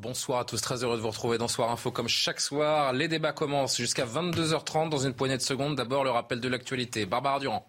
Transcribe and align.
Bonsoir 0.00 0.38
à 0.38 0.44
tous, 0.46 0.58
très 0.62 0.82
heureux 0.82 0.96
de 0.96 1.02
vous 1.02 1.10
retrouver 1.10 1.36
dans 1.36 1.46
Soir 1.46 1.70
Info 1.70 1.90
comme 1.90 2.08
chaque 2.08 2.40
soir. 2.40 2.94
Les 2.94 3.06
débats 3.06 3.32
commencent 3.32 3.76
jusqu'à 3.76 4.06
22h30 4.06 4.88
dans 4.88 4.96
une 4.96 5.12
poignée 5.12 5.36
de 5.36 5.42
secondes. 5.42 5.76
D'abord 5.76 6.04
le 6.04 6.10
rappel 6.10 6.40
de 6.40 6.48
l'actualité. 6.48 7.04
Barbara 7.04 7.38
Durand. 7.38 7.66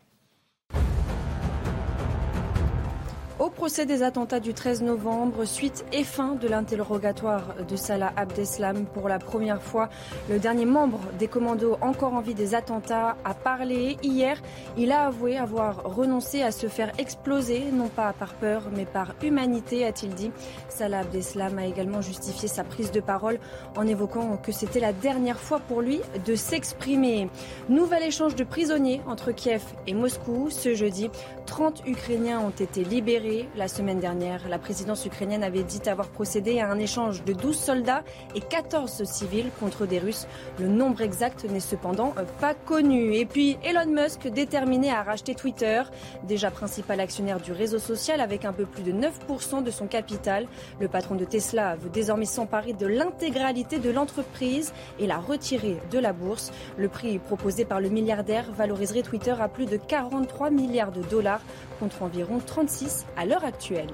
Procès 3.62 3.86
des 3.86 4.02
attentats 4.02 4.40
du 4.40 4.56
13 4.56 4.82
novembre, 4.82 5.46
suite 5.46 5.86
et 5.94 6.04
fin 6.04 6.34
de 6.34 6.48
l'interrogatoire 6.48 7.54
de 7.70 7.76
Salah 7.76 8.12
Abdeslam, 8.16 8.88
pour 8.88 9.08
la 9.08 9.20
première 9.20 9.62
fois, 9.62 9.88
le 10.32 10.40
dernier 10.40 10.66
membre 10.66 11.00
des 11.20 11.28
commandos 11.28 11.78
encore 11.80 12.16
en 12.16 12.22
vie 12.22 12.34
des 12.34 12.56
attentats 12.56 13.18
a 13.24 13.36
parlé. 13.36 13.98
Hier, 14.02 14.42
il 14.78 14.92
a 14.92 15.06
avoué 15.06 15.38
avoir 15.38 15.84
renoncé 15.84 16.42
à 16.42 16.50
se 16.52 16.66
faire 16.66 16.92
exploser, 16.98 17.66
non 17.72 17.88
pas 17.88 18.14
par 18.14 18.34
peur, 18.34 18.64
mais 18.76 18.86
par 18.86 19.14
humanité, 19.22 19.86
a-t-il 19.86 20.16
dit. 20.16 20.32
Salah 20.68 21.02
Abdeslam 21.02 21.59
a 21.59 21.68
également 21.68 22.02
justifié 22.02 22.48
sa 22.48 22.64
prise 22.64 22.92
de 22.92 23.00
parole 23.00 23.38
en 23.78 23.86
évoquant 23.86 24.38
que 24.38 24.52
c'était 24.52 24.80
la 24.80 24.92
dernière 24.92 25.40
fois 25.40 25.59
pour 25.59 25.81
lui 25.81 26.02
de 26.25 26.34
s'exprimer. 26.34 27.30
Nouvel 27.70 28.02
échange 28.02 28.36
de 28.36 28.44
prisonniers 28.44 29.02
entre 29.06 29.31
Kiev 29.31 29.62
et 29.86 29.94
Moscou 29.94 30.50
ce 30.50 30.73
jeudi. 30.73 31.12
30 31.46 31.84
Ukrainiens 31.86 32.40
ont 32.40 32.50
été 32.50 32.84
libérés 32.84 33.50
la 33.55 33.67
semaine 33.67 33.99
dernière, 33.99 34.47
la 34.47 34.57
présidence 34.57 35.05
ukrainienne 35.05 35.44
avait 35.44 35.63
dit 35.63 35.81
avoir 35.88 36.09
procédé 36.09 36.59
à 36.59 36.69
un 36.69 36.80
échange 36.80 37.23
de 37.25 37.33
12 37.33 37.57
soldats 37.57 38.03
et 38.33 38.39
14 38.39 39.03
civils 39.03 39.52
contre 39.59 39.85
des 39.85 39.99
Russes. 39.99 40.27
Le 40.59 40.67
nombre 40.67 41.02
exact 41.02 41.44
n'est 41.44 41.59
cependant 41.59 42.13
pas 42.39 42.53
connu. 42.53 43.16
Et 43.16 43.25
puis 43.25 43.57
Elon 43.63 43.91
Musk 43.91 44.27
déterminé 44.27 44.91
à 44.91 45.03
racheter 45.03 45.35
Twitter, 45.35 45.83
déjà 46.23 46.49
principal 46.49 46.99
actionnaire 46.99 47.39
du 47.39 47.52
réseau 47.52 47.79
social 47.79 48.22
avec 48.22 48.45
un 48.45 48.53
peu 48.53 48.66
plus 48.66 48.83
de 48.83 48.94
9% 48.94 49.63
de 49.63 49.72
son 49.72 49.88
capital. 49.88 50.47
Le 50.79 50.88
patron 50.88 51.16
de 51.16 51.25
Tesla 51.25 51.75
veut 51.75 51.89
désormais 51.89 52.25
s'emparer 52.25 52.73
de 52.73 52.88
l'intégralité 52.88 53.79
de 53.79 53.89
l'entreprise 53.89 54.73
et 54.99 55.07
la 55.07 55.17
retirer 55.17 55.77
de 55.91 55.99
la 55.99 56.13
bourse. 56.13 56.52
Le 56.77 56.88
prix 56.88 57.19
proposé 57.19 57.66
par 57.66 57.81
le 57.81 57.89
milliardaire 57.89 58.45
valoriserait 58.53 59.02
Twitter 59.02 59.35
à 59.39 59.49
plus 59.49 59.66
de 59.66 59.77
43 59.77 60.49
milliards 60.52 60.91
de 60.91 61.02
dollars 61.02 61.41
contre 61.82 62.04
environ 62.04 62.40
36 62.40 63.08
à 63.18 63.26
l'heure 63.26 63.44
actuelle. 63.44 63.90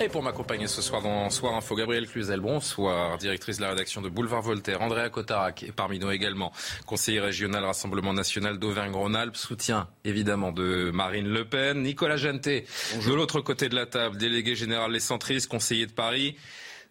Et 0.00 0.08
pour 0.08 0.22
m'accompagner 0.22 0.68
ce 0.68 0.80
soir 0.80 1.02
dans 1.02 1.28
Soir 1.28 1.56
Info, 1.56 1.74
Gabriel 1.74 2.06
Cluzel, 2.06 2.38
bonsoir, 2.38 3.18
directrice 3.18 3.56
de 3.56 3.62
la 3.62 3.70
rédaction 3.70 4.00
de 4.00 4.08
Boulevard 4.08 4.42
Voltaire, 4.42 4.80
Andrea 4.80 5.10
Cotarac 5.10 5.64
et 5.64 5.72
parmi 5.72 5.98
nous 5.98 6.12
également, 6.12 6.52
conseiller 6.86 7.18
régional 7.18 7.64
Rassemblement 7.64 8.12
National 8.12 8.60
d'Auvergne-Rhône-Alpes, 8.60 9.34
soutien 9.34 9.88
évidemment 10.04 10.52
de 10.52 10.92
Marine 10.94 11.26
Le 11.26 11.44
Pen, 11.44 11.82
Nicolas 11.82 12.16
Janté, 12.16 12.64
de 13.04 13.12
l'autre 13.12 13.40
côté 13.40 13.68
de 13.68 13.74
la 13.74 13.86
table, 13.86 14.16
délégué 14.16 14.54
général 14.54 14.92
Les 14.92 15.00
Centristes, 15.00 15.48
conseiller 15.48 15.86
de 15.86 15.92
Paris 15.92 16.36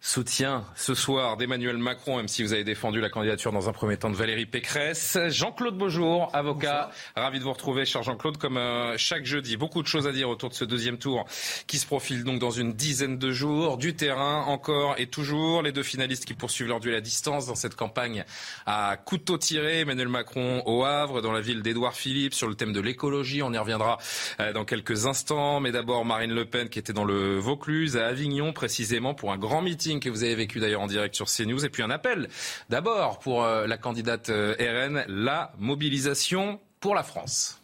soutien 0.00 0.64
ce 0.76 0.94
soir 0.94 1.36
d'Emmanuel 1.36 1.76
Macron, 1.76 2.18
même 2.18 2.28
si 2.28 2.42
vous 2.42 2.52
avez 2.52 2.62
défendu 2.62 3.00
la 3.00 3.10
candidature 3.10 3.50
dans 3.52 3.68
un 3.68 3.72
premier 3.72 3.96
temps 3.96 4.10
de 4.10 4.14
Valérie 4.14 4.46
Pécresse. 4.46 5.18
Jean-Claude 5.28 5.76
Beaujour, 5.76 6.30
avocat, 6.32 6.90
ravi 7.16 7.40
de 7.40 7.44
vous 7.44 7.52
retrouver, 7.52 7.84
cher 7.84 8.02
Jean-Claude, 8.04 8.36
comme 8.36 8.58
euh, 8.58 8.96
chaque 8.96 9.24
jeudi. 9.24 9.56
Beaucoup 9.56 9.82
de 9.82 9.88
choses 9.88 10.06
à 10.06 10.12
dire 10.12 10.28
autour 10.28 10.50
de 10.50 10.54
ce 10.54 10.64
deuxième 10.64 10.98
tour 10.98 11.26
qui 11.66 11.78
se 11.78 11.86
profile 11.86 12.22
donc 12.22 12.38
dans 12.38 12.50
une 12.50 12.74
dizaine 12.74 13.18
de 13.18 13.32
jours. 13.32 13.76
Du 13.76 13.94
terrain, 13.94 14.44
encore 14.46 14.94
et 14.98 15.06
toujours. 15.06 15.62
Les 15.62 15.72
deux 15.72 15.82
finalistes 15.82 16.24
qui 16.24 16.34
poursuivent 16.34 16.68
leur 16.68 16.80
duel 16.80 16.94
à 16.94 17.00
distance 17.00 17.46
dans 17.46 17.56
cette 17.56 17.74
campagne 17.74 18.24
à 18.66 18.96
couteau 18.96 19.36
tiré. 19.36 19.80
Emmanuel 19.80 20.08
Macron 20.08 20.62
au 20.66 20.84
Havre, 20.84 21.22
dans 21.22 21.32
la 21.32 21.40
ville 21.40 21.62
d'Édouard 21.62 21.94
Philippe, 21.94 22.34
sur 22.34 22.48
le 22.48 22.54
thème 22.54 22.72
de 22.72 22.80
l'écologie. 22.80 23.42
On 23.42 23.52
y 23.52 23.58
reviendra 23.58 23.98
euh, 24.38 24.52
dans 24.52 24.64
quelques 24.64 25.06
instants. 25.06 25.58
Mais 25.58 25.72
d'abord, 25.72 26.04
Marine 26.04 26.32
Le 26.32 26.44
Pen 26.44 26.68
qui 26.68 26.78
était 26.78 26.92
dans 26.92 27.04
le 27.04 27.38
Vaucluse, 27.38 27.96
à 27.96 28.06
Avignon, 28.06 28.52
précisément 28.52 29.14
pour 29.14 29.32
un 29.32 29.38
grand 29.38 29.60
meeting 29.60 29.87
que 29.96 30.10
vous 30.10 30.22
avez 30.22 30.34
vécu 30.34 30.60
d'ailleurs 30.60 30.82
en 30.82 30.86
direct 30.86 31.14
sur 31.14 31.26
CNews. 31.26 31.64
Et 31.64 31.70
puis 31.70 31.82
un 31.82 31.90
appel 31.90 32.28
d'abord 32.68 33.18
pour 33.18 33.44
euh, 33.44 33.66
la 33.66 33.78
candidate 33.78 34.28
euh, 34.28 34.54
RN, 34.58 35.04
la 35.08 35.52
mobilisation 35.58 36.60
pour 36.80 36.94
la 36.94 37.02
France. 37.02 37.60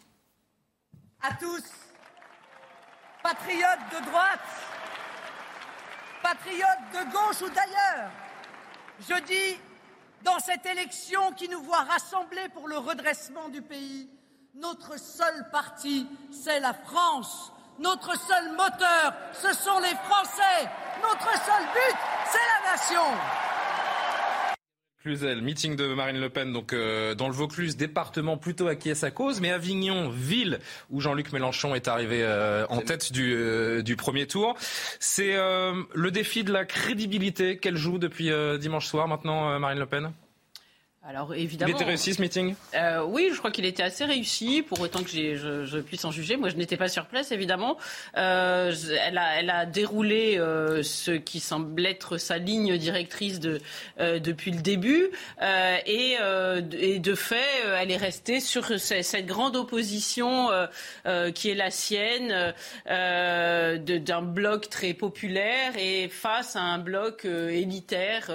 À 1.21 1.33
tous, 1.33 1.63
patriotes 3.23 3.85
de 3.91 4.05
droite, 4.09 4.39
patriotes 6.21 6.67
de 6.93 7.11
gauche 7.11 7.41
ou 7.41 7.53
d'ailleurs, 7.53 8.11
je 9.07 9.23
dis, 9.25 9.59
dans 10.23 10.39
cette 10.39 10.65
élection 10.65 11.31
qui 11.33 11.47
nous 11.49 11.61
voit 11.61 11.83
rassembler 11.83 12.49
pour 12.53 12.67
le 12.67 12.77
redressement 12.77 13.49
du 13.49 13.61
pays, 13.61 14.09
notre 14.55 14.99
seul 14.99 15.49
parti, 15.51 16.07
c'est 16.31 16.59
la 16.59 16.73
France. 16.73 17.51
Notre 17.79 18.17
seul 18.17 18.51
moteur, 18.51 19.13
ce 19.33 19.53
sont 19.53 19.79
les 19.79 19.95
Français. 20.07 20.69
Notre 21.01 21.29
seul 21.43 21.63
but, 21.73 21.97
c'est 22.25 22.37
la 22.37 22.71
nation. 22.71 23.01
Cluzel, 25.01 25.41
meeting 25.41 25.75
de 25.75 25.93
Marine 25.93 26.19
Le 26.19 26.29
Pen, 26.29 26.51
donc 26.51 26.73
euh, 26.73 27.13
dans 27.15 27.27
le 27.27 27.33
Vaucluse, 27.33 27.77
département 27.77 28.37
plutôt 28.37 28.67
acquis 28.67 28.91
à 28.91 28.95
sa 28.95 29.11
cause, 29.11 29.39
mais 29.39 29.51
Avignon, 29.51 30.09
ville 30.09 30.59
où 30.89 30.99
Jean-Luc 31.01 31.31
Mélenchon 31.33 31.75
est 31.75 31.87
arrivé 31.87 32.23
euh, 32.23 32.65
en 32.69 32.79
tête 32.79 33.11
du, 33.11 33.35
euh, 33.35 33.83
du 33.83 33.97
premier 33.97 34.25
tour. 34.25 34.55
C'est 34.99 35.35
le 35.35 36.09
défi 36.09 36.43
de 36.43 36.53
la 36.53 36.65
crédibilité 36.65 37.57
qu'elle 37.57 37.77
joue 37.77 37.99
depuis 37.99 38.31
dimanche 38.59 38.87
soir 38.87 39.07
maintenant, 39.07 39.59
Marine 39.59 39.79
Le 39.79 39.85
Pen? 39.85 40.11
Alors 41.07 41.35
évidemment. 41.35 41.71
Il 41.71 41.75
était 41.75 41.85
réussi 41.85 42.15
ce 42.15 42.21
meeting? 42.21 42.55
euh, 42.73 43.03
Oui, 43.03 43.29
je 43.31 43.37
crois 43.37 43.51
qu'il 43.51 43.65
était 43.65 43.83
assez 43.83 44.05
réussi, 44.05 44.63
pour 44.63 44.79
autant 44.79 45.03
que 45.03 45.09
je, 45.09 45.65
je, 45.65 45.77
puisse 45.77 46.03
en 46.03 46.11
juger. 46.11 46.35
Moi, 46.35 46.49
je 46.49 46.55
n'étais 46.55 46.77
pas 46.77 46.87
sur 46.87 47.05
place, 47.05 47.31
évidemment. 47.31 47.77
Euh, 48.17 48.73
elle, 49.05 49.17
a, 49.19 49.39
elle, 49.39 49.49
a, 49.51 49.65
déroulé 49.67 50.37
euh, 50.39 50.81
ce 50.81 51.11
qui 51.11 51.39
semble 51.39 51.85
être 51.85 52.17
sa 52.17 52.39
ligne 52.39 52.77
directrice 52.77 53.39
de, 53.39 53.61
euh, 53.99 54.17
depuis 54.19 54.49
le 54.49 54.61
début. 54.61 55.09
Euh, 55.41 55.77
et, 55.85 56.17
et, 56.79 56.99
de 56.99 57.15
fait, 57.15 57.35
elle 57.79 57.91
est 57.91 57.97
restée 57.97 58.39
sur 58.39 58.65
cette 58.79 59.25
grande 59.27 59.55
opposition 59.55 60.49
qui 61.35 61.49
est 61.49 61.55
la 61.55 61.69
sienne, 61.69 62.53
d'un 62.87 64.21
bloc 64.21 64.69
très 64.69 64.93
populaire 64.93 65.73
et 65.77 66.09
face 66.09 66.55
à 66.55 66.61
un 66.61 66.79
bloc 66.79 67.25
élitaire 67.25 68.27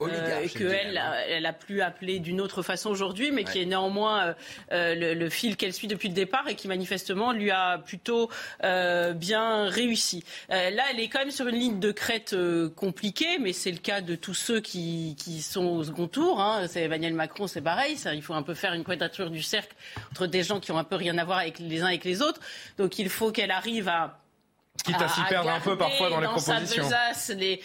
que 0.00 0.64
elle, 0.64 1.00
elle 1.28 1.46
a 1.46 1.52
plus 1.52 1.80
appelé 1.80 2.11
d'une 2.18 2.40
autre 2.40 2.62
façon 2.62 2.90
aujourd'hui, 2.90 3.30
mais 3.30 3.44
qui 3.44 3.60
est 3.60 3.66
néanmoins 3.66 4.26
euh, 4.26 4.34
euh, 4.72 5.14
le, 5.14 5.28
fil 5.30 5.56
qu'elle 5.56 5.72
suit 5.72 5.88
depuis 5.88 6.08
le 6.08 6.14
départ 6.14 6.48
et 6.48 6.54
qui 6.54 6.68
manifestement 6.68 7.32
lui 7.32 7.50
a 7.50 7.78
plutôt 7.78 8.30
euh, 8.64 9.12
bien 9.12 9.68
réussi. 9.68 10.24
là, 10.48 10.82
elle 10.90 11.00
est 11.00 11.08
quand 11.08 11.20
même 11.20 11.30
sur 11.30 11.48
une 11.48 11.56
ligne 11.56 11.80
de 11.80 11.92
crête 11.92 12.34
compliquée, 12.76 13.38
mais 13.40 13.52
c'est 13.52 13.70
le 13.70 13.78
cas 13.78 14.00
de 14.00 14.14
tous 14.14 14.34
ceux 14.34 14.60
qui, 14.60 15.16
sont 15.42 15.64
au 15.64 15.84
second 15.84 16.08
tour. 16.08 16.40
Hein. 16.40 16.66
C'est 16.68 16.82
Emmanuel 16.82 17.14
Macron, 17.14 17.46
c'est 17.46 17.60
pareil. 17.60 17.96
Ça, 17.96 18.14
il 18.14 18.22
faut 18.22 18.34
un 18.34 18.42
peu 18.42 18.54
faire 18.54 18.74
une 18.74 18.84
quadrature 18.84 19.30
du 19.30 19.42
cercle 19.42 19.74
entre 20.10 20.26
des 20.26 20.42
gens 20.42 20.60
qui 20.60 20.72
ont 20.72 20.78
un 20.78 20.84
peu 20.84 20.96
rien 20.96 21.16
à 21.18 21.24
voir 21.24 21.38
avec 21.38 21.58
les 21.58 21.82
uns 21.82 21.86
avec 21.86 22.04
les 22.04 22.22
autres. 22.22 22.40
Donc 22.78 22.98
il 22.98 23.08
faut 23.08 23.32
qu'elle 23.32 23.50
arrive 23.50 23.88
à 23.88 24.21
Quitte 24.84 25.00
à, 25.00 25.08
s'y 25.08 25.22
perdre 25.28 25.50
un 25.50 25.60
peu 25.60 25.76
parfois 25.76 26.10
dans, 26.10 26.20
les 26.20 26.26
propositions. 26.26 26.88
Sa 26.88 27.12
besace, 27.12 27.32
les 27.36 27.60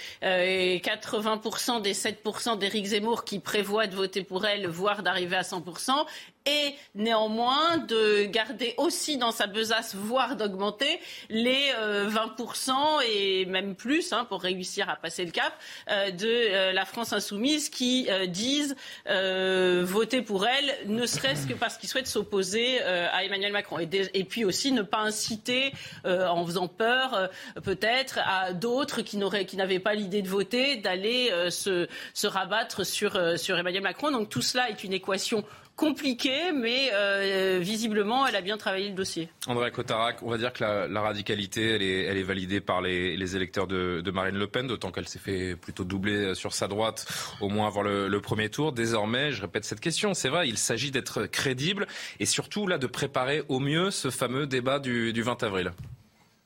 80% 0.80 1.82
des 1.82 1.94
7% 1.94 2.58
d'Éric 2.60 2.86
Zemmour 2.86 3.24
qui 3.24 3.40
prévoient 3.40 3.88
de 3.88 3.96
voter 3.96 4.24
pour 4.24 4.46
elle, 4.46 4.68
voire 4.68 5.04
d'arriver 5.04 5.36
à 5.36 5.42
100%, 5.42 6.06
et 6.48 6.76
néanmoins 6.96 7.78
de 7.78 8.26
garder 8.26 8.74
aussi 8.78 9.18
dans 9.18 9.32
sa 9.32 9.48
besace, 9.48 9.96
voire 9.96 10.36
d'augmenter 10.36 11.00
les 11.30 11.72
20% 11.74 12.70
euh, 12.70 12.74
et 13.08 13.46
même 13.46 13.76
plus 13.76 14.14
hein, 14.14 14.26
pour 14.26 14.42
réussir 14.42 14.90
à 14.90 14.96
passer 14.96 15.26
le 15.26 15.32
cap 15.32 15.54
euh, 15.90 16.12
de 16.12 16.28
euh, 16.28 16.72
la 16.72 16.86
France 16.86 17.12
insoumise 17.12 17.70
qui 17.70 18.08
disent 18.28 18.76
voter 19.08 20.22
pour 20.22 20.48
elle, 20.48 20.74
ne 20.86 21.06
serait-ce 21.06 21.48
que 21.48 21.54
parce 21.54 21.78
qu'ils 21.78 21.90
souhaitent 21.90 22.08
s'opposer 22.08 22.82
à 22.82 23.24
Emmanuel 23.24 23.52
Macron. 23.52 23.80
Et, 23.80 24.24
puis 24.24 24.46
aussi 24.46 24.72
ne 24.72 24.82
pas 24.82 25.00
inciter 25.00 25.74
en 26.06 26.46
faisant 26.46 26.68
peur 26.68 27.30
peut-être 27.64 28.20
à 28.26 28.54
d'autres 28.54 29.02
qui 29.02 29.18
n'avaient 29.18 29.80
pas 29.80 29.94
l'idée 29.94 30.22
de 30.22 30.30
voter 30.30 30.78
d'aller 30.78 31.32
se, 31.50 31.88
se, 32.14 32.28
rabattre 32.28 32.86
sur, 32.86 33.20
sur 33.38 33.58
Emmanuel 33.58 33.84
Macron. 33.84 34.12
Donc 34.12 34.30
tout 34.30 34.42
cela 34.42 34.70
est 34.70 34.84
une 34.84 34.94
équation 34.94 35.44
compliqué, 35.78 36.52
mais 36.54 36.90
euh, 36.92 37.60
visiblement, 37.62 38.26
elle 38.26 38.36
a 38.36 38.42
bien 38.42 38.58
travaillé 38.58 38.90
le 38.90 38.96
dossier. 38.96 39.30
André 39.46 39.72
Cotarac, 39.72 40.24
on 40.24 40.30
va 40.30 40.40
dire 40.40 40.52
que 40.52 40.64
la, 40.64 41.02
radicalité, 41.02 41.70
elle 41.70 41.84
est, 41.84 42.02
elle 42.06 42.18
est, 42.18 42.24
validée 42.24 42.60
par 42.60 42.82
les, 42.82 43.36
électeurs 43.36 43.68
de, 43.68 44.12
Marine 44.12 44.38
Le 44.38 44.48
Pen, 44.48 44.66
d'autant 44.66 44.92
qu'elle 44.92 45.08
s'est 45.08 45.20
fait 45.20 45.56
plutôt 45.56 45.84
doubler 45.84 46.34
sur 46.34 46.52
sa 46.52 46.68
droite, 46.68 47.06
au 47.42 47.48
moins 47.48 47.68
avant 47.68 47.84
le, 47.84 48.20
premier 48.20 48.50
tour. 48.50 48.74
Désormais, 48.74 49.32
je 49.32 49.42
répète 49.42 49.64
cette 49.64 49.80
question, 49.80 50.16
c'est 50.16 50.30
vrai, 50.30 50.50
il 50.50 50.58
s'agit 50.58 50.90
d'être 50.90 51.28
crédible 51.28 51.86
et 52.20 52.26
surtout 52.26 52.66
là 52.66 52.80
de 52.80 52.88
préparer 52.88 53.44
au 53.48 53.60
mieux 53.60 53.92
ce 53.92 54.10
fameux 54.10 54.48
débat 54.48 54.80
du, 54.80 55.14
du 55.14 55.22
20 55.22 55.44
avril. 55.44 55.72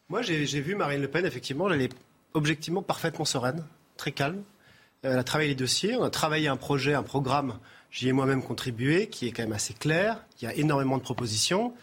Moi, 0.09 0.21
j'ai 0.21 0.43
vu 0.43 0.75
Marine 0.75 1.01
Le 1.01 1.07
Pen, 1.07 1.25
effectivement, 1.25 1.71
elle 1.71 1.81
est 1.81 1.93
objectivement 2.33 2.81
parfaitement 2.81 3.23
sereine, 3.23 3.63
très 3.95 4.11
calme. 4.11 4.43
Elle 5.03 5.17
a 5.17 5.23
travaillé 5.23 5.49
les 5.49 5.55
dossiers, 5.55 5.95
on 5.95 6.03
a 6.03 6.09
travaillé 6.09 6.49
un 6.49 6.57
projet, 6.57 6.93
un 6.93 7.01
programme 7.01 7.57
J'y 7.91 8.07
ai 8.07 8.13
moi-même 8.13 8.41
contribué, 8.41 9.07
qui 9.07 9.27
est 9.27 9.31
quand 9.31 9.43
même 9.43 9.51
assez 9.51 9.73
clair. 9.73 10.23
Il 10.41 10.45
y 10.45 10.47
a 10.47 10.55
énormément 10.55 10.97
de 10.97 11.03
propositions. 11.03 11.73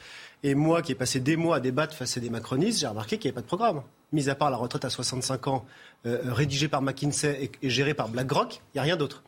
Et 0.42 0.54
moi, 0.54 0.80
qui 0.80 0.92
ai 0.92 0.94
passé 0.94 1.20
des 1.20 1.36
mois 1.36 1.56
à 1.56 1.60
débattre 1.60 1.94
face 1.94 2.16
à 2.16 2.20
des 2.20 2.30
macronistes, 2.30 2.80
j'ai 2.80 2.86
remarqué 2.86 3.18
qu'il 3.18 3.28
n'y 3.28 3.32
avait 3.32 3.34
pas 3.36 3.42
de 3.42 3.46
programme. 3.46 3.82
Mis 4.12 4.30
à 4.30 4.34
part 4.34 4.50
la 4.50 4.56
retraite 4.56 4.86
à 4.86 4.90
65 4.90 5.48
ans, 5.48 5.66
euh, 6.06 6.20
rédigée 6.24 6.68
par 6.68 6.80
McKinsey 6.80 7.50
et, 7.62 7.68
gérée 7.68 7.92
par 7.92 8.08
BlackRock, 8.08 8.54
il 8.54 8.76
n'y 8.76 8.80
a 8.80 8.82
rien 8.84 8.96
d'autre. 8.96 9.22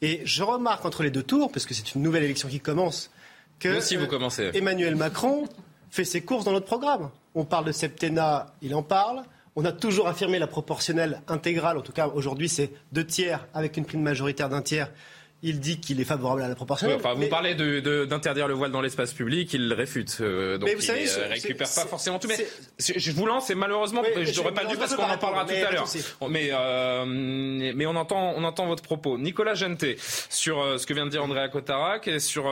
Et 0.00 0.22
je 0.24 0.42
remarque 0.42 0.84
entre 0.86 1.02
les 1.02 1.10
deux 1.10 1.22
tours, 1.22 1.52
parce 1.52 1.66
que 1.66 1.74
c'est 1.74 1.94
une 1.94 2.02
nouvelle 2.02 2.24
élection 2.24 2.48
qui 2.48 2.60
commence, 2.60 3.10
que 3.58 3.80
si 3.80 3.96
vous 3.96 4.06
commencez. 4.06 4.50
Emmanuel 4.54 4.96
Macron 4.96 5.46
fait 5.90 6.04
ses 6.04 6.22
courses 6.22 6.44
dans 6.44 6.52
notre 6.52 6.66
programme. 6.66 7.10
On 7.34 7.44
parle 7.44 7.66
de 7.66 7.72
septennat, 7.72 8.54
il 8.62 8.74
en 8.74 8.82
parle. 8.82 9.22
On 9.54 9.64
a 9.66 9.72
toujours 9.72 10.08
affirmé 10.08 10.38
la 10.38 10.46
proportionnelle 10.46 11.20
intégrale, 11.28 11.76
en 11.76 11.82
tout 11.82 11.92
cas 11.92 12.08
aujourd'hui 12.08 12.48
c'est 12.48 12.72
deux 12.92 13.04
tiers 13.04 13.46
avec 13.52 13.76
une 13.76 13.84
prime 13.84 14.00
majoritaire 14.00 14.48
d'un 14.48 14.62
tiers 14.62 14.90
il 15.42 15.60
dit 15.60 15.80
qu'il 15.80 16.00
est 16.00 16.04
favorable 16.04 16.42
à 16.42 16.48
la 16.48 16.54
proportionnelle. 16.54 17.00
Vous 17.16 17.28
parlez 17.28 17.54
d'interdire 18.06 18.46
le 18.46 18.54
voile 18.54 18.70
dans 18.70 18.80
l'espace 18.80 19.12
public, 19.12 19.52
il 19.52 19.72
réfute. 19.72 20.18
Euh, 20.20 20.56
donc 20.56 20.68
mais 20.68 20.74
vous 20.74 20.82
il 20.82 20.84
savez, 20.84 21.08
euh, 21.18 21.28
récupère 21.28 21.68
pas 21.74 21.86
forcément 21.86 22.18
tout. 22.18 22.28
Mais 22.28 22.46
je 22.78 23.10
vous 23.12 23.26
lance 23.26 23.50
et 23.50 23.54
malheureusement, 23.54 24.02
je 24.04 24.36
n'aurais 24.36 24.54
pas 24.54 24.64
dû 24.64 24.76
parce 24.76 24.94
qu'on 24.94 25.02
en 25.02 25.18
parlera 25.18 25.44
tout 25.44 25.54
à 25.54 25.70
l'heure. 25.72 25.88
Mais, 26.28 26.50
euh, 26.52 27.04
mais 27.06 27.86
on, 27.86 27.96
entend, 27.96 28.34
on 28.36 28.44
entend 28.44 28.66
votre 28.66 28.82
propos. 28.82 29.18
Nicolas 29.18 29.54
Genté, 29.54 29.96
sur 30.28 30.78
ce 30.78 30.86
que 30.86 30.94
vient 30.94 31.06
de 31.06 31.10
dire 31.10 31.24
Andrea 31.24 31.48
Cotarac 31.48 32.06
et 32.06 32.20
sur 32.20 32.44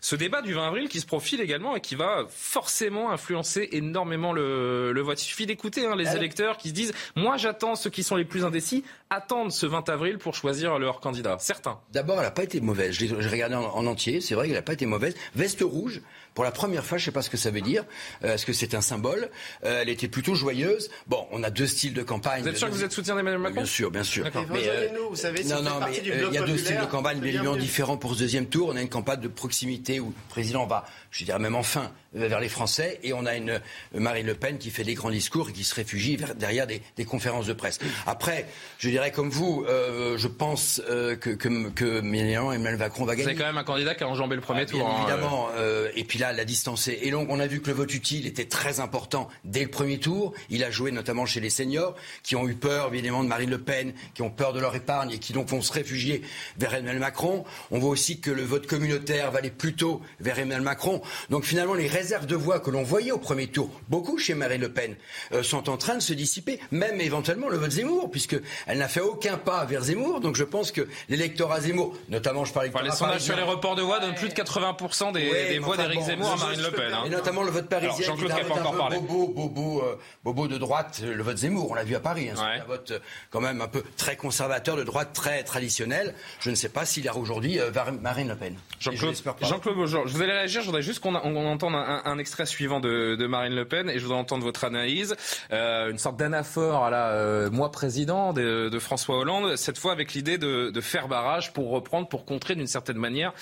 ce 0.00 0.16
débat 0.16 0.42
du 0.42 0.52
20 0.54 0.66
avril 0.66 0.88
qui 0.88 1.00
se 1.00 1.06
profile 1.06 1.40
également 1.40 1.76
et 1.76 1.80
qui 1.80 1.94
va 1.94 2.26
forcément 2.28 3.12
influencer 3.12 3.68
énormément 3.72 4.32
le, 4.32 4.92
le 4.92 5.00
vote. 5.00 5.22
Il 5.22 5.26
suffit 5.26 5.46
d'écouter 5.46 5.86
hein, 5.86 5.94
les 5.96 6.16
électeurs 6.16 6.56
qui 6.56 6.70
se 6.70 6.74
disent 6.74 6.92
Moi 7.14 7.36
j'attends 7.36 7.76
ceux 7.76 7.90
qui 7.90 8.02
sont 8.02 8.16
les 8.16 8.24
plus 8.24 8.44
indécis, 8.44 8.84
attendent 9.10 9.52
ce 9.52 9.66
20 9.66 9.88
avril 9.88 10.18
pour 10.18 10.34
choisir 10.34 10.78
leur 10.78 11.00
candidat. 11.00 11.36
Certains. 11.38 11.78
D'abord, 11.92 12.15
elle 12.18 12.26
n'a 12.26 12.30
pas 12.30 12.44
été 12.44 12.60
mauvaise. 12.60 12.94
J'ai 12.94 13.08
regardé 13.08 13.54
en, 13.54 13.86
entier, 13.86 14.20
c'est 14.20 14.34
vrai 14.34 14.46
qu'elle 14.46 14.56
n'a 14.56 14.62
pas 14.62 14.74
été 14.74 14.86
mauvaise. 14.86 15.14
Veste 15.34 15.62
rouge, 15.62 16.00
pour 16.36 16.44
la 16.44 16.52
première 16.52 16.84
fois, 16.84 16.98
je 16.98 17.02
ne 17.02 17.04
sais 17.06 17.12
pas 17.12 17.22
ce 17.22 17.30
que 17.30 17.38
ça 17.38 17.50
veut 17.50 17.62
dire. 17.62 17.82
Euh, 18.22 18.34
est-ce 18.34 18.44
que 18.44 18.52
c'est 18.52 18.74
un 18.74 18.82
symbole? 18.82 19.30
Euh, 19.64 19.80
Elle 19.80 19.88
était 19.88 20.06
plutôt 20.06 20.34
joyeuse. 20.34 20.90
Bon, 21.06 21.26
on 21.32 21.42
a 21.42 21.48
deux 21.48 21.66
styles 21.66 21.94
de 21.94 22.02
campagne. 22.02 22.42
Vous 22.42 22.48
êtes 22.48 22.58
sûr 22.58 22.68
que 22.68 22.74
vous 22.74 22.84
êtes 22.84 22.92
soutien 22.92 23.16
d'Emmanuel 23.16 23.40
Macron? 23.40 23.62
Bien 23.62 23.64
sûr, 23.64 23.90
bien 23.90 24.02
sûr. 24.02 24.26
Mais, 24.50 24.68
euh, 24.68 24.88
vous 25.08 25.16
savez, 25.16 25.44
non, 25.44 25.62
non, 25.62 25.80
mais 25.80 25.96
il 25.96 26.34
y 26.34 26.36
a 26.36 26.42
deux 26.42 26.58
styles 26.58 26.78
de 26.78 26.84
campagne 26.84 27.20
bien 27.20 27.56
différents 27.56 27.96
pour 27.96 28.12
ce 28.14 28.18
deuxième 28.18 28.46
tour. 28.46 28.68
On 28.70 28.76
a 28.76 28.82
une 28.82 28.90
campagne 28.90 29.20
de 29.20 29.28
proximité 29.28 29.98
où 29.98 30.08
le 30.08 30.14
président 30.28 30.66
va, 30.66 30.84
je 31.10 31.24
dirais 31.24 31.38
même 31.38 31.54
enfin, 31.54 31.90
vers 32.12 32.40
les 32.40 32.50
Français, 32.50 33.00
et 33.02 33.14
on 33.14 33.24
a 33.24 33.34
une 33.34 33.58
Marine 33.94 34.26
Le 34.26 34.34
Pen 34.34 34.58
qui 34.58 34.68
fait 34.70 34.84
des 34.84 34.94
grands 34.94 35.10
discours 35.10 35.48
et 35.48 35.52
qui 35.54 35.64
se 35.64 35.74
réfugie 35.74 36.18
derrière 36.36 36.66
des, 36.66 37.04
conférences 37.06 37.46
de 37.46 37.54
presse. 37.54 37.78
Après, 38.06 38.46
je 38.78 38.90
dirais 38.90 39.10
comme 39.10 39.30
vous, 39.30 39.64
je 39.66 40.28
pense 40.28 40.82
que, 40.86 41.14
que, 41.14 41.70
que 41.70 41.98
Emmanuel 42.00 42.76
Macron 42.76 43.06
va 43.06 43.16
gagner. 43.16 43.30
C'est 43.30 43.36
quand 43.36 43.46
même 43.46 43.56
un 43.56 43.64
candidat 43.64 43.94
qui 43.94 44.04
a 44.04 44.08
enjambé 44.08 44.34
le 44.34 44.42
premier 44.42 44.66
tour. 44.66 44.86
Hein, 44.86 44.96
évidemment. 44.98 45.48
et 45.94 46.04
puis 46.04 46.18
là, 46.18 46.25
la 46.32 46.44
distance 46.44 46.88
est 46.88 46.96
et 47.06 47.10
donc, 47.10 47.28
on 47.30 47.38
a 47.38 47.46
vu 47.46 47.60
que 47.60 47.68
le 47.68 47.74
vote 47.74 47.94
utile 47.94 48.26
était 48.26 48.46
très 48.46 48.80
important 48.80 49.28
dès 49.44 49.62
le 49.62 49.70
premier 49.70 49.98
tour. 49.98 50.32
Il 50.50 50.64
a 50.64 50.70
joué 50.70 50.90
notamment 50.90 51.24
chez 51.26 51.40
les 51.40 51.50
seniors, 51.50 51.94
qui 52.22 52.34
ont 52.34 52.48
eu 52.48 52.54
peur, 52.54 52.92
évidemment, 52.92 53.22
de 53.22 53.28
Marine 53.28 53.50
Le 53.50 53.60
Pen, 53.60 53.92
qui 54.14 54.22
ont 54.22 54.30
peur 54.30 54.52
de 54.52 54.60
leur 54.60 54.74
épargne 54.74 55.12
et 55.12 55.18
qui 55.18 55.32
donc 55.32 55.48
vont 55.48 55.62
se 55.62 55.72
réfugier 55.72 56.22
vers 56.58 56.74
Emmanuel 56.74 56.98
Macron. 56.98 57.44
On 57.70 57.78
voit 57.78 57.90
aussi 57.90 58.20
que 58.20 58.30
le 58.30 58.42
vote 58.42 58.66
communautaire 58.66 59.30
va 59.30 59.38
aller 59.38 59.50
plutôt 59.50 60.00
vers 60.20 60.38
Emmanuel 60.38 60.62
Macron. 60.62 61.00
Donc, 61.30 61.44
finalement, 61.44 61.74
les 61.74 61.86
réserves 61.86 62.26
de 62.26 62.34
voix 62.34 62.60
que 62.60 62.70
l'on 62.70 62.82
voyait 62.82 63.12
au 63.12 63.18
premier 63.18 63.46
tour, 63.46 63.70
beaucoup 63.88 64.18
chez 64.18 64.34
Marine 64.34 64.62
Le 64.62 64.72
Pen, 64.72 64.96
euh, 65.32 65.42
sont 65.42 65.68
en 65.68 65.76
train 65.76 65.94
de 65.94 66.02
se 66.02 66.12
dissiper, 66.12 66.58
même 66.70 67.00
éventuellement 67.00 67.48
le 67.48 67.58
vote 67.58 67.70
Zemmour, 67.70 68.10
puisqu'elle 68.10 68.42
n'a 68.78 68.88
fait 68.88 69.00
aucun 69.00 69.36
pas 69.36 69.64
vers 69.64 69.84
Zemmour. 69.84 70.20
Donc, 70.20 70.34
je 70.34 70.44
pense 70.44 70.72
que 70.72 70.88
l'électorat 71.08 71.60
Zemmour, 71.60 71.96
notamment, 72.08 72.44
je 72.44 72.52
parle 72.52 72.68
enfin, 72.68 72.82
Les 72.82 72.90
sondages 72.90 73.20
sur 73.20 73.36
les 73.36 73.42
reports 73.42 73.76
de 73.76 73.82
voix 73.82 74.00
donnent 74.00 74.14
plus 74.14 74.28
de 74.28 74.34
80% 74.34 75.12
des, 75.12 75.58
voix 75.58 75.76
d'Éric 75.76 76.00
Zemmour 76.06 76.32
à 76.32 76.36
Marine 76.36 76.62
Le 76.62 76.70
Pen. 76.70 76.94
Et 77.06 77.10
notamment 77.10 77.42
le 77.42 77.50
vote 77.50 77.68
parisien. 77.68 78.06
Jean-Claude 78.06 78.32
qui 78.32 78.44
pas 78.44 78.54
encore 78.54 78.76
parlé. 78.76 78.98
Bobo, 78.98 79.28
bobo, 79.28 79.82
euh, 79.82 79.96
bobo 80.24 80.48
de 80.48 80.58
droite, 80.58 81.02
le 81.04 81.22
vote 81.22 81.36
Zemmour, 81.36 81.70
on 81.70 81.74
l'a 81.74 81.84
vu 81.84 81.94
à 81.94 82.00
Paris. 82.00 82.30
Hein, 82.30 82.34
c'est 82.36 82.62
un 82.62 82.64
vote 82.64 82.90
euh, 82.92 82.98
quand 83.30 83.40
même 83.40 83.60
un 83.60 83.68
peu 83.68 83.82
très 83.96 84.16
conservateur, 84.16 84.76
de 84.76 84.84
droite 84.84 85.10
très 85.12 85.42
traditionnel. 85.42 86.14
Je 86.40 86.50
ne 86.50 86.54
sais 86.54 86.68
pas 86.68 86.84
s'il 86.84 87.04
y 87.04 87.08
a 87.08 87.16
aujourd'hui 87.16 87.58
euh, 87.58 87.70
Marine 88.00 88.28
Le 88.28 88.36
Pen. 88.36 88.56
Jean-Claude 88.80 89.14
Jean 89.42 90.06
je 90.06 90.12
vous 90.12 90.22
allez 90.22 90.32
réagir. 90.32 90.60
Je 90.60 90.66
voudrais 90.66 90.82
juste 90.82 91.00
qu'on 91.00 91.14
entende 91.14 91.74
un, 91.74 92.18
extrait 92.18 92.46
suivant 92.46 92.80
de, 92.80 93.26
Marine 93.26 93.54
Le 93.54 93.66
Pen 93.66 93.90
et 93.90 93.98
je 93.98 94.04
voudrais 94.04 94.18
entendre 94.18 94.44
votre 94.44 94.64
analyse. 94.64 95.16
une 95.50 95.98
sorte 95.98 96.16
d'anaphore 96.16 96.84
à 96.84 96.90
la 96.90 97.50
moi 97.50 97.70
président 97.70 98.32
de, 98.32 98.78
François 98.78 99.18
Hollande, 99.18 99.56
cette 99.56 99.78
fois 99.78 99.92
avec 99.92 100.14
l'idée 100.14 100.38
de, 100.38 100.80
faire 100.80 101.08
barrage 101.08 101.52
pour 101.52 101.70
reprendre, 101.70 102.08
pour 102.08 102.24
contrer 102.24 102.54
d'une 102.54 102.66
certaine 102.66 102.98
manière 102.98 103.32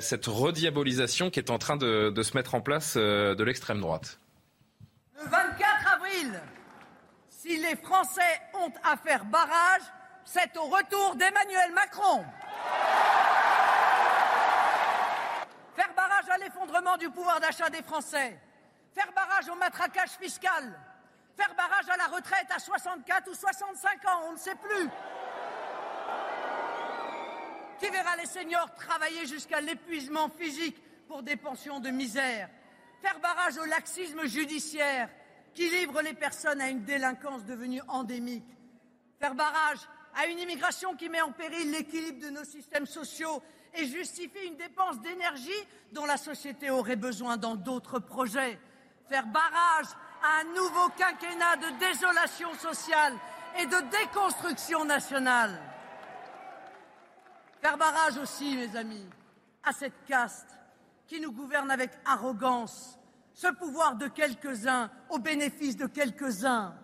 cette 0.00 0.26
rediabolisation 0.26 1.30
qui 1.30 1.38
est 1.38 1.50
en 1.50 1.58
train 1.58 1.76
de, 1.76 1.93
de 1.94 2.22
se 2.22 2.36
mettre 2.36 2.54
en 2.54 2.60
place 2.60 2.94
euh, 2.96 3.34
de 3.34 3.44
l'extrême 3.44 3.80
droite. 3.80 4.18
Le 5.16 5.28
24 5.28 5.94
avril, 5.94 6.40
si 7.28 7.56
les 7.58 7.76
Français 7.76 8.40
ont 8.54 8.72
à 8.82 8.96
faire 8.96 9.24
barrage, 9.24 9.82
c'est 10.24 10.56
au 10.56 10.64
retour 10.64 11.16
d'Emmanuel 11.16 11.72
Macron. 11.72 12.24
Faire 15.76 15.94
barrage 15.94 16.28
à 16.30 16.38
l'effondrement 16.38 16.96
du 16.96 17.10
pouvoir 17.10 17.40
d'achat 17.40 17.68
des 17.70 17.82
Français. 17.82 18.40
Faire 18.94 19.12
barrage 19.12 19.48
au 19.48 19.56
matraquage 19.56 20.10
fiscal. 20.20 20.78
Faire 21.36 21.54
barrage 21.56 21.88
à 21.88 21.96
la 21.96 22.06
retraite 22.06 22.46
à 22.54 22.58
64 22.58 23.28
ou 23.28 23.34
65 23.34 24.08
ans, 24.08 24.20
on 24.28 24.32
ne 24.32 24.38
sait 24.38 24.54
plus. 24.54 24.88
Qui 27.80 27.90
verra 27.90 28.16
les 28.16 28.26
seniors 28.26 28.72
travailler 28.74 29.26
jusqu'à 29.26 29.60
l'épuisement 29.60 30.28
physique 30.28 30.80
pour 31.06 31.22
des 31.22 31.36
pensions 31.36 31.80
de 31.80 31.90
misère. 31.90 32.48
Faire 33.02 33.18
barrage 33.20 33.58
au 33.58 33.64
laxisme 33.64 34.24
judiciaire 34.26 35.08
qui 35.54 35.68
livre 35.68 36.02
les 36.02 36.14
personnes 36.14 36.60
à 36.60 36.68
une 36.68 36.84
délinquance 36.84 37.44
devenue 37.44 37.80
endémique, 37.88 38.44
faire 39.20 39.34
barrage 39.34 39.78
à 40.16 40.26
une 40.26 40.38
immigration 40.38 40.94
qui 40.94 41.08
met 41.08 41.20
en 41.20 41.32
péril 41.32 41.70
l'équilibre 41.70 42.24
de 42.24 42.30
nos 42.30 42.44
systèmes 42.44 42.86
sociaux 42.86 43.42
et 43.74 43.86
justifie 43.86 44.46
une 44.46 44.56
dépense 44.56 45.00
d'énergie 45.00 45.50
dont 45.92 46.06
la 46.06 46.16
société 46.16 46.70
aurait 46.70 46.96
besoin 46.96 47.36
dans 47.36 47.56
d'autres 47.56 47.98
projets, 47.98 48.58
faire 49.08 49.26
barrage 49.26 49.86
à 50.22 50.40
un 50.40 50.44
nouveau 50.54 50.88
quinquennat 50.96 51.56
de 51.56 51.78
désolation 51.78 52.54
sociale 52.54 53.14
et 53.58 53.66
de 53.66 53.80
déconstruction 53.90 54.84
nationale. 54.84 55.60
Faire 57.60 57.76
barrage 57.76 58.18
aussi, 58.18 58.56
mes 58.56 58.76
amis, 58.76 59.06
à 59.62 59.72
cette 59.72 60.04
caste 60.06 60.53
qui 61.06 61.20
nous 61.20 61.32
gouverne 61.32 61.70
avec 61.70 61.90
arrogance, 62.04 62.98
ce 63.32 63.48
pouvoir 63.48 63.96
de 63.96 64.08
quelques-uns 64.08 64.90
au 65.10 65.18
bénéfice 65.18 65.76
de 65.76 65.86
quelques-uns, 65.86 66.74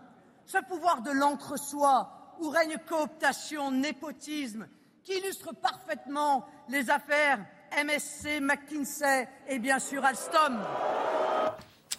ce 0.47 0.59
pouvoir 0.69 1.03
de 1.03 1.11
l'entre-soi 1.11 2.37
où 2.41 2.51
règne 2.51 2.77
cooptation, 2.89 3.71
népotisme, 3.71 4.67
qui 5.05 5.13
illustre 5.19 5.55
parfaitement 5.55 6.47
les 6.69 6.91
affaires 6.91 7.39
MSC, 7.85 8.41
McKinsey 8.41 9.29
et 9.49 9.59
bien 9.59 9.79
sûr 9.79 10.05
Alstom. 10.05 10.59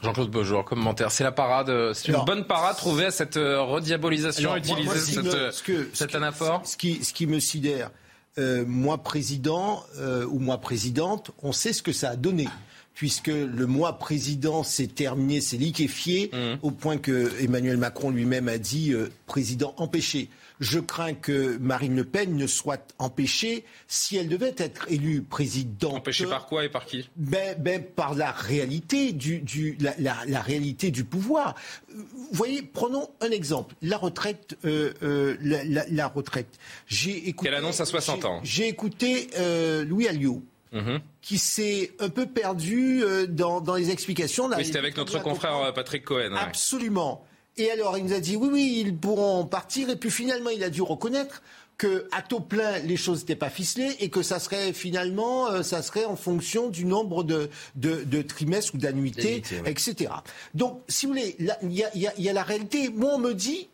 Jean-Claude 0.04 0.32
Beaujour, 0.32 0.66
commentaire. 0.66 1.12
C'est 1.12 1.24
la 1.24 1.32
parade, 1.32 1.94
c'est 1.94 2.12
une 2.12 2.26
bonne 2.26 2.46
parade 2.46 2.76
trouvée 2.76 3.06
à 3.06 3.12
cette 3.12 3.38
euh, 3.38 3.62
rediabolisation, 3.62 4.56
utiliser 4.56 5.00
cette, 5.00 5.96
cet 5.96 6.16
anaphore 6.16 6.62
ce 6.66 6.76
qui, 6.76 7.06
ce 7.06 7.14
qui 7.14 7.28
me 7.28 7.40
sidère, 7.40 7.92
euh, 8.38 8.64
moi 8.66 8.98
président 8.98 9.84
euh, 9.98 10.26
ou 10.26 10.40
moi 10.40 10.58
présidente, 10.60 11.32
on 11.44 11.52
sait 11.52 11.74
ce 11.74 11.82
que 11.82 11.92
ça 11.92 12.12
a 12.12 12.16
donné 12.16 12.48
puisque 12.94 13.28
le 13.28 13.66
mois 13.66 13.98
président 13.98 14.64
s'est 14.64 14.88
terminé, 14.88 15.42
s'est 15.42 15.58
liquéfié, 15.58 16.30
mmh. 16.34 16.60
au 16.62 16.72
point 16.72 16.98
que 16.98 17.32
Emmanuel 17.42 17.78
Macron 17.78 18.10
lui-même 18.10 18.48
a 18.48 18.58
dit 18.58 18.94
euh, 18.94 19.10
président 19.26 19.74
empêché. 19.78 20.30
Je 20.60 20.78
crains 20.78 21.16
que 21.16 21.58
Marine 21.58 21.96
Le 21.96 22.04
Pen 22.04 22.36
ne 22.36 22.46
soit 22.46 22.94
empêchée 23.00 23.66
si 23.88 24.18
elle 24.18 24.30
devait 24.30 24.54
être 24.58 24.86
élue 24.92 25.24
présidente. 25.24 25.96
Empêchée 25.96 26.28
par 26.28 26.46
quoi 26.46 26.64
et 26.64 26.70
par 26.70 26.86
qui? 26.86 27.10
ben, 27.16 27.56
ben, 27.58 27.84
Par 27.84 28.14
la 28.14 28.32
réalité 28.32 29.12
du, 29.12 29.40
du 29.40 29.76
la, 29.80 29.96
la, 30.28 30.42
réalité 30.42 30.92
du 30.92 31.04
pouvoir. 31.04 31.56
Vous 31.90 32.28
voyez, 32.32 32.62
prenons 32.62 33.10
un 33.22 33.32
exemple. 33.32 33.74
La 33.82 33.98
retraite. 33.98 34.56
Euh, 34.66 34.94
euh, 35.02 35.36
la, 35.42 35.64
la, 35.90 36.08
retraite. 36.08 36.60
J'ai 36.86 37.30
écouté. 37.30 37.50
Qu'elle 37.50 37.58
annonce 37.58 37.82
à 37.82 37.86
60 37.86 38.26
ans. 38.26 38.40
J'ai 38.44 38.68
écouté 38.68 39.30
Louis 39.88 40.08
Alliot 40.08 40.44
mhm. 40.72 41.02
qui 41.22 41.38
s'est 41.38 41.92
un 42.00 42.10
peu 42.10 42.26
perdu 42.26 43.04
euh, 43.04 43.28
dans, 43.28 43.62
dans, 43.62 43.76
les 43.76 43.90
explications. 43.92 44.50
Oui, 44.56 44.66
c'était 44.66 44.80
avec 44.80 44.98
notre 44.98 45.22
confrère 45.22 45.74
Patrick 45.74 46.04
Cohen. 46.04 46.36
Absolument. 46.36 47.26
Et 47.58 47.70
alors, 47.70 47.98
il 47.98 48.06
nous 48.06 48.14
a 48.14 48.20
dit 48.20 48.36
oui, 48.36 48.50
oui, 48.52 48.84
ils 48.86 48.96
pourront 48.96 49.46
partir. 49.46 49.90
Et 49.90 49.96
puis 49.96 50.10
finalement, 50.10 50.50
il 50.50 50.64
a 50.64 50.70
dû 50.70 50.82
reconnaître 50.82 51.42
qu'à 51.78 52.22
taux 52.22 52.40
plein, 52.40 52.80
les 52.80 52.96
choses 52.96 53.22
n'étaient 53.22 53.36
pas 53.36 53.50
ficelées 53.50 53.96
et 54.00 54.10
que 54.10 54.22
ça 54.22 54.40
serait 54.40 54.72
finalement, 54.72 55.50
euh, 55.50 55.64
ça 55.64 55.82
serait 55.82 56.06
en 56.06 56.16
fonction 56.16 56.70
du 56.70 56.86
nombre 56.86 57.24
de, 57.24 57.50
de, 57.76 58.22
trimestres 58.22 58.76
ou 58.76 58.78
d'annuités, 58.78 59.42
etc. 59.66 60.12
Donc, 60.54 60.82
si 60.88 61.06
vous 61.06 61.14
voulez, 61.14 61.36
il 61.40 61.72
y, 61.72 61.84
y 61.96 62.30
a, 62.30 62.34
la 62.34 62.44
réalité. 62.44 62.90
Moi, 62.90 63.12
on 63.16 63.18
me 63.18 63.34
dit, 63.34 63.68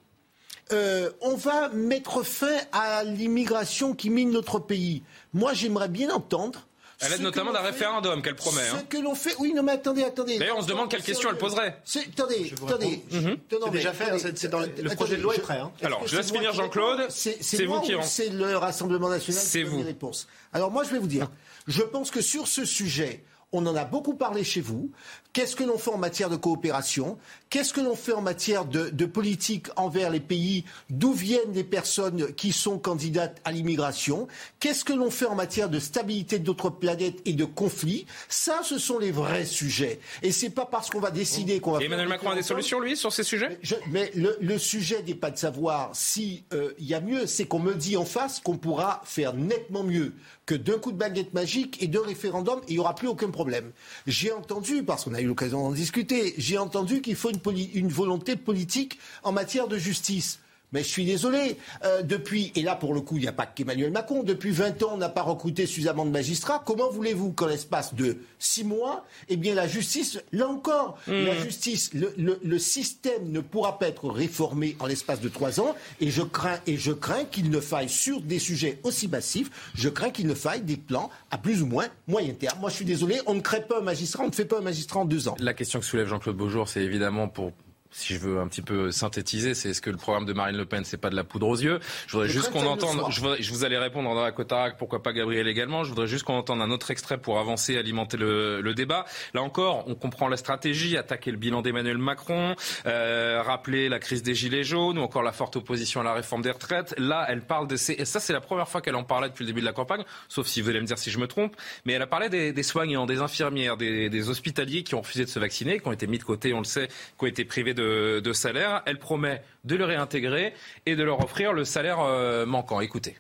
euh, 0.72 1.12
on 1.22 1.36
va 1.36 1.70
mettre 1.70 2.24
fin 2.24 2.58
à 2.72 3.04
l'immigration 3.04 3.94
qui 3.94 4.10
mine 4.10 4.32
notre 4.32 4.60
pays. 4.60 5.04
Moi, 5.34 5.54
j'aimerais 5.54 5.90
bien 5.90 6.10
entendre 6.10 6.67
elle 7.00 7.14
aide 7.14 7.22
notamment 7.22 7.54
d'un 7.54 7.62
référendum 7.62 8.22
qu'elle 8.22 8.36
promet. 8.36 8.62
Ce 8.62 8.76
hein. 8.76 8.84
que 8.90 8.98
l'on 8.98 9.14
fait. 9.14 9.36
Oui, 9.40 9.54
non, 9.54 9.62
mais 9.62 9.74
attendez, 9.74 10.04
attendez. 10.04 10.40
D'ailleurs, 10.40 10.58
on 10.58 10.64
se 10.64 10.68
demande 10.68 10.90
quelle 10.90 11.04
question 11.04 11.30
elle 11.30 11.38
poserait. 11.38 11.80
Attendez, 11.96 12.54
attendez. 12.66 13.04
Mhm. 13.12 13.38
C'est 13.50 13.72
déjà 13.72 13.94
fait, 13.94 14.38
c'est 14.38 14.48
dans 14.48 14.60
le 14.60 14.96
projet 14.96 15.18
de 15.18 15.22
loi 15.22 15.36
est 15.36 15.40
prêt. 15.40 15.60
Hein. 15.60 15.72
Alors, 15.84 16.08
je 16.08 16.18
laisse 16.18 16.32
finir 16.32 16.54
Jean-Claude. 16.54 17.08
C'est 17.10 17.66
vous 17.66 17.82
qui 17.82 17.94
C'est 18.04 18.30
le 18.30 18.58
Rassemblement 18.58 19.10
national 19.10 19.42
C'est 19.42 19.64
vous. 19.64 19.82
Réponse. 19.82 20.28
Alors, 20.54 20.72
moi, 20.72 20.84
je 20.84 20.90
vais 20.90 21.00
vous 21.00 21.08
dire. 21.08 21.30
Je 21.68 21.82
pense 21.84 22.12
que 22.12 22.22
sur 22.22 22.48
ce 22.48 22.66
sujet, 22.66 23.24
on 23.54 23.66
en 23.66 23.76
a 23.76 23.86
beaucoup 23.86 24.14
parlé 24.14 24.44
chez 24.44 24.62
vous. 24.62 24.92
Qu'est-ce 25.32 25.56
que 25.56 25.64
l'on 25.64 25.78
fait 25.78 25.92
en 25.92 25.98
matière 25.98 26.30
de 26.30 26.36
coopération? 26.36 27.18
Qu'est-ce 27.50 27.72
que 27.72 27.80
l'on 27.80 27.96
fait 27.96 28.12
en 28.12 28.22
matière 28.22 28.66
de, 28.66 29.06
politique 29.06 29.68
envers 29.76 30.10
les 30.10 30.20
pays? 30.20 30.66
D'où 30.90 31.14
viennent 31.14 31.54
les 31.54 31.64
personnes 31.64 32.34
qui 32.34 32.52
sont 32.52 32.78
candidates 32.78 33.40
à 33.46 33.52
l'immigration? 33.52 34.28
Qu'est-ce 34.60 34.84
que 34.84 34.94
l'on 34.94 35.12
fait 35.12 35.28
en 35.28 35.36
matière 35.36 35.70
de 35.70 35.80
stabilité 35.80 36.40
de 36.40 36.48
notre 36.48 36.70
planète 36.70 37.22
et 37.26 37.34
de 37.34 37.46
conflits? 37.46 38.06
Ça, 38.28 38.62
ce 38.64 38.80
sont 38.80 39.00
les 39.00 39.12
vrais 39.12 39.46
sujets. 39.46 40.00
Et 40.24 40.32
c'est 40.32 40.50
pas 40.50 40.66
parce 40.66 40.90
qu'on 40.90 41.00
va 41.00 41.12
décider 41.12 41.60
qu'on 41.60 41.74
va. 41.74 41.84
Emmanuel 41.84 42.10
Macron 42.10 42.32
a 42.32 42.36
des 42.36 42.42
solutions, 42.42 42.80
lui, 42.80 42.98
sur 42.98 43.14
ces 43.14 43.24
sujets? 43.24 43.60
Mais, 43.92 44.12
le, 44.16 44.58
sujet 44.58 45.04
n'est 45.04 45.14
pas 45.14 45.30
de 45.30 45.38
savoir 45.38 45.92
s'il 45.94 46.44
euh, 46.54 46.74
y 46.80 46.96
a 46.96 47.00
mieux, 47.00 47.28
c'est 47.28 47.46
qu'on 47.46 47.60
me 47.60 47.76
dit 47.76 47.96
en 47.96 48.06
face 48.06 48.40
qu'on 48.40 48.58
pourra 48.58 49.02
faire 49.06 49.34
nettement 49.34 49.84
mieux 49.84 50.14
que 50.48 50.56
d'un 50.56 50.80
coup 50.80 50.92
de 50.92 50.98
baguette 50.98 51.36
magique 51.36 51.84
et 51.84 51.88
de 51.88 52.00
référendum, 52.00 52.62
il 52.68 52.74
n'y 52.74 52.80
aura 52.80 52.96
plus 52.96 53.08
aucun 53.08 53.30
problème. 53.30 53.72
J'ai 54.08 54.32
entendu, 54.32 54.82
parce 54.82 55.04
qu'on 55.04 55.14
a 55.14 55.22
eu 55.22 55.28
l'occasion 55.28 55.62
d'en 55.62 55.72
discuter, 55.72 56.34
j'ai 56.38 56.58
entendu 56.58 57.02
qu'il 57.02 57.16
faut 57.16 57.30
une 57.30 57.90
volonté 57.90 58.36
politique 58.36 58.98
en 59.24 59.34
matière 59.34 59.68
de 59.68 59.78
justice. 59.78 60.40
Mais 60.74 60.84
je 60.84 60.88
suis 60.88 61.06
désolé. 61.06 61.58
Euh, 61.86 62.02
depuis, 62.02 62.52
et 62.56 62.62
là 62.62 62.76
pour 62.76 62.94
le 62.94 63.02
coup, 63.02 63.18
il 63.18 63.22
n'y 63.22 63.28
a 63.28 63.34
pas 63.34 63.46
qu'Emmanuel 63.46 63.92
Macron, 63.92 64.24
depuis 64.24 64.52
20 64.52 64.84
ans, 64.84 64.92
on 64.94 64.98
n'a 64.98 65.10
pas 65.10 65.22
recruté 65.22 65.66
suffisamment 65.66 66.06
de 66.06 66.12
magistrats. 66.12 66.62
Comment 66.66 66.90
voulez-vous 66.90 67.32
qu'en 67.32 67.48
l'espace 67.48 67.94
de 67.94 68.18
6 68.40 68.66
mois, 68.66 69.06
eh 69.30 69.38
bien 69.38 69.56
la 69.56 69.68
justice, 69.68 70.20
là 70.34 70.48
encore, 70.48 70.98
hmm. 71.08 71.26
la 71.26 71.36
justice, 71.36 71.94
le, 71.94 72.14
le, 72.18 72.40
le, 72.44 72.60
système 72.60 73.32
ne 73.32 73.40
pourra 73.40 73.80
pas 73.80 73.88
être 73.88 74.10
réformé 74.10 74.76
en 74.80 74.88
l'espace 74.88 75.22
de 75.22 75.30
3 75.30 75.62
ans. 75.62 75.76
Et 76.02 76.10
je 76.10 76.22
crains, 76.22 76.60
et 76.68 76.78
je 76.78 76.92
crains 76.92 77.24
qu'il 77.26 77.50
ne 77.50 77.60
faille, 77.60 77.90
sur 77.90 78.22
des 78.22 78.40
sujets 78.40 78.80
aussi 78.84 79.08
massifs, 79.08 79.50
je 79.74 79.88
crains 79.88 80.10
qu'il 80.10 80.28
ne 80.28 80.34
faille 80.34 80.62
des 80.62 80.78
plans 80.78 81.10
à 81.32 81.38
plus 81.38 81.62
ou 81.62 81.66
moins 81.66 81.88
moyen 82.08 82.34
terme. 82.34 82.60
Moi, 82.60 82.70
je 82.70 82.76
suis 82.76 82.86
désolé, 82.86 83.20
on 83.26 83.36
ne 83.36 83.42
crée 83.42 83.62
pas 83.62 83.80
un 83.80 83.84
magistrat, 83.84 84.24
on 84.24 84.28
ne 84.28 84.34
fait 84.36 84.46
pas 84.46 84.58
un 84.58 84.62
magistrat 84.62 85.00
en 85.00 85.06
deux 85.06 85.28
ans. 85.28 85.36
La 85.40 85.54
question 85.54 85.80
que 85.80 85.86
soulève 85.86 86.08
Jean-Claude 86.08 86.36
Beaujour, 86.36 86.68
c'est 86.68 86.82
évidemment 86.82 87.30
pour 87.30 87.54
si 87.92 88.14
je 88.14 88.20
veux 88.20 88.40
un 88.40 88.48
petit 88.48 88.62
peu 88.62 88.92
synthétiser, 88.92 89.54
c'est 89.54 89.70
est-ce 89.70 89.82
que 89.82 89.90
le 89.90 89.98
programme 89.98 90.26
de 90.26 90.34
Marine 90.34 90.58
Le 90.58 90.66
Pen, 90.66 90.84
c'est 90.84 90.98
pas 90.98 91.10
de 91.10 91.16
la 91.16 91.24
poudre 91.24 91.48
aux 91.48 91.56
yeux? 91.56 91.80
Je 92.08 92.14
voudrais 92.14 92.30
juste 92.30 92.52
qu'on 92.52 92.66
entende. 92.66 93.12
Je, 93.12 93.52
vous 93.52 93.64
allez 93.66 93.78
répondre 93.78 94.10
André 94.10 94.32
Cotarac, 94.34 94.78
pourquoi 94.78 95.02
pas 95.02 95.14
Gabriel 95.14 95.48
également. 95.48 95.84
Je 95.84 95.90
voudrais 95.90 96.08
juste 96.08 96.24
qu'on 96.24 96.36
entende 96.36 96.62
un 96.62 96.72
autre 96.72 96.92
extrait 96.92 97.18
pour 97.18 97.40
avancer, 97.40 97.78
alimenter 97.78 98.18
le, 98.18 98.62
le, 98.62 98.74
débat. 98.74 99.06
Là 99.34 99.42
encore, 99.42 99.88
on 99.88 99.96
comprend 99.96 100.28
la 100.28 100.38
stratégie 100.38 100.98
attaquer 100.98 101.32
le 101.32 101.38
bilan 101.38 101.62
d'Emmanuel 101.62 101.98
Macron, 101.98 102.56
euh, 102.86 103.42
rappeler 103.44 103.90
la 103.90 104.00
crise 104.00 104.24
des 104.24 104.36
gilets 104.36 104.64
jaunes 104.64 104.98
ou 104.98 105.02
encore 105.02 105.24
la 105.24 105.32
forte 105.32 105.56
opposition 105.56 106.02
à 106.02 106.04
la 106.04 106.14
réforme 106.14 106.42
des 106.42 106.52
retraites. 106.52 106.94
Là, 106.98 107.26
elle 107.30 107.42
parle 107.42 107.68
de 107.68 107.76
ces. 107.76 107.94
Et 107.94 108.06
ça, 108.06 108.20
c'est 108.20 108.34
la 108.34 108.42
première 108.42 108.68
fois 108.68 108.82
qu'elle 108.82 108.96
en 108.96 109.04
parlait 109.04 109.30
depuis 109.30 109.44
le 109.44 109.48
début 109.48 109.62
de 109.62 109.66
la 109.66 109.74
campagne. 109.74 110.04
Sauf 110.28 110.48
si 110.48 110.62
vous 110.62 110.70
allez 110.70 110.82
me 110.82 110.86
dire 110.86 110.98
si 110.98 111.12
je 111.12 111.20
me 111.20 111.28
trompe. 111.28 111.56
Mais 111.86 111.94
elle 111.94 112.02
a 112.02 112.08
parlé 112.08 112.30
des, 112.30 112.54
des 112.54 112.64
soignants, 112.64 113.06
des 113.06 113.20
infirmières, 113.20 113.78
des, 113.78 114.10
des, 114.10 114.30
hospitaliers 114.30 114.84
qui 114.84 114.96
ont 114.96 115.02
refusé 115.02 115.24
de 115.24 115.30
se 115.30 115.40
vacciner, 115.40 115.80
qui 115.80 115.88
ont 115.88 115.92
été 115.92 116.08
mis 116.08 116.18
de 116.18 116.24
côté, 116.24 116.54
on 116.54 116.60
le 116.60 116.66
sait, 116.66 116.88
qui 116.88 117.24
ont 117.24 117.28
été 117.28 117.46
privés 117.46 117.74
de, 117.78 118.34
salaire 118.34 118.84
elle 118.86 119.00
promet 119.00 119.42
de 119.64 119.76
le 119.76 119.86
réintégrer 119.86 120.54
et 120.86 120.96
de 120.96 121.04
leur 121.04 121.24
offrir 121.24 121.54
le 121.54 121.66
salaire 121.66 122.00
euh, 122.00 122.46
manquant. 122.46 122.82
Écoutez. 122.82 123.18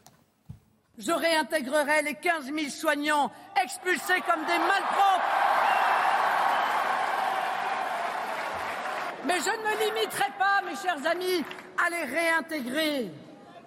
Je 0.97 1.11
réintégrerai 1.11 2.01
les 2.03 2.15
15 2.15 2.45
000 2.45 2.69
soignants 2.69 3.31
expulsés 3.63 4.21
comme 4.27 4.43
des 4.45 4.57
malpropres. 4.57 5.47
Mais 9.25 9.39
je 9.39 9.49
ne 9.49 9.63
me 9.63 9.95
limiterai 9.95 10.27
pas, 10.39 10.61
mes 10.65 10.75
chers 10.75 11.11
amis, 11.11 11.43
à 11.85 11.89
les 11.89 12.03
réintégrer. 12.05 13.11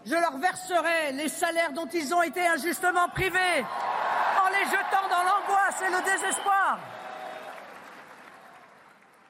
Je 0.07 0.15
leur 0.15 0.39
verserai 0.39 1.13
les 1.13 1.29
salaires 1.29 1.73
dont 1.73 1.89
ils 1.93 2.13
ont 2.15 2.23
été 2.23 2.41
injustement 2.47 3.09
privés 3.11 3.65
en 4.43 4.49
les 4.49 4.65
jetant 4.65 5.09
dans 5.11 5.23
l'angoisse 5.23 5.83
et 5.87 5.91
le 5.91 6.03
désespoir. 6.03 6.79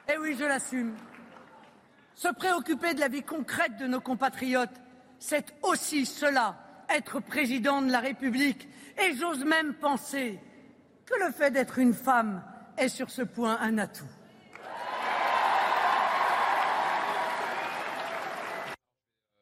Et 0.09 0.17
oui, 0.17 0.35
je 0.39 0.45
l'assume. 0.45 0.95
Se 2.15 2.27
préoccuper 2.33 2.93
de 2.93 2.99
la 2.99 3.07
vie 3.07 3.23
concrète 3.23 3.77
de 3.77 3.87
nos 3.87 4.01
compatriotes, 4.01 4.69
c'est 5.19 5.53
aussi 5.63 6.05
cela, 6.05 6.57
être 6.89 7.19
président 7.19 7.81
de 7.81 7.91
la 7.91 7.99
République. 7.99 8.67
Et 8.97 9.15
j'ose 9.15 9.45
même 9.45 9.73
penser 9.75 10.39
que 11.05 11.13
le 11.25 11.31
fait 11.31 11.51
d'être 11.51 11.79
une 11.79 11.93
femme 11.93 12.43
est 12.77 12.89
sur 12.89 13.09
ce 13.09 13.21
point 13.21 13.57
un 13.61 13.77
atout. 13.77 14.05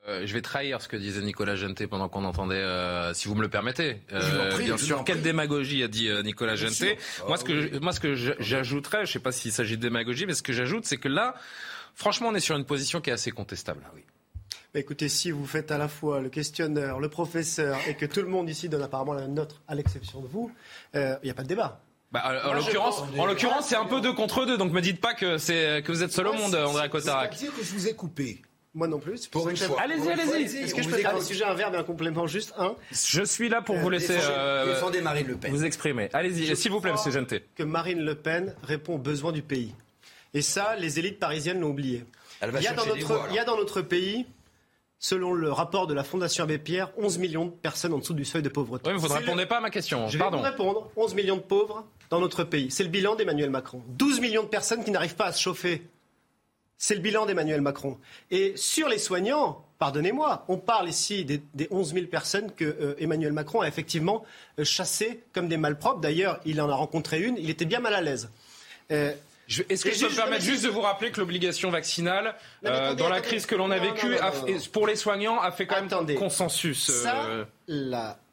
Euh, 0.09 0.25
je 0.25 0.33
vais 0.33 0.41
trahir 0.41 0.81
ce 0.81 0.87
que 0.87 0.97
disait 0.97 1.21
Nicolas 1.21 1.55
Genté 1.55 1.85
pendant 1.85 2.09
qu'on 2.09 2.25
entendait, 2.25 2.55
euh, 2.55 3.13
si 3.13 3.27
vous 3.27 3.35
me 3.35 3.41
le 3.41 3.49
permettez. 3.49 3.97
Euh, 4.11 4.57
bien 4.57 4.77
sûr, 4.77 5.03
quelle 5.03 5.21
démagogie 5.21 5.83
a 5.83 5.87
dit 5.87 6.09
Nicolas 6.23 6.55
Genté 6.55 6.97
Moi, 7.27 7.37
ce 7.37 7.43
que, 7.43 7.79
moi, 7.79 7.91
ce 7.93 7.99
que 7.99 8.15
j'ajouterais, 8.15 9.05
je 9.05 9.11
ne 9.11 9.13
sais 9.13 9.19
pas 9.19 9.31
s'il 9.31 9.51
s'agit 9.51 9.77
de 9.77 9.81
démagogie, 9.81 10.25
mais 10.25 10.33
ce 10.33 10.41
que 10.41 10.53
j'ajoute, 10.53 10.85
c'est 10.85 10.97
que 10.97 11.07
là, 11.07 11.35
Franchement, 11.99 12.29
on 12.29 12.35
est 12.35 12.39
sur 12.39 12.55
une 12.55 12.63
position 12.63 13.01
qui 13.01 13.09
est 13.09 13.13
assez 13.13 13.31
contestable. 13.31 13.81
Oui. 13.93 14.05
écoutez, 14.73 15.09
si 15.09 15.31
vous 15.31 15.45
faites 15.45 15.69
à 15.69 15.77
la 15.77 15.89
fois 15.89 16.21
le 16.21 16.29
questionneur, 16.29 17.01
le 17.01 17.09
professeur, 17.09 17.77
et 17.89 17.95
que 17.95 18.05
tout 18.05 18.21
le 18.21 18.29
monde 18.29 18.49
ici 18.49 18.69
donne 18.69 18.83
apparemment 18.83 19.11
la 19.11 19.27
note, 19.27 19.59
à 19.67 19.75
l'exception 19.75 20.21
de 20.21 20.27
vous, 20.27 20.49
il 20.93 20.99
euh, 21.01 21.15
n'y 21.25 21.29
a 21.29 21.33
pas 21.33 21.43
de 21.43 21.49
débat. 21.49 21.81
Bah, 22.13 22.23
en 22.45 22.53
l'occurrence, 22.53 23.03
en 23.17 23.25
l'occurrence, 23.25 23.67
c'est 23.67 23.75
un 23.75 23.83
peu 23.83 23.99
deux 23.99 24.13
contre 24.13 24.45
deux. 24.45 24.57
Donc, 24.57 24.71
me 24.71 24.79
dites 24.79 25.01
pas 25.01 25.13
que 25.13 25.37
c'est 25.37 25.83
que 25.85 25.91
vous 25.91 26.01
êtes 26.01 26.13
seul 26.13 26.27
au 26.27 26.33
monde, 26.33 26.55
André 26.55 26.87
Cotarac. 26.87 27.35
Dire 27.35 27.53
que 27.53 27.61
je 27.61 27.73
vous 27.73 27.89
ai 27.89 27.93
coupé. 27.93 28.41
Moi 28.73 28.87
non 28.87 28.99
plus. 28.99 29.27
Pour 29.27 29.49
une 29.49 29.57
fois. 29.57 29.81
Allez-y, 29.81 30.09
allez-y. 30.09 30.57
Est-ce 30.59 30.73
que 30.73 30.81
je 30.81 30.87
peux 30.87 30.95
faire 30.95 31.17
un 31.17 31.21
sujet, 31.21 31.43
un 31.43 31.53
verbe 31.53 31.75
et 31.75 31.79
un 31.79 31.83
complément 31.83 32.27
juste 32.27 32.53
un? 32.57 32.75
Je 32.93 33.23
suis 33.23 33.49
là 33.49 33.61
pour 33.61 33.75
vous 33.75 33.89
laisser. 33.89 34.15
Défendez, 34.65 35.01
Marine 35.01 35.27
Le 35.27 35.35
Pen. 35.35 35.51
Vous 35.51 35.65
exprimer. 35.65 36.07
Allez-y, 36.13 36.55
s'il 36.55 36.71
vous 36.71 36.79
plaît, 36.79 36.93
Monsieur 36.93 37.11
Genté. 37.11 37.43
Que 37.55 37.63
Marine 37.63 37.99
Le 37.99 38.15
Pen 38.15 38.55
répond 38.63 38.95
aux 38.95 38.99
besoins 38.99 39.33
du 39.33 39.41
pays. 39.41 39.75
Et 40.33 40.41
ça, 40.41 40.75
les 40.75 40.99
élites 40.99 41.19
parisiennes 41.19 41.59
l'ont 41.59 41.69
oublié. 41.69 42.05
Il 42.41 42.61
y, 42.61 42.67
a 42.67 42.73
dans 42.73 42.85
notre, 42.85 43.27
il 43.29 43.35
y 43.35 43.39
a 43.39 43.43
dans 43.43 43.57
notre 43.57 43.81
pays, 43.81 44.25
selon 44.99 45.33
le 45.33 45.51
rapport 45.51 45.87
de 45.87 45.93
la 45.93 46.03
Fondation 46.03 46.43
Abbé 46.43 46.57
Pierre, 46.57 46.91
11 46.97 47.17
millions 47.17 47.45
de 47.45 47.51
personnes 47.51 47.93
en 47.93 47.97
dessous 47.97 48.13
du 48.13 48.25
seuil 48.25 48.41
de 48.41 48.49
pauvreté. 48.49 48.89
Oui, 48.89 48.93
mais 48.95 48.99
vous 48.99 49.07
ne 49.07 49.19
répondez 49.19 49.45
pas 49.45 49.57
à 49.57 49.61
ma 49.61 49.69
question. 49.69 50.07
Je 50.07 50.17
vais 50.17 50.29
vous 50.29 50.37
répondre. 50.37 50.89
11 50.95 51.15
millions 51.15 51.37
de 51.37 51.41
pauvres 51.41 51.85
dans 52.09 52.19
notre 52.19 52.43
pays. 52.43 52.71
C'est 52.71 52.83
le 52.83 52.89
bilan 52.89 53.15
d'Emmanuel 53.15 53.49
Macron. 53.49 53.81
12 53.87 54.19
millions 54.21 54.43
de 54.43 54.47
personnes 54.47 54.83
qui 54.83 54.91
n'arrivent 54.91 55.15
pas 55.15 55.25
à 55.25 55.31
se 55.31 55.41
chauffer. 55.41 55.81
C'est 56.77 56.95
le 56.95 57.01
bilan 57.01 57.25
d'Emmanuel 57.25 57.59
Macron. 57.59 57.97
Et 58.31 58.53
sur 58.55 58.87
les 58.87 58.99
soignants, 58.99 59.65
pardonnez-moi, 59.79 60.45
on 60.47 60.57
parle 60.57 60.87
ici 60.87 61.25
des, 61.25 61.41
11 61.71 61.93
000 61.93 62.05
personnes 62.07 62.51
que 62.53 62.63
euh, 62.63 62.95
Emmanuel 62.99 63.33
Macron 63.33 63.59
a 63.61 63.67
effectivement 63.67 64.23
euh, 64.59 64.63
chassées 64.63 65.21
comme 65.33 65.49
des 65.49 65.57
malpropres. 65.57 65.99
D'ailleurs, 65.99 66.39
il 66.45 66.61
en 66.61 66.69
a 66.69 66.75
rencontré 66.75 67.21
une, 67.21 67.37
il 67.37 67.49
était 67.49 67.65
bien 67.65 67.81
mal 67.81 67.95
à 67.95 68.01
l'aise. 68.01 68.29
Euh, 68.91 69.13
est-ce 69.69 69.83
que 69.83 69.91
je 69.93 70.05
peux 70.05 70.11
me 70.11 70.15
permettre 70.15 70.43
juste 70.43 70.63
de 70.63 70.69
vous 70.69 70.81
rappeler 70.81 71.11
que 71.11 71.19
l'obligation 71.19 71.71
vaccinale, 71.71 72.35
euh, 72.65 72.93
dans 72.95 73.09
la 73.09 73.21
crise 73.21 73.45
que 73.45 73.55
l'on 73.55 73.71
a 73.71 73.79
vécue, 73.79 74.15
pour 74.71 74.87
les 74.87 74.95
soignants, 74.95 75.39
a 75.39 75.51
fait 75.51 75.65
quand 75.65 75.81
même 75.81 76.15
consensus 76.15 76.91
euh, 77.05 77.45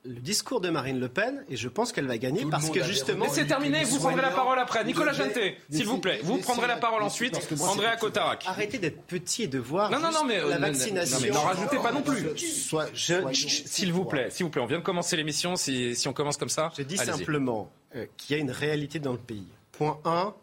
le 0.06 0.20
discours 0.20 0.60
de 0.60 0.70
Marine 0.70 1.00
Le 1.00 1.08
Pen, 1.08 1.44
et 1.48 1.56
je 1.56 1.68
pense 1.68 1.92
qu'elle 1.92 2.06
va 2.06 2.16
gagner 2.18 2.44
parce 2.48 2.70
que 2.70 2.82
justement. 2.84 3.24
Mais 3.24 3.30
c'est 3.30 3.46
terminé, 3.46 3.84
vous 3.84 3.98
prendrez 3.98 4.22
la 4.22 4.30
parole 4.30 4.58
après. 4.58 4.84
Nicolas 4.84 5.12
Janté, 5.12 5.58
s'il 5.70 5.86
vous 5.86 5.98
plaît, 5.98 6.20
vous 6.22 6.38
prendrez 6.38 6.68
la 6.68 6.76
parole 6.76 7.02
ensuite. 7.02 7.36
Andréa 7.60 7.96
Cotarac. 7.96 8.44
Arrêtez 8.46 8.78
d'être 8.78 9.02
petit 9.02 9.44
et 9.44 9.46
de 9.48 9.58
voir 9.58 9.90
non, 9.90 9.98
non, 9.98 10.12
non, 10.12 10.24
mais, 10.24 10.40
la 10.40 10.58
vaccination. 10.58 11.32
n'en 11.32 11.40
rajoutez 11.40 11.78
pas 11.78 11.92
non 11.92 12.02
plus. 12.02 12.24
S'il 12.36 13.92
vous 13.92 14.04
plaît, 14.04 14.30
s'il 14.30 14.44
vous 14.44 14.50
plaît, 14.50 14.62
on 14.62 14.66
vient 14.66 14.78
de 14.78 14.84
commencer 14.84 15.16
l'émission. 15.16 15.56
Si, 15.56 15.96
si 15.96 16.08
on 16.08 16.12
commence 16.12 16.36
comme 16.36 16.48
ça. 16.48 16.72
Je 16.76 16.82
dis 16.82 16.96
simplement 16.96 17.70
euh, 17.94 18.06
qu'il 18.16 18.36
y 18.36 18.38
a 18.38 18.42
une 18.42 18.50
réalité 18.50 18.98
dans 18.98 19.12
le 19.12 19.18
pays. 19.18 19.46
Point 19.72 19.98
1 20.04 20.34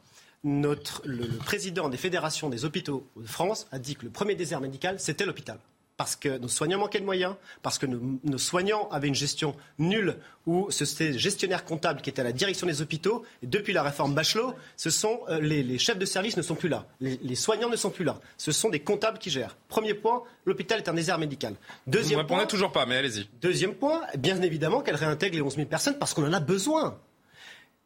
notre, 0.44 1.02
le, 1.06 1.28
président 1.38 1.90
des 1.90 1.98
fédérations 1.98 2.50
des 2.50 2.66
hôpitaux 2.66 3.08
de 3.16 3.28
France 3.28 3.68
a 3.72 3.80
dit 3.80 3.96
que 3.96 4.04
le 4.04 4.12
premier 4.12 4.36
désert 4.36 4.62
médical, 4.62 5.00
c'était 5.00 5.26
l'hôpital. 5.26 5.58
parce 5.96 6.16
que 6.16 6.38
nos 6.40 6.48
soignants 6.48 6.80
manquaient 6.80 7.00
de 7.00 7.06
moyens, 7.06 7.36
parce 7.62 7.78
que 7.78 7.86
nos, 7.86 8.38
soignants 8.38 8.90
avaient 8.90 9.08
une 9.08 9.16
gestion 9.16 9.56
nulle, 9.78 10.18
où 10.48 10.70
c'était 10.72 11.18
gestionnaire 11.18 11.64
comptable 11.64 12.02
qui 12.02 12.10
était 12.10 12.22
à 12.22 12.24
la 12.26 12.32
direction 12.32 12.66
des 12.68 12.82
hôpitaux. 12.82 13.24
Et 13.44 13.48
depuis 13.48 13.74
la 13.74 13.84
réforme 13.84 14.14
Bachelot, 14.16 14.54
ce 14.76 14.90
sont 14.90 15.22
euh, 15.30 15.40
les, 15.40 15.78
chefs 15.78 16.00
de 16.00 16.06
service 16.06 16.36
ne 16.36 16.42
sont 16.42 16.56
plus 16.56 16.68
là, 16.68 16.88
les, 17.00 17.36
soignants 17.36 17.70
ne 17.70 17.76
sont 17.76 17.92
plus 17.92 18.04
là. 18.04 18.20
Ce 18.38 18.52
sont 18.52 18.70
des 18.70 18.80
comptables 18.80 19.20
qui 19.20 19.30
gèrent. 19.30 19.56
Premier 19.70 19.94
point, 19.94 20.24
l'hôpital 20.46 20.80
est 20.80 20.90
un 20.90 20.94
désert 20.94 21.20
médical. 21.20 21.56
Deuxième 21.88 22.20
Vous 22.20 22.24
ne 22.26 22.30
répondez 22.30 22.48
toujours 22.48 22.72
pas, 22.72 22.86
mais 22.86 22.98
allez-y. 22.98 23.30
Deuxième 23.42 23.76
point, 23.76 24.02
bien 24.18 24.42
évidemment 24.42 24.82
qu'elle 24.82 24.96
réintègre 24.96 25.36
les 25.36 25.42
11 25.42 25.56
000 25.56 25.68
personnes 25.68 25.98
parce 26.00 26.14
qu'on 26.14 26.26
en 26.28 26.34
a 26.34 26.40
besoin. 26.40 26.98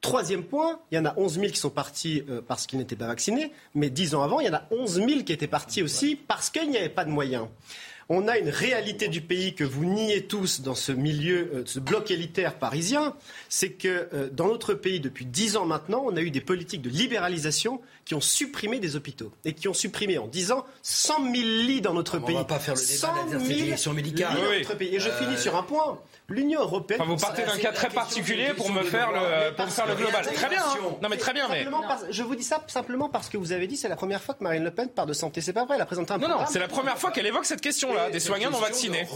Troisième 0.02 0.44
point, 0.44 0.80
il 0.92 0.96
y 0.96 1.00
en 1.00 1.06
a 1.06 1.14
11 1.18 1.34
000 1.40 1.48
qui 1.48 1.58
sont 1.58 1.72
partis 1.72 2.24
euh, 2.30 2.42
parce 2.48 2.68
qu'ils 2.68 2.78
n'étaient 2.78 2.96
pas 2.96 3.08
vaccinés, 3.08 3.52
mais 3.74 3.90
dix 3.90 4.14
ans 4.14 4.22
avant, 4.22 4.40
il 4.40 4.46
y 4.46 4.50
en 4.50 4.54
a 4.54 4.64
11 4.70 4.94
000 4.94 5.08
qui 5.24 5.34
étaient 5.34 5.48
partis 5.48 5.82
aussi 5.82 6.16
parce 6.16 6.52
qu'il 6.52 6.70
n'y 6.70 6.78
avait 6.78 6.90
pas 6.90 7.04
de 7.04 7.10
moyens. 7.10 7.48
On 8.10 8.28
a 8.28 8.38
une 8.38 8.50
réalité 8.50 9.10
du 9.10 9.20
pays 9.20 9.54
que 9.54 9.66
vous 9.66 9.84
niez 9.84 10.24
tous 10.24 10.62
dans 10.62 10.76
ce 10.76 10.94
milieu, 10.94 11.52
euh, 11.54 11.64
ce 11.66 11.80
bloc 11.80 12.10
élitaire 12.10 12.56
parisien, 12.56 13.14
c'est 13.50 13.72
que 13.72 14.08
euh, 14.14 14.30
dans 14.32 14.48
notre 14.48 14.74
pays, 14.74 15.02
depuis 15.02 15.26
dix 15.26 15.58
ans 15.58 15.66
maintenant, 15.66 16.04
on 16.06 16.16
a 16.16 16.22
eu 16.22 16.32
des 16.32 16.40
politiques 16.40 16.82
de 16.82 16.90
libéralisation 16.90 17.82
qui 18.06 18.16
ont 18.16 18.22
supprimé 18.22 18.80
des 18.80 18.96
hôpitaux 18.96 19.34
et 19.44 19.52
qui 19.52 19.68
ont 19.68 19.74
supprimé 19.74 20.18
en 20.18 20.28
dix 20.28 20.54
ans 20.54 20.66
100 20.84 21.24
000 21.24 21.34
lits 21.34 21.82
dans 21.82 21.94
notre 21.94 22.20
pays. 22.20 22.36
On 22.36 22.40
ne 22.40 22.44
va 22.44 22.46
pas 22.46 22.60
faire 22.60 22.76
le 22.76 22.80
débat 22.80 23.14
de 23.28 23.86
la 23.86 23.94
médicale. 23.94 24.34
Dans 24.36 24.58
notre 24.58 24.78
pays. 24.78 24.96
Et 24.96 25.00
je 25.02 25.10
finis 25.10 25.38
sur 25.38 25.58
un 25.58 25.64
point. 25.64 26.00
L'Union 26.30 26.62
européenne. 26.62 27.02
vous 27.06 27.16
partez 27.18 27.44
d'un 27.44 27.58
cas 27.58 27.72
très 27.72 27.90
particulier 27.90 28.54
pour 28.56 28.70
me 28.72 28.84
faire 28.84 29.12
le, 29.12 29.54
pour 29.56 29.70
faire 29.70 29.88
le 29.88 29.96
global. 29.96 30.26
Très 30.26 30.50
bien. 30.50 30.62
Hein. 30.62 30.96
Non 31.02 31.10
mais 31.10 31.18
très 31.18 31.34
bien, 31.34 31.48
mais. 31.50 31.66
Je 32.10 32.24
vous 32.24 32.36
dis 32.36 32.44
ça 32.44 32.64
simplement 32.68 33.10
parce 33.10 33.30
que 33.30 33.38
vous 33.38 33.52
avez 33.52 33.68
dit 33.68 33.78
c'est 33.78 33.90
la 33.90 33.96
première 33.96 34.22
fois 34.22 34.36
que 34.36 34.44
Marine 34.44 34.64
Le 34.64 34.72
Pen 34.72 34.90
parle 34.90 35.08
de 35.10 35.14
santé. 35.14 35.42
C'est 35.42 35.54
pas 35.54 35.66
vrai. 35.66 35.76
Elle 35.76 35.82
a 35.82 35.86
présenté 35.86 36.14
un. 36.14 36.18
Non 36.18 36.30
non, 36.30 36.40
c'est 36.50 36.60
la 36.60 36.68
première 36.68 36.98
fois 36.98 37.12
qu'elle 37.12 37.26
évoque 37.26 37.46
cette 37.46 37.62
des 38.12 38.20
soignants 38.20 38.52
non 38.52 38.60
vaccinés. 38.60 39.08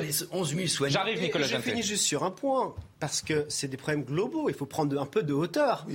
les 0.00 0.14
11 0.32 0.54
000 0.54 0.66
soignants. 0.68 0.92
J'arrive, 0.92 1.20
Nicolas. 1.20 1.46
Je 1.46 1.56
finis 1.58 1.82
juste 1.82 2.04
sur 2.04 2.24
un 2.24 2.30
point 2.30 2.74
parce 2.98 3.22
que 3.22 3.46
c'est 3.48 3.68
des 3.68 3.76
problèmes 3.76 4.04
globaux. 4.04 4.48
Il 4.48 4.54
faut 4.54 4.66
prendre 4.66 5.00
un 5.00 5.06
peu 5.06 5.22
de 5.22 5.32
hauteur. 5.32 5.86
Euh, 5.88 5.94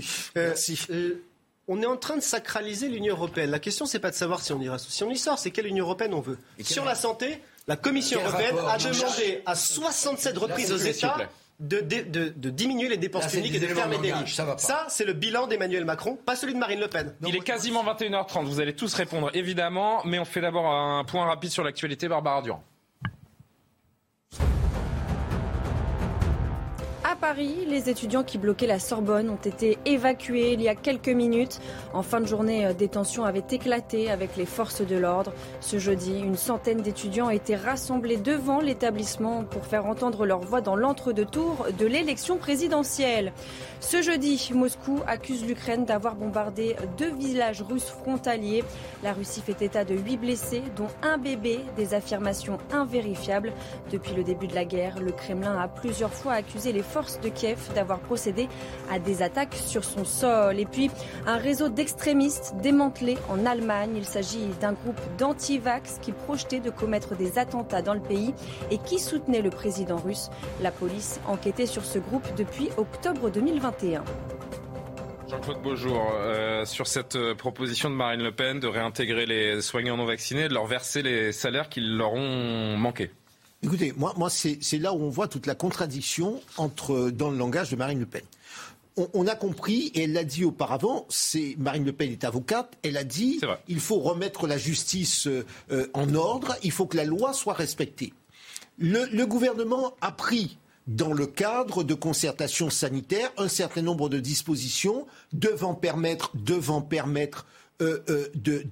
Merci. 0.49 0.79
Euh, 0.89 1.23
on 1.67 1.81
est 1.81 1.85
en 1.87 1.97
train 1.97 2.15
de 2.15 2.21
sacraliser 2.21 2.89
l'Union 2.89 3.15
européenne. 3.15 3.49
La 3.49 3.59
question, 3.59 3.85
c'est 3.85 3.99
pas 3.99 4.11
de 4.11 4.15
savoir 4.15 4.41
si 4.41 4.53
on 4.53 4.61
ira, 4.61 4.77
si 4.77 5.03
on 5.03 5.09
y 5.09 5.17
sort, 5.17 5.39
c'est 5.39 5.51
quelle 5.51 5.65
Union 5.67 5.85
européenne 5.85 6.13
on 6.13 6.21
veut. 6.21 6.37
Sur 6.61 6.85
la 6.85 6.93
santé, 6.95 7.39
la 7.67 7.75
Commission 7.75 8.21
européenne 8.21 8.57
a 8.67 8.77
demandé 8.77 9.41
à 9.45 9.55
67 9.55 10.37
reprises 10.37 10.71
aux 10.71 10.77
États 10.77 11.17
de, 11.59 12.49
diminuer 12.49 12.89
les 12.89 12.97
dépenses 12.97 13.27
publiques 13.27 13.55
et 13.55 13.59
de 13.59 13.67
fermer 13.67 13.97
des 13.97 14.11
lits. 14.11 14.37
Ça, 14.57 14.85
c'est 14.89 15.05
le 15.05 15.13
bilan 15.13 15.47
d'Emmanuel 15.47 15.85
Macron, 15.85 16.17
pas 16.17 16.35
celui 16.35 16.53
de 16.53 16.59
Marine 16.59 16.79
Le 16.79 16.87
Pen. 16.87 17.15
Il 17.25 17.35
est 17.35 17.39
quasiment 17.39 17.83
21h30. 17.83 18.45
Vous 18.45 18.59
allez 18.59 18.75
tous 18.75 18.93
répondre, 18.93 19.31
évidemment, 19.33 20.01
mais 20.05 20.19
on 20.19 20.25
fait 20.25 20.41
d'abord 20.41 20.67
un 20.67 21.03
point 21.03 21.25
rapide 21.25 21.51
sur 21.51 21.63
l'actualité. 21.63 22.07
Barbara 22.07 22.41
Durand. 22.41 22.63
Paris, 27.27 27.65
les 27.67 27.89
étudiants 27.89 28.21
qui 28.21 28.37
bloquaient 28.37 28.67
la 28.67 28.77
Sorbonne 28.77 29.31
ont 29.31 29.35
été 29.43 29.79
évacués 29.87 30.53
il 30.53 30.61
y 30.61 30.69
a 30.69 30.75
quelques 30.75 31.09
minutes. 31.09 31.59
En 31.91 32.03
fin 32.03 32.21
de 32.21 32.27
journée, 32.27 32.67
euh, 32.67 32.73
des 32.73 32.87
tensions 32.87 33.25
avaient 33.25 33.43
éclaté 33.49 34.11
avec 34.11 34.35
les 34.37 34.45
forces 34.45 34.81
de 34.85 34.95
l'ordre. 34.95 35.33
Ce 35.59 35.79
jeudi, 35.79 36.19
une 36.19 36.35
centaine 36.35 36.83
d'étudiants 36.83 37.31
été 37.31 37.55
rassemblés 37.55 38.17
devant 38.17 38.59
l'établissement 38.59 39.43
pour 39.43 39.65
faire 39.65 39.87
entendre 39.87 40.27
leur 40.27 40.41
voix 40.41 40.61
dans 40.61 40.75
l'entre-deux-tours 40.75 41.65
de 41.75 41.87
l'élection 41.87 42.37
présidentielle. 42.37 43.33
Ce 43.79 44.03
jeudi, 44.03 44.51
Moscou 44.53 44.99
accuse 45.07 45.43
l'Ukraine 45.47 45.83
d'avoir 45.83 46.13
bombardé 46.13 46.75
deux 46.99 47.11
villages 47.11 47.63
russes 47.63 47.89
frontaliers. 48.03 48.63
La 49.01 49.13
Russie 49.13 49.41
fait 49.41 49.63
état 49.63 49.83
de 49.83 49.95
huit 49.95 50.17
blessés, 50.17 50.61
dont 50.75 50.89
un 51.01 51.17
bébé, 51.17 51.61
des 51.75 51.95
affirmations 51.95 52.59
invérifiables. 52.71 53.51
Depuis 53.91 54.13
le 54.13 54.23
début 54.23 54.45
de 54.45 54.53
la 54.53 54.65
guerre, 54.65 54.99
le 54.99 55.11
Kremlin 55.11 55.57
a 55.59 55.67
plusieurs 55.67 56.13
fois 56.13 56.33
accusé 56.33 56.71
les 56.71 56.83
forces 56.83 57.14
de 57.21 57.29
Kiev 57.29 57.57
d'avoir 57.73 57.99
procédé 57.99 58.47
à 58.91 58.99
des 58.99 59.21
attaques 59.21 59.55
sur 59.55 59.83
son 59.83 60.05
sol. 60.05 60.59
Et 60.59 60.65
puis, 60.65 60.89
un 61.25 61.37
réseau 61.37 61.69
d'extrémistes 61.69 62.55
démantelé 62.61 63.17
en 63.29 63.45
Allemagne. 63.45 63.91
Il 63.95 64.05
s'agit 64.05 64.47
d'un 64.61 64.73
groupe 64.73 64.99
d'anti-vax 65.17 65.99
qui 66.01 66.11
projetait 66.11 66.59
de 66.59 66.69
commettre 66.69 67.15
des 67.15 67.37
attentats 67.37 67.81
dans 67.81 67.93
le 67.93 68.01
pays 68.01 68.33
et 68.71 68.77
qui 68.77 68.99
soutenait 68.99 69.41
le 69.41 69.49
président 69.49 69.97
russe. 69.97 70.29
La 70.61 70.71
police 70.71 71.19
enquêtait 71.27 71.65
sur 71.65 71.85
ce 71.85 71.99
groupe 71.99 72.27
depuis 72.35 72.69
octobre 72.77 73.29
2021. 73.29 74.03
Jean-Claude 75.27 75.61
Beaujour, 75.61 76.11
euh, 76.13 76.65
sur 76.65 76.85
cette 76.85 77.15
euh, 77.15 77.33
proposition 77.33 77.89
de 77.89 77.95
Marine 77.95 78.21
Le 78.21 78.31
Pen 78.31 78.59
de 78.59 78.67
réintégrer 78.67 79.25
les 79.25 79.61
soignants 79.61 79.97
non 79.97 80.05
vaccinés, 80.05 80.47
de 80.47 80.53
leur 80.53 80.67
verser 80.67 81.01
les 81.01 81.31
salaires 81.31 81.67
qui 81.67 81.81
leur 81.81 82.13
ont 82.13 82.77
manqué. 82.77 83.09
Écoutez, 83.65 83.93
moi, 83.97 84.13
moi 84.15 84.29
c'est 84.29 84.77
là 84.77 84.93
où 84.93 85.01
on 85.01 85.09
voit 85.09 85.27
toute 85.27 85.47
la 85.47 85.55
contradiction 85.55 86.39
entre, 86.57 87.09
dans 87.09 87.31
le 87.31 87.37
langage 87.37 87.71
de 87.71 87.75
Marine 87.75 87.99
Le 87.99 88.05
Pen. 88.05 88.21
On, 88.95 89.25
a 89.25 89.35
compris, 89.35 89.91
et 89.95 90.03
elle 90.03 90.13
l'a 90.13 90.23
dit 90.23 90.45
auparavant, 90.45 91.07
c'est 91.09 91.55
Marine 91.57 91.83
Le 91.83 91.91
Pen 91.91 92.11
est 92.11 92.23
avocate, 92.23 92.77
elle 92.83 92.95
a 92.95 93.03
dit 93.03 93.41
il 93.67 93.79
faut 93.79 93.99
remettre 93.99 94.45
la 94.45 94.59
justice 94.59 95.27
euh, 95.27 95.87
en 95.93 96.13
ordre, 96.13 96.55
il 96.61 96.71
faut 96.71 96.85
que 96.85 96.95
la 96.95 97.05
loi 97.05 97.33
soit 97.33 97.55
respectée. 97.55 98.13
Le, 98.77 99.05
le 99.11 99.25
gouvernement 99.25 99.95
a 99.99 100.11
pris 100.11 100.59
dans 100.85 101.11
le 101.11 101.25
cadre 101.25 101.83
de 101.83 101.95
concertation 101.95 102.69
sanitaire 102.69 103.31
un 103.37 103.47
certain 103.47 103.81
nombre 103.81 104.09
de 104.09 104.19
dispositions 104.19 105.07
devant 105.33 105.73
permettre, 105.73 106.31
devant 106.35 106.81
permettre 106.81 107.47
euh, 107.81 107.99
euh, 108.09 108.27
de, 108.35 108.63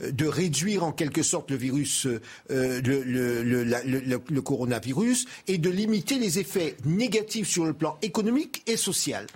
de, 0.00 0.26
réduire 0.26 0.82
en 0.82 0.90
quelque 0.90 1.22
sorte 1.22 1.52
le 1.52 1.56
virus, 1.56 2.08
euh, 2.50 2.80
le, 2.82 3.02
le, 3.04 3.62
le, 3.62 4.42
coronavirus, 4.42 5.26
et 5.46 5.58
de 5.58 5.70
limiter 5.70 6.18
les 6.18 6.40
effets 6.40 6.76
négatifs 6.84 7.48
sur 7.48 7.64
le 7.64 7.72
plan 7.72 7.96
économique 8.02 8.64
et 8.66 8.76
social 8.76 9.26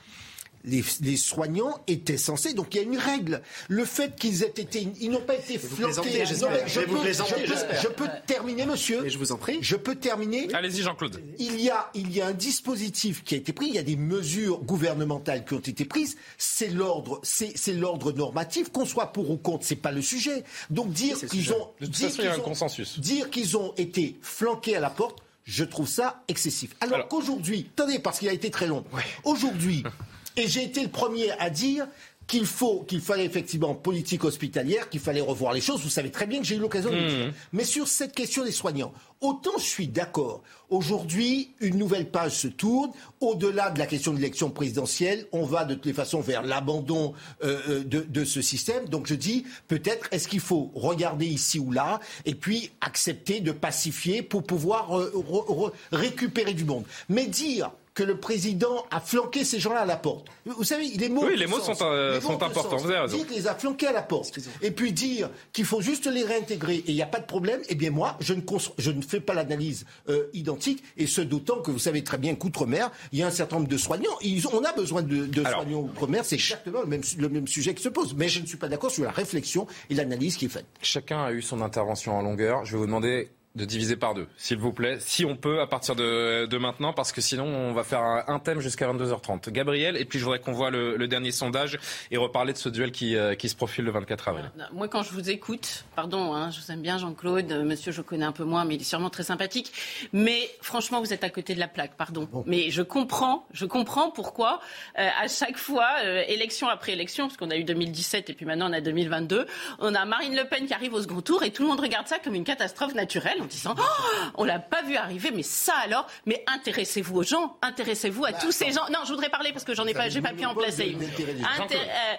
les, 0.64 1.16
soignants 1.16 1.82
étaient 1.86 2.16
censés. 2.16 2.54
Donc 2.54 2.74
il 2.74 2.78
y 2.78 2.80
a 2.80 2.82
une 2.82 2.98
règle. 2.98 3.42
Le 3.68 3.84
fait 3.84 4.16
qu'ils 4.16 4.42
aient 4.42 4.54
été, 4.56 4.88
ils 5.00 5.10
n'ont 5.10 5.20
pas 5.20 5.34
été 5.34 5.58
flanqués. 5.58 6.24
Je, 6.26 7.88
peux, 7.88 8.08
terminer, 8.26 8.66
monsieur. 8.66 9.08
je 9.08 9.18
vous 9.18 9.32
en 9.32 9.36
prie. 9.36 9.58
Je 9.60 9.76
peux 9.76 9.94
terminer. 9.94 10.48
Allez-y, 10.52 10.82
Jean-Claude. 10.82 11.20
Il 11.38 11.60
y 11.60 11.70
a, 11.70 11.90
il 11.94 12.12
y 12.12 12.20
a 12.20 12.26
un 12.26 12.32
dispositif 12.32 13.24
qui 13.24 13.34
a 13.34 13.38
été 13.38 13.52
pris. 13.52 13.68
Il 13.68 13.74
y 13.74 13.78
a 13.78 13.82
des 13.82 13.96
mesures 13.96 14.58
gouvernementales 14.62 15.44
qui 15.44 15.54
ont 15.54 15.60
été 15.60 15.84
prises. 15.84 16.16
C'est 16.38 16.68
l'ordre, 16.68 17.20
c'est 17.22 17.72
l'ordre 17.72 18.12
normatif. 18.12 18.70
Qu'on 18.70 18.84
soit 18.84 19.12
pour 19.12 19.30
ou 19.30 19.36
contre, 19.36 19.64
c'est 19.64 19.76
pas 19.76 19.92
le 19.92 20.02
sujet. 20.02 20.44
Donc 20.68 20.92
dire 20.92 21.18
qu'ils 21.18 21.52
ont, 21.52 21.70
dire 21.80 22.10
qu'il 22.10 22.24
y 22.24 22.28
a 22.28 22.34
un 22.34 22.40
consensus. 22.40 22.98
Dire 23.00 23.30
qu'ils 23.30 23.56
ont 23.56 23.74
été 23.76 24.18
flanqués 24.22 24.76
à 24.76 24.80
la 24.80 24.90
porte. 24.90 25.22
Je 25.44 25.64
trouve 25.64 25.88
ça 25.88 26.22
excessif. 26.28 26.76
Alors, 26.80 27.08
qu'aujourd'hui, 27.08 27.68
attendez, 27.72 27.98
parce 27.98 28.18
qu'il 28.20 28.28
a 28.28 28.32
été 28.32 28.50
très 28.50 28.66
long. 28.66 28.84
Aujourd'hui, 29.24 29.82
Et 30.36 30.48
j'ai 30.48 30.64
été 30.64 30.82
le 30.82 30.88
premier 30.88 31.30
à 31.32 31.50
dire 31.50 31.86
qu'il 32.30 32.46
faut, 32.46 32.84
qu'il 32.86 33.00
fallait 33.00 33.24
effectivement 33.24 33.74
politique 33.74 34.22
hospitalière, 34.22 34.88
qu'il 34.88 35.00
fallait 35.00 35.20
revoir 35.20 35.52
les 35.52 35.60
choses. 35.60 35.82
Vous 35.82 35.90
savez 35.90 36.12
très 36.12 36.26
bien 36.26 36.38
que 36.38 36.44
j'ai 36.44 36.54
eu 36.54 36.60
l'occasion 36.60 36.90
de 36.90 36.94
le 36.94 37.08
dire. 37.08 37.26
Mmh. 37.26 37.32
Mais 37.52 37.64
sur 37.64 37.88
cette 37.88 38.14
question 38.14 38.44
des 38.44 38.52
soignants, 38.52 38.92
autant 39.20 39.50
je 39.58 39.64
suis 39.64 39.88
d'accord. 39.88 40.42
Aujourd'hui, 40.68 41.50
une 41.58 41.76
nouvelle 41.76 42.08
page 42.08 42.36
se 42.36 42.46
tourne. 42.46 42.92
Au-delà 43.20 43.70
de 43.70 43.80
la 43.80 43.86
question 43.86 44.12
de 44.12 44.18
l'élection 44.18 44.48
présidentielle, 44.48 45.26
on 45.32 45.44
va 45.44 45.64
de 45.64 45.74
toutes 45.74 45.86
les 45.86 45.92
façons 45.92 46.20
vers 46.20 46.44
l'abandon 46.44 47.14
euh, 47.42 47.58
euh, 47.68 47.84
de, 47.84 48.24
ce 48.24 48.40
système. 48.40 48.88
Donc 48.88 49.08
je 49.08 49.16
dis, 49.16 49.44
peut-être, 49.66 50.06
est-ce 50.12 50.28
qu'il 50.28 50.38
faut 50.38 50.70
regarder 50.76 51.26
ici 51.26 51.58
ou 51.58 51.72
là 51.72 51.98
et 52.26 52.36
puis 52.36 52.70
accepter 52.80 53.40
de 53.40 53.50
pacifier 53.50 54.22
pour 54.22 54.44
pouvoir 54.44 54.96
euh, 54.96 55.72
récupérer 55.90 56.54
du 56.54 56.64
monde. 56.64 56.84
Mais 57.08 57.26
dire 57.26 57.72
que 57.94 58.02
le 58.02 58.18
président 58.18 58.86
a 58.90 59.00
flanqué 59.00 59.44
ces 59.44 59.58
gens-là 59.58 59.80
à 59.80 59.86
la 59.86 59.96
porte. 59.96 60.26
Vous 60.46 60.64
savez, 60.64 60.88
les 60.88 61.08
mots. 61.08 61.24
Oui, 61.26 61.36
les 61.36 61.46
mots 61.46 61.60
sont, 61.60 61.74
euh, 61.82 62.20
sont 62.20 62.42
importants. 62.42 62.76
Vous 62.76 62.90
avez 62.90 63.00
raison. 63.00 63.16
Dire 63.16 63.26
qu'il 63.26 63.36
les 63.36 63.46
a 63.46 63.54
flanqués 63.54 63.88
à 63.88 63.92
la 63.92 64.02
porte. 64.02 64.38
Et 64.62 64.70
puis 64.70 64.92
dire 64.92 65.30
qu'il 65.52 65.64
faut 65.64 65.80
juste 65.80 66.06
les 66.06 66.24
réintégrer 66.24 66.76
et 66.76 66.84
il 66.88 66.94
n'y 66.94 67.02
a 67.02 67.06
pas 67.06 67.20
de 67.20 67.26
problème. 67.26 67.60
Eh 67.68 67.74
bien, 67.74 67.90
moi, 67.90 68.16
je 68.20 68.34
ne, 68.34 68.40
je 68.78 68.90
ne 68.90 69.02
fais 69.02 69.20
pas 69.20 69.34
l'analyse 69.34 69.86
euh, 70.08 70.26
identique. 70.32 70.82
Et 70.96 71.06
ce 71.06 71.20
d'autant 71.20 71.60
que 71.60 71.70
vous 71.70 71.78
savez 71.78 72.04
très 72.04 72.18
bien 72.18 72.34
qu'outre-mer, 72.34 72.90
il 73.12 73.18
y 73.18 73.22
a 73.22 73.26
un 73.26 73.30
certain 73.30 73.56
nombre 73.56 73.68
de 73.68 73.76
soignants. 73.76 74.16
Ils, 74.22 74.46
on 74.48 74.64
a 74.64 74.72
besoin 74.72 75.02
de, 75.02 75.26
de 75.26 75.44
soignants 75.44 75.80
outre-mer. 75.80 76.24
C'est 76.24 76.36
exactement 76.36 76.80
le 76.82 76.86
même, 76.86 77.02
le 77.18 77.28
même 77.28 77.48
sujet 77.48 77.74
qui 77.74 77.82
se 77.82 77.88
pose. 77.88 78.14
Mais 78.14 78.28
je 78.28 78.40
ne 78.40 78.46
suis 78.46 78.56
pas 78.56 78.68
d'accord 78.68 78.90
sur 78.90 79.04
la 79.04 79.10
réflexion 79.10 79.66
et 79.88 79.94
l'analyse 79.94 80.36
qui 80.36 80.46
est 80.46 80.48
faite. 80.48 80.66
Chacun 80.82 81.24
a 81.24 81.32
eu 81.32 81.42
son 81.42 81.60
intervention 81.60 82.16
en 82.16 82.22
longueur. 82.22 82.64
Je 82.64 82.72
vais 82.72 82.78
vous 82.78 82.86
demander 82.86 83.30
de 83.56 83.64
diviser 83.64 83.96
par 83.96 84.14
deux, 84.14 84.28
s'il 84.36 84.58
vous 84.58 84.72
plaît, 84.72 84.98
si 85.00 85.24
on 85.24 85.36
peut 85.36 85.60
à 85.60 85.66
partir 85.66 85.96
de, 85.96 86.46
de 86.46 86.56
maintenant, 86.56 86.92
parce 86.92 87.10
que 87.10 87.20
sinon 87.20 87.46
on 87.46 87.72
va 87.72 87.82
faire 87.82 88.00
un, 88.00 88.38
thème 88.38 88.60
jusqu'à 88.60 88.86
22h30. 88.86 89.50
Gabriel, 89.50 89.96
et 89.96 90.04
puis 90.04 90.20
je 90.20 90.24
voudrais 90.24 90.38
qu'on 90.38 90.52
voit 90.52 90.70
le, 90.70 90.96
le, 90.96 91.08
dernier 91.08 91.32
sondage 91.32 91.76
et 92.12 92.16
reparler 92.16 92.52
de 92.52 92.58
ce 92.58 92.68
duel 92.68 92.92
qui, 92.92 93.16
euh, 93.16 93.34
qui 93.34 93.48
se 93.48 93.56
profile 93.56 93.84
le 93.84 93.90
24 93.90 94.28
avril. 94.28 94.50
Moi, 94.72 94.86
quand 94.86 95.02
je 95.02 95.12
vous 95.12 95.30
écoute, 95.30 95.84
pardon, 95.96 96.32
hein, 96.32 96.50
je 96.50 96.60
vous 96.60 96.70
aime 96.70 96.80
bien 96.80 96.96
Jean-Claude, 96.96 97.50
euh, 97.50 97.64
monsieur 97.64 97.90
je 97.90 98.02
connais 98.02 98.24
un 98.24 98.30
peu 98.30 98.44
moins, 98.44 98.64
mais 98.64 98.76
il 98.76 98.82
est 98.82 98.84
sûrement 98.84 99.10
très 99.10 99.24
sympathique, 99.24 99.72
mais 100.12 100.48
franchement 100.62 101.00
vous 101.00 101.12
êtes 101.12 101.24
à 101.24 101.30
côté 101.30 101.54
de 101.54 101.60
la 101.60 101.68
plaque, 101.68 101.96
pardon. 101.96 102.28
Mais 102.46 102.70
je 102.70 102.82
comprends, 102.82 103.46
je 103.52 103.66
comprends 103.66 104.12
pourquoi 104.12 104.60
euh, 104.96 105.08
à 105.20 105.26
chaque 105.26 105.58
fois, 105.58 105.88
élection 106.28 106.68
après 106.68 106.92
élection, 106.92 107.26
parce 107.26 107.36
qu'on 107.36 107.50
a 107.50 107.56
eu 107.56 107.64
2017 107.64 108.30
et 108.30 108.34
puis 108.34 108.46
maintenant 108.46 108.70
on 108.70 108.72
a 108.72 108.80
2022, 108.80 109.46
on 109.80 109.94
a 109.94 110.04
Marine 110.04 110.36
Le 110.36 110.44
Pen 110.44 110.66
qui 110.66 110.72
arrive 110.72 110.94
au 110.94 111.02
second 111.02 111.20
tour 111.20 111.42
et 111.42 111.50
tout 111.50 111.62
le 111.62 111.68
monde 111.68 111.80
regarde 111.80 112.06
ça 112.06 112.20
comme 112.20 112.36
une 112.36 112.44
catastrophe 112.44 112.94
naturelle 112.94 113.39
en 113.40 113.46
disant 113.46 113.74
oh, 113.78 114.30
on 114.36 114.44
l'a 114.44 114.58
pas 114.58 114.82
vu 114.82 114.96
arriver, 114.96 115.30
mais 115.34 115.42
ça 115.42 115.74
alors, 115.84 116.06
mais 116.26 116.44
intéressez-vous 116.46 117.16
aux 117.16 117.22
gens, 117.22 117.56
intéressez-vous 117.62 118.24
à 118.24 118.32
bah, 118.32 118.38
tous 118.40 118.52
ces 118.52 118.72
gens. 118.72 118.86
Non, 118.90 119.00
je 119.04 119.12
voudrais 119.12 119.30
parler 119.30 119.52
parce 119.52 119.64
que 119.64 119.74
j'en 119.74 119.86
ai 119.86 119.94
pas, 119.94 120.08
j'ai 120.08 120.20
pas 120.20 120.32
pu 120.32 120.44
en 120.44 120.54
placer. 120.54 120.96
Euh, 120.98 122.14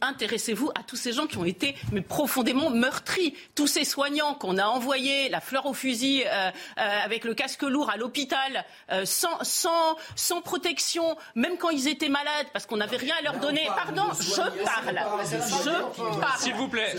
intéressez-vous 0.00 0.70
à 0.74 0.82
tous 0.82 0.96
ces 0.96 1.12
gens 1.12 1.26
qui 1.26 1.38
ont 1.38 1.44
été 1.44 1.74
mais 1.92 2.00
profondément 2.00 2.70
meurtris, 2.70 3.34
tous 3.54 3.66
ces 3.66 3.84
soignants 3.84 4.34
qu'on 4.34 4.58
a 4.58 4.66
envoyés, 4.66 5.28
la 5.28 5.40
fleur 5.40 5.66
au 5.66 5.74
fusil, 5.74 6.24
euh, 6.26 6.50
euh, 6.78 7.04
avec 7.04 7.24
le 7.24 7.34
casque 7.34 7.62
lourd 7.62 7.90
à 7.90 7.96
l'hôpital, 7.96 8.64
sans, 9.04 9.42
sans, 9.42 9.96
sans 10.16 10.40
protection, 10.40 11.16
même 11.34 11.56
quand 11.58 11.70
ils 11.70 11.88
étaient 11.88 12.08
malades, 12.08 12.46
parce 12.52 12.66
qu'on 12.66 12.76
n'avait 12.76 12.96
rien 12.96 13.14
à 13.18 13.22
leur 13.22 13.38
donner. 13.38 13.66
Pardon, 13.66 14.04
je 14.20 14.36
parle. 14.64 15.00
Je 15.64 16.20
parle. 16.20 16.38
S'il 16.38 16.54
vous 16.54 16.68
plaît, 16.68 16.94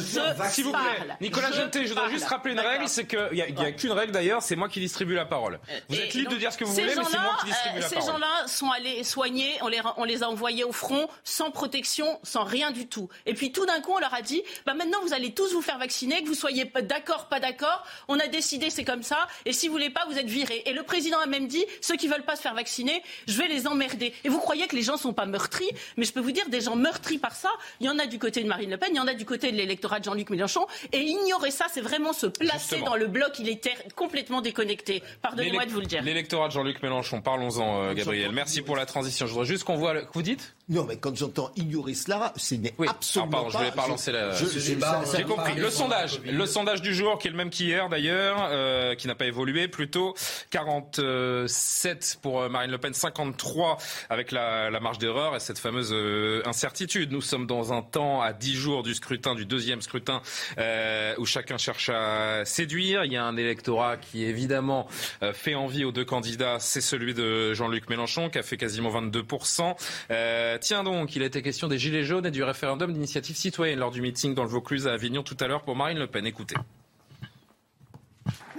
s'il 0.49 0.65
vous 0.65 0.71
plaît, 0.71 1.15
Nicolas 1.19 1.51
Jeté, 1.51 1.83
je 1.85 1.89
voudrais 1.89 2.09
juste 2.09 2.25
rappeler 2.25 2.53
une 2.53 2.59
règle, 2.59 2.87
c'est 2.87 3.05
qu'il 3.05 3.29
n'y 3.33 3.41
a, 3.41 3.45
a 3.45 3.71
qu'une 3.71 3.91
règle 3.91 4.11
d'ailleurs, 4.11 4.41
c'est 4.41 4.55
moi 4.55 4.69
qui 4.69 4.79
distribue 4.79 5.15
la 5.15 5.25
parole. 5.25 5.59
Vous 5.89 5.95
êtes 5.99 6.13
libre 6.13 6.31
de 6.31 6.37
dire 6.37 6.51
ce 6.51 6.57
que 6.57 6.63
vous 6.65 6.73
voulez, 6.73 6.85
mais 6.95 7.03
c'est 7.03 7.17
moi 7.17 7.37
qui 7.39 7.47
distribue 7.47 7.79
la 7.79 7.89
parole. 7.89 8.01
Ces 8.03 8.11
gens-là 8.11 8.47
sont 8.47 8.71
allés 8.71 9.03
soigner, 9.03 9.57
on 9.61 9.67
les, 9.67 9.81
on 9.97 10.03
les 10.03 10.23
a 10.23 10.29
envoyés 10.29 10.63
au 10.63 10.71
front, 10.71 11.07
sans 11.23 11.51
protection, 11.51 12.19
sans 12.23 12.40
rien 12.43 12.71
du 12.71 12.87
tout. 12.87 13.09
Et 13.25 13.33
puis 13.33 13.51
tout 13.51 13.65
d'un 13.65 13.81
coup, 13.81 13.91
on 13.91 13.99
leur 13.99 14.13
a 14.13 14.21
dit, 14.21 14.41
bah 14.65 14.73
maintenant 14.73 14.99
vous 15.03 15.13
allez 15.13 15.33
tous 15.33 15.53
vous 15.53 15.61
faire 15.61 15.77
vacciner, 15.77 16.21
que 16.23 16.27
vous 16.27 16.35
soyez 16.35 16.65
d'accord, 16.83 17.27
pas 17.27 17.39
d'accord. 17.39 17.83
On 18.07 18.19
a 18.19 18.27
décidé, 18.27 18.69
c'est 18.69 18.83
comme 18.83 19.03
ça. 19.03 19.27
Et 19.45 19.53
si 19.53 19.67
vous 19.67 19.73
voulez 19.73 19.89
pas, 19.89 20.05
vous 20.09 20.17
êtes 20.17 20.27
virés. 20.27 20.63
Et 20.65 20.73
le 20.73 20.83
président 20.83 21.19
a 21.19 21.25
même 21.25 21.47
dit, 21.47 21.63
ceux 21.81 21.95
qui 21.95 22.07
veulent 22.07 22.23
pas 22.23 22.35
se 22.35 22.41
faire 22.41 22.53
vacciner, 22.53 23.01
je 23.27 23.37
vais 23.37 23.47
les 23.47 23.67
emmerder. 23.67 24.13
Et 24.23 24.29
vous 24.29 24.39
croyez 24.39 24.67
que 24.67 24.75
les 24.75 24.81
gens 24.81 24.97
sont 24.97 25.13
pas 25.13 25.25
meurtris? 25.25 25.69
Mais 25.97 26.05
je 26.05 26.13
peux 26.13 26.19
vous 26.19 26.31
dire, 26.31 26.47
des 26.49 26.61
gens 26.61 26.75
meurtris 26.75 27.17
par 27.17 27.35
ça, 27.35 27.49
il 27.79 27.85
y 27.85 27.89
en 27.89 27.99
a 27.99 28.05
du 28.05 28.19
côté 28.19 28.43
de 28.43 28.47
Marine 28.47 28.69
Le 28.69 28.77
Pen, 28.77 28.89
il 28.91 28.97
y 28.97 28.99
en 28.99 29.07
a 29.07 29.13
du 29.13 29.25
côté 29.25 29.51
de 29.51 29.57
l'électorat 29.57 29.99
de 29.99 30.05
Jean-Luc 30.05 30.29
Mélenchon. 30.29 30.65
Et 30.91 31.01
ignorer 31.01 31.51
ça, 31.51 31.65
c'est 31.71 31.81
vraiment 31.81 32.13
se 32.13 32.27
placer 32.27 32.81
dans 32.81 32.95
le 32.95 33.07
bloc. 33.07 33.39
Il 33.39 33.49
est 33.49 33.61
complètement 33.95 34.41
déconnecté. 34.41 35.03
Pardonnez-moi 35.21 35.65
de 35.65 35.71
vous 35.71 35.79
le 35.79 35.85
dire. 35.85 36.03
L'électorat 36.03 36.47
de 36.47 36.53
Jean-Luc 36.53 36.81
Mélenchon, 36.81 37.21
parlons-en, 37.21 37.83
euh, 37.83 37.93
Gabriel. 37.93 38.31
Merci 38.31 38.61
pour 38.61 38.75
la 38.75 38.85
transition. 38.85 39.25
Je 39.25 39.31
voudrais 39.31 39.47
juste 39.47 39.63
qu'on 39.63 39.75
voit. 39.75 39.93
Vous 40.13 40.21
dites 40.21 40.55
Non, 40.69 40.83
mais 40.83 40.97
quand 40.97 41.15
j'entends 41.15 41.51
ignorer 41.55 41.93
cela, 41.93 42.30
ce 42.35 42.55
n'est 42.55 42.73
absolument 42.87 43.31
pardon, 43.31 43.45
pas. 43.45 43.51
Je 43.51 43.57
voulais 43.57 43.71
pas 43.71 43.87
lancer 43.87 44.11
la. 44.11 44.31
J'ai 44.33 45.23
compris. 45.23 45.55
Le 45.55 45.69
sondage, 45.69 46.21
le 46.21 46.45
sondage 46.45 46.81
du 46.81 46.93
jour, 46.93 47.17
qui 47.19 47.27
est 47.27 47.31
le 47.31 47.37
même 47.37 47.49
qu'hier 47.49 47.89
d'ailleurs, 47.89 48.49
euh, 48.51 48.95
qui 48.95 49.07
n'a 49.07 49.15
pas 49.15 49.25
évolué, 49.25 49.67
plutôt 49.67 50.15
47 50.51 52.19
pour 52.21 52.41
euh, 52.41 52.49
Marine 52.49 52.71
Le 52.71 52.77
Pen, 52.77 52.93
53 52.93 53.77
avec 54.09 54.31
la, 54.31 54.69
la 54.69 54.79
marge 54.79 54.97
d'erreur 54.97 55.35
et 55.35 55.39
cette 55.39 55.59
fameuse 55.59 55.91
euh, 55.93 56.41
incertitude. 56.45 57.11
Nous 57.11 57.21
sommes 57.21 57.47
dans 57.47 57.73
un 57.73 57.81
temps 57.81 58.21
à 58.21 58.33
10 58.33 58.53
jours 58.55 58.83
du 58.83 58.93
scrutin, 58.93 59.35
du 59.35 59.45
deuxième 59.45 59.81
scrutin, 59.81 60.21
euh, 60.57 61.13
où 61.17 61.25
chacun 61.25 61.57
cherche 61.57 61.89
à 61.89 62.43
séduire. 62.45 63.05
Il 63.05 63.11
y 63.11 63.17
a 63.17 63.23
un 63.23 63.37
électorat 63.37 63.97
qui 63.97 64.23
évidemment 64.23 64.87
euh, 65.23 65.33
fait 65.33 65.55
envie 65.55 65.85
aux 65.85 65.91
deux 65.91 66.05
candidats. 66.05 66.57
C'est 66.59 66.81
celui 66.81 67.13
de 67.13 67.53
Jean-Luc 67.53 67.89
Mélenchon 67.89 68.29
qui 68.29 68.37
a 68.37 68.43
fait 68.43 68.57
quasiment 68.57 68.89
22% 68.89 69.75
euh, 70.11 70.57
Tiens 70.59 70.83
donc, 70.83 71.15
il 71.15 71.23
a 71.23 71.25
été 71.25 71.41
question 71.41 71.67
des 71.67 71.77
Gilets 71.77 72.03
jaunes 72.03 72.10
et 72.19 72.31
du 72.31 72.43
référendum 72.43 72.91
d'initiative 72.91 73.37
citoyenne 73.37 73.79
lors 73.79 73.91
du 73.91 74.01
meeting 74.01 74.35
dans 74.35 74.43
le 74.43 74.49
Vaucluse 74.49 74.85
à 74.85 74.93
Avignon 74.93 75.23
tout 75.23 75.37
à 75.39 75.47
l'heure 75.47 75.61
pour 75.61 75.77
Marine 75.77 75.97
Le 75.97 76.07
Pen. 76.07 76.25
Écoutez. 76.25 76.55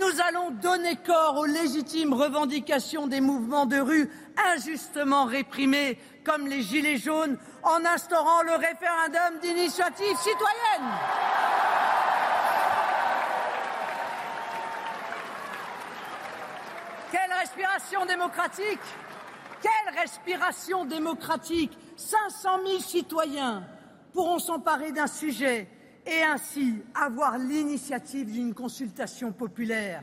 Nous 0.01 0.21
allons 0.29 0.51
donner 0.51 0.97
corps 0.97 1.37
aux 1.37 1.45
légitimes 1.45 2.15
revendications 2.15 3.07
des 3.07 3.21
mouvements 3.21 3.67
de 3.67 3.79
rue 3.79 4.11
injustement 4.55 5.27
réprimés, 5.27 5.99
comme 6.25 6.49
les 6.49 6.63
Gilets 6.63 6.97
jaunes, 6.97 7.37
en 7.63 7.85
instaurant 7.85 8.43
le 8.43 8.53
référendum 8.53 9.39
d'initiative 9.43 10.17
citoyenne. 10.17 10.91
Quelle 17.13 17.39
respiration 17.39 18.07
démocratique 18.07 18.81
quelle 19.63 19.95
respiration 19.97 20.85
démocratique 20.85 21.79
500 21.97 22.67
000 22.67 22.81
citoyens 22.81 23.65
pourront 24.13 24.39
s'emparer 24.39 24.93
d'un 24.93 25.07
sujet 25.07 25.69
et 26.07 26.23
ainsi 26.23 26.83
avoir 26.95 27.39
l'initiative 27.39 28.33
d'une 28.33 28.55
consultation 28.55 29.33
populaire 29.33 30.03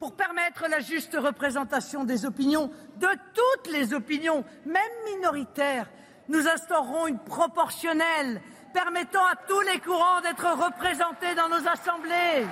pour 0.00 0.16
permettre 0.16 0.66
la 0.66 0.80
juste 0.80 1.14
représentation 1.14 2.04
des 2.04 2.24
opinions, 2.24 2.70
de 2.96 3.08
toutes 3.34 3.70
les 3.70 3.92
opinions, 3.92 4.44
même 4.64 4.82
minoritaires. 5.14 5.90
Nous 6.28 6.48
instaurerons 6.48 7.06
une 7.06 7.18
proportionnelle 7.18 8.40
permettant 8.72 9.24
à 9.26 9.36
tous 9.46 9.60
les 9.60 9.78
courants 9.78 10.22
d'être 10.22 10.46
représentés 10.46 11.34
dans 11.34 11.50
nos 11.50 11.68
assemblées. 11.68 12.46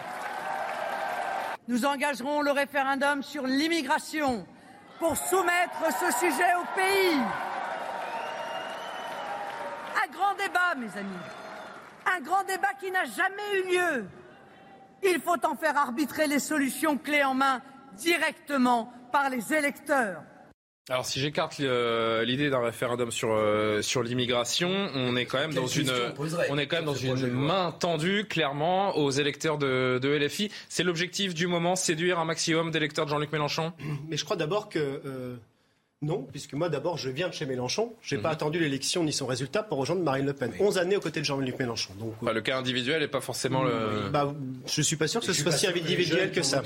Nous 1.69 1.87
engagerons 1.87 2.43
le 2.43 2.51
référendum 2.51 3.23
sur 3.23 3.47
l'immigration 3.47 4.47
pour 4.99 5.17
soumettre 5.17 5.85
ce 5.99 6.19
sujet 6.19 6.55
au 6.61 6.77
pays. 6.77 7.48
Un 10.19 10.25
grand 10.25 10.35
débat, 10.35 10.75
mes 10.77 10.99
amis. 10.99 11.09
Un 12.07 12.21
grand 12.21 12.45
débat 12.45 12.75
qui 12.81 12.91
n'a 12.91 13.05
jamais 13.05 13.61
eu 13.61 13.73
lieu. 13.73 14.05
Il 15.05 15.21
faut 15.21 15.47
en 15.47 15.55
faire 15.55 15.77
arbitrer 15.77 16.27
les 16.27 16.41
solutions 16.41 16.99
clés 16.99 17.23
en 17.23 17.35
main 17.35 17.63
directement 17.97 18.93
par 19.13 19.31
les 19.31 19.55
électeurs. 19.55 20.23
Alors 20.91 21.05
si 21.05 21.21
j'écarte 21.21 21.59
l'idée 21.59 22.49
d'un 22.51 22.61
référendum 22.61 23.11
sur 23.11 23.31
euh, 23.33 23.83
sur 23.83 24.03
l'immigration, 24.03 24.91
on 24.95 25.17
est 25.17 25.27
quand 25.27 25.39
même 25.39 25.53
dans 25.53 25.67
une 25.67 25.93
on 26.49 26.57
est 26.57 26.67
quand 26.67 26.77
même 26.77 26.87
dans 26.87 26.95
une 26.95 27.27
main 27.29 27.73
tendue 27.79 28.25
clairement 28.25 28.97
aux 28.97 29.11
électeurs 29.11 29.59
de, 29.59 29.99
de 30.03 30.09
LFI. 30.09 30.51
C'est 30.71 30.85
l'objectif 30.85 31.35
du 31.35 31.47
moment, 31.47 31.77
séduire 31.77 32.19
un 32.19 32.25
maximum 32.25 32.71
d'électeurs 32.71 33.05
de 33.05 33.11
Jean-Luc 33.11 33.31
Mélenchon? 33.33 33.75
Mais 34.09 34.17
je 34.17 34.25
crois 34.25 34.37
d'abord 34.37 34.71
que 34.71 34.79
euh, 34.79 35.37
non, 36.01 36.23
puisque 36.31 36.55
moi 36.55 36.69
d'abord 36.69 36.97
je 36.97 37.11
viens 37.11 37.29
de 37.29 37.35
chez 37.35 37.45
Mélenchon. 37.45 37.93
Je 38.03 38.15
n'ai 38.15 38.23
pas 38.23 38.29
mhm. 38.29 38.35
attendu 38.35 38.59
l'élection 38.61 39.03
ni 39.03 39.13
son 39.13 39.27
résultat 39.27 39.65
pour 39.65 39.79
rejoindre 39.79 40.03
Marine 40.03 40.27
Le 40.27 40.33
Pen. 40.33 40.53
11 40.61 40.79
années 40.79 40.97
aux 40.97 41.01
côtés 41.01 41.19
de 41.19 41.25
Jean-Luc 41.25 41.59
Mélenchon. 41.59 41.93
Donc, 41.99 42.15
bah, 42.23 42.33
le 42.33 42.41
cas 42.41 42.57
individuel 42.57 43.01
n'est 43.01 43.09
pas 43.09 43.21
forcément 43.21 43.65
le. 43.65 44.09
Bah, 44.11 44.33
je 44.67 44.81
suis 44.81 44.97
pas 44.97 45.09
sûr 45.09 45.21
que 45.21 45.27
ce 45.27 45.33
soit 45.33 45.51
si 45.51 45.67
individuel 45.67 46.31
que 46.31 46.43
ça. 46.43 46.63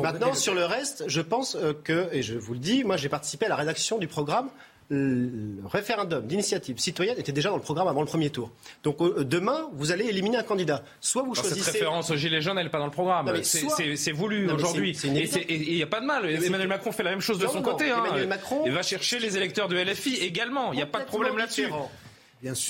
Maintenant, 0.00 0.32
sur 0.34 0.54
le 0.54 0.64
reste, 0.64 1.04
je 1.08 1.20
pense 1.20 1.56
euh, 1.56 1.72
que, 1.72 2.08
et 2.12 2.22
je 2.22 2.38
vous 2.38 2.52
le 2.52 2.60
dis, 2.60 2.84
moi 2.84 2.96
j'ai 2.96 3.08
participé 3.08 3.46
à 3.46 3.48
la 3.48 3.56
rédaction 3.56 3.98
du 3.98 4.06
programme 4.06 4.48
le 4.90 5.66
référendum 5.66 6.26
d'initiative 6.26 6.78
citoyenne 6.78 7.18
était 7.18 7.32
déjà 7.32 7.50
dans 7.50 7.56
le 7.56 7.62
programme 7.62 7.88
avant 7.88 8.00
le 8.00 8.06
premier 8.06 8.30
tour. 8.30 8.50
Donc 8.82 9.00
euh, 9.02 9.22
demain, 9.24 9.68
vous 9.72 9.92
allez 9.92 10.06
éliminer 10.06 10.38
un 10.38 10.42
candidat. 10.42 10.82
Soit 11.00 11.22
vous 11.22 11.34
choisissez. 11.34 11.60
Cette 11.60 11.74
référence 11.74 12.10
aux 12.10 12.16
Gilets 12.16 12.40
jaunes, 12.40 12.58
elle 12.58 12.64
n'est 12.64 12.70
pas 12.70 12.78
dans 12.78 12.86
le 12.86 12.90
programme. 12.90 13.30
C'est 13.42 14.12
voulu 14.12 14.50
aujourd'hui. 14.50 14.96
Et 15.04 15.54
il 15.54 15.76
n'y 15.76 15.82
a 15.82 15.86
pas 15.86 16.00
de 16.00 16.06
mal. 16.06 16.24
Emmanuel 16.30 16.68
Macron 16.68 16.92
fait 16.92 17.02
la 17.02 17.10
même 17.10 17.20
chose 17.20 17.38
de 17.38 17.46
son 17.46 17.62
côté. 17.62 17.90
Hein. 17.90 18.02
Emmanuel 18.04 18.28
Macron. 18.28 18.62
Il 18.64 18.72
va 18.72 18.82
chercher 18.82 19.18
les 19.18 19.36
électeurs 19.36 19.68
de 19.68 19.76
LFI 19.76 20.16
également. 20.16 20.72
Il 20.72 20.76
n'y 20.76 20.82
a 20.82 20.86
pas 20.86 21.00
de 21.00 21.06
problème 21.06 21.36
là-dessus. 21.36 21.68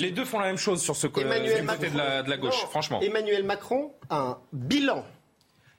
Les 0.00 0.10
deux 0.10 0.24
font 0.24 0.40
la 0.40 0.46
même 0.46 0.56
chose 0.56 0.82
sur 0.82 0.96
ce 0.96 1.06
côté 1.06 1.26
de 1.26 1.96
la, 1.96 2.22
de 2.22 2.30
la 2.30 2.36
gauche, 2.36 2.66
franchement. 2.70 3.00
Emmanuel 3.00 3.44
Macron 3.44 3.92
a 4.10 4.18
un 4.18 4.38
bilan. 4.52 5.04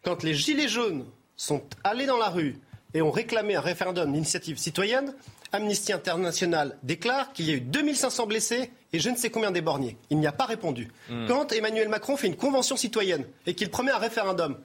Quand 0.03 0.23
les 0.23 0.33
Gilets 0.33 0.69
jaunes 0.69 1.05
sont 1.35 1.61
allés 1.83 2.05
dans 2.05 2.17
la 2.17 2.29
rue 2.29 2.55
et 2.93 3.01
ont 3.01 3.11
réclamé 3.11 3.55
un 3.55 3.61
référendum 3.61 4.11
d'initiative 4.11 4.57
citoyenne, 4.57 5.13
Amnesty 5.51 5.93
International 5.93 6.77
déclare 6.83 7.33
qu'il 7.33 7.47
y 7.47 7.51
a 7.51 7.55
eu 7.55 7.61
2500 7.61 8.27
blessés 8.27 8.71
et 8.93 8.99
je 8.99 9.09
ne 9.09 9.15
sais 9.15 9.29
combien 9.29 9.51
d'éborgnés. 9.51 9.97
Il 10.09 10.19
n'y 10.19 10.27
a 10.27 10.31
pas 10.31 10.45
répondu. 10.45 10.89
Hmm. 11.09 11.27
Quand 11.27 11.51
Emmanuel 11.51 11.89
Macron 11.89 12.17
fait 12.17 12.27
une 12.27 12.35
convention 12.35 12.77
citoyenne 12.77 13.25
et 13.45 13.53
qu'il 13.53 13.69
promet 13.69 13.91
un 13.91 13.97
référendum, 13.97 14.57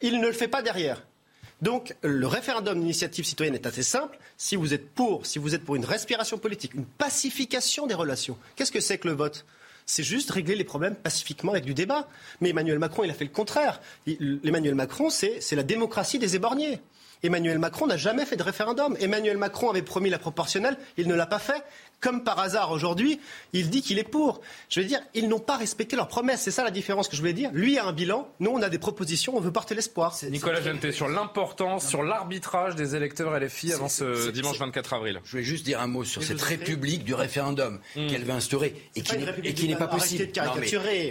il 0.00 0.20
ne 0.20 0.26
le 0.26 0.32
fait 0.32 0.48
pas 0.48 0.62
derrière. 0.62 1.02
Donc 1.62 1.94
le 2.02 2.26
référendum 2.26 2.78
d'initiative 2.80 3.24
citoyenne 3.24 3.54
est 3.54 3.66
assez 3.66 3.82
simple. 3.82 4.18
Si 4.36 4.56
vous 4.56 4.72
êtes 4.72 4.90
pour, 4.90 5.26
si 5.26 5.38
vous 5.38 5.54
êtes 5.54 5.64
pour 5.64 5.76
une 5.76 5.84
respiration 5.84 6.38
politique, 6.38 6.74
une 6.74 6.86
pacification 6.86 7.86
des 7.86 7.94
relations, 7.94 8.38
qu'est-ce 8.56 8.72
que 8.72 8.80
c'est 8.80 8.98
que 8.98 9.08
le 9.08 9.14
vote? 9.14 9.44
C'est 9.86 10.04
juste 10.04 10.30
régler 10.30 10.54
les 10.54 10.64
problèmes 10.64 10.94
pacifiquement 10.94 11.52
avec 11.52 11.64
du 11.64 11.74
débat. 11.74 12.08
Mais 12.40 12.50
Emmanuel 12.50 12.78
Macron, 12.78 13.02
il 13.02 13.10
a 13.10 13.14
fait 13.14 13.24
le 13.24 13.30
contraire. 13.30 13.80
Emmanuel 14.44 14.76
Macron, 14.76 15.10
c'est 15.10 15.40
la 15.52 15.64
démocratie 15.64 16.20
des 16.20 16.36
éborgnés. 16.36 16.80
Emmanuel 17.22 17.58
Macron 17.58 17.86
n'a 17.86 17.96
jamais 17.96 18.24
fait 18.24 18.36
de 18.36 18.42
référendum. 18.42 18.96
Emmanuel 19.00 19.36
Macron 19.36 19.70
avait 19.70 19.82
promis 19.82 20.10
la 20.10 20.18
proportionnelle, 20.18 20.76
il 20.96 21.08
ne 21.08 21.14
l'a 21.14 21.26
pas 21.26 21.38
fait 21.38 21.62
comme 22.00 22.24
par 22.24 22.38
hasard 22.38 22.72
aujourd'hui, 22.72 23.20
il 23.52 23.70
dit 23.70 23.82
qu'il 23.82 23.98
est 23.98 24.04
pour. 24.04 24.40
Je 24.68 24.80
veux 24.80 24.86
dire, 24.86 25.00
ils 25.14 25.28
n'ont 25.28 25.38
pas 25.38 25.56
respecté 25.56 25.96
leurs 25.96 26.08
promesses. 26.08 26.42
C'est 26.42 26.50
ça 26.50 26.64
la 26.64 26.70
différence 26.70 27.08
que 27.08 27.16
je 27.16 27.20
voulais 27.20 27.32
dire. 27.32 27.50
Lui 27.52 27.78
a 27.78 27.84
un 27.84 27.92
bilan, 27.92 28.28
nous 28.40 28.50
on 28.50 28.62
a 28.62 28.68
des 28.68 28.78
propositions, 28.78 29.36
on 29.36 29.40
veut 29.40 29.52
porter 29.52 29.74
l'espoir. 29.74 30.16
Nicolas 30.30 30.60
Genté, 30.62 30.92
sur 30.92 31.08
l'importance, 31.08 31.86
sur 31.86 32.02
l'arbitrage 32.02 32.74
des 32.74 32.96
électeurs 32.96 33.38
LFI 33.38 33.74
avant 33.74 33.88
ce 33.88 34.30
dimanche 34.30 34.58
24 34.58 34.94
avril. 34.94 35.20
Je 35.24 35.32
voulais 35.32 35.42
juste 35.42 35.64
dire 35.64 35.80
un 35.80 35.86
mot 35.86 36.04
sur 36.04 36.22
cette 36.22 36.40
république 36.40 37.04
du 37.04 37.14
référendum 37.14 37.80
hmm. 37.96 38.06
qu'elle 38.06 38.24
veut 38.24 38.32
instaurer 38.32 38.74
et 38.96 39.02
qui 39.02 39.68
n'est 39.68 39.76
pas 39.76 39.88
possible. 39.88 40.30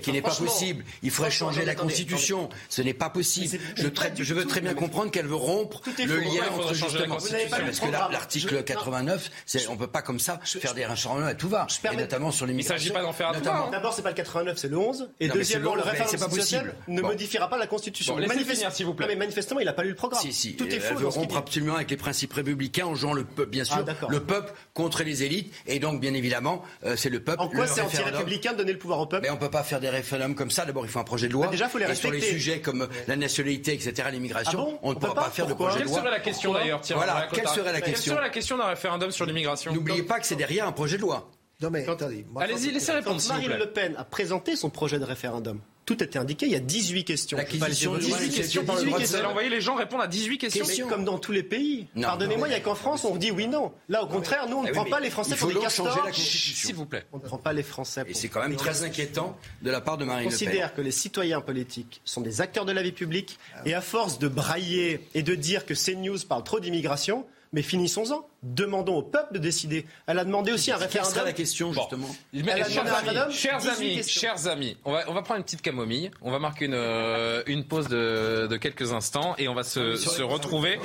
qui 0.02 0.12
n'est 0.12 0.21
pas 0.21 0.36
possible. 0.36 0.84
Il 1.04 1.12
faudrait 1.12 1.32
changer 1.32 1.65
la 1.65 1.75
Constitution. 1.75 2.49
Ce 2.69 2.82
n'est 2.82 2.93
pas 2.93 3.10
possible. 3.10 3.60
Je, 3.75 4.34
veux 4.34 4.45
très 4.45 4.62
bien 4.62 4.73
comprendre 4.73 5.12
qu'elle 5.12 5.28
veut 5.28 5.36
rompre 5.36 5.82
le 5.97 6.19
lien 6.19 6.49
entre 6.52 6.73
justement. 6.73 7.17
Parce 7.49 7.80
que 7.80 7.91
l'article 7.91 8.63
89, 8.63 9.30
on 9.69 9.73
ne 9.73 9.78
peut 9.78 9.88
pas 9.88 10.02
comme 10.02 10.19
ça 10.19 10.39
faire 10.43 10.73
des 10.73 10.79
des 10.80 10.86
référendums 10.86 11.26
à 11.26 11.36
tout 11.36 11.50
va, 11.50 11.68
et 11.92 11.96
notamment 11.96 12.32
sur 12.32 12.46
l'immigration. 12.46 12.76
Il 12.76 12.78
ne 12.78 12.80
s'agit 12.80 12.94
pas 12.94 13.02
d'en 13.02 13.13
faire 13.13 13.30
à 13.30 13.36
tout 13.36 13.44
va. 13.44 13.70
D'abord, 13.72 13.94
c'est 13.94 14.02
pas 14.02 14.10
le 14.10 14.15
89, 14.15 14.58
c'est 14.58 14.70
le 14.70 14.78
11. 14.78 15.10
Et 15.20 15.28
deuxièmement, 15.28 15.76
le, 15.76 15.82
référendum 15.82 16.20
constitutionnel 16.20 16.76
ne 16.88 17.02
modifiera 17.02 17.50
pas 17.50 17.58
la 17.58 17.68
Constitution. 17.68 18.15
Bon, 18.15 18.28
finir, 18.30 18.72
s'il 18.72 18.86
vous 18.86 18.94
plaît. 18.94 19.08
mais 19.08 19.15
manifestement, 19.15 19.60
il 19.60 19.65
n'a 19.65 19.74
pas 19.74 19.84
lu 19.84 19.89
le 19.89 19.96
programme. 19.96 20.22
Si, 20.22 20.34
si. 20.34 20.56
Tout 20.56 20.68
est 20.68 20.80
faux. 20.80 20.96
Elle 20.96 21.04
veut 21.04 21.08
rompre 21.08 21.38
absolument 21.38 21.76
avec 21.76 21.89
les 21.89 21.98
principes 21.98 22.34
républicains 22.34 22.86
en 22.86 22.96
jouant 22.96 23.13
le 23.13 23.24
peuple, 23.24 23.50
bien 23.50 23.63
sûr, 23.63 23.84
Ah, 23.88 24.08
le 24.10 24.20
peuple 24.22 24.54
contre 24.74 25.04
les 25.04 25.24
élites. 25.24 25.54
Et 25.68 25.80
donc, 25.80 26.00
bien 26.00 26.13
évidemment, 26.13 26.63
euh, 26.86 26.96
c'est 26.96 27.10
le 27.10 27.22
peuple. 27.22 27.42
En 27.42 27.50
quoi 27.50 27.68
c'est 27.68 27.82
anti-républicain 27.82 28.54
de 28.54 28.58
donner 28.58 28.74
le 28.74 28.80
pouvoir 28.80 29.00
au 29.00 29.06
peuple 29.06 29.24
Mais 29.24 29.30
on 29.30 29.38
peut 29.38 29.50
pas 29.50 29.63
faire 29.63 29.80
des 29.80 29.89
référendums 29.89 30.36
comme 30.36 30.52
ça. 30.52 30.65
D'abord, 30.65 30.86
il 30.86 30.92
faut 30.92 31.00
un 31.00 31.04
projet 31.04 31.28
de 31.28 31.34
loi. 31.34 31.48
Déjà, 31.48 31.70
faut 31.70 31.78
les 31.78 31.86
et 31.86 31.96
sur 31.96 32.12
les 32.12 32.18
respecter. 32.18 32.38
sujets 32.38 32.62
comme 32.62 32.88
la 33.08 33.15
nationalité, 33.15 33.74
etc., 33.74 34.10
l'immigration, 34.12 34.74
Ah 34.74 34.80
on 34.84 34.89
ne 34.92 34.96
pourra 34.96 35.15
pas, 35.15 35.30
faire 35.30 35.48
de 35.48 35.54
projet 35.54 35.76
de 35.76 35.80
Quelle 35.80 35.88
loi. 35.88 36.00
serait 36.00 36.12
la 36.12 36.20
question 36.20 36.54
d'ailleurs 36.54 36.82
Voilà, 36.94 37.28
quelle 37.32 37.48
serait 37.48 37.74
la 37.74 37.82
Quelle 37.82 37.94
question 37.94 38.13
serait 38.13 38.24
la 38.24 38.30
question 38.30 38.58
d'un 38.58 38.68
référendum 38.68 39.12
sur 39.12 39.26
l'immigration 39.26 39.74
N'oubliez 39.74 40.04
pas 40.04 40.20
que 40.20 40.26
c'est 40.26 40.36
derrière 40.36 40.68
un 40.70 40.74
projet 40.74 40.98
de 40.98 41.02
loi. 41.02 41.30
Non 41.62 41.70
mais 41.70 41.86
attendez. 41.88 42.26
moi, 42.32 42.44
Allez-y, 42.44 42.72
laissez 42.72 42.94
répondre, 42.94 43.22
Quand 43.22 43.34
Marine. 43.34 43.52
Le 43.60 43.66
Pen 43.72 43.94
a 43.98 44.06
présenté 44.06 44.56
son 44.56 44.70
projet 44.70 44.98
de 44.98 45.04
référendum, 45.04 45.60
tout 45.86 46.02
était 46.02 46.18
indiqué. 46.18 46.46
Il 46.46 46.54
y 46.54 46.56
a 46.56 46.60
18 46.62 47.04
questions. 47.04 47.38
L'acquisition 47.38 47.92
Pas 47.92 47.98
les 47.98 48.04
du 48.06 48.10
droit 48.12 48.18
18 48.20 48.30
d'initiative 48.30 48.44
questions. 48.44 48.64
par 48.66 48.76
le 48.76 48.82
18 48.84 48.90
droit 48.92 49.00
de 49.00 49.04
Vous 49.06 49.10
allez 49.10 49.20
questions. 49.20 49.30
envoyer 49.32 49.50
les 49.50 49.60
gens 49.60 49.76
répondre 49.76 50.04
à 50.04 50.08
18 50.08 50.38
questions. 50.38 50.66
Mais 50.86 50.90
comme 50.90 51.04
dans 51.04 51.18
tous 51.18 51.34
les 51.34 51.44
pays. 51.44 51.88
Non, 51.96 52.04
Pardonnez-moi, 52.04 52.48
il 52.48 52.52
n'y 52.52 52.56
a 52.56 52.62
qu'en 52.62 52.76
France, 52.76 53.04
on 53.04 53.18
dit 53.18 53.32
oui, 53.32 53.50
non. 53.50 53.74
Là, 53.90 54.04
au 54.04 54.08
contraire, 54.08 54.48
nous, 54.48 54.56
on 54.56 54.62
ne 54.62 54.68
Ah 54.68 54.70
oui, 54.72 54.76
prend 54.78 54.86
pas 54.86 55.00
les 55.02 55.10
Français 55.10 55.32
il 55.32 55.38
faut 55.38 55.50
pour 55.50 55.62
des 55.64 55.70
changer 55.70 56.00
la 56.06 56.12
Constitution. 56.12 56.68
S'il 56.68 56.76
vous 56.76 56.86
plaît. 56.86 57.04
On 57.12 57.18
ne 57.18 57.24
prend 57.24 57.38
pas 57.40 57.52
les 57.52 57.64
Français 57.64 58.02
Et 58.08 58.12
pour 58.12 58.16
c'est 58.22 58.30
quand 58.30 58.40
même 58.42 58.56
très 58.56 58.84
inquiétant 58.84 59.36
de 59.62 59.70
la 59.70 59.82
part 59.82 59.98
de 59.98 60.06
Marine 60.06 60.30
Le 60.30 60.30
Pen. 60.30 60.48
considère 60.48 60.74
que 60.74 60.80
les 60.82 60.92
citoyens 60.92 61.42
politiques 61.42 62.00
sont 62.06 62.22
des 62.22 62.40
acteurs 62.40 62.64
de 62.64 62.72
la 62.72 62.84
vie 62.84 62.94
publique 62.94 63.38
et 63.66 63.74
à 63.74 63.82
force 63.82 64.18
de 64.20 64.30
brailler 64.30 65.06
et 65.14 65.24
de 65.24 65.36
dire 65.36 65.66
que 65.66 65.74
CNews 65.74 66.20
parle 66.30 66.44
trop 66.46 66.62
d'immigration, 66.62 67.26
mais 67.52 67.64
finissons-en. 67.64 68.26
Demandons 68.43 68.95
au 68.97 69.02
peuple 69.04 69.34
de 69.34 69.39
décider. 69.39 69.86
Elle 70.08 70.17
a 70.19 70.23
demandé 70.25 70.52
aussi 70.52 70.71
un 70.71 70.75
Quelle 70.75 70.84
référendum. 70.86 71.13
sera 71.13 71.25
la 71.25 71.34
question, 71.34 71.71
Bon. 71.71 71.82
justement 71.82 72.08
Mais, 72.34 72.43
Elle 72.56 72.62
a 72.63 72.69
chers 72.69 72.84
demandé 72.86 72.89
un 72.89 72.93
amis, 72.99 73.08
référendum, 73.10 73.34
chers 73.34 73.58
18 73.58 73.69
amis, 73.69 74.04
chers 74.08 74.47
amis, 74.47 74.78
on 74.86 74.91
va, 74.93 75.04
on 75.10 75.13
va 75.13 75.21
prendre 75.21 75.39
une 75.39 75.43
petite 75.43 75.62
camomille, 75.62 76.12
on 76.21 76.32
va 76.32 76.39
marquer 76.39 76.65
une, 76.65 76.73
euh, 76.73 77.43
une 77.47 77.65
pause 77.65 77.88
de, 77.88 78.47
de 78.47 78.58
quelques 78.58 78.93
instants 78.93 79.36
et 79.38 79.47
on 79.47 79.54
va 79.56 79.63
se, 79.63 79.95
se 79.95 80.21
retrouver. 80.21 80.80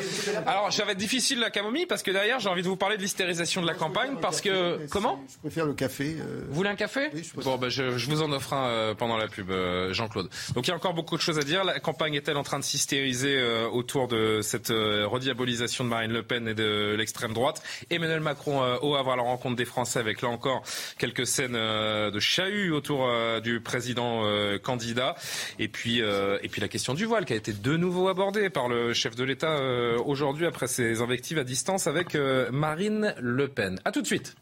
Alors, 0.46 0.72
ça 0.72 0.84
va 0.84 0.92
être 0.92 0.98
difficile 0.98 1.38
la 1.40 1.50
camomille 1.50 1.86
parce 1.86 2.02
que 2.02 2.10
derrière, 2.10 2.40
j'ai 2.40 2.48
envie 2.48 2.62
de 2.62 2.68
vous 2.68 2.76
parler 2.76 2.96
de 2.96 3.02
l'hystérisation 3.02 3.62
de 3.62 3.66
la 3.66 3.74
campagne 3.74 4.16
parce 4.20 4.40
que... 4.40 4.86
Comment 4.90 5.20
Je 5.32 5.38
préfère 5.38 5.66
le 5.66 5.74
café. 5.74 6.16
euh, 6.20 6.44
Vous 6.48 6.54
voulez 6.54 6.70
un 6.70 6.74
café 6.76 7.10
Oui, 7.14 7.22
je. 7.22 7.40
Bon, 7.40 7.56
bah, 7.56 7.68
je, 7.68 7.96
je 7.98 8.10
vous 8.10 8.22
en 8.22 8.32
offre 8.32 8.52
un 8.52 8.66
euh, 8.68 8.94
pendant 8.94 9.16
la 9.16 9.28
pub, 9.28 9.50
euh, 9.50 9.92
Jean-Claude. 9.92 10.28
Donc 10.54 10.66
il 10.66 10.70
y 10.70 10.72
a 10.72 10.76
encore 10.76 10.94
beaucoup 10.94 11.16
de 11.16 11.22
choses 11.22 11.38
à 11.38 11.42
dire. 11.42 11.64
La 11.64 11.78
campagne 11.80 12.14
est-elle 12.14 12.36
en 12.36 12.42
train 12.42 12.58
de 12.58 12.64
s'hystériser 12.64 13.36
euh, 13.38 13.68
autour 13.68 14.08
de 14.08 14.40
cette 14.42 14.70
euh, 14.70 15.06
rediabolisation 15.06 15.84
de 15.84 15.88
Marine 15.90 16.12
Le 16.12 16.22
Pen 16.22 16.48
et 16.48 16.54
de 16.54 16.94
l'extrême 16.98 17.32
droite 17.32 17.43
Emmanuel 17.90 18.20
Macron 18.20 18.62
euh, 18.62 18.76
au 18.82 18.94
Havre 18.94 19.12
à 19.12 19.16
la 19.16 19.22
rencontre 19.22 19.56
des 19.56 19.64
Français 19.64 19.98
avec 19.98 20.22
là 20.22 20.28
encore 20.28 20.62
quelques 20.98 21.26
scènes 21.26 21.56
euh, 21.56 22.10
de 22.10 22.20
chahut 22.20 22.70
autour 22.70 23.06
euh, 23.06 23.40
du 23.40 23.60
président 23.60 24.22
candidat. 24.62 25.16
Et 25.58 25.68
puis, 25.68 25.98
et 25.98 26.48
puis 26.48 26.60
la 26.60 26.68
question 26.68 26.94
du 26.94 27.04
voile 27.04 27.24
qui 27.24 27.32
a 27.32 27.36
été 27.36 27.52
de 27.52 27.76
nouveau 27.76 28.08
abordée 28.08 28.50
par 28.50 28.68
le 28.68 28.92
chef 28.92 29.16
de 29.16 29.24
l'État 29.24 29.58
aujourd'hui 30.04 30.46
après 30.46 30.66
ses 30.66 31.00
invectives 31.00 31.38
à 31.38 31.44
distance 31.44 31.86
avec 31.86 32.14
Marine 32.14 33.14
Le 33.20 33.48
Pen. 33.48 33.80
À 33.84 33.92
tout 33.92 34.02
de 34.02 34.06
suite. 34.06 34.34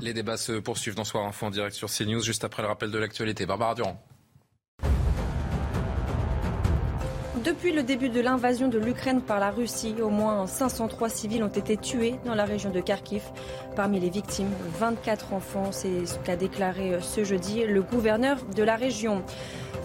Les 0.00 0.12
débats 0.12 0.36
se 0.36 0.52
poursuivent 0.52 0.94
dans 0.94 1.04
Soir 1.04 1.24
Info 1.26 1.46
en 1.46 1.50
direct 1.50 1.74
sur 1.74 1.90
CNews 1.90 2.22
juste 2.22 2.44
après 2.44 2.62
le 2.62 2.68
rappel 2.68 2.90
de 2.90 2.98
l'actualité. 2.98 3.46
Barbara 3.46 3.74
Durand. 3.74 4.02
Depuis 7.46 7.70
le 7.70 7.84
début 7.84 8.08
de 8.08 8.20
l'invasion 8.20 8.66
de 8.66 8.76
l'Ukraine 8.76 9.20
par 9.20 9.38
la 9.38 9.52
Russie, 9.52 9.94
au 10.02 10.08
moins 10.08 10.48
503 10.48 11.08
civils 11.08 11.44
ont 11.44 11.48
été 11.48 11.76
tués 11.76 12.16
dans 12.24 12.34
la 12.34 12.44
région 12.44 12.70
de 12.70 12.80
Kharkiv. 12.80 13.22
Parmi 13.76 14.00
les 14.00 14.10
victimes, 14.10 14.50
24 14.80 15.32
enfants, 15.32 15.70
c'est 15.70 16.06
ce 16.06 16.18
qu'a 16.18 16.34
déclaré 16.34 16.98
ce 17.00 17.22
jeudi 17.22 17.64
le 17.64 17.82
gouverneur 17.82 18.38
de 18.56 18.64
la 18.64 18.74
région. 18.74 19.22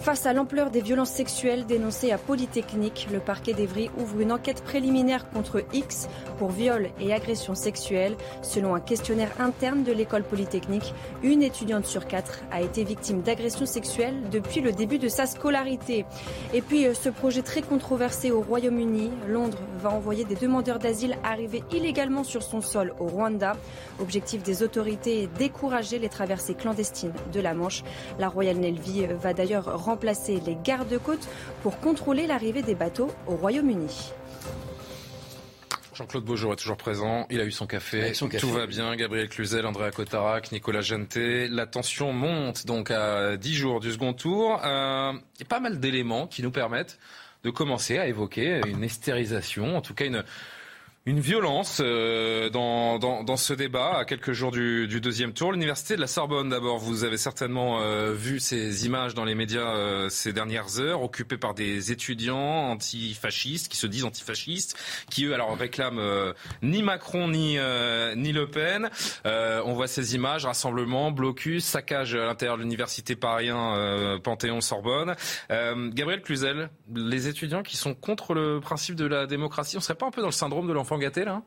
Face 0.00 0.26
à 0.26 0.32
l'ampleur 0.32 0.70
des 0.70 0.80
violences 0.80 1.10
sexuelles 1.10 1.64
dénoncées 1.64 2.10
à 2.10 2.18
Polytechnique, 2.18 3.06
le 3.12 3.20
parquet 3.20 3.52
d'Evry 3.52 3.88
ouvre 3.98 4.18
une 4.20 4.32
enquête 4.32 4.64
préliminaire 4.64 5.30
contre 5.30 5.62
X 5.72 6.08
pour 6.38 6.50
viol 6.50 6.90
et 6.98 7.14
agression 7.14 7.54
sexuelle. 7.54 8.16
Selon 8.42 8.74
un 8.74 8.80
questionnaire 8.80 9.30
interne 9.38 9.84
de 9.84 9.92
l'école 9.92 10.24
Polytechnique, 10.24 10.92
une 11.22 11.44
étudiante 11.44 11.86
sur 11.86 12.08
quatre 12.08 12.42
a 12.50 12.62
été 12.62 12.82
victime 12.82 13.22
d'agressions 13.22 13.66
sexuelles 13.66 14.16
depuis 14.32 14.60
le 14.60 14.72
début 14.72 14.98
de 14.98 15.06
sa 15.06 15.26
scolarité. 15.26 16.04
Et 16.52 16.62
puis 16.62 16.86
euh, 16.86 16.94
ce 16.94 17.08
projet 17.08 17.42
très 17.42 17.51
controversé 17.60 18.30
au 18.30 18.40
Royaume-Uni, 18.40 19.10
Londres 19.28 19.58
va 19.80 19.90
envoyer 19.90 20.24
des 20.24 20.36
demandeurs 20.36 20.78
d'asile 20.78 21.18
arrivés 21.22 21.62
illégalement 21.70 22.24
sur 22.24 22.42
son 22.42 22.62
sol 22.62 22.94
au 22.98 23.06
Rwanda. 23.06 23.56
Objectif 24.00 24.42
des 24.42 24.62
autorités 24.62 25.24
est 25.24 25.38
décourager 25.38 25.98
les 25.98 26.08
traversées 26.08 26.54
clandestines 26.54 27.12
de 27.32 27.40
la 27.40 27.52
Manche. 27.52 27.82
La 28.18 28.28
Royal 28.28 28.56
Navy 28.56 29.04
va 29.06 29.34
d'ailleurs 29.34 29.84
remplacer 29.84 30.40
les 30.46 30.56
gardes-côtes 30.64 31.28
pour 31.62 31.78
contrôler 31.80 32.26
l'arrivée 32.26 32.62
des 32.62 32.74
bateaux 32.74 33.10
au 33.26 33.34
Royaume-Uni. 33.36 34.12
Jean-Claude 35.94 36.24
Beaujour 36.24 36.54
est 36.54 36.56
toujours 36.56 36.78
présent. 36.78 37.26
Il 37.28 37.38
a 37.40 37.44
eu 37.44 37.50
son 37.50 37.66
café. 37.66 38.00
Avec 38.00 38.16
son 38.16 38.28
café. 38.28 38.40
Tout 38.40 38.52
va 38.52 38.66
bien. 38.66 38.96
Gabriel 38.96 39.28
Cluzel, 39.28 39.66
Andrea 39.66 39.90
Cotarac, 39.90 40.50
Nicolas 40.50 40.80
Genté. 40.80 41.48
La 41.48 41.66
tension 41.66 42.12
monte 42.14 42.66
donc 42.66 42.90
à 42.90 43.36
10 43.36 43.54
jours 43.54 43.80
du 43.80 43.92
second 43.92 44.14
tour. 44.14 44.58
Euh, 44.64 45.12
Il 45.36 45.40
y 45.40 45.42
a 45.42 45.46
pas 45.46 45.60
mal 45.60 45.80
d'éléments 45.80 46.26
qui 46.26 46.42
nous 46.42 46.50
permettent 46.50 46.98
de 47.42 47.50
commencer 47.50 47.98
à 47.98 48.06
évoquer 48.06 48.60
une 48.68 48.84
hystérisation, 48.84 49.76
en 49.76 49.80
tout 49.80 49.94
cas 49.94 50.06
une, 50.06 50.24
une 51.04 51.18
violence 51.18 51.80
euh, 51.84 52.48
dans, 52.48 53.00
dans, 53.00 53.24
dans 53.24 53.36
ce 53.36 53.52
débat 53.54 53.98
à 53.98 54.04
quelques 54.04 54.30
jours 54.30 54.52
du, 54.52 54.86
du 54.86 55.00
deuxième 55.00 55.32
tour. 55.32 55.50
L'université 55.50 55.96
de 55.96 56.00
la 56.00 56.06
Sorbonne, 56.06 56.50
d'abord, 56.50 56.78
vous 56.78 57.02
avez 57.02 57.16
certainement 57.16 57.80
euh, 57.80 58.12
vu 58.12 58.38
ces 58.38 58.86
images 58.86 59.14
dans 59.14 59.24
les 59.24 59.34
médias 59.34 59.74
euh, 59.74 60.08
ces 60.08 60.32
dernières 60.32 60.78
heures, 60.78 61.02
occupées 61.02 61.38
par 61.38 61.54
des 61.54 61.90
étudiants 61.90 62.70
antifascistes, 62.70 63.68
qui 63.68 63.76
se 63.76 63.88
disent 63.88 64.04
antifascistes, 64.04 64.76
qui 65.10 65.24
eux 65.24 65.34
alors 65.34 65.56
réclament 65.56 65.98
euh, 65.98 66.34
ni 66.62 66.84
Macron 66.84 67.26
ni, 67.26 67.58
euh, 67.58 68.14
ni 68.14 68.30
Le 68.30 68.46
Pen. 68.46 68.88
Euh, 69.26 69.60
on 69.64 69.72
voit 69.72 69.88
ces 69.88 70.14
images, 70.14 70.46
rassemblement, 70.46 71.10
blocus, 71.10 71.64
saccage 71.64 72.14
à 72.14 72.26
l'intérieur 72.26 72.58
de 72.58 72.62
l'université 72.62 73.16
parisien 73.16 74.18
Panthéon-Sorbonne. 74.22 75.16
Euh, 75.50 75.90
Gabriel 75.92 76.22
Cluzel, 76.22 76.70
les 76.94 77.26
étudiants 77.26 77.64
qui 77.64 77.76
sont 77.76 77.94
contre 77.94 78.34
le 78.34 78.60
principe 78.60 78.94
de 78.94 79.06
la 79.06 79.26
démocratie, 79.26 79.76
on 79.76 79.80
serait 79.80 79.96
pas 79.96 80.06
un 80.06 80.10
peu 80.12 80.20
dans 80.20 80.28
le 80.28 80.32
syndrome 80.32 80.68
de 80.68 80.72
l'enfant 80.72 80.91
gâté 80.98 81.24
là 81.24 81.42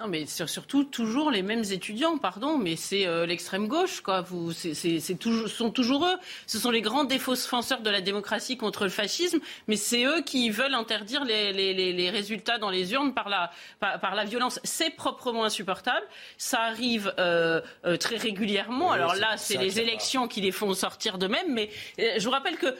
Non, 0.00 0.06
mais 0.06 0.26
sur- 0.26 0.48
surtout 0.48 0.84
toujours 0.84 1.32
les 1.32 1.42
mêmes 1.42 1.64
étudiants, 1.72 2.18
pardon, 2.18 2.56
mais 2.56 2.76
c'est 2.76 3.04
euh, 3.04 3.26
l'extrême 3.26 3.66
gauche, 3.66 4.00
quoi. 4.00 4.20
Vous, 4.20 4.52
c'est, 4.52 5.18
toujours, 5.18 5.48
sont 5.48 5.72
toujours 5.72 6.06
eux. 6.06 6.14
Ce 6.46 6.56
sont 6.60 6.70
les 6.70 6.82
grands 6.82 7.02
défenseurs 7.02 7.80
de 7.80 7.90
la 7.90 8.00
démocratie 8.00 8.56
contre 8.56 8.84
le 8.84 8.90
fascisme, 8.90 9.40
mais 9.66 9.74
c'est 9.74 10.04
eux 10.04 10.22
qui 10.22 10.50
veulent 10.50 10.74
interdire 10.74 11.24
les, 11.24 11.52
les, 11.52 11.74
les, 11.74 11.92
les 11.92 12.10
résultats 12.10 12.58
dans 12.58 12.70
les 12.70 12.92
urnes 12.92 13.12
par 13.12 13.28
la, 13.28 13.50
par, 13.80 13.98
par 13.98 14.14
la 14.14 14.24
violence. 14.24 14.60
C'est 14.62 14.90
proprement 14.90 15.42
insupportable. 15.42 16.06
Ça 16.36 16.60
arrive 16.60 17.12
euh, 17.18 17.60
euh, 17.84 17.96
très 17.96 18.18
régulièrement. 18.18 18.90
Oui, 18.90 18.94
Alors 18.94 19.16
là, 19.16 19.36
c'est 19.36 19.56
les 19.56 19.80
élections 19.80 20.28
qui 20.28 20.40
les 20.40 20.52
font 20.52 20.72
sortir 20.74 21.18
d'eux-mêmes, 21.18 21.52
mais 21.52 21.70
je 21.98 22.22
vous 22.24 22.30
rappelle 22.30 22.56
que 22.56 22.72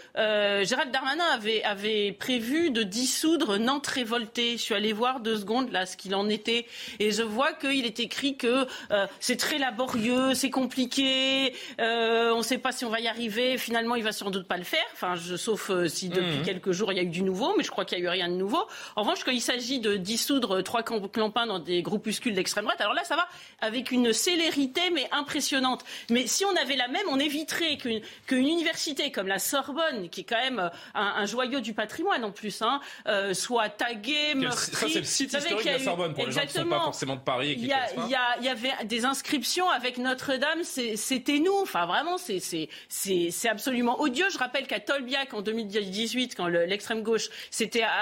Gérald 0.65 0.93
Darmanin 0.93 1.25
avait, 1.33 1.65
avait 1.65 2.13
prévu 2.13 2.71
de 2.71 2.85
dissoudre 2.85 3.59
Nantes 3.59 3.89
révoltée. 3.89 4.53
Je 4.53 4.63
suis 4.63 4.75
allée 4.77 4.93
voir 4.93 5.19
deux 5.19 5.37
secondes 5.39 5.73
là 5.73 5.85
ce 5.85 5.97
qu'il 5.97 6.15
en 6.15 6.29
était, 6.29 6.65
et 7.01 7.08
je 7.13 7.23
vois 7.23 7.53
qu'il 7.53 7.85
est 7.87 8.01
écrit 8.01 8.37
que 8.37 8.67
euh, 8.91 9.07
c'est 9.21 9.37
très 9.37 9.59
laborieux, 9.59 10.35
c'est 10.35 10.51
compliqué, 10.51 11.55
euh, 11.81 12.33
on 12.33 12.39
ne 12.39 12.43
sait 12.43 12.59
pas 12.59 12.73
si 12.73 12.85
on 12.85 12.91
va 12.91 13.01
y 13.01 13.09
arriver. 13.09 13.59
Finalement, 13.59 13.95
il 13.95 14.05
va 14.05 14.13
sans 14.13 14.31
doute 14.31 14.47
pas 14.47 14.57
le 14.57 14.65
faire. 14.65 14.85
Enfin, 14.93 15.15
je, 15.17 15.37
sauf 15.37 15.71
euh, 15.71 15.89
si 15.89 16.09
depuis 16.09 16.39
Mhm. 16.39 16.43
quelques 16.45 16.73
jours 16.73 16.93
il 16.93 16.97
y 16.97 17.01
a 17.01 17.03
eu 17.05 17.07
du 17.07 17.23
nouveau, 17.23 17.55
mais 17.57 17.65
je 17.65 17.71
crois 17.71 17.85
qu'il 17.85 17.99
y 17.99 18.01
a 18.01 18.05
eu 18.05 18.09
rien 18.09 18.29
de 18.29 18.35
nouveau. 18.35 18.63
En 18.97 19.03
revanche, 19.03 19.25
quand 19.25 19.31
il 19.33 19.41
s'agit 19.41 19.81
de 19.81 19.97
dissoudre 19.97 20.63
trois 20.63 20.83
camp- 20.83 21.09
clampins 21.11 21.47
dans 21.47 21.59
des 21.59 21.83
groupuscules 21.83 22.35
d'extrême 22.35 22.65
droite, 22.65 22.81
alors 22.81 22.95
là, 22.95 23.05
ça 23.05 23.17
va 23.17 23.27
avec 23.61 23.91
une 23.91 24.13
célérité 24.13 24.81
mais 24.93 25.09
impressionnante. 25.13 25.85
Mais 26.11 26.27
si 26.27 26.45
on 26.45 26.55
avait 26.57 26.77
la 26.77 26.89
même, 26.89 27.07
on 27.11 27.19
éviterait 27.19 27.77
qu'une 27.77 28.01
qu'une 28.27 28.47
université 28.47 29.11
comme 29.11 29.27
la 29.29 29.39
Sorbonne, 29.39 30.09
qui 30.11 30.21
est 30.21 30.25
quand 30.25 30.37
même 30.39 30.59
euh, 30.59 30.69
un, 30.95 31.15
un 31.23 31.27
joyau 31.27 31.61
du 31.61 31.75
patrimoine 31.75 32.25
en 32.25 32.31
plus, 32.33 32.63
hein, 32.63 32.81
euh, 33.07 33.35
soit 33.35 33.69
taguée, 33.69 34.35
meurtrie. 34.35 34.77
Ça, 34.77 34.87
c'est 34.89 34.99
le 35.01 35.05
site 35.05 35.33
historique 35.33 35.65
de 35.67 35.71
la 35.71 35.79
Sorbonne, 35.79 36.15
pour 36.15 36.27
les 36.27 36.33
gens 36.33 36.41
qui 36.43 36.47
ne 36.47 36.53
sont 36.53 36.59
pas 36.69 36.77
Exactement. 36.77 36.93
Forcément 36.99 37.17
de 37.17 37.21
Paris 37.21 37.53
et 37.53 37.57
qui 37.57 37.63
Il 37.63 38.45
y, 38.45 38.49
avait 38.49 38.73
des 38.85 39.05
inscriptions 39.05 39.69
avec 39.71 39.99
Notre-Dame, 39.99 40.63
c'était 40.65 41.39
nous. 41.39 41.55
Enfin, 41.63 41.87
vraiment, 41.87 42.19
c'est- 42.19 43.49
absolument 43.49 44.01
odieux. 44.01 44.27
Je 44.33 44.39
rappelle 44.39 44.67
qu'à 44.67 44.81
Tolbiac, 44.81 45.33
en 45.33 45.43
2018, 45.43 46.35
quand 46.35 46.49
le- 46.49 46.65
l'extrême 46.67 47.03
gauche 47.03 47.29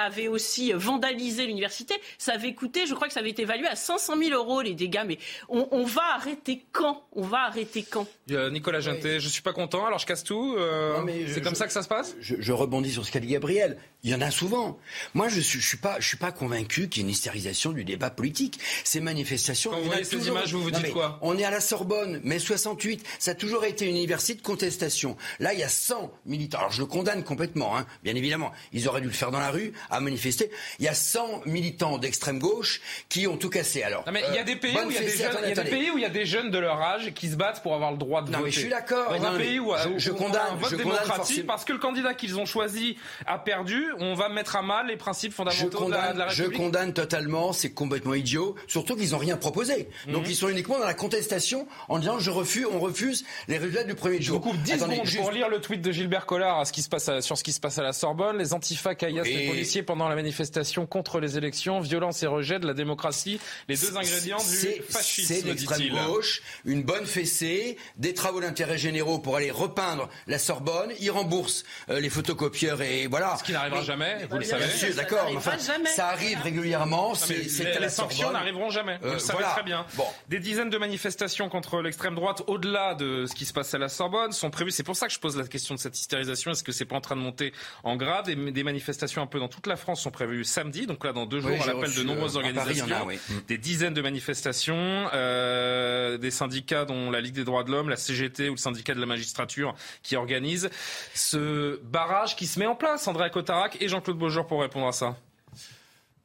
avait 0.06 0.28
aussi 0.28 0.72
vandalisé 0.72 1.46
l'université, 1.46 1.94
ça 2.18 2.32
avait 2.32 2.54
coûté, 2.54 2.86
je 2.86 2.94
crois 2.94 3.06
que 3.08 3.12
ça 3.14 3.20
avait 3.20 3.30
été 3.30 3.42
évalué 3.42 3.66
à 3.66 3.76
500 3.76 4.16
000 4.16 4.30
euros 4.34 4.62
les 4.62 4.74
dégâts. 4.74 5.02
Mais 5.06 5.18
on, 5.48 5.68
on 5.72 5.84
va 5.84 6.14
arrêter 6.14 6.64
quand? 6.72 7.04
On 7.12 7.22
va 7.22 7.40
arrêter 7.46 7.82
quand? 7.82 8.06
Euh, 8.30 8.50
Nicolas 8.50 8.80
Genté, 8.80 9.20
je 9.20 9.28
suis 9.28 9.42
pas 9.42 9.52
content, 9.52 9.84
alors 9.86 9.98
je 9.98 10.06
casse 10.06 10.24
tout. 10.24 10.54
euh, 10.58 10.94
c'est 11.28 11.42
comme 11.42 11.54
je- 11.54 11.58
ça 11.58 11.66
que 11.66 11.72
ça 11.72 11.82
se 11.82 11.88
passe? 11.88 12.14
Je, 12.20 12.36
je 12.38 12.52
rebondis 12.52 12.92
sur 12.92 13.04
ce 13.04 13.12
qu'a 13.12 13.20
dit 13.20 13.28
Gabriel. 13.28 13.76
Il 14.02 14.10
y 14.10 14.14
en 14.14 14.20
a 14.20 14.30
souvent. 14.30 14.78
Moi, 15.14 15.28
je 15.28 15.40
suis, 15.40 15.60
je 15.60 15.66
suis 15.66 15.76
pas, 15.78 15.96
je 16.00 16.06
suis 16.06 16.16
pas 16.16 16.30
convaincu 16.32 16.88
qu'il 16.88 17.02
y 17.02 17.04
ait 17.04 17.08
une 17.08 17.10
hystérisation 17.12 17.72
du 17.72 17.84
débat 17.84 18.10
politique. 18.10 18.58
Ces 18.86 19.00
manifestations. 19.00 19.70
Quand 19.72 19.78
vous 19.78 19.86
voyez 19.86 20.04
ces 20.04 20.28
images, 20.28 20.52
vous 20.54 20.62
vous 20.62 20.70
dites 20.70 20.92
quoi 20.92 21.18
On 21.20 21.36
est 21.36 21.44
à 21.44 21.50
la 21.50 21.60
Sorbonne, 21.60 22.20
mai 22.22 22.38
68, 22.38 23.04
ça 23.18 23.32
a 23.32 23.34
toujours 23.34 23.64
été 23.64 23.84
une 23.86 23.96
université 23.96 24.34
de 24.34 24.42
contestation. 24.42 25.16
Là, 25.40 25.52
il 25.54 25.58
y 25.58 25.64
a 25.64 25.68
100 25.68 26.12
militants. 26.24 26.58
Alors 26.58 26.70
je 26.70 26.80
le 26.80 26.86
condamne 26.86 27.24
complètement, 27.24 27.76
hein, 27.76 27.84
bien 28.04 28.14
évidemment. 28.14 28.52
Ils 28.72 28.88
auraient 28.88 29.00
dû 29.00 29.08
le 29.08 29.12
faire 29.12 29.32
dans 29.32 29.40
la 29.40 29.50
rue, 29.50 29.72
à 29.90 30.00
manifester. 30.00 30.50
Il 30.78 30.84
y 30.84 30.88
a 30.88 30.94
100 30.94 31.46
militants 31.46 31.98
d'extrême 31.98 32.38
gauche 32.38 32.80
qui 33.08 33.26
ont 33.26 33.36
tout 33.36 33.50
cassé. 33.50 33.82
Alors, 33.82 34.04
non, 34.06 34.12
mais 34.12 34.22
il 34.28 34.34
y 34.34 34.38
a 34.38 34.44
des 34.44 34.56
pays 34.56 34.76
où 34.76 34.90
il 34.90 34.94
y 34.94 34.98
a 34.98 35.00
des 35.00 35.16
jeunes, 35.16 35.44
y 35.44 36.00
y 36.00 36.04
a 36.04 36.08
des 36.08 36.50
de 36.50 36.58
leur 36.58 36.80
âge 36.80 37.12
qui 37.14 37.28
se 37.28 37.36
battent 37.36 37.62
pour 37.62 37.74
avoir 37.74 37.90
le 37.90 37.98
droit 37.98 38.22
de 38.22 38.30
non, 38.30 38.38
voter. 38.38 38.44
Mais 38.44 38.52
je 38.52 38.60
suis 38.60 38.68
d'accord. 38.68 39.18
Dans 39.18 39.24
un 39.24 39.36
pays 39.36 39.58
où, 39.58 39.72
je, 39.76 39.98
je 39.98 40.12
condamne, 40.12 40.42
un 40.52 40.54
vote 40.56 40.70
je 40.70 40.76
démocratique, 40.76 41.46
parce 41.46 41.64
que 41.64 41.72
le 41.72 41.78
candidat 41.78 42.14
qu'ils 42.14 42.38
ont 42.38 42.46
choisi 42.46 42.96
a 43.26 43.38
perdu, 43.38 43.84
on 43.98 44.14
va 44.14 44.28
mettre 44.28 44.56
à 44.56 44.62
mal 44.62 44.86
les 44.86 44.96
principes 44.96 45.32
fondamentaux 45.32 45.70
je 45.70 45.76
condamne, 45.76 46.14
de, 46.14 46.18
la, 46.18 46.26
République. 46.26 46.52
Je 46.52 46.56
condamne 46.56 46.92
totalement, 46.92 47.52
c'est 47.52 47.72
complètement 47.72 48.14
idiot, 48.14 48.54
surtout 48.66 48.96
qu'ils 48.96 49.10
n'ont 49.10 49.18
rien 49.18 49.36
proposé. 49.36 49.88
Donc 50.08 50.24
Mhm. 50.24 50.30
ils 50.30 50.36
sont 50.36 50.48
uniquement 50.48 50.78
dans 50.78 50.84
la 50.86 50.94
contestation 50.94 51.66
en 51.88 51.98
disant 51.98 52.18
je 52.18 52.30
refuse, 52.30 52.66
on 52.72 52.78
refuse 52.78 53.24
les 53.48 53.58
résultats 53.58 53.84
du 53.84 53.94
premier 53.94 54.20
Je 54.20 54.28
tour. 54.28 54.40
vous 54.42 54.50
coupe 54.50 54.62
10 54.62 54.72
Attendez, 54.72 54.94
secondes 54.94 55.06
juste- 55.06 55.20
pour 55.20 55.30
lire 55.32 55.48
le 55.48 55.60
tweet 55.60 55.82
de 55.82 55.92
Gilbert 55.92 56.26
Collard 56.26 56.60
à 56.60 56.64
ce 56.64 56.72
qui 56.72 56.82
se 56.82 56.88
passe 56.88 57.08
à- 57.08 57.20
sur 57.22 57.36
ce 57.38 57.44
qui 57.44 57.52
se 57.52 57.60
passe 57.60 57.78
à 57.78 57.82
la 57.82 57.92
Sorbonne. 57.92 58.38
Les 58.38 58.52
antifas 58.54 58.94
caillassent 58.94 59.26
les 59.26 59.48
policiers 59.48 59.82
pendant 59.82 60.08
la 60.08 60.14
manifestation 60.14 60.86
contre 60.86 61.20
les 61.20 61.36
élections, 61.38 61.80
violence 61.80 62.22
et 62.22 62.26
rejet 62.26 62.58
de 62.58 62.66
la 62.66 62.74
démocratie, 62.74 63.38
les 63.68 63.76
deux 63.76 63.96
ingrédients 63.96 64.38
du 64.38 64.44
C'est- 64.44 64.56
C'est 64.86 64.92
fascisme, 64.92 65.46
l'extrême 65.48 65.88
gauche, 66.06 66.42
une 66.64 66.82
bonne 66.82 67.06
fessée, 67.06 67.76
des 67.96 68.14
travaux 68.14 68.40
d'intérêt 68.40 68.78
généraux 68.78 69.18
pour 69.18 69.36
aller 69.36 69.50
repeindre 69.50 70.08
la 70.26 70.38
Sorbonne. 70.38 70.90
Ils 71.00 71.10
remboursent 71.10 71.64
euh, 71.88 72.00
les 72.00 72.10
photocopieurs 72.10 72.80
et 72.82 73.06
voilà. 73.06 73.36
Ce 73.38 73.44
qui 73.44 73.52
n'arrivera 73.52 73.80
Mais- 73.80 73.86
jamais, 73.86 74.16
vous 74.28 74.34
le 74.36 74.40
Bien 74.40 74.50
savez. 74.50 74.68
sûr, 74.70 74.88
Ça 74.88 74.94
d'accord. 74.94 75.30
enfin, 75.36 75.52
ça 75.94 76.08
arrive 76.08 76.40
régulièrement. 76.42 77.14
C'est- 77.14 77.34
les, 77.34 77.78
les 77.80 77.88
sanctions 77.88 78.22
Sorbonne. 78.24 78.42
N'arriveront 78.56 78.70
jamais. 78.70 78.98
Vous 79.02 79.08
Euh, 79.08 79.12
le 79.14 79.18
savez 79.18 79.38
voilà. 79.38 79.52
très 79.52 79.62
bien. 79.62 79.86
Bon. 79.94 80.04
Des 80.28 80.38
dizaines 80.38 80.70
de 80.70 80.78
manifestations 80.78 81.48
contre 81.48 81.80
l'extrême 81.82 82.14
droite, 82.14 82.42
au-delà 82.46 82.94
de 82.94 83.26
ce 83.26 83.34
qui 83.34 83.44
se 83.44 83.52
passe 83.52 83.72
à 83.74 83.78
la 83.78 83.88
Sorbonne, 83.88 84.32
sont 84.32 84.50
prévues. 84.50 84.70
C'est 84.70 84.82
pour 84.82 84.96
ça 84.96 85.06
que 85.06 85.12
je 85.12 85.20
pose 85.20 85.36
la 85.36 85.46
question 85.46 85.74
de 85.74 85.80
cette 85.80 85.98
hystérisation. 85.98 86.50
Est-ce 86.52 86.64
que 86.64 86.72
c'est 86.72 86.84
pas 86.84 86.96
en 86.96 87.00
train 87.00 87.16
de 87.16 87.20
monter 87.20 87.52
en 87.84 87.96
grade 87.96 88.28
Et 88.28 88.34
des 88.36 88.62
manifestations 88.64 89.22
un 89.22 89.26
peu 89.26 89.38
dans 89.38 89.48
toute 89.48 89.66
la 89.66 89.76
France 89.76 90.00
sont 90.02 90.10
prévues 90.10 90.44
samedi, 90.44 90.86
donc 90.86 91.04
là 91.04 91.12
dans 91.12 91.26
deux 91.26 91.40
jours, 91.40 91.50
Oui, 91.52 91.60
à 91.62 91.66
l'appel 91.66 91.92
de 91.94 92.02
nombreuses 92.02 92.36
euh, 92.36 92.40
Paris, 92.42 92.54
organisations. 92.58 92.96
a, 92.96 93.04
oui. 93.04 93.18
Des 93.48 93.58
dizaines 93.58 93.94
de 93.94 94.02
manifestations, 94.02 95.08
euh, 95.12 96.18
des 96.18 96.30
syndicats 96.30 96.84
dont 96.84 97.10
la 97.10 97.20
Ligue 97.20 97.34
des 97.34 97.44
droits 97.44 97.64
de 97.64 97.70
l'homme, 97.70 97.88
la 97.88 97.96
CGT 97.96 98.48
ou 98.48 98.52
le 98.52 98.58
syndicat 98.58 98.94
de 98.94 99.00
la 99.00 99.06
magistrature 99.06 99.74
qui 100.02 100.16
organisent 100.16 100.70
ce 101.14 101.80
barrage 101.84 102.36
qui 102.36 102.46
se 102.46 102.58
met 102.58 102.66
en 102.66 102.74
place. 102.74 103.06
André 103.08 103.30
Cotarac 103.30 103.76
et 103.80 103.88
Jean-Claude 103.88 104.18
Beaujour 104.18 104.46
pour 104.46 104.60
répondre 104.60 104.86
à 104.86 104.92
ça. 104.92 105.16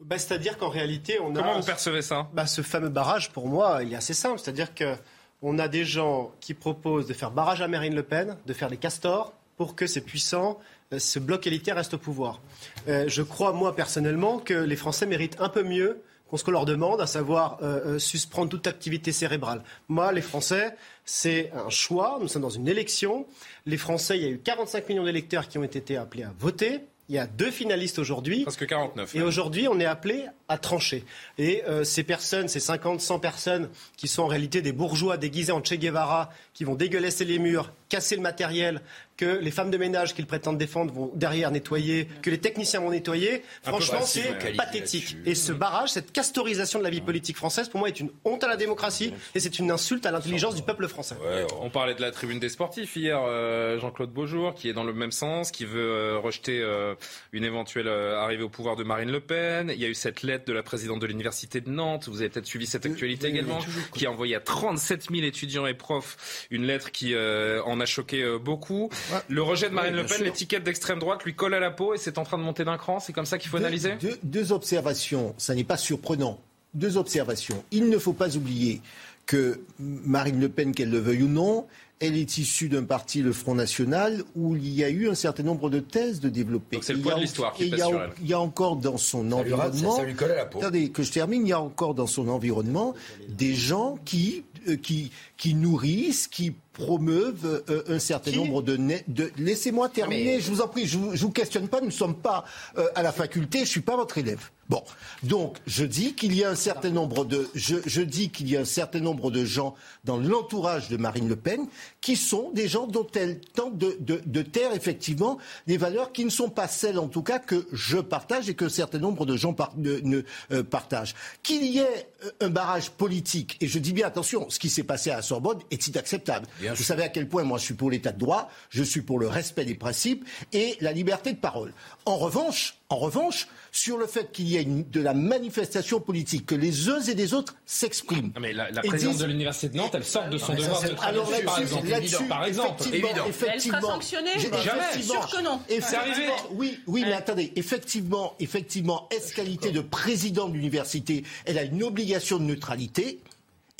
Bah, 0.02 0.18
C'est-à-dire 0.18 0.58
qu'en 0.58 0.70
réalité, 0.70 1.20
on 1.20 1.34
Comment 1.34 1.54
a 1.54 1.60
vous 1.60 1.66
percevez 1.66 2.02
ça? 2.02 2.28
Bah, 2.34 2.48
ce 2.48 2.62
fameux 2.62 2.90
barrage, 2.90 3.32
pour 3.32 3.48
moi, 3.48 3.82
il 3.84 3.94
est 3.94 3.96
assez 3.96 4.14
simple. 4.14 4.40
C'est-à-dire 4.40 4.74
que 4.74 4.96
on 5.42 5.58
a 5.58 5.68
des 5.68 5.86
gens 5.86 6.32
qui 6.40 6.54
proposent 6.54 7.08
de 7.08 7.14
faire 7.14 7.32
barrage 7.32 7.62
à 7.62 7.68
Marine 7.68 7.96
Le 7.96 8.04
Pen, 8.04 8.38
de 8.46 8.54
faire 8.54 8.70
des 8.70 8.78
castors, 8.78 9.34
pour 9.58 9.76
que 9.76 9.88
ces 9.88 10.02
puissants, 10.02 10.60
euh, 10.94 11.00
ce 11.00 11.20
bloc 11.20 11.46
élitaire 11.48 11.76
reste 11.76 11.94
au 11.94 11.98
pouvoir. 11.98 12.42
Euh, 12.88 13.06
je 13.08 13.22
crois, 13.22 13.54
moi, 13.54 13.76
personnellement, 13.76 14.40
que 14.40 14.54
les 14.54 14.76
Français 14.76 15.06
méritent 15.06 15.40
un 15.40 15.50
peu 15.50 15.64
mieux 15.64 16.02
qu'on 16.28 16.38
ce 16.38 16.44
qu'on 16.44 16.52
leur 16.52 16.66
demande, 16.66 17.02
à 17.02 17.08
savoir 17.08 17.60
euh, 17.62 18.00
suspendre 18.00 18.50
toute 18.50 18.66
activité 18.66 19.12
cérébrale. 19.12 19.64
Moi, 19.90 20.12
les 20.14 20.22
Français, 20.22 20.76
c'est 21.04 21.52
un 21.54 21.70
choix. 21.70 22.18
Nous 22.22 22.28
sommes 22.28 22.42
dans 22.42 22.50
une 22.50 22.68
élection. 22.68 23.28
Les 23.66 23.78
Français, 23.78 24.18
il 24.18 24.24
y 24.24 24.26
a 24.26 24.30
eu 24.30 24.40
45 24.40 24.88
millions 24.90 25.04
d'électeurs 25.04 25.48
qui 25.48 25.58
ont 25.58 25.64
été 25.64 25.98
appelés 25.98 26.24
à 26.24 26.34
voter. 26.40 26.80
Il 27.12 27.15
y 27.15 27.19
a 27.19 27.28
deux 27.28 27.52
finalistes 27.52 28.00
aujourd'hui. 28.00 28.43
Presque 28.43 28.65
49. 28.65 29.15
Et 29.15 29.21
aujourd'hui, 29.21 29.67
on 29.67 29.78
est 29.82 29.86
appelé 29.86 30.28
à 30.47 30.58
trancher. 30.58 31.04
Et 31.38 31.62
euh, 31.67 31.84
ces 31.84 32.06
personnes, 32.06 32.47
ces 32.47 32.62
50, 32.62 33.02
100 33.02 33.19
personnes 33.19 33.69
qui 33.97 34.08
sont 34.08 34.24
en 34.24 34.28
réalité 34.28 34.62
des 34.62 34.71
bourgeois 34.71 35.17
déguisés 35.17 35.52
en 35.52 35.62
Che 35.62 35.74
Guevara, 35.74 36.30
qui 36.54 36.63
vont 36.63 36.76
dégueulasser 36.76 37.26
les 37.26 37.38
murs, 37.38 37.74
casser 37.89 38.15
le 38.15 38.21
matériel, 38.21 38.80
que 39.22 39.38
les 39.40 39.52
femmes 39.52 39.70
de 39.70 39.78
ménage 39.78 40.16
qu'ils 40.16 40.26
prétendent 40.26 40.58
défendre 40.58 40.92
vont 40.92 41.12
derrière 41.14 41.52
nettoyer, 41.52 42.08
que 42.24 42.32
les 42.32 42.40
techniciens 42.40 42.80
vont 42.80 42.90
nettoyer, 42.90 43.44
franchement, 43.62 44.02
c'est 44.02 44.56
pathétique. 44.58 45.16
Et 45.28 45.36
ce 45.36 45.52
barrage, 45.52 45.90
cette 45.90 46.12
castorisation 46.12 46.80
de 46.80 46.84
la 46.84 46.90
vie 46.90 47.02
politique 47.02 47.38
française, 47.38 47.70
pour 47.70 47.80
moi, 47.80 47.88
est 47.88 48.00
une 48.00 48.10
honte 48.26 48.44
à 48.44 48.48
la 48.48 48.58
démocratie 48.58 49.14
et 49.36 49.40
c'est 49.40 49.60
une 49.60 49.70
insulte 49.70 50.08
à 50.08 50.12
l'intelligence 50.12 50.56
du 50.56 50.64
peuple 50.64 50.88
français. 50.88 51.18
On 51.62 51.70
parlait 51.70 51.94
de 51.94 52.02
la 52.02 52.10
tribune 52.10 52.40
des 52.40 52.50
sportifs 52.50 52.96
hier, 52.96 53.22
euh, 53.24 53.80
Jean-Claude 53.80 54.12
Beaujour, 54.12 54.56
qui 54.56 54.70
est 54.70 54.74
dans 54.74 54.84
le 54.84 54.94
même 54.94 55.12
sens, 55.12 55.52
qui 55.52 55.66
veut 55.66 55.92
euh, 55.92 56.18
rejeter 56.18 56.60
euh, 56.60 56.96
une 57.32 57.44
éventuelle 57.44 57.88
euh, 57.88 58.18
arrivée 58.18 58.44
au 58.44 58.50
pouvoir 58.50 58.76
de 58.76 58.84
Marine 58.84 59.12
Le 59.12 59.20
Pen. 59.20 59.72
Il 59.72 59.80
y 59.80 59.86
a 59.86 59.88
eu 59.88 59.94
cette 59.94 60.24
lettre 60.24 60.46
de 60.46 60.54
la 60.54 60.64
présidente 60.64 61.00
de 61.00 61.06
l'université 61.06 61.62
de 61.62 61.70
Nantes, 61.70 62.08
vous 62.08 62.22
avez 62.22 62.30
peut-être 62.30 62.48
suivi 62.48 62.66
cette 62.66 62.88
actualité 62.88 63.28
oui, 63.28 63.34
oui, 63.34 63.40
également, 63.40 63.60
qui 63.94 64.08
a 64.08 64.12
envoyé 64.12 64.36
à 64.36 64.40
37 64.40 65.10
000 65.12 65.24
étudiants 65.24 65.68
et 65.68 65.76
profs 65.76 66.48
une 66.50 66.66
lettre 66.66 66.92
qui 66.92 67.14
euh, 67.14 67.62
en 67.64 67.80
a 67.80 67.86
choqué 67.86 68.24
euh, 68.24 68.40
beaucoup. 68.40 68.90
Le 69.30 69.41
rejet 69.43 69.69
de 69.69 69.74
Marine 69.74 69.93
Oui, 69.95 70.02
Le 70.02 70.06
Pen, 70.08 70.24
l'étiquette 70.24 70.63
d'extrême 70.63 71.00
droite 71.00 71.24
lui 71.24 71.34
colle 71.34 71.54
à 71.54 71.60
la 71.60 71.71
peau 71.71 71.93
et 71.93 71.97
c'est 71.97 72.17
en 72.17 72.24
train 72.24 72.38
de 72.38 72.43
monter 72.43 72.63
d'un 72.63 72.78
cran, 72.78 73.00
c'est 73.00 73.13
comme 73.13 73.26
ça 73.26 73.38
qu'il 73.38 73.50
faut 73.50 73.58
Deux- 73.58 73.65
analyser 73.65 73.93
deux, 74.02 74.17
deux 74.24 74.52
observations, 74.52 75.34
ça 75.38 75.56
n'est 75.56 75.63
pas 75.63 75.78
surprenant. 75.78 76.39
Deux 76.74 76.97
observations. 76.97 77.63
Il 77.71 77.89
ne 77.89 77.97
faut 77.97 78.13
pas 78.13 78.38
oublier 78.38 78.82
que 79.26 79.60
Marine 79.80 80.39
Le 80.39 80.50
Pen, 80.50 80.74
qu'elle 80.74 80.89
le 80.89 81.00
veuille 81.00 81.24
ou 81.24 81.28
non, 81.28 81.67
elle 82.00 82.15
est 82.17 82.38
issue 82.39 82.67
d'un 82.67 82.84
parti, 82.84 83.21
le 83.21 83.32
Front 83.32 83.54
National, 83.54 84.24
où 84.36 84.56
il 84.56 84.69
y 84.69 84.84
a 84.84 84.89
eu 84.89 85.08
un 85.08 85.13
certain 85.13 85.43
nombre 85.43 85.69
de 85.69 85.80
thèses 85.80 86.19
de 86.19 86.30
développer. 86.30 86.78
Donc 86.78 86.84
c'est 86.84 86.93
le 86.93 87.00
Et 87.00 87.02
il 87.02 87.04
y 87.04 87.04
poids 87.04 87.12
a 87.12 87.15
de 87.15 87.19
en- 87.19 87.21
l'histoire 87.21 87.54
qui 87.54 87.67
il 87.67 87.78
y 87.78 87.82
a- 87.82 87.86
sur 87.86 88.02
elle. 88.02 88.10
Il 88.21 88.28
y 88.28 88.34
a 88.34 88.39
encore 88.39 88.78
dans 88.78 88.97
son 88.97 89.19
Ça 89.30 89.43
lui 89.43 89.54
rate- 89.54 89.67
environnement. 89.67 89.95
ça 89.97 90.04
lui 90.04 90.15
colle 90.15 90.32
à 90.32 90.36
la 90.36 90.45
peau. 90.47 90.60
Attendez, 90.60 90.89
que 90.89 91.04
je 91.04 91.12
termine. 91.12 91.45
Il 91.45 91.50
y 91.50 91.54
a 91.54 91.62
encore 91.62 91.93
dans 91.93 92.08
son 92.08 92.28
environnement 92.30 92.95
des 93.30 93.54
gens 93.54 94.00
qui, 94.04 94.43
qui, 94.82 95.12
qui 95.38 95.54
nourrissent, 95.54 96.28
qui 96.28 96.54
promeuvent 96.74 97.63
euh, 97.69 97.84
un 97.88 98.00
certain 98.00 98.32
Qui 98.32 98.38
nombre 98.38 98.62
de, 98.62 98.78
ne- 98.78 98.95
de... 99.08 99.32
Laissez-moi 99.38 99.89
terminer. 99.89 100.39
Je 100.39 100.50
vous 100.52 100.62
en 100.62 100.67
prie. 100.67 100.88
Je 100.88 100.97
vous, 100.97 101.15
je 101.15 101.21
vous 101.21 101.32
questionne 101.32 101.67
pas. 101.67 101.80
Nous 101.80 101.88
ne 101.88 101.91
sommes 101.91 102.15
pas 102.15 102.45
euh, 102.78 102.88
à 102.95 103.04
la 103.04 103.12
faculté. 103.12 103.60
Je 103.60 103.69
suis 103.69 103.82
pas 103.82 103.95
votre 103.95 104.17
élève. 104.17 104.50
Bon, 104.72 104.82
donc 105.24 105.58
je 105.68 105.84
dis 105.84 106.14
qu'il 106.16 106.34
y 106.34 106.46
a 106.46 106.50
un 106.50 106.56
certain 106.56 106.92
nombre 106.92 107.26
de, 107.26 107.50
je, 107.56 107.76
je 107.86 108.02
dis 108.02 108.30
qu'il 108.30 108.50
y 108.50 108.56
a 108.56 108.62
un 108.62 108.66
certain 108.66 109.02
nombre 109.02 109.30
de 109.30 109.44
gens 109.44 109.76
dans 110.06 110.16
l'entourage 110.16 110.88
de 110.88 110.96
Marine 110.96 111.28
Le 111.28 111.36
Pen 111.36 111.68
qui 112.00 112.16
sont 112.16 112.52
des 112.54 112.70
gens 112.70 112.88
dont 112.88 113.06
elle 113.16 113.42
tente 113.42 113.78
de, 113.78 113.98
de, 114.00 114.22
de 114.26 114.42
taire 114.42 114.74
effectivement 114.74 115.38
des 115.68 115.76
valeurs 115.76 116.14
qui 116.14 116.24
ne 116.24 116.30
sont 116.30 116.50
pas 116.50 116.70
celles 116.70 116.98
en 117.00 117.10
tout 117.10 117.22
cas 117.22 117.38
que 117.38 117.68
je 117.74 117.98
partage 117.98 118.48
et 118.48 118.54
que 118.56 118.64
un 118.64 118.70
certain 118.70 119.00
nombre 119.00 119.26
de 119.26 119.36
gens 119.36 119.52
par- 119.54 119.74
ne, 119.76 119.98
ne, 120.04 120.22
euh, 120.54 120.64
partagent. 120.64 121.16
Qu'il 121.44 121.66
y 121.66 121.80
ait 121.80 122.08
euh, 122.24 122.32
un 122.40 122.50
barrage 122.50 122.92
politique, 122.92 123.58
et 123.60 123.68
je 123.68 123.78
dis 123.78 123.92
bien 123.92 124.08
attention, 124.08 124.50
ce 124.50 124.58
qui 124.58 124.70
s'est 124.70 124.84
passé 124.84 125.12
à 125.12 125.18
la 125.18 125.22
Sorbonne 125.22 125.60
est 125.72 125.86
inacceptable. 125.88 126.48
Bien 126.62 126.72
Vous 126.72 126.78
sûr. 126.78 126.86
savez 126.86 127.04
à 127.04 127.10
quel 127.10 127.28
point 127.28 127.44
moi 127.44 127.58
je 127.58 127.66
suis 127.66 127.74
pour 127.74 127.92
l'état 127.92 128.14
de 128.14 128.20
droit, 128.20 128.50
je 128.70 128.84
suis 128.84 129.02
pour 129.02 129.20
le 129.20 129.28
respect 129.28 129.66
des 129.66 129.76
principes 129.76 130.24
et 130.54 130.78
la 130.80 130.94
liberté 130.94 131.34
de 131.34 131.40
parole. 131.40 131.74
En 132.06 132.16
revanche, 132.16 132.78
en 132.92 132.98
revanche, 132.98 133.48
sur 133.72 133.98
le 133.98 134.06
fait 134.06 134.32
qu'il 134.32 134.48
y 134.48 134.58
ait 134.58 134.64
une- 134.64 134.90
de 134.90 135.00
la 135.02 135.14
manifestation 135.14 136.00
politique, 136.02 136.46
que 136.46 136.56
les 136.56 136.90
uns 136.90 137.00
et 137.02 137.14
les 137.14 137.34
autres 137.34 137.56
s'expriment. 137.66 138.32
Non, 138.36 138.42
mais 138.42 138.54
la, 138.54 138.70
la 138.72 138.82
présidente 138.82 139.14
disent- 139.14 139.22
de 139.22 139.28
l'université 139.28 139.70
de 139.70 139.78
Nantes, 139.78 139.92
elle 139.94 140.04
sort 140.04 140.28
de 140.30 140.38
son 140.38 140.48
ça, 140.48 140.54
devoir 140.56 140.82
de 140.82 140.88
Alors 141.02 141.24
travail, 141.26 141.44
par 141.44 141.54
là-dessus, 141.60 141.62
exemple. 141.74 141.88
là-dessus, 141.90 142.24
par 142.26 142.46
exemple. 142.46 142.82
effectivement, 142.82 143.08
évident. 143.10 143.26
effectivement, 143.28 143.78
Elle 143.78 143.82
sera 143.84 143.94
sanctionnée 143.94 144.30
j'ai- 144.36 144.42
Jamais. 144.42 144.82
effectivement, 144.92 145.28
Sûr 145.28 145.38
que 145.38 145.44
non. 145.44 145.60
Arrivé. 145.98 146.26
oui, 146.52 146.80
oui, 146.88 147.04
mais 147.06 147.14
attendez, 147.14 147.54
effectivement, 147.56 148.34
effectivement, 148.40 149.08
est-ce 149.12 149.34
qualité 149.34 149.72
de 149.72 149.82
président 149.82 150.48
de 150.50 150.54
l'université, 150.54 151.24
elle 151.46 151.58
a 151.58 151.64
une 151.64 151.84
obligation 151.84 152.38
de 152.38 152.44
neutralité. 152.44 153.20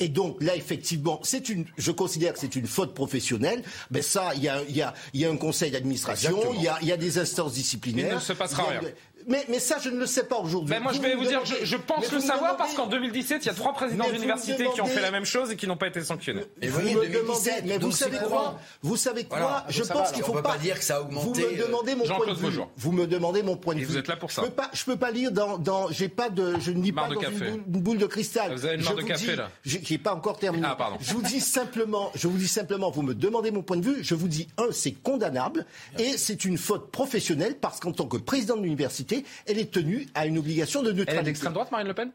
Et 0.02 0.08
donc 0.08 0.42
là, 0.42 0.56
effectivement, 0.56 1.20
c'est 1.22 1.48
une, 1.48 1.64
je 1.78 1.92
considère 1.92 2.32
que 2.32 2.40
c'est 2.40 2.56
une 2.56 2.66
faute 2.66 2.92
professionnelle. 2.92 3.62
Ben 3.92 4.02
ça, 4.02 4.32
il 4.34 4.42
y 4.42 4.48
a, 4.48 4.60
il 4.68 4.76
y 4.76 4.82
a, 4.82 4.92
il 5.14 5.20
y 5.20 5.24
a 5.24 5.30
un 5.30 5.36
conseil 5.36 5.70
d'administration, 5.70 6.40
il 6.54 6.62
y 6.62 6.66
a, 6.66 6.76
il 6.82 6.88
y 6.88 6.92
a 6.92 6.96
des 6.96 7.18
instances 7.18 7.52
disciplinaires. 7.52 8.08
Il 8.10 8.14
ne 8.16 8.20
se 8.20 8.32
passera 8.32 8.64
rien. 8.64 8.80
Mais, 9.28 9.44
mais 9.48 9.58
ça, 9.58 9.78
je 9.80 9.88
ne 9.90 9.98
le 9.98 10.06
sais 10.06 10.24
pas 10.24 10.36
aujourd'hui. 10.38 10.70
Ben 10.74 10.82
moi, 10.82 10.92
je 10.92 11.00
vais 11.00 11.14
vous 11.14 11.24
dire, 11.26 11.44
je, 11.44 11.64
je 11.64 11.76
pense 11.76 12.10
mais 12.10 12.16
le 12.16 12.20
savoir 12.20 12.56
parce 12.56 12.74
qu'en 12.74 12.86
2017, 12.86 13.44
il 13.44 13.46
y 13.46 13.50
a 13.50 13.54
trois 13.54 13.72
présidents 13.72 14.04
Mais 14.08 14.14
d'université 14.14 14.66
qui 14.74 14.80
ont 14.80 14.86
fait 14.86 15.00
la 15.00 15.10
même 15.10 15.24
chose 15.24 15.50
et 15.50 15.56
qui 15.56 15.66
n'ont 15.66 15.76
pas 15.76 15.86
été 15.88 16.00
sanctionnés. 16.02 16.44
Et 16.60 16.68
vous 16.68 16.80
me 16.80 16.92
2017, 17.06 17.14
demandez, 17.22 17.68
mais 17.68 17.78
vous 17.78 17.92
savez 17.92 18.18
quoi. 18.18 18.58
Vous 18.82 18.96
savez 18.96 19.24
quoi 19.24 19.38
Voilà, 19.38 19.66
Je 19.68 19.82
pense 19.82 20.12
qu'il 20.12 20.22
on 20.22 20.26
faut 20.26 20.32
pas 20.34 20.42
pas 20.42 20.58
dire 20.58 20.78
que 20.78 20.84
ça 20.84 20.96
a 20.96 21.00
augmenté, 21.00 21.42
Vous 21.42 21.48
me 21.50 21.60
euh, 21.62 21.66
demandez 21.66 21.94
mon 21.94 22.04
point 22.04 22.26
de 22.26 22.34
vue. 22.34 22.60
Vous 22.76 22.92
me 22.92 23.06
demandez 23.06 23.42
mon 23.42 23.56
point 23.56 23.74
de 23.74 23.80
Et 23.80 23.82
vue. 23.84 23.92
vous 23.92 23.96
êtes 23.98 24.08
là 24.08 24.16
pour 24.16 24.30
ça. 24.30 24.42
Je 24.42 24.46
peux 24.48 24.52
pas, 24.54 24.70
je 24.72 24.84
peux 24.84 24.96
pas 24.96 25.10
lire 25.10 25.32
dans, 25.32 25.58
dans 25.58 25.88
j'ai 25.90 26.08
pas 26.08 26.28
de, 26.30 26.58
je 26.60 26.70
ne 26.72 26.82
lis 26.82 26.92
pas 26.92 27.08
de 27.08 27.14
dans 27.14 27.20
café. 27.20 27.34
une 27.48 27.56
boule, 27.58 27.62
une 27.74 27.80
boule 27.82 27.98
de 27.98 28.06
cristal. 28.06 28.52
Vous 28.52 28.64
avez 28.64 28.76
une 28.76 28.82
marre 28.84 28.94
de 28.96 29.02
café, 29.02 29.36
là. 29.36 29.50
J'ai 29.64 29.80
j'ai 29.82 29.98
pas 29.98 30.14
encore 30.14 30.38
terminé. 30.38 30.66
Ah, 30.68 30.76
pardon. 30.76 30.96
Je 31.00 31.12
vous 31.12 31.22
dis 31.22 31.40
simplement, 31.40 32.10
je 32.14 32.28
vous 32.28 32.38
dis 32.38 32.48
simplement, 32.48 32.90
vous 32.90 33.02
me 33.02 33.14
demandez 33.14 33.50
mon 33.50 33.62
point 33.62 33.76
de 33.76 33.84
vue. 33.84 34.02
Je 34.02 34.14
vous 34.14 34.28
dis 34.28 34.48
un, 34.58 34.66
c'est 34.72 34.92
condamnable 34.92 35.66
et 35.98 36.16
c'est 36.18 36.44
une 36.44 36.58
faute 36.58 36.90
professionnelle 36.90 37.56
parce 37.60 37.80
qu'en 37.80 37.92
tant 37.92 38.06
que 38.06 38.16
président 38.16 38.56
de 38.56 38.62
l'université, 38.62 39.11
elle 39.46 39.58
est 39.58 39.70
tenue 39.70 40.06
à 40.14 40.26
une 40.26 40.38
obligation 40.38 40.82
de 40.82 40.88
Elle 40.90 40.94
est 40.94 40.98
neutralité. 40.98 41.24
d'extrême 41.24 41.52
droite, 41.52 41.70
Marine 41.72 41.88
Le 41.88 41.94
Pen? 41.94 42.10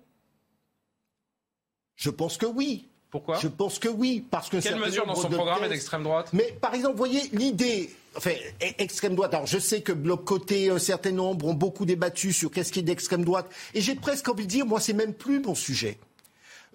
Je 1.95 2.09
pense 2.09 2.37
que 2.37 2.45
oui. 2.45 2.85
Pourquoi? 3.09 3.39
Je 3.39 3.47
pense 3.47 3.79
que 3.79 3.87
oui, 3.87 4.23
parce 4.29 4.49
que 4.49 4.57
Quelle 4.57 4.79
mesure 4.79 5.05
dans 5.05 5.15
son 5.15 5.29
programme 5.29 5.63
est 5.63 5.69
d'extrême 5.69 6.03
droite? 6.03 6.29
Mais 6.33 6.53
par 6.59 6.73
exemple, 6.73 6.91
vous 6.93 6.97
voyez 6.97 7.21
l'idée, 7.31 7.89
enfin, 8.17 8.31
e- 8.61 8.65
extrême 8.79 9.15
droite. 9.15 9.33
Alors, 9.33 9.47
je 9.47 9.57
sais 9.59 9.81
que 9.81 9.93
bloc 9.93 10.25
côté, 10.25 10.69
un 10.69 10.77
certain 10.77 11.11
nombre 11.11 11.45
ont 11.47 11.53
beaucoup 11.53 11.85
débattu 11.85 12.33
sur 12.33 12.51
qu'est-ce 12.51 12.71
qui 12.73 12.79
est 12.79 12.83
d'extrême 12.83 13.23
droite, 13.23 13.49
et 13.73 13.79
j'ai 13.81 13.95
presque 13.95 14.27
envie 14.27 14.43
de 14.43 14.49
dire, 14.49 14.65
moi, 14.65 14.81
c'est 14.81 14.93
même 14.93 15.13
plus 15.13 15.39
mon 15.39 15.55
sujet. 15.55 15.97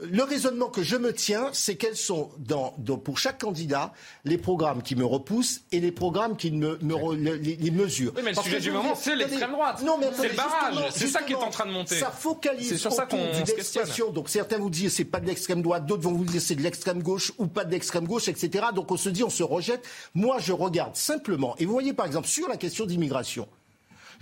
Le 0.01 0.23
raisonnement 0.23 0.69
que 0.69 0.83
je 0.83 0.97
me 0.97 1.13
tiens, 1.13 1.51
c'est 1.53 1.77
quels 1.77 1.97
sont, 1.97 2.31
dans, 2.39 2.73
pour 2.99 3.19
chaque 3.19 3.41
candidat, 3.41 3.93
les 4.25 4.39
programmes 4.39 4.83
qui 4.83 4.97
me 4.97 5.05
repoussent 5.05 5.61
et 5.71 5.81
les 5.81 5.93
programmes 5.93 6.37
qui 6.37 6.51
me, 6.51 6.79
me 6.81 7.15
les, 7.15 7.71
mesures. 7.71 8.13
Oui, 8.17 8.23
mais 8.25 8.33
le 8.33 8.43
sujet 8.43 8.61
du 8.61 8.71
moment, 8.71 8.95
c'est 8.95 9.15
l'extrême 9.15 9.53
droite. 9.53 9.83
Non, 9.83 9.99
mais 9.99 10.11
c'est 10.17 10.29
le 10.29 10.35
barrage. 10.35 10.75
C'est 10.91 11.09
ça 11.09 11.23
qui 11.23 11.33
est 11.33 11.37
en 11.37 11.51
train 11.51 11.67
de 11.67 11.73
monter. 11.73 11.99
Ça 11.99 12.11
focalise 12.11 12.71
c'est 12.71 12.79
sur 12.79 12.93
ça 12.93 13.07
qu'on. 13.07 14.13
Donc 14.13 14.29
certains 14.29 14.59
vous 14.59 14.71
disent 14.71 14.95
c'est 14.95 15.05
pas 15.05 15.21
de 15.21 15.27
l'extrême 15.27 15.63
droite, 15.63 15.87
d'autres 15.87 16.03
vont 16.03 16.13
vous 16.13 16.25
dire 16.25 16.41
c'est 16.41 16.55
de 16.55 16.63
l'extrême 16.63 17.03
gauche 17.03 17.33
ou 17.39 17.47
pas 17.47 17.65
de 17.65 17.71
l'extrême 17.71 18.07
gauche, 18.07 18.29
etc. 18.29 18.67
Donc 18.75 18.91
on 18.91 18.97
se 18.97 19.09
dit 19.09 19.23
on 19.23 19.31
se 19.31 19.43
rejette. 19.43 19.87
Moi, 20.15 20.39
je 20.39 20.53
regarde 20.53 20.97
simplement. 20.97 21.55
Et 21.59 21.67
vous 21.67 21.73
voyez 21.73 21.93
par 21.93 22.07
exemple 22.07 22.29
sur 22.29 22.49
la 22.49 22.57
question 22.57 22.87
d'immigration. 22.87 23.47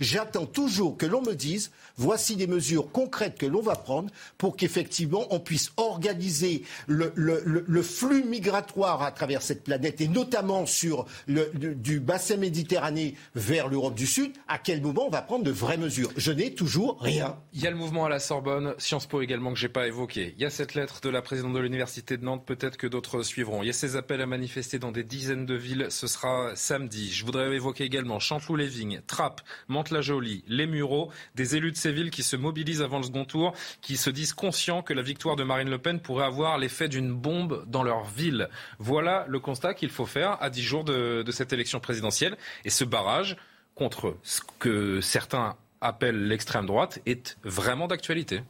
J'attends 0.01 0.47
toujours 0.47 0.97
que 0.97 1.05
l'on 1.05 1.21
me 1.21 1.33
dise 1.33 1.69
voici 1.95 2.35
des 2.35 2.47
mesures 2.47 2.91
concrètes 2.91 3.37
que 3.37 3.45
l'on 3.45 3.61
va 3.61 3.75
prendre 3.75 4.09
pour 4.39 4.57
qu'effectivement 4.57 5.27
on 5.29 5.39
puisse 5.39 5.71
organiser 5.77 6.63
le, 6.87 7.81
flux 7.83 8.23
migratoire 8.23 9.03
à 9.03 9.11
travers 9.11 9.43
cette 9.43 9.63
planète 9.63 10.01
et 10.01 10.07
notamment 10.07 10.65
sur 10.65 11.05
le, 11.27 11.51
du 11.53 11.99
bassin 11.99 12.37
méditerranéen 12.37 13.11
vers 13.35 13.67
l'Europe 13.67 13.93
du 13.93 14.07
Sud. 14.07 14.31
À 14.47 14.57
quel 14.57 14.81
moment 14.81 15.05
on 15.05 15.11
va 15.11 15.21
prendre 15.21 15.43
de 15.43 15.51
vraies 15.51 15.77
mesures 15.77 16.09
Je 16.17 16.31
n'ai 16.31 16.55
toujours 16.55 16.99
rien. 16.99 17.37
Il 17.53 17.61
y 17.61 17.67
a 17.67 17.69
le 17.69 17.77
mouvement 17.77 18.05
à 18.05 18.09
la 18.09 18.19
Sorbonne, 18.19 18.73
Sciences 18.79 19.05
Po 19.05 19.21
également 19.21 19.53
que 19.53 19.59
j'ai 19.59 19.69
pas 19.69 19.85
évoqué. 19.85 20.33
Il 20.35 20.41
y 20.41 20.45
a 20.45 20.49
cette 20.49 20.73
lettre 20.73 21.01
de 21.01 21.09
la 21.09 21.21
présidente 21.21 21.53
de 21.53 21.59
l'université 21.59 22.17
de 22.17 22.25
Nantes, 22.25 22.43
peut-être 22.43 22.77
que 22.77 22.87
d'autres 22.87 23.21
suivront. 23.21 23.61
Il 23.61 23.67
y 23.67 23.69
a 23.69 23.73
ces 23.73 23.95
appels 23.95 24.21
à 24.21 24.25
manifester 24.25 24.79
dans 24.79 24.91
des 24.91 25.03
dizaines 25.03 25.45
de 25.45 25.53
villes. 25.53 25.87
Ce 25.89 26.07
sera 26.07 26.55
samedi. 26.55 27.11
Je 27.11 27.23
voudrais 27.23 27.53
évoquer 27.53 27.83
également 27.83 28.19
Chanteloup-les-Vignes, 28.19 29.01
Trappes, 29.05 29.41
la 29.90 29.90
jolie 29.99 30.45
les 30.47 30.65
Mureaux, 30.65 31.11
des 31.35 31.57
élus 31.57 31.73
de 31.73 31.77
ces 31.77 31.91
villes 31.91 32.11
qui 32.11 32.23
se 32.23 32.37
mobilisent 32.37 32.81
avant 32.81 32.99
le 32.99 33.03
second 33.03 33.25
tour, 33.25 33.53
qui 33.81 33.97
se 33.97 34.09
disent 34.09 34.31
conscients 34.31 34.81
que 34.81 34.93
la 34.93 35.01
victoire 35.01 35.35
de 35.35 35.43
Marine 35.43 35.69
Le 35.69 35.77
Pen 35.77 35.99
pourrait 35.99 36.23
avoir 36.23 36.57
l'effet 36.57 36.87
d'une 36.87 37.13
bombe 37.13 37.65
dans 37.67 37.83
leur 37.83 38.05
ville. 38.05 38.47
Voilà 38.79 39.25
le 39.27 39.41
constat 39.41 39.73
qu'il 39.73 39.89
faut 39.89 40.05
faire 40.05 40.41
à 40.41 40.49
dix 40.49 40.63
jours 40.63 40.85
de 40.85 41.31
cette 41.31 41.51
élection 41.51 41.81
présidentielle. 41.81 42.37
Et 42.63 42.69
ce 42.69 42.85
barrage 42.85 43.35
contre 43.75 44.15
ce 44.23 44.39
que 44.59 45.01
certains 45.01 45.57
appellent 45.81 46.27
l'extrême 46.27 46.67
droite 46.67 46.99
est 47.05 47.37
vraiment 47.43 47.87
d'actualité. 47.87 48.43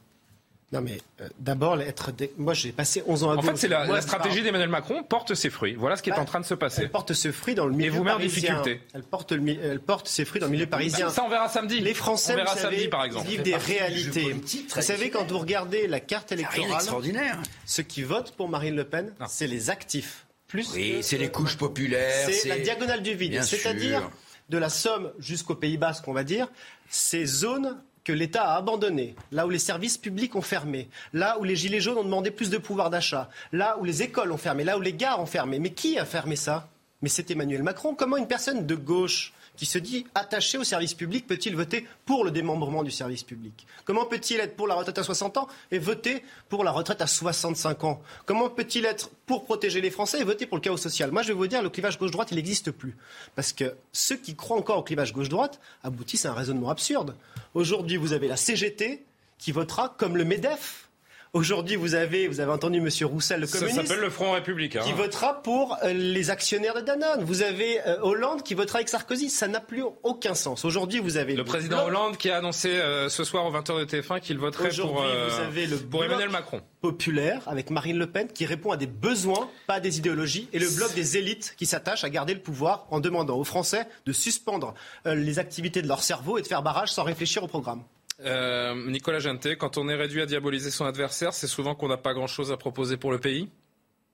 Non, 0.71 0.79
mais 0.79 0.99
euh, 1.19 1.27
d'abord, 1.37 1.79
être. 1.81 2.11
Moi, 2.37 2.53
j'ai 2.53 2.71
passé 2.71 3.03
11 3.05 3.23
ans 3.23 3.31
à 3.31 3.35
En 3.35 3.41
fait, 3.41 3.57
c'est 3.57 3.67
la, 3.67 4.01
stratégie 4.01 4.41
d'Emmanuel 4.41 4.69
Macron 4.69 5.03
porte 5.03 5.33
ses 5.33 5.49
fruits. 5.49 5.75
Voilà 5.75 5.97
ce 5.97 6.03
qui 6.03 6.09
est 6.09 6.13
bah, 6.13 6.21
en 6.21 6.25
train 6.25 6.39
de 6.39 6.45
se 6.45 6.53
passer. 6.53 6.83
Elle 6.83 6.91
porte 6.91 7.13
ses 7.13 7.33
fruits 7.33 7.55
dans 7.55 7.65
le 7.65 7.73
milieu 7.73 7.87
Et 7.87 7.89
vous 7.89 8.03
met 8.03 8.11
en 8.11 8.19
difficulté. 8.19 8.81
Elle 8.93 9.03
porte, 9.03 9.33
elle 9.33 9.79
porte 9.81 10.07
ses 10.07 10.23
fruits 10.23 10.39
dans 10.39 10.47
le 10.47 10.53
milieu 10.53 10.67
parisien. 10.67 11.09
Ça, 11.09 11.23
on 11.25 11.29
verra 11.29 11.49
samedi. 11.49 11.79
Les 11.81 11.93
Français, 11.93 12.33
on 12.33 12.37
verra 12.37 12.55
samedi, 12.55 12.87
par 12.87 13.03
exemple. 13.03 13.27
vivent 13.27 13.41
des 13.41 13.55
réalités. 13.55 14.33
Vous 14.33 14.81
savez, 14.81 15.09
quand 15.09 15.29
vous 15.29 15.39
regardez 15.39 15.87
la 15.87 15.99
carte 15.99 16.31
électorale, 16.31 16.71
extraordinaire. 16.71 17.37
ceux 17.65 17.83
qui 17.83 18.03
votent 18.03 18.31
pour 18.31 18.47
Marine 18.47 18.75
Le 18.75 18.85
Pen, 18.85 19.13
c'est 19.27 19.47
les 19.47 19.69
actifs. 19.69 20.25
Plus 20.47 20.73
oui, 20.73 20.97
c'est 21.01 21.17
les 21.17 21.29
couches 21.29 21.57
populaires. 21.57 22.29
C'est 22.29 22.49
la 22.49 22.59
diagonale 22.59 23.01
du 23.01 23.13
vide. 23.13 23.41
C'est-à-dire 23.43 24.09
de 24.49 24.57
la 24.57 24.69
Somme 24.69 25.11
jusqu'au 25.19 25.55
Pays 25.55 25.77
Basque, 25.77 26.07
on 26.07 26.13
va 26.13 26.23
dire, 26.23 26.47
ces 26.89 27.25
zones 27.25 27.77
que 28.03 28.13
l'État 28.13 28.53
a 28.53 28.57
abandonné, 28.57 29.15
là 29.31 29.45
où 29.45 29.49
les 29.49 29.59
services 29.59 29.97
publics 29.97 30.35
ont 30.35 30.41
fermé, 30.41 30.89
là 31.13 31.37
où 31.39 31.43
les 31.43 31.55
gilets 31.55 31.79
jaunes 31.79 31.97
ont 31.97 32.03
demandé 32.03 32.31
plus 32.31 32.49
de 32.49 32.57
pouvoir 32.57 32.89
d'achat, 32.89 33.29
là 33.51 33.77
où 33.79 33.83
les 33.83 34.03
écoles 34.03 34.31
ont 34.31 34.37
fermé, 34.37 34.63
là 34.63 34.77
où 34.77 34.81
les 34.81 34.93
gares 34.93 35.19
ont 35.19 35.25
fermé. 35.25 35.59
Mais 35.59 35.71
qui 35.71 35.99
a 35.99 36.05
fermé 36.05 36.35
ça? 36.35 36.69
Mais 37.01 37.09
c'est 37.09 37.31
Emmanuel 37.31 37.63
Macron. 37.63 37.95
Comment 37.95 38.17
une 38.17 38.27
personne 38.27 38.65
de 38.65 38.75
gauche 38.75 39.33
qui 39.55 39.65
se 39.65 39.77
dit 39.77 40.05
attaché 40.15 40.57
au 40.57 40.63
service 40.63 40.93
public 40.93 41.27
peut-il 41.27 41.55
voter 41.55 41.85
pour 42.05 42.23
le 42.23 42.31
démembrement 42.31 42.83
du 42.83 42.91
service 42.91 43.23
public? 43.23 43.65
Comment 43.85 44.05
peut-il 44.05 44.39
être 44.39 44.55
pour 44.55 44.67
la 44.67 44.75
retraite 44.75 44.97
à 44.97 45.03
60 45.03 45.37
ans 45.37 45.47
et 45.71 45.79
voter 45.79 46.23
pour 46.49 46.63
la 46.63 46.71
retraite 46.71 47.01
à 47.01 47.07
65 47.07 47.83
ans? 47.83 48.01
Comment 48.25 48.49
peut-il 48.49 48.85
être 48.85 49.09
pour 49.25 49.45
protéger 49.45 49.81
les 49.81 49.91
Français 49.91 50.19
et 50.19 50.23
voter 50.23 50.45
pour 50.45 50.57
le 50.57 50.61
chaos 50.61 50.77
social? 50.77 51.11
Moi, 51.11 51.21
je 51.21 51.29
vais 51.29 51.33
vous 51.33 51.47
dire, 51.47 51.61
le 51.61 51.69
clivage 51.69 51.99
gauche-droite, 51.99 52.29
il 52.31 52.35
n'existe 52.35 52.71
plus. 52.71 52.95
Parce 53.35 53.53
que 53.53 53.75
ceux 53.91 54.17
qui 54.17 54.35
croient 54.35 54.57
encore 54.57 54.77
au 54.77 54.83
clivage 54.83 55.13
gauche-droite 55.13 55.59
aboutissent 55.83 56.25
à 56.25 56.31
un 56.31 56.35
raisonnement 56.35 56.69
absurde. 56.69 57.15
Aujourd'hui, 57.53 57.97
vous 57.97 58.13
avez 58.13 58.27
la 58.27 58.37
CGT 58.37 59.03
qui 59.37 59.51
votera 59.51 59.95
comme 59.97 60.17
le 60.17 60.25
MEDEF 60.25 60.89
Aujourd'hui, 61.33 61.77
vous 61.77 61.95
avez, 61.95 62.27
vous 62.27 62.41
avez 62.41 62.51
entendu 62.51 62.79
M. 62.79 62.89
Roussel, 63.09 63.39
le 63.39 63.47
communiste. 63.47 63.77
Ça 63.77 63.85
s'appelle 63.85 64.03
le 64.03 64.09
Front 64.09 64.33
républicain. 64.33 64.81
Qui 64.81 64.91
votera 64.91 65.41
pour 65.41 65.77
euh, 65.81 65.93
les 65.93 66.29
actionnaires 66.29 66.73
de 66.73 66.81
Danone. 66.81 67.23
Vous 67.23 67.41
avez 67.41 67.79
euh, 67.87 68.01
Hollande 68.01 68.43
qui 68.43 68.53
votera 68.53 68.79
avec 68.79 68.89
Sarkozy. 68.89 69.29
Ça 69.29 69.47
n'a 69.47 69.61
plus 69.61 69.85
aucun 70.03 70.33
sens. 70.33 70.65
Aujourd'hui, 70.65 70.99
vous 70.99 71.15
avez. 71.15 71.37
Le, 71.37 71.45
président 71.45 71.85
Hollande 71.85 72.17
qui 72.17 72.29
a 72.29 72.37
annoncé 72.39 72.67
euh, 72.67 73.07
ce 73.07 73.23
soir 73.23 73.45
aux 73.45 73.51
20h 73.53 73.79
de 73.79 73.85
TF1 73.85 74.19
qu'il 74.19 74.39
voterait 74.39 74.71
pour, 74.77 75.03
vous 75.03 75.39
avez 75.39 75.67
le 75.67 75.77
pour 75.77 76.03
Emmanuel 76.03 76.27
Macron. 76.27 76.59
Populaire 76.81 77.43
avec 77.47 77.69
Marine 77.69 77.97
Le 77.97 78.07
Pen 78.07 78.27
qui 78.27 78.45
répond 78.45 78.71
à 78.71 78.77
des 78.77 78.87
besoins, 78.87 79.49
pas 79.67 79.75
à 79.75 79.79
des 79.79 79.99
idéologies. 79.99 80.49
Et 80.51 80.59
le 80.59 80.69
bloc 80.69 80.93
des 80.95 81.15
élites 81.15 81.55
qui 81.57 81.65
s'attachent 81.65 82.03
à 82.03 82.09
garder 82.09 82.33
le 82.33 82.41
pouvoir 82.41 82.87
en 82.89 82.99
demandant 82.99 83.37
aux 83.37 83.45
Français 83.45 83.87
de 84.05 84.11
suspendre 84.11 84.73
les 85.05 85.39
activités 85.39 85.81
de 85.81 85.87
leur 85.87 86.03
cerveau 86.03 86.37
et 86.37 86.41
de 86.41 86.47
faire 86.47 86.61
barrage 86.61 86.91
sans 86.91 87.03
réfléchir 87.03 87.41
au 87.41 87.47
programme. 87.47 87.83
Euh, 88.23 88.89
Nicolas 88.89 89.19
Genté, 89.19 89.55
quand 89.55 89.77
on 89.77 89.89
est 89.89 89.95
réduit 89.95 90.21
à 90.21 90.25
diaboliser 90.25 90.71
son 90.71 90.85
adversaire, 90.85 91.33
c'est 91.33 91.47
souvent 91.47 91.75
qu'on 91.75 91.87
n'a 91.87 91.97
pas 91.97 92.13
grand-chose 92.13 92.51
à 92.51 92.57
proposer 92.57 92.97
pour 92.97 93.11
le 93.11 93.19
pays. 93.19 93.49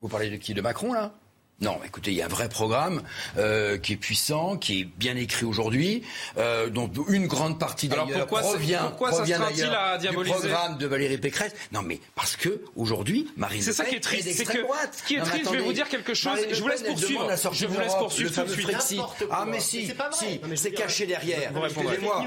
Vous 0.01 0.07
parlez 0.07 0.29
de 0.29 0.37
qui? 0.37 0.53
De 0.53 0.61
Macron, 0.61 0.93
là? 0.93 1.13
Non, 1.59 1.79
écoutez, 1.83 2.11
il 2.11 2.17
y 2.17 2.21
a 2.21 2.25
un 2.25 2.29
vrai 2.29 2.49
programme 2.49 3.01
euh, 3.37 3.79
qui 3.79 3.93
est 3.93 3.97
puissant, 3.97 4.57
qui 4.57 4.81
est 4.81 4.83
bien 4.83 5.15
écrit 5.15 5.43
aujourd'hui, 5.43 6.03
euh, 6.37 6.69
dont 6.69 6.87
une 7.09 7.25
grande 7.25 7.57
partie 7.57 7.87
d'ailleurs 7.87 8.27
provient, 8.27 8.83
pourquoi 8.89 9.09
provient 9.09 9.41
à 9.41 9.97
du 9.97 10.07
programme 10.07 10.77
de 10.77 10.85
Valérie 10.85 11.17
Pécresse. 11.17 11.53
Non, 11.71 11.81
mais 11.81 11.99
parce 12.13 12.35
que 12.35 12.61
aujourd'hui, 12.75 13.27
Marine 13.37 13.63
C'est 13.63 13.73
ça 13.73 13.85
qui 13.85 13.95
est 13.95 13.99
triste, 13.99 14.29
c'est 14.31 14.45
que 14.45 14.59
ce 14.91 15.03
qui 15.03 15.15
est 15.15 15.21
triste, 15.21 15.45
je 15.45 15.57
vais 15.57 15.63
vous 15.63 15.73
dire 15.73 15.89
quelque 15.89 16.13
chose. 16.13 16.37
je 16.51 16.61
vous 16.61 16.67
laisse 16.67 16.83
poursuivre. 16.83 17.27
Je 17.53 17.65
vous 17.65 17.79
laisse 17.79 17.95
poursuivre 17.95 18.31
tout 18.35 18.43
de 18.43 18.81
suite. 18.81 19.01
Ah 19.31 19.45
mais 19.47 19.59
si, 19.59 19.87
si, 20.11 20.39
c'est 20.55 20.71
caché 20.71 21.07
derrière. 21.07 21.51
Excusez-moi. 21.65 22.23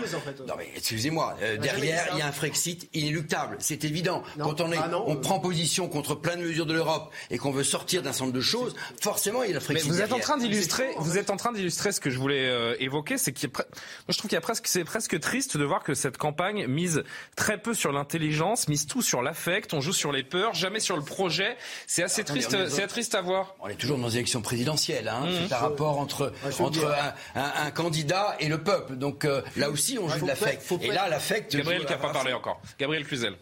Non 0.48 0.54
mais 0.58 0.68
excusez-moi. 0.74 1.36
Euh, 1.42 1.56
derrière, 1.56 2.08
il 2.14 2.18
y 2.18 2.22
a 2.22 2.26
un 2.26 2.32
Frexit 2.32 2.88
inéluctable. 2.94 3.58
C'est 3.60 3.84
évident. 3.84 4.24
Quand 4.40 4.60
on 4.60 4.72
est, 4.72 4.76
ah 4.76 4.90
on 5.06 5.16
prend 5.16 5.38
position 5.38 5.88
contre 5.88 6.16
plein 6.16 6.36
de 6.36 6.42
mesures 6.42 6.66
de 6.66 6.72
l'Europe 6.72 7.12
et 7.30 7.38
qu'on 7.38 7.52
veut 7.52 7.64
sortir 7.64 8.02
d'un 8.02 8.12
certain 8.12 8.32
de 8.32 8.40
choses, 8.40 8.74
forcément 9.00 9.19
vous 9.28 10.00
êtes 10.00 10.12
en 10.12 10.18
train 10.18 10.38
d'illustrer, 10.38 10.90
vous 10.98 11.18
êtes 11.18 11.30
en 11.30 11.36
train 11.36 11.52
d'illustrer 11.52 11.92
ce 11.92 12.00
que 12.00 12.10
je 12.10 12.18
voulais 12.18 12.48
euh, 12.48 12.74
évoquer, 12.80 13.18
c'est 13.18 13.32
qu'il, 13.32 13.50
moi 13.50 13.64
je 14.08 14.18
trouve 14.18 14.28
qu'il 14.28 14.36
y 14.36 14.38
a 14.38 14.40
presque, 14.40 14.66
c'est 14.66 14.84
presque 14.84 15.18
triste 15.20 15.56
de 15.56 15.64
voir 15.64 15.82
que 15.82 15.94
cette 15.94 16.16
campagne 16.16 16.66
mise 16.66 17.02
très 17.36 17.58
peu 17.58 17.74
sur 17.74 17.92
l'intelligence, 17.92 18.68
mise 18.68 18.86
tout 18.86 19.02
sur 19.02 19.22
l'affect, 19.22 19.74
on 19.74 19.80
joue 19.80 19.92
sur 19.92 20.12
les 20.12 20.22
peurs, 20.22 20.54
jamais 20.54 20.80
sur 20.80 20.96
le 20.96 21.02
projet. 21.02 21.56
C'est 21.86 22.02
assez 22.02 22.24
triste, 22.24 22.68
c'est 22.68 22.86
triste 22.86 23.14
à 23.14 23.20
voir. 23.20 23.54
On 23.60 23.68
est 23.68 23.74
toujours 23.74 23.98
dans 23.98 24.08
une 24.08 24.16
élection 24.16 24.42
présidentielle, 24.42 25.08
hein. 25.08 25.26
Mmh. 25.26 25.48
c'est 25.48 25.54
un 25.54 25.58
rapport 25.58 25.98
entre 25.98 26.32
entre 26.58 26.94
un, 27.34 27.70
candidat 27.70 28.36
et 28.40 28.48
le 28.48 28.62
peuple. 28.62 28.96
Donc 28.96 29.24
euh, 29.24 29.42
là 29.56 29.70
aussi, 29.70 29.98
on 29.98 30.08
joue 30.08 30.22
de 30.22 30.26
l'affect. 30.26 30.64
Et 30.82 30.88
là, 30.88 31.08
l'affect. 31.08 31.56
Gabriel 31.56 31.84
qui 31.84 31.92
n'a 31.92 31.98
pas 31.98 32.12
parlé 32.12 32.32
encore. 32.32 32.60
Gabriel 32.78 33.04
Cluzel 33.04 33.36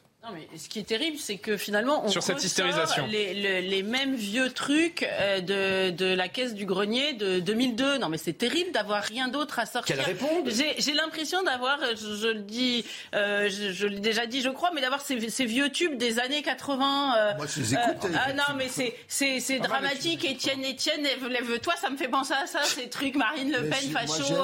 ce 0.56 0.68
qui 0.68 0.78
est 0.78 0.84
terrible, 0.84 1.18
c'est 1.18 1.36
que 1.36 1.56
finalement, 1.56 2.04
on 2.04 2.08
Sur 2.08 2.22
cette 2.22 2.42
hystérisation. 2.42 3.06
Les, 3.06 3.82
mêmes 3.82 4.16
vieux 4.16 4.50
trucs 4.50 5.02
euh, 5.02 5.40
de, 5.40 5.90
de, 5.90 6.06
la 6.06 6.28
caisse 6.28 6.54
du 6.54 6.66
grenier 6.66 7.14
de 7.14 7.40
2002. 7.40 7.98
Non, 7.98 8.08
mais 8.08 8.18
c'est 8.18 8.32
terrible 8.32 8.72
d'avoir 8.72 9.02
rien 9.02 9.28
d'autre 9.28 9.58
à 9.58 9.66
sortir. 9.66 9.96
Qu'elle 9.96 10.04
réponde 10.04 10.48
J'ai 10.48 10.92
l'impression 10.92 11.42
d'avoir, 11.42 11.78
je, 11.94 12.28
le 12.28 12.40
dis, 12.40 12.84
euh, 13.14 13.48
je, 13.48 13.86
l'ai 13.86 14.00
déjà 14.00 14.26
dit, 14.26 14.42
je 14.42 14.50
crois, 14.50 14.70
mais 14.74 14.80
d'avoir 14.80 15.00
ces, 15.00 15.16
vieux 15.16 15.70
tubes 15.70 15.96
des 15.96 16.18
années 16.18 16.42
80. 16.42 17.14
Euh, 17.16 17.36
Moi, 17.36 17.46
je 17.46 17.60
les 17.60 17.74
écoute. 17.74 18.10
ah 18.14 18.32
non, 18.32 18.56
mais 18.56 18.68
c'est 19.08 19.58
dramatique. 19.60 20.24
Étienne, 20.24 20.64
Étienne, 20.64 21.02
lève-toi, 21.02 21.74
ça 21.80 21.90
me 21.90 21.96
fait 21.96 22.08
penser 22.08 22.34
à 22.34 22.46
ça, 22.46 22.62
ces 22.64 22.88
trucs, 22.88 23.16
Marine 23.16 23.52
Le 23.52 23.68
Pen, 23.68 23.90
facho. 23.90 24.34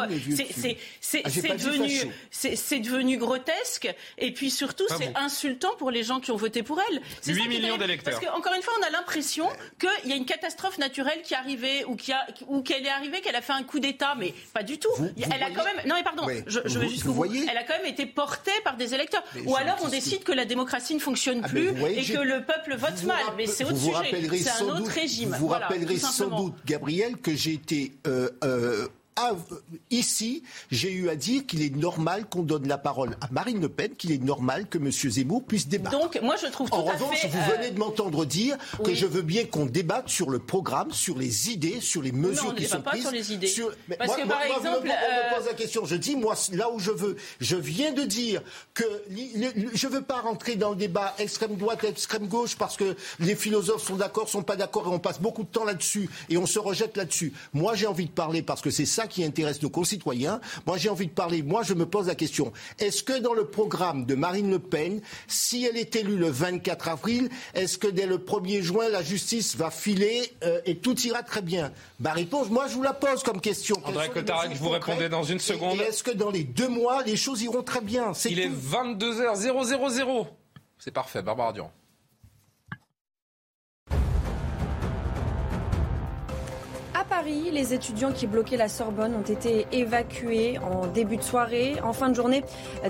C'est 1.00 1.22
ah, 1.24 1.28
devenu, 1.28 1.90
c'est 2.30 2.78
devenu 2.80 3.18
grotesque. 3.18 3.92
Et 4.18 4.32
puis 4.32 4.50
surtout, 4.50 4.84
c'est 4.96 5.12
insultant 5.16 5.73
pour 5.76 5.90
les 5.90 6.02
gens 6.02 6.20
qui 6.20 6.30
ont 6.30 6.36
voté 6.36 6.62
pour 6.62 6.80
elle. 6.90 7.00
8 7.26 7.48
millions 7.48 7.76
d'électeurs. 7.76 8.18
Parce 8.18 8.24
qu'encore 8.24 8.54
une 8.54 8.62
fois, 8.62 8.74
on 8.80 8.86
a 8.86 8.90
l'impression 8.90 9.48
qu'il 9.78 10.10
y 10.10 10.12
a 10.12 10.16
une 10.16 10.26
catastrophe 10.26 10.78
naturelle 10.78 11.22
qui 11.22 11.34
est 11.34 11.36
arrivée 11.36 11.84
ou 11.86 11.96
qu'elle 11.96 12.16
ou 12.48 12.62
qu'elle 12.62 12.84
est 12.86 12.90
arrivée, 12.90 13.20
qu'elle 13.20 13.36
a 13.36 13.42
fait 13.42 13.52
un 13.52 13.62
coup 13.62 13.80
d'État, 13.80 14.14
mais 14.18 14.34
pas 14.52 14.62
du 14.62 14.78
tout. 14.78 14.90
elle 15.16 15.42
a 15.42 15.50
quand 15.50 15.64
même. 15.64 15.86
Non, 15.86 15.94
mais 15.96 16.02
pardon, 16.02 16.26
je, 16.46 16.60
veux 16.60 16.88
juste 16.88 17.04
vous, 17.04 17.14
voyez 17.14 17.46
Elle 17.50 17.56
a 17.56 17.64
quand 17.64 17.76
même 17.76 17.86
été 17.86 18.06
portée 18.06 18.52
par 18.64 18.76
des 18.76 18.94
électeurs. 18.94 19.24
ou 19.44 19.56
alors 19.56 19.78
on 19.82 19.88
décide 19.88 20.24
que... 20.24 20.32
la 20.32 20.44
démocratie 20.44 20.94
ne 20.94 21.00
fonctionne 21.00 21.40
ah, 21.44 21.48
plus 21.48 21.68
et 21.68 22.04
que 22.04 22.18
le 22.18 22.44
peuple 22.44 22.76
vote 22.76 23.02
mal. 23.04 23.24
Mais 23.36 23.46
c'est 23.46 23.64
autre 23.64 23.76
sujet. 23.76 24.42
C'est 24.42 24.62
un 24.62 24.68
autre 24.68 24.90
régime. 24.90 25.30
Vous 25.30 25.46
vous 25.46 25.48
rappellerez 25.48 25.98
sans 25.98 26.28
doute, 26.28 26.54
Gabriel, 26.64 27.16
que 27.16 27.34
j'ai 27.34 27.52
été 27.52 27.92
euh, 28.06 28.30
euh, 28.42 28.88
ici, 29.90 30.42
j'ai 30.70 30.92
eu 30.92 31.08
à 31.08 31.16
dire 31.16 31.46
qu'il 31.46 31.62
est 31.62 31.74
normal 31.74 32.26
qu'on 32.28 32.42
donne 32.42 32.66
la 32.66 32.78
parole 32.78 33.16
à 33.20 33.28
Marine 33.30 33.60
Le 33.60 33.68
Pen, 33.68 33.94
qu'il 33.94 34.12
est 34.12 34.22
normal 34.22 34.66
que 34.68 34.78
M. 34.78 34.90
Zemmour 34.90 35.44
puisse 35.44 35.68
débattre. 35.68 35.98
Donc, 35.98 36.20
moi, 36.22 36.36
je 36.40 36.46
trouve 36.48 36.68
tout 36.68 36.76
en 36.76 36.82
revanche, 36.82 37.18
fait, 37.18 37.28
vous 37.28 37.38
euh, 37.38 37.56
venez 37.56 37.70
de 37.70 37.78
m'entendre 37.78 38.24
dire 38.26 38.56
que 38.82 38.94
je 38.94 39.06
veux 39.06 39.22
bien 39.22 39.44
qu'on 39.44 39.66
débatte 39.66 40.08
sur 40.08 40.30
le 40.30 40.38
programme, 40.38 40.90
sur 40.92 41.16
les 41.16 41.50
idées, 41.50 41.80
sur 41.80 42.02
les 42.02 42.12
mesures 42.12 42.44
Non, 42.44 42.50
on 42.50 42.52
ne 42.52 42.58
qui 42.58 42.66
sont 42.66 42.82
pas 42.82 42.90
prises. 42.90 43.02
sur 43.02 43.12
les 43.12 43.32
idées. 43.32 43.52
Mais 43.88 43.96
Parce 43.96 44.08
moi, 44.08 44.16
que, 44.16 44.26
moi, 44.26 44.36
par 44.36 44.46
moi, 44.46 44.56
exemple, 44.56 44.86
moi, 44.86 44.96
on 44.96 45.12
me 45.12 45.34
euh, 45.34 45.36
pose 45.36 45.46
la 45.46 45.54
question. 45.54 45.84
Je 45.84 45.96
dis, 45.96 46.16
moi, 46.16 46.34
là 46.52 46.70
où 46.70 46.78
je 46.78 46.90
veux, 46.90 47.16
je 47.40 47.56
viens 47.56 47.92
de 47.92 48.02
dire 48.02 48.42
que 48.72 48.84
je 49.08 49.86
ne 49.86 49.92
veux 49.92 50.02
pas 50.02 50.20
rentrer 50.20 50.56
dans 50.56 50.70
le 50.70 50.76
débat 50.76 51.14
extrême 51.18 51.56
droite, 51.56 51.84
extrême 51.84 52.26
gauche, 52.26 52.56
parce 52.56 52.76
que 52.76 52.96
les 53.20 53.36
philosophes 53.36 53.86
sont 53.86 53.96
d'accord, 53.96 54.28
sont 54.28 54.42
pas 54.42 54.56
d'accord, 54.56 54.86
et 54.86 54.90
on 54.90 54.98
passe 54.98 55.20
beaucoup 55.20 55.44
de 55.44 55.48
temps 55.48 55.64
là-dessus, 55.64 56.08
et 56.28 56.36
on 56.36 56.46
se 56.46 56.58
rejette 56.58 56.96
là-dessus. 56.96 57.32
Moi, 57.52 57.74
j'ai 57.74 57.86
envie 57.86 58.06
de 58.06 58.10
parler, 58.10 58.42
parce 58.42 58.60
que 58.60 58.70
c'est 58.70 58.86
ça 58.86 59.03
qui 59.06 59.24
intéresse 59.24 59.62
nos 59.62 59.70
concitoyens. 59.70 60.40
Moi, 60.66 60.76
j'ai 60.76 60.88
envie 60.88 61.06
de 61.06 61.12
parler. 61.12 61.42
Moi, 61.42 61.62
je 61.62 61.74
me 61.74 61.86
pose 61.86 62.06
la 62.06 62.14
question. 62.14 62.52
Est-ce 62.78 63.02
que 63.02 63.18
dans 63.18 63.34
le 63.34 63.46
programme 63.46 64.06
de 64.06 64.14
Marine 64.14 64.50
Le 64.50 64.58
Pen, 64.58 65.00
si 65.26 65.64
elle 65.64 65.76
est 65.76 65.96
élue 65.96 66.16
le 66.16 66.28
24 66.28 66.88
avril, 66.88 67.28
est-ce 67.54 67.78
que 67.78 67.88
dès 67.88 68.06
le 68.06 68.18
1er 68.18 68.62
juin, 68.62 68.88
la 68.88 69.02
justice 69.02 69.56
va 69.56 69.70
filer 69.70 70.32
euh, 70.42 70.60
et 70.66 70.76
tout 70.76 70.98
ira 71.00 71.22
très 71.22 71.42
bien? 71.42 71.72
Ma 72.00 72.12
réponse, 72.12 72.50
moi, 72.50 72.66
je 72.68 72.74
vous 72.74 72.82
la 72.82 72.92
pose 72.92 73.22
comme 73.22 73.40
question. 73.40 73.80
André 73.84 74.08
Cotarac, 74.10 74.52
vous 74.54 74.70
répondez 74.70 75.08
dans 75.08 75.24
une 75.24 75.38
seconde. 75.40 75.80
Est-ce 75.80 76.02
que 76.02 76.10
dans 76.10 76.30
les 76.30 76.44
deux 76.44 76.68
mois, 76.68 77.02
les 77.02 77.16
choses 77.16 77.42
iront 77.42 77.62
très 77.62 77.80
bien? 77.80 78.12
Il 78.24 78.40
est 78.40 78.48
tout. 78.48 78.54
22h000. 78.54 80.26
C'est 80.78 80.90
parfait, 80.90 81.22
Barbara 81.22 81.52
Durand. 81.52 81.72
Paris, 87.16 87.52
les 87.52 87.72
étudiants 87.72 88.10
qui 88.10 88.26
bloquaient 88.26 88.56
la 88.56 88.68
Sorbonne 88.68 89.14
ont 89.14 89.22
été 89.22 89.68
évacués 89.70 90.58
en 90.58 90.88
début 90.88 91.16
de 91.16 91.22
soirée. 91.22 91.76
En 91.84 91.92
fin 91.92 92.08
de 92.08 92.14
journée, 92.16 92.42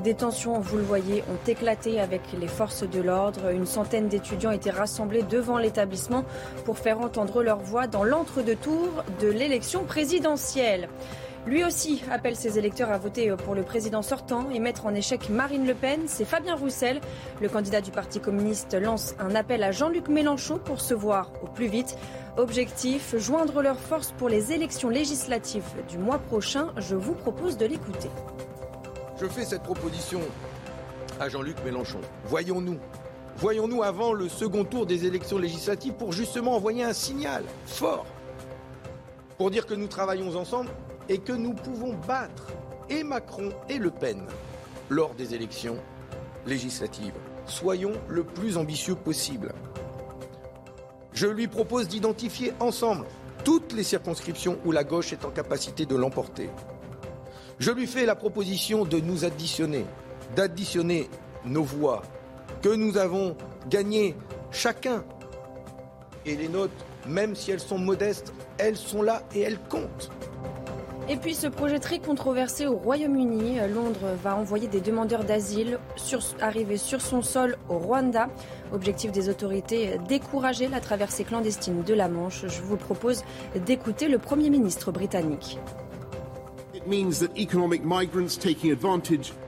des 0.03 0.15
tensions, 0.15 0.59
vous 0.61 0.79
le 0.79 0.83
voyez, 0.83 1.23
ont 1.31 1.47
éclaté 1.47 2.01
avec 2.01 2.23
les 2.41 2.49
forces 2.49 2.89
de 2.89 3.03
l'ordre. 3.03 3.51
Une 3.51 3.67
centaine 3.67 4.09
d'étudiants 4.09 4.51
étaient 4.51 4.71
rassemblés 4.71 5.25
devant 5.25 5.59
l'établissement 5.59 6.25
pour 6.65 6.79
faire 6.79 7.01
entendre 7.01 7.43
leur 7.43 7.59
voix 7.59 7.87
dans 7.87 8.03
l'entre-deux-tours 8.03 9.05
de 9.21 9.29
l'élection 9.29 9.85
présidentielle. 9.85 10.89
Lui 11.47 11.63
aussi 11.63 12.03
appelle 12.11 12.37
ses 12.37 12.59
électeurs 12.59 12.91
à 12.91 12.97
voter 12.97 13.35
pour 13.37 13.55
le 13.55 13.63
président 13.63 14.01
sortant 14.01 14.49
et 14.51 14.59
mettre 14.59 14.87
en 14.87 14.95
échec 14.95 15.29
Marine 15.29 15.67
Le 15.67 15.75
Pen. 15.75 16.01
C'est 16.07 16.25
Fabien 16.25 16.57
Roussel. 16.57 17.03
Le 17.43 17.51
candidat 17.51 17.83
du 17.83 17.91
Parti 17.91 18.19
communiste 18.19 18.73
lance 18.73 19.15
un 19.19 19.35
appel 19.35 19.63
à 19.63 19.71
Jean-Luc 19.71 20.09
Mélenchon 20.09 20.59
pour 20.59 20.81
se 20.81 20.95
voir 20.95 21.31
au 21.43 21.47
plus 21.47 21.67
vite. 21.67 21.99
Objectif, 22.39 23.15
joindre 23.19 23.61
leurs 23.61 23.79
forces 23.79 24.13
pour 24.13 24.31
les 24.31 24.53
élections 24.53 24.89
législatives 24.89 25.69
du 25.87 25.99
mois 25.99 26.19
prochain. 26.19 26.73
Je 26.79 26.97
vous 26.97 27.15
propose 27.15 27.59
de 27.59 27.67
l'écouter. 27.67 28.09
Je 29.21 29.27
fais 29.27 29.45
cette 29.45 29.63
proposition 29.63 30.21
à 31.21 31.29
Jean-Luc 31.29 31.63
Mélenchon. 31.63 32.01
Voyons-nous. 32.25 32.79
Voyons-nous 33.37 33.83
avant 33.83 34.15
le 34.15 34.31
second 34.31 34.65
tour 34.65 34.87
des 34.87 35.05
élections 35.05 35.39
législatives 35.39 35.93
pour 35.93 36.13
justement 36.13 36.57
envoyer 36.57 36.85
un 36.85 36.95
signal 36.95 37.45
fort 37.67 38.07
pour 39.37 39.51
dire 39.51 39.67
que 39.67 39.75
nous 39.75 39.89
travaillons 39.89 40.37
ensemble 40.37 40.71
et 41.09 41.19
que 41.19 41.33
nous 41.33 41.55
pouvons 41.55 41.95
battre 42.07 42.53
et 42.89 43.03
Macron 43.03 43.51
et 43.69 43.79
Le 43.79 43.91
Pen 43.91 44.23
lors 44.91 45.15
des 45.15 45.35
élections 45.35 45.77
législatives. 46.47 47.15
Soyons 47.47 47.93
le 48.09 48.25
plus 48.25 48.57
ambitieux 48.57 48.95
possible. 48.95 49.53
Je 51.13 51.27
lui 51.27 51.47
propose 51.47 51.89
d'identifier 51.89 52.53
ensemble 52.61 53.07
toutes 53.45 53.73
les 53.73 53.85
circonscriptions 53.85 54.59
où 54.65 54.73
la 54.73 54.85
gauche 54.85 55.13
est 55.13 55.25
en 55.25 55.31
capacité 55.31 55.87
de 55.87 55.95
l'emporter. 55.95 56.51
Je 57.59 57.71
lui 57.71 57.87
fais 57.87 58.07
la 58.07 58.17
proposition 58.17 58.85
de 58.85 58.99
nous 58.99 59.25
additionner, 59.25 59.85
d'additionner 60.35 61.09
nos 61.45 61.63
voix 61.63 62.03
que 62.63 62.75
nous 62.75 62.97
avons 62.97 63.37
gagnées 63.69 64.17
chacun. 64.51 65.05
Et 66.27 66.37
les 66.37 66.49
nôtres, 66.49 66.73
même 67.07 67.37
si 67.37 67.51
elles 67.51 67.61
sont 67.61 67.79
modestes, 67.79 68.33
elles 68.59 68.77
sont 68.77 69.03
là 69.03 69.23
et 69.35 69.43
elles 69.43 69.61
comptent. 69.69 70.11
Et 71.07 71.17
puis 71.17 71.35
ce 71.35 71.47
projet 71.47 71.79
très 71.81 71.99
controversé 71.99 72.67
au 72.67 72.77
Royaume-Uni, 72.77 73.59
Londres 73.75 74.17
va 74.23 74.37
envoyer 74.37 74.69
des 74.69 74.81
demandeurs 74.81 75.25
d'asile 75.25 75.79
sur, 75.97 76.21
arrivés 76.41 76.79
sur 76.79 77.03
son 77.03 77.21
sol 77.21 77.59
au 77.69 77.77
Rwanda. 77.77 78.31
Objectif 78.73 79.13
des 79.13 79.29
autorités, 79.29 79.99
décourager 80.09 80.67
la 80.67 80.81
traversée 80.81 81.25
clandestine 81.25 81.83
de 81.83 81.93
la 81.93 82.09
Manche. 82.09 82.47
Je 82.47 82.63
vous 82.63 82.79
propose 82.79 83.23
d'écouter 83.67 84.09
le 84.09 84.19
Premier 84.19 84.49
ministre 84.49 84.93
britannique. 84.93 85.59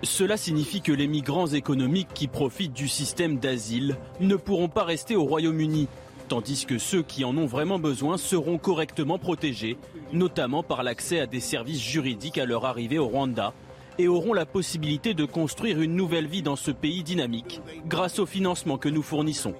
Cela 0.02 0.36
signifie 0.36 0.80
que 0.82 0.92
les 0.92 1.06
migrants 1.06 1.46
économiques 1.46 2.08
qui 2.12 2.28
profitent 2.28 2.74
du 2.74 2.88
système 2.88 3.38
d'asile 3.38 3.96
ne 4.20 4.36
pourront 4.36 4.68
pas 4.68 4.84
rester 4.84 5.16
au 5.16 5.24
Royaume-Uni, 5.24 5.88
tandis 6.28 6.66
que 6.66 6.76
ceux 6.76 7.02
qui 7.02 7.24
en 7.24 7.36
ont 7.36 7.46
vraiment 7.46 7.78
besoin 7.78 8.18
seront 8.18 8.58
correctement 8.58 9.18
protégés, 9.18 9.76
notamment 10.12 10.62
par 10.62 10.82
l'accès 10.82 11.20
à 11.20 11.26
des 11.26 11.40
services 11.40 11.82
juridiques 11.82 12.38
à 12.38 12.46
leur 12.46 12.64
arrivée 12.64 12.98
au 12.98 13.06
Rwanda, 13.06 13.52
et 13.98 14.08
auront 14.08 14.34
la 14.34 14.46
possibilité 14.46 15.14
de 15.14 15.24
construire 15.24 15.80
une 15.80 15.96
nouvelle 15.96 16.26
vie 16.26 16.42
dans 16.42 16.56
ce 16.56 16.70
pays 16.70 17.02
dynamique 17.02 17.60
grâce 17.86 18.18
au 18.18 18.26
financement 18.26 18.78
que 18.78 18.88
nous 18.88 19.02
fournissons. 19.02 19.54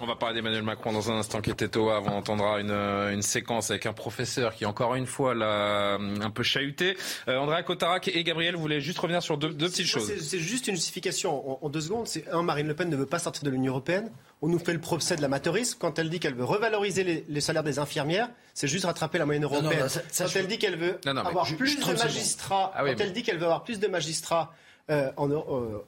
On 0.00 0.06
va 0.06 0.14
parler 0.14 0.36
d'Emmanuel 0.36 0.62
Macron 0.62 0.92
dans 0.92 1.10
un 1.10 1.16
instant 1.18 1.40
qui 1.40 1.50
était 1.50 1.76
au 1.76 1.90
Havre. 1.90 2.08
On 2.12 2.18
entendra 2.18 2.60
une, 2.60 2.70
euh, 2.70 3.12
une 3.12 3.22
séquence 3.22 3.70
avec 3.70 3.84
un 3.86 3.92
professeur 3.92 4.54
qui, 4.54 4.64
encore 4.64 4.94
une 4.94 5.06
fois, 5.06 5.34
l'a 5.34 5.46
euh, 5.98 5.98
un 6.22 6.30
peu 6.30 6.44
chahuté. 6.44 6.96
Euh, 7.26 7.36
Andrea 7.38 7.62
Cotarac 7.64 8.06
et 8.08 8.22
Gabriel 8.22 8.54
voulaient 8.54 8.80
juste 8.80 8.98
revenir 9.00 9.22
sur 9.22 9.36
deux, 9.38 9.48
deux 9.52 9.68
petites 9.68 9.86
choses. 9.86 10.12
C'est 10.20 10.38
juste 10.38 10.68
une 10.68 10.76
justification 10.76 11.50
en, 11.62 11.66
en 11.66 11.68
deux 11.68 11.80
secondes. 11.80 12.06
C'est 12.06 12.28
un, 12.30 12.42
Marine 12.42 12.68
Le 12.68 12.74
Pen 12.74 12.88
ne 12.88 12.96
veut 12.96 13.06
pas 13.06 13.18
sortir 13.18 13.42
de 13.42 13.50
l'Union 13.50 13.72
européenne. 13.72 14.10
On 14.40 14.48
nous 14.48 14.60
fait 14.60 14.72
le 14.72 14.80
procès 14.80 15.16
de 15.16 15.22
l'amateurisme 15.22 15.78
quand 15.80 15.98
elle 15.98 16.10
dit 16.10 16.20
qu'elle 16.20 16.34
veut 16.34 16.44
revaloriser 16.44 17.02
les, 17.02 17.24
les 17.28 17.40
salaires 17.40 17.64
des 17.64 17.80
infirmières. 17.80 18.28
C'est 18.54 18.68
juste 18.68 18.84
rattraper 18.84 19.18
la 19.18 19.26
moyenne 19.26 19.42
non, 19.42 19.50
européenne. 19.52 19.80
non, 19.82 19.88
ça- 19.88 20.00
ça, 20.10 20.24
quand 20.24 20.30
je- 20.30 20.38
elle 20.38 20.46
dit 20.46 20.58
qu'elle 20.58 20.76
veut 20.78 20.98
Non, 21.06 21.14
non, 21.14 21.22
mais 21.22 21.28
avoir 21.28 21.44
plus 21.56 21.74
de 21.76 21.80
30 21.80 21.96
secondes. 21.98 22.12
magistrats, 22.14 22.72
Ah 22.76 22.84
oui, 22.84 22.90
quand 22.90 22.98
mais- 22.98 23.04
elle 23.06 23.12
dit 23.12 23.22
qu'elle 23.24 23.38
veut 23.38 23.44
avoir 23.46 23.64
plus 23.64 23.80
de 23.80 23.88
magistrats 23.88 24.54
euh, 24.90 25.10
en, 25.18 25.30
euh, 25.30 25.36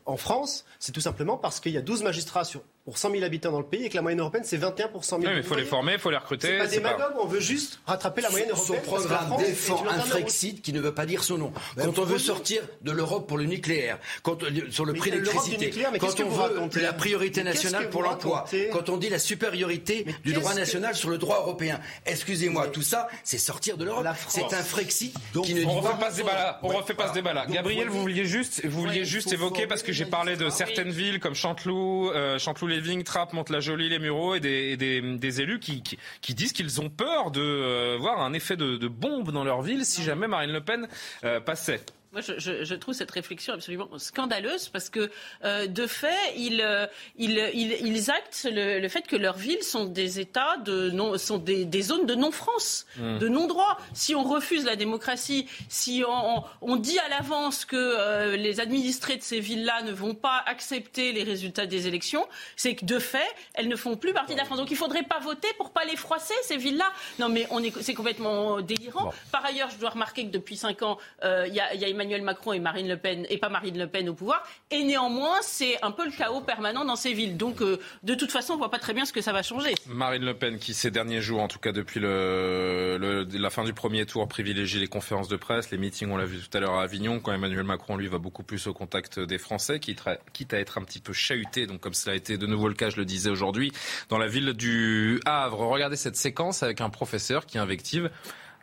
en 0.05 0.17
France, 0.19 0.67
c'est 0.79 0.93
tout 0.93 1.01
simplement 1.01 1.39
parce 1.39 1.59
qu'il 1.59 1.73
y 1.73 1.79
a 1.79 1.81
12 1.81 2.03
magistrats 2.03 2.45
sur, 2.45 2.61
pour 2.91 2.99
100 2.99 3.13
000 3.13 3.23
habitants 3.23 3.53
dans 3.53 3.61
le 3.61 3.65
pays 3.67 3.85
et 3.85 3.89
que 3.89 3.95
la 3.95 4.03
moyenne 4.03 4.19
européenne 4.19 4.43
c'est 4.45 4.57
21 4.57 4.89
pour 4.89 5.05
100 5.05 5.21
000. 5.21 5.29
Oui, 5.29 5.35
mais 5.37 5.43
il 5.43 5.47
faut 5.47 5.55
les 5.55 5.65
former, 5.65 5.93
il 5.93 5.99
faut 6.01 6.11
les 6.11 6.17
recruter. 6.17 6.59
C'est 6.69 6.81
pas 6.81 6.95
pas- 6.95 7.15
on 7.21 7.27
veut 7.27 7.39
juste 7.39 7.79
rattraper 7.87 8.21
la 8.21 8.31
moyenne 8.31 8.49
Son 8.57 8.73
européenne. 8.75 8.83
parce 8.91 9.05
que 9.05 9.11
la 9.13 9.19
programme 9.19 9.47
défend 9.47 9.85
un 9.87 10.01
Frexit 10.01 10.61
qui 10.61 10.73
ne 10.73 10.81
veut 10.81 10.93
pas 10.93 11.07
dire 11.07 11.23
son 11.23 11.39
nom. 11.39 11.53
Ben, 11.77 11.85
Quand 11.87 12.01
on 12.01 12.05
veut 12.05 12.19
sortir 12.19 12.63
de 12.83 12.91
l'Europe 12.91 13.29
pour 13.29 13.39
le 13.39 13.45
nucléaire, 13.45 13.99
quand, 14.25 14.43
euh, 14.43 14.49
sur 14.71 14.85
le 14.85 14.93
Mais 14.95 14.99
prix 14.99 15.11
de 15.13 15.17
l'électricité, 15.19 15.67
nucléaire, 15.67 15.91
mais 15.93 16.01
quand 16.01 16.19
on 16.21 16.29
veut 16.29 16.41
racontez 16.43 16.81
la 16.81 16.93
priorité 16.93 17.45
nationale 17.45 17.89
pour 17.91 18.03
l'emploi, 18.03 18.45
quand 18.73 18.89
on 18.89 18.97
dit 18.97 19.09
la 19.09 19.21
supériorité 19.21 20.05
du 20.25 20.33
droit 20.33 20.53
que- 20.53 20.59
national 20.59 20.95
sur 20.97 21.11
le 21.11 21.19
droit 21.19 21.37
européen. 21.39 21.79
Excusez-moi, 22.07 22.67
tout 22.69 22.83
ça, 22.83 23.07
c'est 23.23 23.39
sortir 23.39 23.77
de 23.77 23.85
l'Europe. 23.85 24.07
C'est 24.29 24.53
un 24.53 24.63
Frexit 24.65 25.15
Donc, 25.33 25.45
qui 25.45 25.55
ne 25.55 25.61
dit 25.61 25.67
On 25.67 25.81
refait 25.81 25.99
pas 26.01 26.11
ce 26.11 26.17
débat-là. 26.17 26.59
On 26.63 26.69
refait 26.69 26.95
pas 26.95 27.09
ce 27.09 27.15
débat-là. 27.15 27.47
Gabriel, 27.49 27.89
vous 27.89 28.01
vouliez 28.01 28.25
juste, 28.25 28.65
vous 28.67 28.81
vouliez 28.83 29.01
Ouais, 29.01 29.05
juste 29.05 29.29
faut 29.29 29.35
évoquer 29.35 29.67
parce 29.67 29.83
que 29.83 29.89
les 29.89 29.93
j'ai 29.95 30.05
parlé 30.07 30.37
de 30.37 30.49
certaines 30.51 30.91
villes 30.91 31.21
comme 31.21 31.35
Chanteloup, 31.35 32.11
euh, 32.11 32.39
Chanteloup-les-Vignes, 32.81 33.05
Trappes, 33.05 33.33
Mantes-la-Jolie, 33.33 33.89
les 33.89 33.99
Mureaux 33.99 34.35
et 34.35 34.41
des, 34.41 34.71
et 34.73 34.77
des, 34.77 35.01
des 35.01 35.41
élus 35.41 35.61
qui, 35.61 35.83
qui, 35.83 35.99
qui 36.21 36.35
disent 36.35 36.53
qu'ils 36.53 36.81
ont 36.81 36.89
peur 36.89 37.31
de 37.31 37.41
euh, 37.41 37.97
voir 38.01 38.21
un 38.21 38.33
effet 38.33 38.57
de, 38.57 38.77
de 38.77 38.89
bombe 38.89 39.33
dans 39.33 39.45
leur 39.45 39.63
ville 39.63 39.85
si 39.85 40.03
jamais 40.03 40.27
Marine 40.27 40.53
Le 40.53 40.61
Pen 40.61 40.89
euh, 41.25 41.41
passait. 41.41 41.81
Moi, 42.13 42.23
je, 42.23 42.33
je- 42.39 42.65
je 42.65 42.75
trouve 42.75 42.93
cette 42.93 43.11
réflexion 43.13 43.55
absolument 43.55 43.89
scandaleuse 43.97 44.69
parce 44.69 44.91
que, 44.91 45.11
euh, 45.45 45.69
de 45.69 45.87
fait, 45.87 46.09
ils, 46.37 46.61
euh, 46.61 46.87
ils, 47.17 47.39
ils, 47.55 47.87
ils 47.87 48.11
actent 48.11 48.49
le, 48.51 48.81
le 48.81 48.89
fait 48.89 49.07
que 49.07 49.15
leurs 49.15 49.37
villes 49.37 49.63
sont 49.63 49.85
des 49.85 50.19
États 50.19 50.57
de 50.57 50.91
non, 50.91 51.17
sont 51.19 51.39
des, 51.39 51.65
des 51.65 51.83
zones 51.83 52.07
de 52.07 52.17
non-France, 52.17 52.87
de 52.99 53.29
non-droit. 53.29 53.77
Si 53.95 54.17
on 54.17 54.25
refuse 54.25 54.65
la 54.65 54.75
démocratie, 54.75 55.47
si 55.69 56.03
on, 56.05 56.39
on, 56.39 56.45
on 56.63 56.77
dit 56.77 56.99
à 56.99 57.09
l'avance 57.11 57.65
que 57.65 57.77
euh, 57.77 58.37
les 58.37 58.59
administrés 58.59 59.17
de 59.17 59.23
ces 59.23 59.39
villes-là 59.39 59.83
ne 59.83 59.93
vont 59.93 60.17
pas 60.17 60.43
accepter 60.47 61.13
les 61.13 61.23
résultats 61.23 61.67
des 61.67 61.87
élections, 61.87 62.27
c'est 62.57 62.75
que 62.75 62.85
de 62.87 62.99
fait, 62.99 63.19
elles 63.55 63.69
ne 63.69 63.77
font 63.77 63.97
plus 63.97 64.13
partie 64.13 64.33
de 64.33 64.39
la 64.39 64.45
France. 64.45 64.59
Donc, 64.59 64.73
il 64.73 64.77
faudrait 64.77 65.05
pas 65.05 65.21
voter 65.21 65.49
pour 65.59 65.71
pas 65.71 65.85
les 65.85 65.95
froisser 65.97 66.35
ces 66.43 66.57
villes-là. 66.57 66.91
Non, 67.21 67.29
mais 67.29 67.47
on 67.51 67.63
est, 67.63 67.73
c'est 67.83 67.95
complètement 67.95 68.61
délirant. 68.61 69.13
Par 69.31 69.45
ailleurs, 69.45 69.71
je 69.71 69.77
dois 69.77 69.91
remarquer 69.91 70.27
que 70.27 70.33
depuis 70.33 70.57
cinq 70.57 70.83
ans, 70.83 70.99
il 71.23 71.55
y, 71.55 71.61
a, 71.61 71.73
il 71.73 71.81
y 71.81 71.85
a 71.85 72.00
Emmanuel 72.01 72.23
Macron 72.23 72.55
et 72.55 72.61
Marine 72.61 72.89
Le 72.89 72.97
Pen 72.97 73.27
et 73.29 73.37
pas 73.37 73.51
Marine 73.51 73.79
Le 73.79 73.87
Pen 73.87 74.09
au 74.09 74.15
pouvoir. 74.15 74.43
Et 74.71 74.83
néanmoins, 74.85 75.37
c'est 75.43 75.77
un 75.83 75.91
peu 75.91 76.07
le 76.07 76.11
chaos 76.11 76.41
permanent 76.41 76.85
dans 76.85 76.97
ces 76.97 77.13
villes. 77.13 77.37
Donc, 77.37 77.61
euh, 77.61 77.79
de 78.03 78.15
toute 78.15 78.33
façon, 78.33 78.55
on 78.55 78.57
voit 78.57 78.71
pas 78.71 78.79
très 78.79 78.95
bien 78.95 79.05
ce 79.05 79.13
que 79.13 79.21
ça 79.21 79.33
va 79.33 79.43
changer. 79.43 79.75
Marine 79.87 80.25
Le 80.25 80.33
Pen, 80.35 80.59
qui 80.59 80.73
ces 80.73 80.91
derniers 80.91 81.21
jours, 81.21 81.43
en 81.43 81.49
tout 81.49 81.59
cas 81.59 81.73
depuis 81.73 82.01
la 82.01 83.51
fin 83.51 83.65
du 83.65 83.75
premier 83.75 84.07
tour, 84.07 84.27
privilégie 84.29 84.81
les 84.81 84.87
conférences 84.87 85.29
de 85.29 85.37
presse, 85.37 85.71
les 85.71 85.79
meetings, 85.79 86.11
on 86.11 86.17
l'a 86.17 86.25
vu 86.25 86.39
tout 86.39 86.57
à 86.57 86.61
l'heure 86.61 86.75
à 86.75 86.85
Avignon, 86.85 87.21
quand 87.21 87.33
Emmanuel 87.33 87.65
Macron, 87.65 87.97
lui, 87.97 88.09
va 88.09 88.19
beaucoup 88.19 88.45
plus 88.45 88.67
au 88.67 88.73
contact 88.73 89.21
des 89.21 89.39
Français, 89.39 89.79
quitte 89.79 90.55
à 90.55 90.59
être 90.59 90.79
un 90.79 90.83
petit 90.83 91.01
peu 91.01 91.13
chahuté, 91.13 91.67
donc 91.67 91.81
comme 91.81 91.95
cela 91.95 92.15
a 92.15 92.17
été 92.17 92.39
de 92.39 92.47
nouveau 92.47 92.69
le 92.69 92.75
cas, 92.75 92.89
je 92.89 92.97
le 92.97 93.05
disais 93.05 93.31
aujourd'hui, 93.31 93.73
dans 94.09 94.19
la 94.19 94.27
ville 94.27 94.55
du 94.55 95.21
Havre. 95.27 95.67
Regardez 95.67 95.97
cette 95.97 96.17
séquence 96.17 96.63
avec 96.63 96.81
un 96.81 96.89
professeur 96.91 97.45
qui 97.45 97.59
invective 97.59 98.11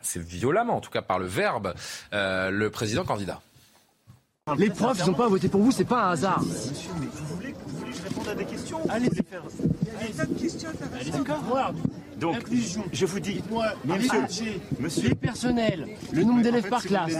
c'est 0.02 0.22
violemment, 0.22 0.76
en 0.76 0.80
tout 0.80 0.90
cas 0.90 1.02
par 1.02 1.18
le 1.18 1.26
verbe, 1.26 1.74
euh, 2.12 2.50
le 2.50 2.70
président 2.70 3.04
candidat. 3.04 3.40
Les 4.56 4.70
profs, 4.70 4.98
ils 5.00 5.06
n'ont 5.06 5.14
pas 5.14 5.28
voté 5.28 5.48
pour 5.48 5.60
vous, 5.60 5.72
c'est 5.72 5.84
pas 5.84 6.04
un 6.04 6.10
hasard. 6.12 6.40
Monsieur, 6.42 6.90
mais 7.00 7.06
vous 7.12 7.34
voulez, 7.36 7.54
vous 7.66 7.78
voulez 7.78 7.92
que 7.92 7.98
je 7.98 8.02
réponde 8.02 8.28
à 8.28 8.34
des 8.34 8.44
questions 8.46 8.78
Allez, 8.88 9.10
faire. 9.10 9.42
Allez, 10.00 11.10
d'accord. 11.10 11.74
Donc, 12.16 12.36
je 12.92 13.06
vous 13.06 13.20
dis, 13.20 13.42
mais 13.84 13.98
monsieur, 13.98 14.50
monsieur, 14.80 15.08
les 15.10 15.14
personnels, 15.14 15.86
le 16.12 16.24
nombre 16.24 16.42
d'élèves 16.42 16.68
par 16.68 16.82
classe, 16.82 17.14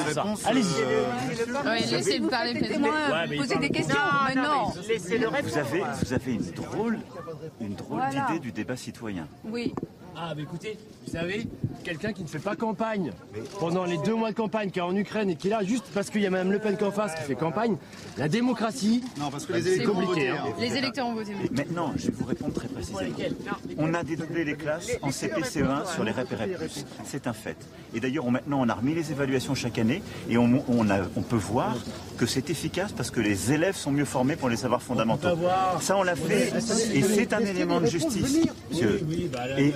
Allez-y. 0.44 1.66
Ouais, 1.66 1.80
laissez-le 1.90 2.28
parler, 2.28 2.54
ouais, 2.54 3.36
poser 3.36 3.56
des 3.58 3.70
questions. 3.70 3.96
mais 4.26 4.34
non. 4.34 4.68
Vous 4.68 5.58
avez, 5.58 5.82
vous 6.02 6.12
avez 6.12 6.32
une 6.32 6.50
drôle, 6.50 6.98
une 7.60 7.74
drôle 7.74 8.02
d'idée 8.10 8.40
du 8.40 8.52
débat 8.52 8.76
citoyen. 8.76 9.28
Oui. 9.44 9.72
Ah, 10.20 10.32
mais 10.36 10.42
écoutez, 10.42 10.76
vous 11.06 11.12
savez, 11.12 11.46
quelqu'un 11.84 12.12
qui 12.12 12.22
ne 12.22 12.28
fait 12.28 12.40
pas 12.40 12.56
campagne 12.56 13.12
pendant 13.60 13.84
les 13.84 13.98
deux 13.98 14.14
mois 14.14 14.30
de 14.30 14.36
campagne 14.36 14.70
qui 14.70 14.80
est 14.80 14.82
en 14.82 14.94
Ukraine 14.96 15.30
et 15.30 15.36
qui 15.36 15.46
est 15.46 15.50
là 15.50 15.62
juste 15.62 15.84
parce 15.94 16.10
qu'il 16.10 16.22
y 16.22 16.26
a 16.26 16.30
Mme 16.30 16.50
Le 16.50 16.58
Pen 16.58 16.76
qui 16.76 16.82
en 16.82 16.90
face 16.90 17.14
qui 17.14 17.22
fait 17.22 17.36
campagne, 17.36 17.76
la 18.16 18.28
démocratie. 18.28 19.04
Non, 19.16 19.30
parce 19.30 19.46
que 19.46 19.52
les 19.52 19.68
électeurs 19.68 19.96
ont 19.96 20.02
voté. 20.02 20.28
Hein. 20.28 20.44
Les 20.58 20.76
électeurs 20.76 21.06
ont 21.06 21.14
voté. 21.14 21.32
Maintenant, 21.52 21.92
je 21.96 22.06
vais 22.06 22.12
vous 22.16 22.24
répondre 22.24 22.52
très 22.52 22.66
précisément. 22.66 23.00
On 23.78 23.94
a 23.94 24.02
dédoublé 24.02 24.44
les 24.44 24.56
classes 24.56 24.90
en 25.02 25.10
CPCE1 25.10 25.92
sur 25.94 26.02
les 26.02 26.10
REP 26.10 26.34
C'est 27.04 27.28
un 27.28 27.32
fait. 27.32 27.56
Et 27.94 28.00
d'ailleurs, 28.00 28.28
maintenant, 28.28 28.60
on 28.60 28.68
a 28.68 28.74
remis 28.74 28.94
les 28.94 29.12
évaluations 29.12 29.54
chaque 29.54 29.78
année 29.78 30.02
et 30.28 30.36
on, 30.36 30.64
on 30.68 31.22
peut 31.22 31.36
voir 31.36 31.76
que 32.18 32.26
c'est 32.26 32.50
efficace 32.50 32.90
parce 32.92 33.12
que 33.12 33.20
les 33.20 33.52
élèves 33.52 33.76
sont 33.76 33.92
mieux 33.92 34.04
formés 34.04 34.34
pour 34.34 34.48
les 34.48 34.56
savoirs 34.56 34.82
fondamentaux. 34.82 35.28
Ça, 35.80 35.96
on 35.96 36.02
l'a 36.02 36.16
fait 36.16 36.52
et 36.92 37.02
c'est 37.02 37.32
un 37.32 37.40
élément 37.40 37.80
de 37.80 37.86
justice, 37.86 38.46
monsieur. 38.70 39.00
Et 39.56 39.72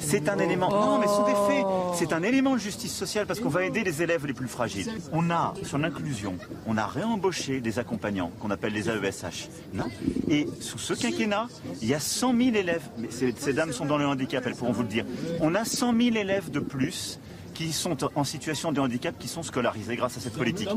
c'est 0.00 0.28
un 0.28 0.38
élément. 0.38 0.70
Non, 0.70 0.98
mais 0.98 1.06
sous 1.06 1.24
faits. 1.48 1.64
C'est 1.94 2.12
un 2.12 2.22
élément 2.22 2.54
de 2.54 2.60
justice 2.60 2.94
sociale 2.94 3.26
parce 3.26 3.40
qu'on 3.40 3.48
va 3.48 3.64
aider 3.64 3.84
les 3.84 4.02
élèves 4.02 4.26
les 4.26 4.32
plus 4.32 4.48
fragiles. 4.48 4.90
On 5.12 5.30
a, 5.30 5.54
sur 5.62 5.78
l'inclusion, 5.78 6.36
on 6.66 6.76
a 6.76 6.86
réembauché 6.86 7.60
des 7.60 7.78
accompagnants 7.78 8.30
qu'on 8.40 8.50
appelle 8.50 8.72
les 8.72 8.88
AESH. 8.88 9.48
Non 9.72 9.86
et 10.28 10.46
sous 10.60 10.78
ce 10.78 10.94
quinquennat, 10.94 11.48
il 11.82 11.88
y 11.88 11.94
a 11.94 12.00
100 12.00 12.36
000 12.36 12.56
élèves. 12.56 12.82
Mais 12.98 13.08
ces, 13.10 13.34
ces 13.36 13.52
dames 13.52 13.72
sont 13.72 13.86
dans 13.86 13.98
le 13.98 14.06
handicap, 14.06 14.44
elles 14.46 14.54
pourront 14.54 14.72
vous 14.72 14.82
le 14.82 14.88
dire. 14.88 15.04
On 15.40 15.54
a 15.54 15.64
100 15.64 15.92
000 15.98 16.16
élèves 16.16 16.50
de 16.50 16.60
plus 16.60 17.18
qui 17.54 17.72
sont 17.72 17.96
en 18.14 18.24
situation 18.24 18.70
de 18.70 18.80
handicap 18.80 19.14
qui 19.18 19.28
sont 19.28 19.42
scolarisés 19.42 19.96
grâce 19.96 20.18
à 20.18 20.20
cette 20.20 20.34
politique. 20.34 20.68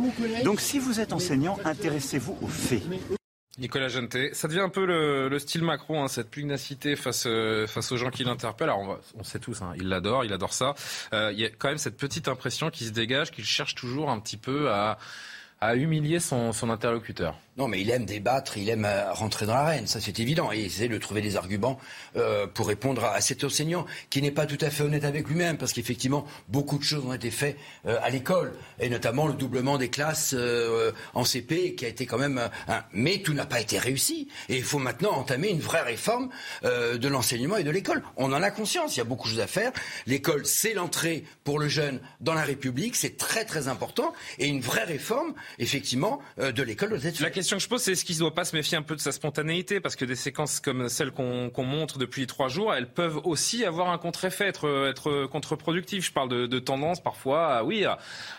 Donc 0.45 0.61
si 0.61 0.79
vous 0.79 0.99
êtes 1.01 1.11
enseignant, 1.11 1.57
intéressez-vous 1.65 2.37
aux 2.41 2.47
faits. 2.47 2.83
Nicolas 3.59 3.89
Genté, 3.89 4.33
ça 4.33 4.47
devient 4.47 4.61
un 4.61 4.69
peu 4.69 4.85
le, 4.85 5.37
style 5.39 5.63
Macron, 5.63 6.03
hein, 6.03 6.07
cette 6.07 6.29
pugnacité 6.29 6.95
face, 6.95 7.25
euh, 7.27 7.67
face 7.67 7.91
aux 7.91 7.97
gens 7.97 8.09
qui 8.09 8.23
l'interpellent. 8.23 8.69
Alors 8.69 8.99
on, 9.17 9.23
sait 9.23 9.39
tous, 9.39 9.61
hein, 9.61 9.73
il 9.75 9.89
l'adore, 9.89 10.25
il 10.25 10.33
adore 10.33 10.53
ça. 10.53 10.75
Euh, 11.13 11.31
il 11.33 11.39
y 11.39 11.45
a 11.45 11.49
quand 11.49 11.67
même 11.67 11.77
cette 11.77 11.97
petite 11.97 12.27
impression 12.27 12.69
qui 12.69 12.85
se 12.85 12.91
dégage, 12.91 13.31
qu'il 13.31 13.45
cherche 13.45 13.75
toujours 13.75 14.09
un 14.09 14.19
petit 14.19 14.37
peu 14.37 14.71
à, 14.71 14.97
à 15.61 15.75
humilier 15.75 16.19
son, 16.19 16.53
son 16.53 16.69
interlocuteur. 16.69 17.37
Non, 17.59 17.67
mais 17.67 17.81
il 17.81 17.89
aime 17.89 18.05
débattre, 18.05 18.57
il 18.57 18.69
aime 18.69 18.85
euh, 18.85 19.11
rentrer 19.11 19.45
dans 19.45 19.53
l'arène, 19.53 19.85
ça 19.85 19.99
c'est 19.99 20.21
évident. 20.21 20.49
Et 20.53 20.59
il 20.59 20.65
essaie 20.67 20.87
de 20.87 20.97
trouver 20.97 21.19
des 21.19 21.35
arguments 21.35 21.77
euh, 22.15 22.47
pour 22.47 22.69
répondre 22.69 23.03
à, 23.03 23.19
cet 23.19 23.43
enseignant 23.43 23.85
qui 24.09 24.21
n'est 24.21 24.31
pas 24.31 24.45
tout 24.45 24.57
à 24.61 24.69
fait 24.69 24.83
honnête 24.83 25.03
avec 25.03 25.27
lui-même, 25.27 25.57
parce 25.57 25.73
qu'effectivement, 25.73 26.25
beaucoup 26.47 26.77
de 26.77 26.85
choses 26.85 27.05
ont 27.05 27.11
été 27.11 27.31
faites 27.31 27.57
euh, 27.85 27.99
à 28.01 28.11
l'école, 28.11 28.53
et 28.79 28.87
notamment 28.87 29.27
le 29.27 29.33
doublement 29.33 29.77
des 29.77 29.89
classes 29.89 30.33
en 31.13 31.25
CP, 31.25 31.75
qui 31.75 31.83
a 31.83 31.89
été 31.89 32.05
quand 32.05 32.17
même. 32.17 32.49
Mais 32.93 33.17
tout 33.17 33.33
n'a 33.33 33.45
pas 33.45 33.59
été 33.59 33.77
réussi. 33.77 34.29
Et 34.47 34.55
il 34.55 34.63
faut 34.63 34.79
maintenant 34.79 35.11
entamer 35.11 35.49
une 35.49 35.59
vraie 35.59 35.81
réforme 35.81 36.29
de 36.63 37.07
l'enseignement 37.09 37.57
et 37.57 37.63
de 37.63 37.71
l'école. 37.71 38.03
On 38.15 38.31
en 38.31 38.41
a 38.41 38.51
conscience, 38.51 38.95
il 38.95 38.99
y 38.99 39.01
a 39.01 39.05
beaucoup 39.05 39.27
de 39.27 39.33
choses 39.33 39.41
à 39.41 39.47
faire. 39.47 39.73
L'école, 40.07 40.45
c'est 40.45 40.73
l'entrée 40.73 41.25
pour 41.43 41.59
le 41.59 41.67
jeune 41.67 41.99
dans 42.21 42.33
la 42.33 42.43
République, 42.43 42.95
c'est 42.95 43.17
très 43.17 43.43
très 43.43 43.67
important. 43.67 44.13
Et 44.37 44.47
une 44.47 44.61
vraie 44.61 44.85
réforme, 44.85 45.33
effectivement, 45.57 46.21
de 46.37 46.63
l'école 46.63 46.89
doit 46.89 46.99
être 47.03 47.19
question 47.49 47.57
que 47.57 47.63
je 47.63 47.69
pose, 47.69 47.81
c'est 47.81 47.93
est-ce 47.93 48.05
qu'il 48.05 48.15
ne 48.15 48.19
doit 48.19 48.35
pas 48.35 48.45
se 48.45 48.55
méfier 48.55 48.77
un 48.77 48.83
peu 48.83 48.95
de 48.95 49.01
sa 49.01 49.11
spontanéité? 49.11 49.79
Parce 49.79 49.95
que 49.95 50.05
des 50.05 50.15
séquences 50.15 50.59
comme 50.59 50.87
celles 50.87 51.09
qu'on 51.09 51.63
montre 51.63 51.97
depuis 51.97 52.27
trois 52.27 52.47
jours, 52.47 52.75
elles 52.75 52.87
peuvent 52.87 53.19
aussi 53.23 53.65
avoir 53.65 53.89
un 53.89 53.97
contre-effet, 53.97 54.47
être, 54.47 54.87
être 54.87 55.25
contre-productives. 55.25 56.05
Je 56.05 56.11
parle 56.11 56.29
de, 56.29 56.59
tendance 56.59 57.01
parfois 57.01 57.47
à, 57.47 57.63
oui, 57.63 57.85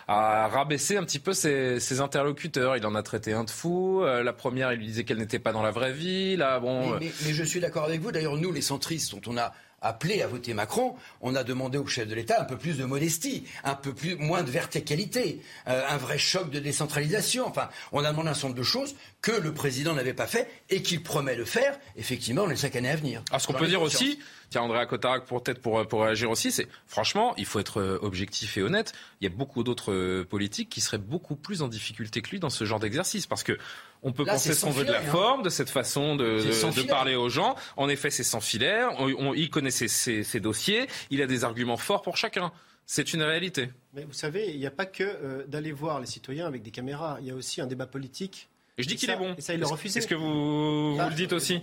à, 0.06 0.48
rabaisser 0.48 0.96
un 0.96 1.02
petit 1.02 1.18
peu 1.18 1.32
ses, 1.32 2.00
interlocuteurs. 2.00 2.76
Il 2.76 2.86
en 2.86 2.94
a 2.94 3.02
traité 3.02 3.32
un 3.32 3.42
de 3.42 3.50
fou. 3.50 4.02
Euh, 4.04 4.22
la 4.22 4.32
première, 4.32 4.72
il 4.72 4.78
lui 4.78 4.86
disait 4.86 5.02
qu'elle 5.02 5.18
n'était 5.18 5.40
pas 5.40 5.52
dans 5.52 5.62
la 5.62 5.72
vraie 5.72 5.92
vie. 5.92 6.36
Là, 6.36 6.60
bon, 6.60 6.96
mais, 7.00 7.10
mais 7.24 7.32
je 7.32 7.42
suis 7.42 7.58
d'accord 7.58 7.84
avec 7.84 8.00
vous. 8.00 8.12
D'ailleurs, 8.12 8.36
nous, 8.36 8.52
les 8.52 8.62
centristes, 8.62 9.12
dont 9.12 9.32
on 9.32 9.36
a 9.36 9.52
appelé 9.82 10.22
à 10.22 10.26
voter 10.26 10.54
Macron, 10.54 10.94
on 11.20 11.34
a 11.34 11.44
demandé 11.44 11.78
au 11.78 11.86
chef 11.86 12.06
de 12.06 12.14
l'État 12.14 12.40
un 12.40 12.44
peu 12.44 12.56
plus 12.56 12.78
de 12.78 12.84
modestie, 12.84 13.44
un 13.64 13.74
peu 13.74 13.92
plus 13.92 14.16
moins 14.16 14.42
de 14.42 14.50
verticalité, 14.50 15.40
euh, 15.68 15.82
un 15.88 15.96
vrai 15.96 16.18
choc 16.18 16.50
de 16.50 16.58
décentralisation. 16.58 17.46
Enfin, 17.46 17.68
on 17.92 18.04
a 18.04 18.10
demandé 18.10 18.28
un 18.28 18.34
certain 18.34 18.48
nombre 18.48 18.58
de 18.58 18.64
choses 18.64 18.94
que 19.22 19.32
le 19.32 19.52
président 19.52 19.94
n'avait 19.94 20.14
pas 20.14 20.26
fait 20.26 20.50
et 20.68 20.82
qu'il 20.82 21.02
promet 21.02 21.36
de 21.36 21.44
faire, 21.44 21.78
effectivement, 21.96 22.42
dans 22.42 22.48
les 22.48 22.56
cinq 22.56 22.76
années 22.76 22.90
à 22.90 22.96
venir. 22.96 23.22
Alors, 23.30 23.40
ce 23.40 23.46
qu'on 23.46 23.54
peut 23.54 23.66
dire 23.66 23.82
aussi, 23.82 24.18
tiens, 24.50 24.62
Andrea 24.62 24.86
Cotarac, 24.86 25.24
pour 25.26 25.42
peut-être 25.42 25.60
pour, 25.60 25.86
pour 25.86 26.02
réagir 26.02 26.30
aussi, 26.30 26.52
c'est 26.52 26.68
franchement, 26.86 27.34
il 27.36 27.46
faut 27.46 27.58
être 27.58 27.80
euh, 27.80 27.98
objectif 28.02 28.56
et 28.56 28.62
honnête. 28.62 28.92
Il 29.20 29.24
y 29.24 29.32
a 29.32 29.34
beaucoup 29.34 29.62
d'autres 29.62 29.92
euh, 29.92 30.24
politiques 30.24 30.68
qui 30.68 30.80
seraient 30.80 30.98
beaucoup 30.98 31.36
plus 31.36 31.62
en 31.62 31.68
difficulté 31.68 32.22
que 32.22 32.30
lui 32.30 32.40
dans 32.40 32.50
ce 32.50 32.64
genre 32.64 32.80
d'exercice, 32.80 33.26
parce 33.26 33.42
que 33.42 33.58
on 34.02 34.12
peut 34.12 34.24
penser 34.24 34.54
ce 34.54 34.64
qu'on 34.64 34.70
veut 34.70 34.84
de 34.84 34.92
la 34.92 35.00
hein. 35.00 35.10
forme, 35.10 35.42
de 35.42 35.50
cette 35.50 35.70
façon 35.70 36.16
de, 36.16 36.38
de, 36.40 36.82
parler 36.86 37.14
aux 37.14 37.28
gens. 37.28 37.54
En 37.76 37.88
effet, 37.88 38.10
c'est 38.10 38.24
sans 38.24 38.40
filaire. 38.40 38.90
il 39.36 39.50
connaît 39.50 39.70
ses, 39.70 39.88
ses, 39.88 40.40
dossiers. 40.40 40.86
Il 41.10 41.20
a 41.22 41.26
des 41.26 41.44
arguments 41.44 41.76
forts 41.76 42.02
pour 42.02 42.16
chacun. 42.16 42.52
C'est 42.86 43.12
une 43.12 43.22
réalité. 43.22 43.70
Mais 43.94 44.04
vous 44.04 44.12
savez, 44.12 44.50
il 44.50 44.58
n'y 44.58 44.66
a 44.66 44.70
pas 44.70 44.86
que 44.86 45.04
euh, 45.04 45.44
d'aller 45.46 45.70
voir 45.70 46.00
les 46.00 46.06
citoyens 46.06 46.46
avec 46.46 46.62
des 46.62 46.70
caméras. 46.70 47.18
Il 47.20 47.26
y 47.28 47.30
a 47.30 47.34
aussi 47.34 47.60
un 47.60 47.66
débat 47.66 47.86
politique. 47.86 48.48
Et 48.78 48.82
je 48.82 48.88
dis 48.88 48.96
qu'il 48.96 49.10
est 49.10 49.16
bon. 49.16 49.34
Et 49.36 49.40
ça, 49.42 49.54
il 49.54 49.60
le 49.60 49.66
refusé. 49.66 49.98
Est-ce 49.98 50.08
que 50.08 50.14
vous, 50.14 50.96
vous 50.96 51.08
le 51.08 51.14
dites 51.14 51.32
aussi? 51.32 51.60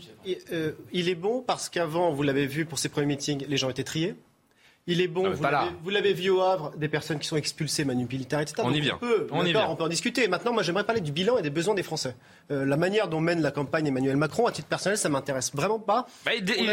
euh, 0.52 0.72
Il 0.94 1.10
est 1.10 1.16
bon 1.16 1.42
parce 1.42 1.68
qu'avant, 1.68 2.12
vous 2.14 2.24
l'avez 2.24 2.46
vu 2.46 2.66
pour 2.66 2.80
ses 2.80 2.90
premiers 2.90 3.08
meetings, 3.08 3.46
les 3.48 3.58
gens 3.58 3.70
étaient 3.70 3.84
triés. 3.84 4.16
Il 4.88 5.02
est 5.02 5.08
bon. 5.08 5.34
vous 5.84 5.90
l'avez 5.90 6.14
vu 6.14 6.30
au 6.30 6.42
Havre, 6.42 6.72
des 6.78 6.88
personnes 6.88 7.20
qui 7.20 7.28
sont 7.28 7.36
expulsées, 7.36 7.84
manipulitaires, 7.84 8.40
etc. 8.40 8.62
On 8.64 8.74
y 8.74 8.80
vient. 8.80 8.96
On 8.96 9.00
peut, 9.00 9.28
on, 9.32 9.46
y 9.46 9.52
vient. 9.52 9.68
on 9.70 9.76
peut 9.76 9.84
en 9.84 9.90
discuter. 9.90 10.28
Maintenant, 10.30 10.54
moi, 10.54 10.64
j'aimerais 10.64 10.86
parler 10.86 11.02
du 11.02 11.12
bilan 11.12 11.38
et 11.38 11.42
des 11.42 11.50
besoins 11.50 11.76
des 11.76 11.84
Français. 11.84 12.16
Euh, 12.50 12.66
la 12.66 12.78
manière 12.78 13.10
dont 13.10 13.20
mène 13.20 13.42
la 13.42 13.52
campagne 13.52 13.88
Emmanuel 13.88 14.16
Macron, 14.16 14.48
à 14.48 14.52
titre 14.52 14.68
personnel, 14.68 14.98
ça 14.98 15.10
m'intéresse 15.10 15.52
vraiment 15.54 15.80
pas. 15.80 16.08
Bah, 16.26 16.32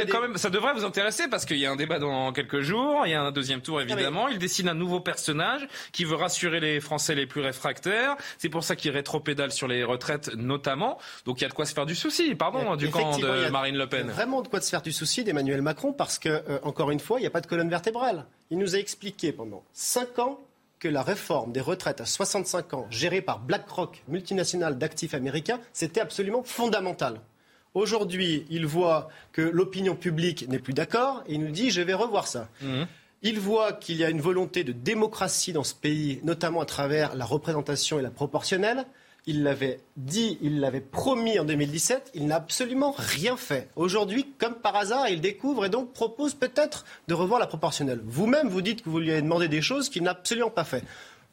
quand 0.08 0.20
même, 0.20 0.36
ça 0.36 0.50
devrait 0.50 0.72
vous 0.74 0.84
intéresser 0.84 1.28
parce 1.28 1.44
qu'il 1.44 1.58
y 1.58 1.66
a 1.66 1.72
un 1.72 1.76
débat 1.76 1.98
dans 1.98 2.32
quelques 2.32 2.60
jours, 2.60 3.02
il 3.06 3.10
y 3.10 3.14
a 3.14 3.22
un 3.22 3.32
deuxième 3.32 3.60
tour 3.60 3.80
évidemment. 3.80 4.28
Il 4.28 4.38
dessine 4.38 4.68
un 4.68 4.74
nouveau 4.74 5.00
personnage 5.00 5.66
qui 5.92 6.04
veut 6.04 6.14
rassurer 6.16 6.60
les 6.60 6.80
Français 6.80 7.14
les 7.14 7.26
plus 7.26 7.40
réfractaires. 7.40 8.16
C'est 8.38 8.48
pour 8.48 8.62
ça 8.62 8.76
qu'il 8.76 8.92
rétropédale 8.92 9.50
sur 9.50 9.66
les 9.66 9.82
retraites 9.82 10.34
notamment. 10.36 10.98
Donc 11.24 11.40
il 11.40 11.42
y 11.42 11.46
a 11.46 11.48
de 11.48 11.54
quoi 11.54 11.66
se 11.66 11.74
faire 11.74 11.86
du 11.86 11.94
souci, 11.94 12.34
pardon, 12.34 12.76
du 12.76 12.90
camp 12.90 13.18
de 13.18 13.50
Marine 13.50 13.76
Le 13.76 13.88
Pen. 13.88 14.02
Il 14.04 14.08
y 14.08 14.10
a 14.10 14.14
vraiment 14.14 14.42
de 14.42 14.48
quoi 14.48 14.60
se 14.60 14.70
faire 14.70 14.82
du 14.82 14.92
souci 14.92 15.24
d'Emmanuel 15.24 15.62
Macron 15.62 15.92
parce 15.92 16.18
que, 16.18 16.28
euh, 16.28 16.58
encore 16.62 16.90
une 16.90 17.00
fois, 17.00 17.18
il 17.18 17.22
n'y 17.22 17.26
a 17.26 17.30
pas 17.30 17.40
de 17.40 17.46
colonne 17.46 17.70
vertébrale. 17.70 18.26
Il 18.50 18.58
nous 18.58 18.76
a 18.76 18.78
expliqué 18.78 19.32
pendant 19.32 19.64
cinq 19.72 20.18
ans 20.18 20.38
que 20.78 20.88
la 20.88 21.02
réforme 21.02 21.52
des 21.52 21.60
retraites 21.60 22.00
à 22.00 22.06
65 22.06 22.74
ans, 22.74 22.86
gérée 22.90 23.22
par 23.22 23.38
BlackRock, 23.40 24.02
multinationale 24.08 24.78
d'actifs 24.78 25.14
américains, 25.14 25.60
c'était 25.72 26.00
absolument 26.00 26.42
fondamental. 26.42 27.20
Aujourd'hui, 27.74 28.46
il 28.50 28.66
voit 28.66 29.08
que 29.32 29.42
l'opinion 29.42 29.96
publique 29.96 30.48
n'est 30.48 30.58
plus 30.60 30.74
d'accord 30.74 31.24
et 31.26 31.34
il 31.34 31.40
nous 31.40 31.50
dit 31.50 31.70
je 31.70 31.82
vais 31.82 31.94
revoir 31.94 32.26
ça. 32.26 32.48
Mmh. 32.62 32.84
Il 33.22 33.40
voit 33.40 33.72
qu'il 33.72 33.96
y 33.96 34.04
a 34.04 34.10
une 34.10 34.20
volonté 34.20 34.64
de 34.64 34.72
démocratie 34.72 35.52
dans 35.52 35.64
ce 35.64 35.74
pays, 35.74 36.20
notamment 36.22 36.60
à 36.60 36.66
travers 36.66 37.16
la 37.16 37.24
représentation 37.24 37.98
et 37.98 38.02
la 38.02 38.10
proportionnelle. 38.10 38.84
Il 39.26 39.42
l'avait 39.42 39.80
dit, 39.96 40.38
il 40.42 40.60
l'avait 40.60 40.82
promis 40.82 41.38
en 41.38 41.44
2017, 41.44 42.10
il 42.14 42.26
n'a 42.26 42.36
absolument 42.36 42.94
rien 42.96 43.38
fait. 43.38 43.70
Aujourd'hui, 43.74 44.26
comme 44.38 44.54
par 44.54 44.76
hasard, 44.76 45.08
il 45.08 45.22
découvre 45.22 45.64
et 45.64 45.70
donc 45.70 45.94
propose 45.94 46.34
peut-être 46.34 46.84
de 47.08 47.14
revoir 47.14 47.40
la 47.40 47.46
proportionnelle. 47.46 48.00
Vous-même, 48.04 48.48
vous 48.48 48.60
dites 48.60 48.82
que 48.82 48.90
vous 48.90 48.98
lui 48.98 49.10
avez 49.10 49.22
demandé 49.22 49.48
des 49.48 49.62
choses 49.62 49.88
qu'il 49.88 50.02
n'a 50.02 50.10
absolument 50.10 50.50
pas 50.50 50.64
fait. 50.64 50.84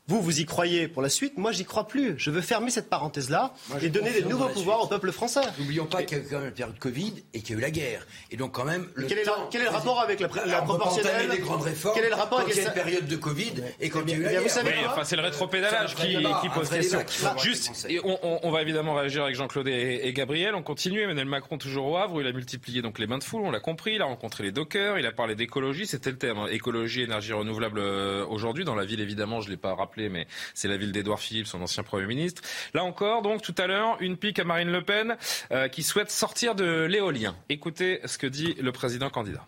Vous, 0.08 0.22
vous 0.22 0.42
y 0.42 0.46
croyez 0.46 0.88
pour 0.88 1.02
la 1.02 1.10
suite. 1.10 1.38
Moi, 1.38 1.52
j'y 1.52 1.64
crois 1.64 1.88
plus. 1.88 2.16
Je 2.18 2.32
veux 2.32 2.42
fermer 2.42 2.72
cette 2.72 2.90
parenthèse-là 2.90 3.54
et 3.82 3.90
donner 3.90 4.12
des 4.12 4.24
nouveaux 4.24 4.50
pouvoirs 4.50 4.82
au 4.84 4.88
peuple 4.88 5.12
français. 5.12 5.42
N'oublions 5.60 5.86
pas 5.86 6.04
qu'il 6.04 6.18
y 6.18 6.22
a 6.22 6.24
eu 6.24 6.28
quand 6.28 6.38
même 6.38 6.46
la 6.46 6.52
période 6.52 6.80
Covid 6.80 7.14
et 7.34 7.42
qu'il 7.42 7.52
y 7.52 7.56
a 7.56 7.60
eu 7.60 7.62
la 7.62 7.72
guerre. 7.72 8.06
Et 8.32 8.36
donc, 8.36 8.52
quand 8.52 8.66
même. 8.66 8.88
Le 8.96 9.08
quel, 9.08 9.20
est 9.20 9.26
le, 9.26 9.32
quel, 9.52 9.62
est 9.62 9.66
le, 9.66 9.70
rapport 9.70 10.00
avec 10.02 10.20
la, 10.20 10.28
la, 10.28 10.46
la 10.46 10.62
proportionnelle 10.64 11.30
des 11.30 11.38
grandes 11.38 11.62
réformes. 11.62 11.96
Quel 11.96 12.06
est 12.06 12.10
le 12.10 12.16
rapport 12.16 12.40
avec 12.40 12.56
une 12.56 12.74
période 12.74 13.08
de 13.08 13.16
Covid 13.16 13.54
et 13.80 13.90
quand 13.90 14.02
il 14.06 14.10
y 14.10 14.14
a 14.14 14.18
eu 14.18 14.24
la 14.24 14.32
guerre 14.32 14.42
vous 14.42 14.50
savez 14.50 14.72
oui, 14.72 14.86
enfin, 14.88 15.04
C'est 15.04 15.16
le 15.16 15.22
rétropédalage 15.22 15.96
qui, 15.96 16.18
qui, 16.42 16.50
pose 16.50 16.70
question. 16.70 17.00
Juste, 17.38 17.88
on, 18.04 18.18
on, 18.24 18.40
on, 18.44 18.52
va 18.52 18.62
évidemment 18.62 18.96
réagir 18.96 19.24
avec 19.24 19.36
Jean-Claude 19.36 19.68
et, 19.68 20.02
et, 20.04 20.14
Gabriel. 20.14 20.56
On 20.56 20.64
continue. 20.64 21.02
Emmanuel 21.02 21.28
Macron, 21.28 21.58
toujours 21.58 21.86
au 21.86 21.98
Havre, 21.98 22.16
où 22.16 22.22
il 22.22 22.28
a 22.28 22.32
multiplié 22.32 22.82
donc 22.82 23.00
les 23.00 23.08
bains 23.08 23.18
de 23.18 23.24
foule. 23.24 23.44
On 23.44 23.52
l'a 23.52 23.60
compris. 23.60 23.96
Il 23.96 24.02
a 24.02 24.06
rencontré 24.06 24.44
les 24.44 24.52
dockers. 24.52 24.98
Il 24.98 25.06
a 25.06 25.12
parlé 25.12 25.36
d'écologie. 25.36 25.86
C'était 25.86 26.12
le 26.12 26.18
thème. 26.18 26.38
Hein. 26.38 26.48
Écologie, 26.50 27.02
énergie 27.04 27.34
renouvelable 27.34 27.80
aujourd'hui. 27.80 28.66
Dans 28.66 28.76
la 28.76 28.86
ville, 28.86 29.00
évidemment, 29.00 29.42
je 29.42 29.48
ne 29.48 29.52
l'ai 29.52 29.58
pas 29.58 29.74
rappelé, 29.74 29.91
mais 29.98 30.28
c'est 30.54 30.68
la 30.68 30.78
ville 30.78 30.92
d'Edouard 30.92 31.20
Philippe, 31.20 31.48
son 31.48 31.62
ancien 31.62 31.84
Premier 31.84 32.08
ministre. 32.08 32.42
Là 32.74 32.84
encore, 32.84 33.22
donc, 33.22 33.42
tout 33.42 33.56
à 33.58 33.68
l'heure, 33.68 33.98
une 34.00 34.18
pique 34.18 34.40
à 34.40 34.44
Marine 34.44 34.72
Le 34.72 34.84
Pen 34.84 35.18
euh, 35.52 35.68
qui 35.68 35.84
souhaite 35.84 36.12
sortir 36.12 36.56
de 36.56 36.86
l'éolien. 36.86 37.36
Écoutez 37.50 38.00
ce 38.06 38.18
que 38.18 38.28
dit 38.28 38.56
le 38.60 38.72
président 38.72 39.10
candidat 39.10 39.46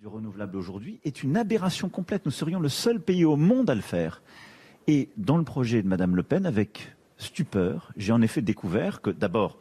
du 0.00 0.08
renouvelable 0.08 0.56
aujourd'hui 0.56 0.98
est 1.04 1.22
une 1.22 1.36
aberration 1.36 1.88
complète. 1.88 2.26
Nous 2.26 2.32
serions 2.32 2.58
le 2.58 2.68
seul 2.68 3.00
pays 3.00 3.24
au 3.24 3.36
monde 3.36 3.70
à 3.70 3.74
le 3.76 3.80
faire. 3.80 4.20
Et 4.88 5.10
dans 5.16 5.36
le 5.36 5.44
projet 5.44 5.80
de 5.80 5.86
Madame 5.86 6.16
Le 6.16 6.24
Pen, 6.24 6.44
avec 6.44 6.92
stupeur, 7.18 7.92
j'ai 7.96 8.12
en 8.12 8.20
effet 8.20 8.42
découvert 8.42 9.00
que 9.00 9.10
d'abord, 9.10 9.58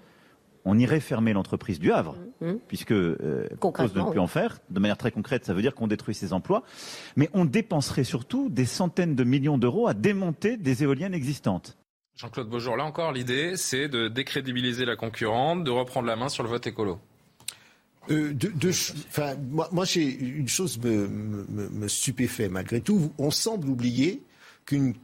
on 0.65 0.77
irait 0.77 0.99
fermer 0.99 1.33
l'entreprise 1.33 1.79
du 1.79 1.91
Havre, 1.91 2.17
mmh. 2.41 2.53
puisque 2.67 2.91
euh, 2.91 3.47
cause 3.59 3.93
de 3.93 3.99
ne 3.99 4.09
plus 4.09 4.19
en 4.19 4.27
faire. 4.27 4.59
De 4.69 4.79
manière 4.79 4.97
très 4.97 5.11
concrète, 5.11 5.45
ça 5.45 5.53
veut 5.53 5.61
dire 5.61 5.75
qu'on 5.75 5.87
détruit 5.87 6.15
ses 6.15 6.33
emplois. 6.33 6.63
Mais 7.15 7.29
on 7.33 7.45
dépenserait 7.45 8.03
surtout 8.03 8.49
des 8.49 8.65
centaines 8.65 9.15
de 9.15 9.23
millions 9.23 9.57
d'euros 9.57 9.87
à 9.87 9.93
démonter 9.93 10.57
des 10.57 10.83
éoliennes 10.83 11.13
existantes. 11.13 11.77
Jean-Claude 12.15 12.49
Beaujour, 12.49 12.77
là 12.77 12.85
encore, 12.85 13.11
l'idée, 13.11 13.55
c'est 13.55 13.87
de 13.87 14.07
décrédibiliser 14.07 14.85
la 14.85 14.95
concurrente, 14.95 15.63
de 15.63 15.71
reprendre 15.71 16.07
la 16.07 16.15
main 16.15 16.29
sur 16.29 16.43
le 16.43 16.49
vote 16.49 16.67
écolo. 16.67 16.99
Euh, 18.09 18.33
de, 18.33 18.49
de, 18.49 18.69
enfin, 18.69 19.35
moi, 19.49 19.69
moi 19.71 19.85
j'ai 19.85 20.03
une 20.03 20.47
chose 20.47 20.79
me, 20.79 21.07
me, 21.07 21.69
me 21.69 21.87
stupéfait 21.87 22.49
malgré 22.49 22.81
tout. 22.81 23.11
On 23.19 23.29
semble 23.29 23.69
oublier 23.69 24.23
qu'une 24.65 24.95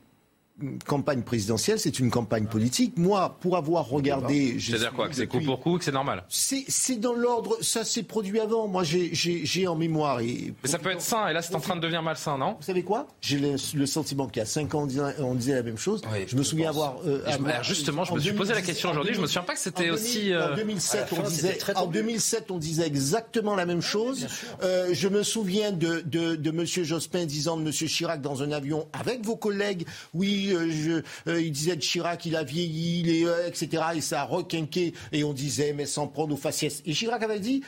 campagne 0.86 1.22
présidentielle, 1.22 1.80
c'est 1.80 1.99
une 1.99 2.10
campagne 2.10 2.47
politique. 2.47 2.97
Moi, 2.97 3.38
pour 3.41 3.58
avoir 3.58 3.88
regardé... 3.88 4.58
C'est-à-dire 4.60 4.93
quoi 4.93 5.08
Que 5.08 5.16
c'est 5.16 5.28
coup 5.28 5.41
pour 5.41 5.60
coup, 5.60 5.78
que 5.78 5.84
c'est 5.84 5.91
normal 5.91 6.24
C'est 6.30 6.99
dans 6.99 7.14
l'ordre... 7.14 7.58
Ça 7.62 7.84
s'est 7.84 8.03
produit 8.03 8.39
avant. 8.39 8.68
Moi, 8.68 8.84
j'ai 8.84 9.68
en 9.68 9.76
mémoire... 9.76 10.20
Et 10.22 10.53
Mais 10.64 10.70
ça 10.70 10.80
peut 10.80 10.91
être 10.91 11.01
sain, 11.01 11.28
et 11.28 11.34
là, 11.34 11.41
c'est 11.41 11.55
en 11.55 11.60
train 11.60 11.76
de 11.76 11.82
devenir 11.82 12.01
malsain, 12.01 12.38
non 12.38 12.55
Vous 12.60 12.66
savez 12.66 12.84
quoi? 12.84 13.08
J'ai 13.22 13.38
le, 13.38 13.55
le, 13.76 13.86
sentiment 13.86 14.28
qu'il 14.28 14.39
y 14.39 14.43
a 14.43 14.45
5 14.45 14.74
ans, 14.76 14.82
on 14.84 14.86
disait, 14.88 15.01
on 15.20 15.36
disait 15.36 15.55
la 15.55 15.64
même 15.64 15.78
chose. 15.78 16.01
Oui, 16.12 16.26
je 16.28 16.36
me 16.36 16.43
souviens 16.43 16.72
pense. 16.72 16.84
avoir... 16.84 16.95
Euh, 17.05 17.24
avoir 17.28 17.64
justement, 17.64 18.03
je 18.03 18.14
me 18.14 18.20
suis 18.20 18.34
posé 18.34 18.53
la 18.53 18.62
question 18.62 18.91
aujourd'hui, 18.91 19.14
je 19.14 19.22
me 19.22 19.28
souviens 19.28 19.43
pas 19.43 19.53
que 19.53 19.60
c'était 19.60 19.89
aussi... 19.89 20.34
Euh... 20.34 20.53
En 20.53 20.55
2007, 20.55 21.14
on 21.18 21.22
disait, 21.28 21.58
en 21.76 21.88
2007, 21.88 22.51
on 22.51 22.58
disait 22.58 22.88
exactement 22.88 23.55
la 23.55 23.66
même 23.66 23.82
chose. 23.82 24.28
Euh, 24.64 24.89
je 24.91 25.08
me 25.08 25.24
souviens 25.24 25.72
de, 25.72 26.01
de, 26.05 26.36
de 26.36 26.49
M. 26.49 26.66
Jospin 26.66 27.26
disant 27.26 27.58
de 27.58 27.62
M. 27.62 27.72
Chirac 27.72 28.22
dans 28.22 28.41
un 28.41 28.51
avion 28.51 28.88
avec 28.93 29.26
vos 29.26 29.36
collègues, 29.36 29.86
oui, 30.14 30.47
euh, 30.54 30.70
je 30.70 31.32
euh, 31.32 31.41
il 31.41 31.52
disait 31.52 31.76
de 31.76 31.82
Chirac, 31.82 32.26
il 32.26 32.36
a 32.36 32.43
vieilli, 32.43 33.02
il 33.02 33.10
est, 33.10 33.26
euh, 33.26 33.48
etc. 33.48 33.84
Et 33.95 34.02
ça 34.02 34.22
a 34.22 34.24
requinqué. 34.26 34.93
Et 35.12 35.24
on 35.24 35.34
disait, 35.34 35.74
mais 35.74 35.86
sans 35.86 36.08
prendre 36.08 36.34
aux 36.34 36.38
faciès. 36.38 36.82
Et 36.86 36.93
Chirac 36.93 37.22
avait 37.24 37.39
dit, 37.39 37.62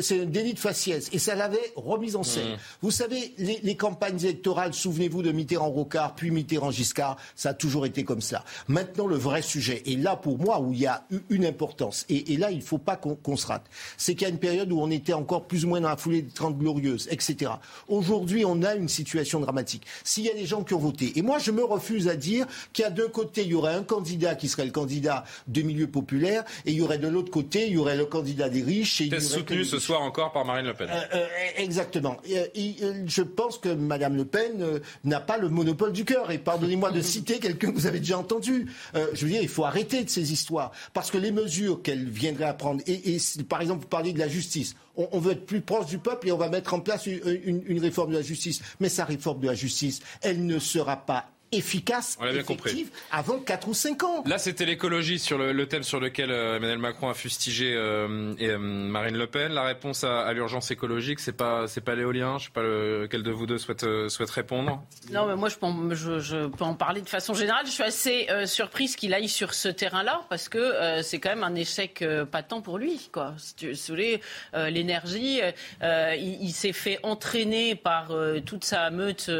c'est 0.00 0.22
un 0.22 0.26
délit 0.26 0.54
de 0.54 0.58
faciès. 0.58 1.08
Et 1.12 1.18
ça 1.18 1.34
l'avait 1.34 1.72
remis 1.76 2.16
en 2.16 2.22
scène. 2.22 2.52
Mmh. 2.52 2.58
Vous 2.82 2.90
savez, 2.90 3.34
les, 3.38 3.60
les 3.62 3.76
campagnes 3.76 4.20
électorales, 4.20 4.74
souvenez-vous 4.74 5.22
de 5.22 5.32
Mitterrand-Rocard, 5.32 6.14
puis 6.14 6.30
Mitterrand-Giscard, 6.30 7.16
ça 7.36 7.50
a 7.50 7.54
toujours 7.54 7.86
été 7.86 8.04
comme 8.04 8.20
ça. 8.20 8.44
Maintenant, 8.68 9.06
le 9.06 9.16
vrai 9.16 9.42
sujet, 9.42 9.82
et 9.86 9.96
là 9.96 10.16
pour 10.16 10.38
moi, 10.38 10.60
où 10.60 10.72
il 10.72 10.80
y 10.80 10.86
a 10.86 11.06
une 11.30 11.44
importance, 11.44 12.04
et, 12.08 12.32
et 12.32 12.36
là, 12.36 12.50
il 12.50 12.58
ne 12.58 12.62
faut 12.62 12.78
pas 12.78 12.96
qu'on 12.96 13.14
qu 13.16 13.36
se 13.36 13.46
rate, 13.46 13.64
c'est 13.96 14.14
qu'il 14.14 14.22
y 14.22 14.30
a 14.30 14.32
une 14.32 14.38
période 14.38 14.70
où 14.72 14.80
on 14.80 14.90
était 14.90 15.12
encore 15.12 15.46
plus 15.46 15.64
ou 15.64 15.68
moins 15.68 15.80
dans 15.80 15.88
la 15.88 15.96
foulée 15.96 16.22
des 16.22 16.32
30 16.32 16.58
glorieuses, 16.58 17.08
etc. 17.10 17.52
Aujourd'hui, 17.88 18.44
on 18.44 18.62
a 18.62 18.74
une 18.74 18.88
situation 18.88 19.40
dramatique. 19.40 19.86
S'il 20.02 20.24
y 20.24 20.30
a 20.30 20.34
des 20.34 20.46
gens 20.46 20.62
qui 20.62 20.74
ont 20.74 20.78
voté, 20.78 21.12
et 21.16 21.22
moi, 21.22 21.38
je 21.38 21.50
me 21.50 21.64
refuse 21.64 22.08
à 22.08 22.13
dire 22.16 22.46
qu'il 22.72 22.84
y 22.84 22.86
a 22.86 22.90
d'un 22.90 23.08
côté, 23.08 23.42
il 23.42 23.48
y 23.48 23.54
aurait 23.54 23.74
un 23.74 23.82
candidat 23.82 24.34
qui 24.34 24.48
serait 24.48 24.64
le 24.64 24.70
candidat 24.70 25.24
de 25.46 25.62
milieu 25.62 25.86
populaire, 25.86 26.44
et 26.66 26.72
il 26.72 26.78
y 26.78 26.82
aurait 26.82 26.98
de 26.98 27.08
l'autre 27.08 27.30
côté, 27.30 27.66
il 27.66 27.74
y 27.74 27.78
aurait 27.78 27.96
le 27.96 28.06
candidat 28.06 28.48
des 28.48 28.62
riches. 28.62 29.00
Et 29.00 29.04
il 29.04 29.12
y 29.12 29.16
aurait 29.16 29.20
soutenu 29.20 29.64
ce 29.64 29.78
soir 29.78 30.02
encore 30.02 30.32
par 30.32 30.44
Marine 30.44 30.66
Le 30.66 30.74
Pen. 30.74 30.88
Euh, 30.90 31.00
euh, 31.14 31.26
exactement. 31.56 32.16
Et, 32.24 32.36
et, 32.54 32.76
je 33.06 33.22
pense 33.22 33.58
que 33.58 33.68
Madame 33.68 34.16
Le 34.16 34.24
Pen 34.24 34.60
euh, 34.60 34.78
n'a 35.04 35.20
pas 35.20 35.38
le 35.38 35.48
monopole 35.48 35.92
du 35.92 36.04
cœur. 36.04 36.30
Et 36.30 36.38
pardonnez-moi 36.38 36.90
de 36.90 37.00
citer 37.14 37.38
quelqu'un 37.38 37.70
que 37.70 37.76
vous 37.76 37.86
avez 37.86 38.00
déjà 38.00 38.18
entendu. 38.18 38.66
Euh, 38.94 39.06
je 39.12 39.24
veux 39.24 39.30
dire, 39.30 39.42
il 39.42 39.48
faut 39.48 39.64
arrêter 39.64 40.04
de 40.04 40.10
ces 40.10 40.32
histoires. 40.32 40.72
Parce 40.92 41.10
que 41.10 41.18
les 41.18 41.32
mesures 41.32 41.82
qu'elle 41.82 42.08
viendrait 42.08 42.44
à 42.44 42.54
prendre, 42.54 42.82
et, 42.86 43.14
et 43.14 43.18
par 43.48 43.60
exemple, 43.60 43.82
vous 43.82 43.88
parliez 43.88 44.12
de 44.12 44.18
la 44.18 44.28
justice, 44.28 44.74
on, 44.96 45.08
on, 45.12 45.18
veut 45.18 45.32
être 45.32 45.46
plus 45.46 45.60
proche 45.60 45.86
du 45.86 45.98
peuple 45.98 46.28
et 46.28 46.32
on 46.32 46.36
va 46.36 46.48
mettre 46.48 46.74
en 46.74 46.80
place 46.80 47.06
une, 47.06 47.20
une, 47.44 47.62
une 47.66 47.80
réforme 47.80 48.10
de 48.10 48.16
la 48.16 48.22
justice. 48.22 48.60
Mais 48.80 48.88
sa 48.88 49.04
réforme 49.04 49.40
de 49.40 49.46
la 49.46 49.54
justice, 49.54 50.00
elle 50.22 50.46
ne 50.46 50.58
sera 50.58 50.96
pas 50.96 51.33
efficace, 51.56 52.16
On 52.20 52.24
effective, 52.26 52.46
compris. 52.46 52.86
avant 53.10 53.38
4 53.38 53.68
ou 53.68 53.74
5 53.74 54.02
ans. 54.04 54.24
Là, 54.26 54.38
c'était 54.38 54.64
l'écologie 54.66 55.18
sur 55.18 55.38
le, 55.38 55.52
le, 55.52 55.66
thème 55.66 55.82
sur 55.82 56.00
lequel 56.00 56.30
euh, 56.30 56.56
Emmanuel 56.56 56.78
Macron 56.78 57.08
a 57.08 57.14
fustigé 57.14 57.72
euh, 57.74 58.34
et, 58.38 58.48
euh, 58.50 58.58
Marine 58.58 59.16
Le 59.16 59.26
Pen. 59.26 59.52
La 59.52 59.62
réponse 59.62 60.04
à, 60.04 60.20
à 60.20 60.32
l'urgence 60.32 60.70
écologique, 60.70 61.20
c'est 61.20 61.32
pas 61.32 61.66
c'est 61.68 61.80
pas 61.80 61.94
l'éolien. 61.94 62.38
Je 62.38 62.44
sais 62.46 62.50
pas 62.50 62.62
lequel 62.62 63.22
de 63.22 63.30
vous 63.30 63.46
deux 63.46 63.58
souhaite 63.58 63.84
souhaite 64.08 64.30
répondre. 64.30 64.82
Non, 65.10 65.26
mais 65.26 65.36
moi, 65.36 65.48
je 65.48 65.56
peux, 65.56 65.66
en, 65.66 65.94
je, 65.94 66.18
je 66.18 66.46
peux 66.46 66.64
en 66.64 66.74
parler 66.74 67.00
de 67.00 67.08
façon 67.08 67.34
générale. 67.34 67.66
Je 67.66 67.70
suis 67.70 67.82
assez 67.82 68.26
euh, 68.30 68.46
surprise 68.46 68.96
qu'il 68.96 69.14
aille 69.14 69.28
sur 69.28 69.54
ce 69.54 69.68
terrain-là 69.68 70.22
parce 70.28 70.48
que 70.48 70.58
euh, 70.58 71.02
c'est 71.02 71.18
quand 71.18 71.30
même 71.30 71.44
un 71.44 71.54
échec 71.54 72.04
patent 72.30 72.60
pour 72.62 72.78
lui. 72.78 73.08
Quoi. 73.12 73.34
Si 73.38 73.54
tu 73.54 73.72
voulez, 73.88 74.20
l'énergie, 74.54 75.40
il, 75.82 76.38
il 76.40 76.52
s'est 76.52 76.72
fait 76.72 76.98
entraîner 77.02 77.74
par 77.74 78.12
toute 78.46 78.64
sa 78.64 78.90
meute 78.90 79.30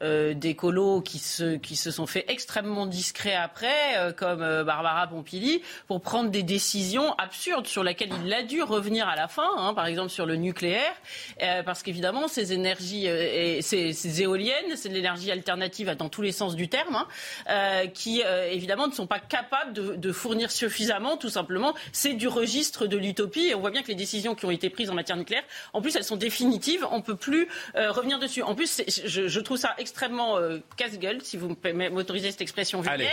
d'écolos 0.00 1.00
qui 1.02 1.18
se 1.18 1.56
qui 1.60 1.76
se 1.76 1.90
sont 1.90 2.06
fait 2.06 2.24
extrêmement 2.28 2.86
discrets 2.86 3.34
après, 3.34 3.96
euh, 3.98 4.12
comme 4.12 4.42
euh, 4.42 4.64
Barbara 4.64 5.06
Pompili, 5.06 5.62
pour 5.86 6.00
prendre 6.00 6.30
des 6.30 6.42
décisions 6.42 7.14
absurdes 7.14 7.66
sur 7.66 7.82
lesquelles 7.82 8.10
il 8.24 8.32
a 8.32 8.42
dû 8.42 8.62
revenir 8.62 9.08
à 9.08 9.16
la 9.16 9.28
fin, 9.28 9.48
hein, 9.56 9.74
par 9.74 9.86
exemple 9.86 10.10
sur 10.10 10.26
le 10.26 10.36
nucléaire, 10.36 10.92
euh, 11.42 11.62
parce 11.62 11.82
qu'évidemment 11.82 12.28
ces 12.28 12.52
énergies, 12.52 13.08
ces, 13.62 14.22
éoliennes, 14.22 14.76
c'est 14.76 14.88
de 14.88 14.94
l'énergie 14.94 15.30
alternative 15.30 15.94
dans 15.96 16.08
tous 16.08 16.22
les 16.22 16.32
sens 16.32 16.56
du 16.56 16.68
terme, 16.68 17.04
hein, 17.46 17.86
qui 17.94 18.22
évidemment 18.50 18.88
ne 18.88 18.92
sont 18.92 19.06
pas 19.06 19.20
capables 19.20 19.72
de, 19.72 20.12
fournir 20.12 20.50
suffisamment, 20.50 21.16
tout 21.16 21.28
simplement. 21.28 21.74
C'est 21.92 22.14
du 22.14 22.28
registre 22.28 22.86
de 22.86 22.96
l'utopie, 22.96 23.48
et 23.48 23.54
on 23.54 23.60
voit 23.60 23.70
bien 23.70 23.82
que 23.82 23.88
les 23.88 23.94
décisions 23.94 24.34
qui 24.34 24.46
ont 24.46 24.50
été 24.50 24.70
prises 24.70 24.90
en 24.90 24.94
matière 24.94 25.16
nucléaire, 25.16 25.44
en 25.72 25.80
plus 25.80 25.94
elles 25.96 26.04
sont 26.04 26.16
définitives, 26.16 26.86
on 26.90 27.02
peut 27.02 27.16
plus 27.16 27.48
revenir 27.74 28.18
dessus. 28.18 28.42
En 28.42 28.54
plus, 28.54 28.82
je, 28.86 29.40
trouve 29.40 29.58
ça 29.58 29.74
extrêmement 29.78 30.38
casse-gueule, 30.76 31.22
vous 31.38 31.56
m'autorisez 31.90 32.30
cette 32.30 32.40
expression 32.40 32.80
vulgaire. 32.80 32.94
Allez, 32.94 33.08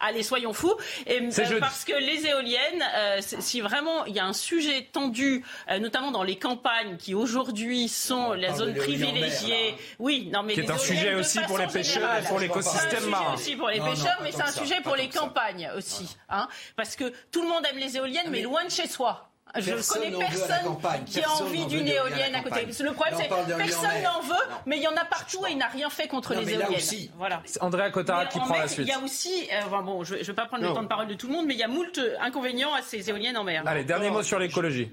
Allez 0.00 0.22
soyons 0.22 0.52
fous. 0.52 0.74
Et, 1.06 1.20
euh, 1.20 1.60
parce 1.60 1.84
que 1.84 1.92
les 1.92 2.26
éoliennes, 2.26 2.84
euh, 2.96 3.20
si 3.20 3.60
vraiment 3.60 4.04
il 4.06 4.14
y 4.14 4.18
a 4.18 4.24
un 4.24 4.32
sujet 4.32 4.88
tendu, 4.92 5.44
euh, 5.70 5.78
notamment 5.78 6.10
dans 6.10 6.22
les 6.22 6.36
campagnes 6.36 6.96
qui 6.96 7.14
aujourd'hui 7.14 7.88
sont 7.88 8.32
la 8.32 8.54
zone 8.54 8.74
privilégiée. 8.74 9.74
Oui, 9.98 10.30
non 10.32 10.42
mais 10.42 10.54
qui 10.54 10.60
est 10.60 10.70
un 10.70 10.78
sujet 10.78 11.14
aussi 11.14 11.38
pour 11.46 11.58
les 11.58 11.66
pêcheurs 11.66 12.18
et 12.18 12.22
pour 12.26 12.38
l'écosystème 12.38 13.06
marin. 13.08 13.34
aussi 13.34 13.56
pour 13.56 13.68
les 13.68 13.80
pêcheurs, 13.80 14.18
mais 14.22 14.32
c'est 14.32 14.42
un 14.42 14.52
sujet 14.52 14.80
pour 14.82 14.96
les 14.96 15.08
campagnes 15.08 15.70
aussi, 15.76 16.16
hein, 16.28 16.48
parce 16.76 16.96
que 16.96 17.12
tout 17.30 17.42
le 17.42 17.48
monde 17.48 17.64
aime 17.70 17.78
les 17.78 17.96
éoliennes, 17.96 18.30
mais 18.30 18.42
loin 18.42 18.64
de 18.64 18.70
chez 18.70 18.88
soi. 18.88 19.27
Je 19.56 19.70
ne 19.70 19.92
connais 19.92 20.18
personne 20.18 21.04
qui 21.06 21.20
a 21.22 21.30
envie 21.30 21.66
d'une 21.66 21.88
éolienne 21.88 22.34
à 22.34 22.42
côté. 22.42 22.66
Le 22.66 22.92
problème, 22.92 23.14
c'est 23.16 23.28
que 23.28 23.56
personne 23.56 24.02
n'en 24.02 24.20
veut, 24.20 24.34
mais 24.66 24.76
il 24.76 24.82
y 24.82 24.88
en 24.88 24.96
a 24.96 25.04
partout 25.04 25.46
et 25.46 25.52
il 25.52 25.58
n'a 25.58 25.68
rien 25.68 25.90
fait 25.90 26.08
contre 26.08 26.34
non, 26.34 26.40
les 26.40 26.52
éoliennes. 26.52 26.74
Aussi, 26.74 27.10
voilà. 27.16 27.42
Andrea 27.60 27.90
Cotara 27.90 28.26
qui 28.26 28.38
prend 28.38 28.50
mer, 28.50 28.62
la 28.62 28.68
suite. 28.68 28.86
Il 28.86 28.90
y 28.90 28.92
a 28.92 29.00
aussi, 29.00 29.48
euh, 29.52 29.82
bon, 29.82 30.04
je 30.04 30.16
ne 30.16 30.22
vais 30.22 30.32
pas 30.32 30.46
prendre 30.46 30.62
non. 30.62 30.70
le 30.70 30.74
temps 30.74 30.82
de 30.82 30.88
parole 30.88 31.08
de 31.08 31.14
tout 31.14 31.26
le 31.26 31.32
monde, 31.32 31.46
mais 31.46 31.54
il 31.54 31.60
y 31.60 31.62
a 31.62 31.68
moult 31.68 32.00
inconvénients 32.20 32.74
à 32.74 32.82
ces 32.82 33.08
éoliennes 33.08 33.36
en 33.36 33.44
mer. 33.44 33.62
Allez, 33.66 33.84
dernier 33.84 34.10
mot 34.10 34.22
sur 34.22 34.38
l'écologie. 34.38 34.90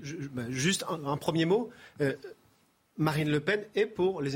Juste 0.49 0.85
un, 0.89 1.05
un, 1.05 1.17
premier 1.17 1.45
mot. 1.45 1.69
Euh, 2.01 2.13
Marine 2.97 3.29
Le 3.29 3.39
Pen 3.39 3.63
est 3.75 3.85
pour 3.85 4.21
les 4.21 4.35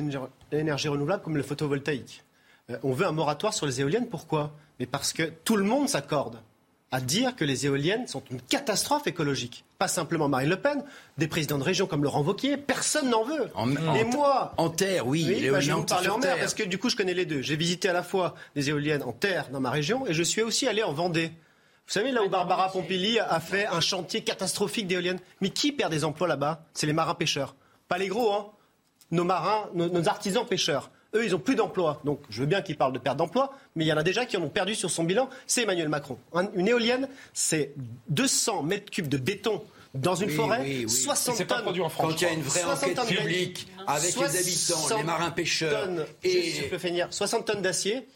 énergies 0.51 0.87
renouvelables 0.87 1.23
comme 1.23 1.37
le 1.37 1.43
photovoltaïque. 1.43 2.23
Euh, 2.69 2.77
on 2.83 2.91
veut 2.91 3.05
un 3.05 3.11
moratoire 3.11 3.53
sur 3.53 3.65
les 3.65 3.81
éoliennes. 3.81 4.09
Pourquoi? 4.09 4.51
Mais 4.79 4.85
parce 4.85 5.13
que 5.13 5.23
tout 5.23 5.55
le 5.55 5.63
monde 5.63 5.87
s'accorde 5.87 6.41
à 6.91 7.01
dire 7.01 7.35
que 7.35 7.45
les 7.45 7.65
éoliennes 7.65 8.07
sont 8.07 8.23
une 8.31 8.41
catastrophe 8.41 9.05
écologique. 9.07 9.63
Pas 9.77 9.87
simplement 9.87 10.27
Marine 10.27 10.49
Le 10.49 10.55
Pen, 10.55 10.83
des 11.17 11.27
présidents 11.27 11.57
de 11.57 11.63
région 11.63 11.85
comme 11.85 12.03
Laurent 12.03 12.23
Wauquiez, 12.23 12.57
personne 12.57 13.09
n'en 13.09 13.23
veut. 13.23 13.49
En, 13.53 13.69
et 13.95 14.03
moi, 14.03 14.53
en 14.57 14.69
terre, 14.69 15.07
oui. 15.07 15.25
oui 15.27 15.49
bah, 15.49 15.59
je 15.59 15.67
vais 15.67 15.73
vous 15.73 15.83
parler 15.83 16.09
en 16.09 16.17
mer 16.17 16.37
parce 16.39 16.53
que 16.53 16.63
du 16.63 16.77
coup, 16.77 16.89
je 16.89 16.95
connais 16.95 17.13
les 17.13 17.25
deux. 17.25 17.41
J'ai 17.41 17.55
visité 17.55 17.89
à 17.89 17.93
la 17.93 18.03
fois 18.03 18.35
des 18.55 18.69
éoliennes 18.69 19.03
en 19.03 19.11
terre 19.11 19.49
dans 19.51 19.59
ma 19.59 19.69
région 19.69 20.07
et 20.07 20.13
je 20.13 20.23
suis 20.23 20.41
aussi 20.41 20.67
allé 20.67 20.83
en 20.83 20.93
Vendée. 20.93 21.31
Vous 21.87 21.93
savez, 21.93 22.11
là 22.11 22.23
où 22.23 22.29
Barbara 22.29 22.71
Pompili 22.71 23.19
a 23.19 23.39
fait 23.39 23.65
un 23.65 23.81
chantier 23.81 24.23
catastrophique 24.23 24.85
d'éoliennes. 24.85 25.19
Mais 25.41 25.49
qui 25.49 25.71
perd 25.71 25.91
des 25.91 26.05
emplois 26.05 26.27
là-bas? 26.27 26.65
C'est 26.73 26.85
les 26.85 26.93
marins 26.93 27.15
pêcheurs. 27.15 27.55
Pas 27.87 27.97
les 27.97 28.07
gros, 28.07 28.31
hein. 28.31 28.47
Nos 29.11 29.23
marins, 29.23 29.69
nos, 29.73 29.89
nos 29.89 30.07
artisans 30.07 30.45
pêcheurs. 30.45 30.91
Eux, 31.15 31.25
ils 31.25 31.31
n'ont 31.31 31.39
plus 31.39 31.55
d'emploi. 31.55 32.01
Donc 32.03 32.19
je 32.29 32.41
veux 32.41 32.47
bien 32.47 32.61
qu'ils 32.61 32.77
parlent 32.77 32.93
de 32.93 32.99
perte 32.99 33.17
d'emploi, 33.17 33.53
mais 33.75 33.85
il 33.85 33.87
y 33.87 33.93
en 33.93 33.97
a 33.97 34.03
déjà 34.03 34.25
qui 34.25 34.37
en 34.37 34.43
ont 34.43 34.49
perdu 34.49 34.75
sur 34.75 34.89
son 34.89 35.03
bilan, 35.03 35.29
c'est 35.47 35.63
Emmanuel 35.63 35.89
Macron. 35.89 36.17
une 36.55 36.67
éolienne, 36.67 37.07
c'est 37.33 37.73
200 38.09 38.63
mètres 38.63 38.91
cubes 38.91 39.07
de 39.07 39.17
béton 39.17 39.63
dans 39.95 40.15
une 40.15 40.29
forêt, 40.29 40.85
60 40.87 41.37
tonnes. 41.37 41.47
Pas 41.47 41.63
en 41.81 41.89
France. 41.89 42.11
Quand 42.11 42.21
il 42.21 42.23
y 42.23 42.27
a 42.27 42.33
une 42.33 42.41
vraie 42.41 42.63
enquête 42.63 42.99
publique 43.07 43.67
avec 43.87 44.15
les 44.15 44.37
habitants, 44.37 44.97
les 44.97 45.03
marins 45.03 45.31
pêcheurs 45.31 45.89
et... 46.23 46.51
Je 46.51 46.63
peux 46.65 46.77
finir, 46.77 47.07
60 47.09 47.45
tonnes 47.45 47.61
d'acier 47.61 48.07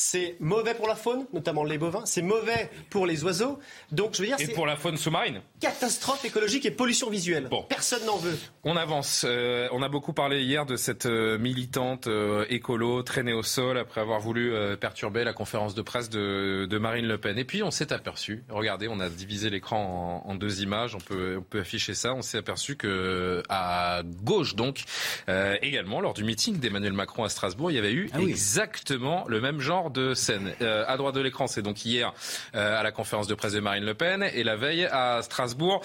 c'est 0.00 0.36
mauvais 0.38 0.74
pour 0.74 0.86
la 0.86 0.94
faune, 0.94 1.26
notamment 1.32 1.64
les 1.64 1.76
bovins, 1.76 2.06
c'est 2.06 2.22
mauvais 2.22 2.70
pour 2.88 3.04
les 3.04 3.24
oiseaux. 3.24 3.58
Donc 3.90 4.14
je 4.14 4.22
veux 4.22 4.28
dire, 4.28 4.36
et 4.38 4.46
pour 4.46 4.64
la 4.64 4.76
faune 4.76 4.96
sous-marine. 4.96 5.40
Catastrophe 5.58 6.24
écologique 6.24 6.64
et 6.66 6.70
pollution 6.70 7.10
visuelle. 7.10 7.48
Bon. 7.50 7.64
Personne 7.68 8.06
n'en 8.06 8.16
veut. 8.16 8.38
On 8.62 8.76
avance. 8.76 9.26
Euh, 9.28 9.66
on 9.72 9.82
a 9.82 9.88
beaucoup 9.88 10.12
parlé 10.12 10.44
hier 10.44 10.66
de 10.66 10.76
cette 10.76 11.06
euh, 11.06 11.36
militante 11.36 12.06
euh, 12.06 12.44
écolo 12.48 13.02
traînée 13.02 13.32
au 13.32 13.42
sol 13.42 13.76
après 13.76 14.00
avoir 14.00 14.20
voulu 14.20 14.52
perturber 14.80 15.24
la 15.24 15.32
conférence 15.32 15.74
de 15.74 15.82
presse 15.82 16.08
de, 16.10 16.78
Marine 16.78 17.08
Le 17.08 17.18
Pen. 17.18 17.36
Et 17.36 17.44
puis 17.44 17.64
on 17.64 17.72
s'est 17.72 17.92
aperçu. 17.92 18.44
Regardez, 18.50 18.86
on 18.86 19.00
a 19.00 19.08
divisé 19.08 19.50
l'écran 19.50 20.22
en, 20.24 20.34
deux 20.36 20.62
images. 20.62 20.94
On 20.94 21.00
peut, 21.00 21.38
on 21.38 21.42
peut 21.42 21.58
afficher 21.58 21.94
ça. 21.94 22.14
On 22.14 22.22
s'est 22.22 22.38
aperçu 22.38 22.76
que 22.76 23.42
à 23.48 24.02
gauche 24.22 24.54
donc 24.54 24.84
également 25.26 26.00
lors 26.00 26.14
du 26.14 26.22
meeting 26.22 26.60
d'Emmanuel 26.60 26.92
Macron 26.92 27.24
à 27.24 27.28
Strasbourg, 27.28 27.72
il 27.72 27.74
y 27.74 27.78
avait 27.78 27.92
eu 27.92 28.10
ah 28.12 28.20
exactement 28.20 29.24
le 29.26 29.40
même 29.40 29.58
genre 29.58 29.87
de 29.90 30.14
scène. 30.14 30.52
Euh, 30.60 30.84
à 30.86 30.96
droite 30.96 31.14
de 31.14 31.20
l'écran, 31.20 31.46
c'est 31.46 31.62
donc 31.62 31.84
hier 31.84 32.12
euh, 32.54 32.78
à 32.78 32.82
la 32.82 32.92
conférence 32.92 33.26
de 33.26 33.34
presse 33.34 33.52
de 33.52 33.60
Marine 33.60 33.84
Le 33.84 33.94
Pen 33.94 34.22
et 34.32 34.44
la 34.44 34.56
veille 34.56 34.86
à 34.86 35.20
Strasbourg. 35.22 35.82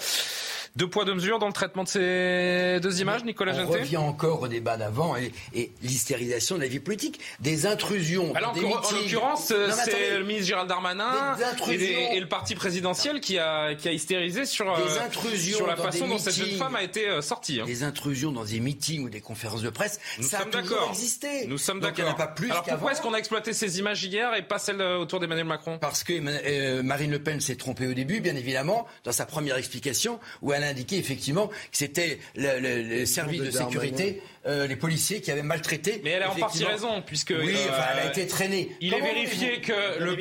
Deux 0.76 0.88
poids, 0.88 1.04
deux 1.04 1.14
mesures 1.14 1.38
dans 1.38 1.46
le 1.46 1.52
traitement 1.52 1.84
de 1.84 1.88
ces 1.88 2.80
deux 2.82 3.00
images, 3.00 3.22
Nicolas 3.22 3.54
On 3.64 3.70
revient 3.70 3.96
encore 3.96 4.42
au 4.42 4.48
débat 4.48 4.76
d'avant 4.76 5.14
et, 5.14 5.70
l'hystérisation 5.82 6.56
de 6.56 6.62
la 6.62 6.66
vie 6.66 6.80
politique. 6.80 7.20
Des 7.38 7.66
intrusions. 7.66 8.34
Alors, 8.34 8.50
en, 8.50 8.90
l'occurrence, 8.90 9.52
c'est 9.84 10.18
le 10.18 10.24
ministre 10.24 10.48
Gérald 10.48 10.68
Darmanin 10.68 11.36
et, 11.68 12.18
le 12.18 12.26
parti 12.26 12.56
présidentiel 12.56 13.20
qui 13.20 13.38
a, 13.38 13.76
qui 13.76 13.86
a 13.86 13.92
hystérisé 13.92 14.46
sur, 14.46 14.68
euh, 14.68 14.88
sur 15.36 15.68
la 15.68 15.76
façon 15.76 16.08
dont 16.08 16.18
cette 16.18 16.34
jeune 16.34 16.58
femme 16.58 16.74
a 16.74 16.82
été 16.82 17.08
euh, 17.08 17.22
sortie. 17.22 17.60
Hein. 17.60 17.66
Des 17.66 17.84
intrusions 17.84 18.32
dans 18.32 18.44
des 18.44 18.58
meetings 18.58 19.04
ou 19.04 19.10
des 19.10 19.20
conférences 19.20 19.62
de 19.62 19.70
presse, 19.70 20.00
Nous 20.18 20.24
ça 20.24 20.40
sommes 20.40 20.48
a 20.48 20.60
toujours 20.60 20.88
existé. 20.88 21.46
Nous 21.46 21.58
sommes 21.58 21.78
d'accord. 21.78 22.16
Alors 22.50 22.64
pourquoi 22.64 22.92
est-ce 22.92 23.00
qu'on 23.00 23.14
a 23.14 23.18
exploité 23.18 23.52
ces 23.52 23.78
images 23.78 24.02
hier 24.02 24.34
et 24.34 24.42
pas 24.42 24.58
celles 24.58 24.80
euh, 24.80 24.98
autour 24.98 25.20
d'Emmanuel 25.20 25.46
Macron? 25.46 25.78
Parce 25.78 26.02
que 26.02 26.82
Marine 26.82 27.12
Le 27.12 27.22
Pen 27.22 27.40
s'est 27.40 27.54
trompée 27.54 27.86
au 27.86 27.94
début, 27.94 28.20
bien 28.20 28.34
évidemment, 28.34 28.88
dans 29.04 29.12
sa 29.12 29.24
première 29.24 29.56
explication, 29.56 30.18
où 30.42 30.52
elle 30.52 30.63
indiqué 30.68 30.98
effectivement 30.98 31.48
que 31.48 31.54
c'était 31.72 32.18
le, 32.36 33.04
service 33.04 33.42
de, 33.42 33.50
sécurité, 33.50 34.22
euh, 34.46 34.66
les 34.66 34.76
policiers 34.76 35.20
qui 35.20 35.30
avaient 35.30 35.42
maltraité. 35.42 36.00
Mais 36.04 36.10
elle 36.10 36.22
a 36.22 36.30
en 36.30 36.34
partie 36.34 36.64
raison, 36.64 37.02
puisque 37.02 37.34
oui, 37.36 37.56
elle 37.56 37.98
a 37.98 38.04
euh, 38.04 38.08
été 38.08 38.26
traînée. 38.26 38.70
Il 38.80 38.92
est 38.92 39.00
vérifié 39.00 39.60
que 39.60 39.98
le 39.98 40.14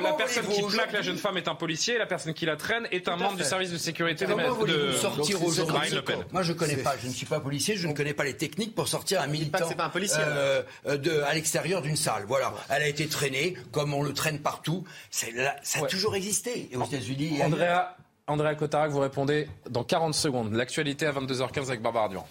la 0.00 0.12
personne 0.12 0.46
qui 0.46 0.62
plaque 0.62 0.92
la 0.92 1.02
jeune 1.02 1.18
femme 1.18 1.36
est 1.36 1.48
un 1.48 1.54
policier, 1.54 1.94
et 1.94 1.98
la 1.98 2.06
personne 2.06 2.34
qui 2.34 2.46
la 2.46 2.56
traîne 2.56 2.86
est 2.90 3.08
un 3.08 3.16
membre 3.16 3.36
du 3.36 3.44
service 3.44 3.70
de 3.70 3.78
sécurité 3.78 4.26
de, 4.26 4.66
de 4.66 4.92
sortir 4.92 5.42
aujourd'hui. 5.44 5.98
Moi, 6.32 6.42
je 6.42 6.52
connais 6.52 6.76
pas, 6.76 6.94
je 7.00 7.08
ne 7.08 7.12
suis 7.12 7.26
pas 7.26 7.40
policier, 7.40 7.76
je 7.76 7.86
ne 7.86 7.92
connais 7.92 8.14
pas 8.14 8.24
les 8.24 8.36
techniques 8.36 8.74
pour 8.74 8.88
sortir 8.88 9.20
un 9.20 9.26
militant 9.26 9.68
pas 9.74 9.84
un 9.84 9.88
policier, 9.88 10.22
euh, 10.24 10.62
de, 10.86 11.20
à 11.22 11.34
l'extérieur 11.34 11.82
d'une 11.82 11.96
salle. 11.96 12.24
Voilà, 12.26 12.54
elle 12.68 12.82
a 12.82 12.88
été 12.88 13.06
traînée 13.06 13.54
comme 13.72 13.94
on 13.94 14.02
le 14.02 14.12
traîne 14.12 14.38
partout. 14.38 14.84
Ça 15.10 15.26
a 15.74 15.86
toujours 15.86 16.14
existé. 16.14 16.68
Et 16.72 16.76
aux 16.76 16.84
États-Unis, 16.84 17.42
Andrea, 17.42 17.96
Andrea 18.26 18.54
Cotarac, 18.54 18.90
vous 18.90 19.00
répondez 19.00 19.48
dans 19.68 19.84
40 19.84 20.14
secondes. 20.14 20.54
L'actualité 20.54 21.04
à 21.06 21.12
22h15 21.12 21.64
avec 21.64 21.82
Barbara 21.82 22.08
Durand. 22.08 22.26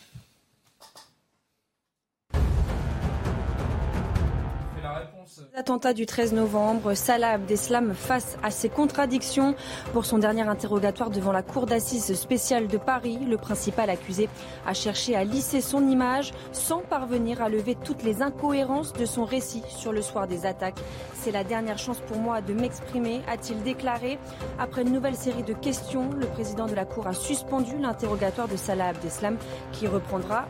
L'attentat 5.56 5.94
du 5.94 6.08
13 6.08 6.34
novembre, 6.34 6.96
Salah 6.96 7.34
Abdeslam 7.34 7.94
face 7.94 8.40
à 8.42 8.50
ses 8.50 8.70
contradictions. 8.70 9.54
Pour 9.94 10.04
son 10.04 10.18
dernier 10.18 10.42
interrogatoire 10.42 11.12
devant 11.12 11.32
la 11.32 11.44
cour 11.44 11.68
d'assises 11.68 12.16
spéciale 12.16 12.66
de 12.66 12.80
Paris, 12.80 13.20
le 13.28 13.38
principal 13.38 13.92
accusé 13.92 14.30
a 14.66 14.74
cherché 14.74 15.16
à 15.16 15.24
lisser 15.24 15.62
son 15.62 15.88
image 15.88 16.32
sans 16.54 16.80
parvenir 16.80 17.40
à 17.40 17.50
lever 17.50 17.76
toutes 17.76 18.02
les 18.02 18.24
incohérences 18.24 18.94
de 18.94 19.06
son 19.06 19.26
récit 19.26 19.62
sur 19.68 19.94
le 19.94 20.02
soir 20.02 20.28
des 20.28 20.48
attaques. 20.48 20.80
C'est 21.14 21.30
la 21.30 21.44
dernière 21.44 21.78
chance 21.78 22.00
pour 22.00 22.18
moi 22.18 22.42
de 22.42 22.56
m'exprimer, 22.56 23.22
a-t-il 23.28 23.62
déclaré. 23.62 24.18
Après 24.58 24.82
une 24.82 24.92
nouvelle 24.92 25.16
série 25.16 25.44
de 25.44 25.54
questions, 25.54 26.10
le 26.18 26.26
président 26.26 26.66
de 26.66 26.74
la 26.74 26.86
Cour 26.86 27.06
a 27.06 27.14
suspendu 27.14 27.78
l'interrogatoire 27.78 28.48
de 28.48 28.58
Salah 28.58 28.88
Abdeslam 28.88 29.38
qui 29.72 29.86
reprendra 29.86 30.48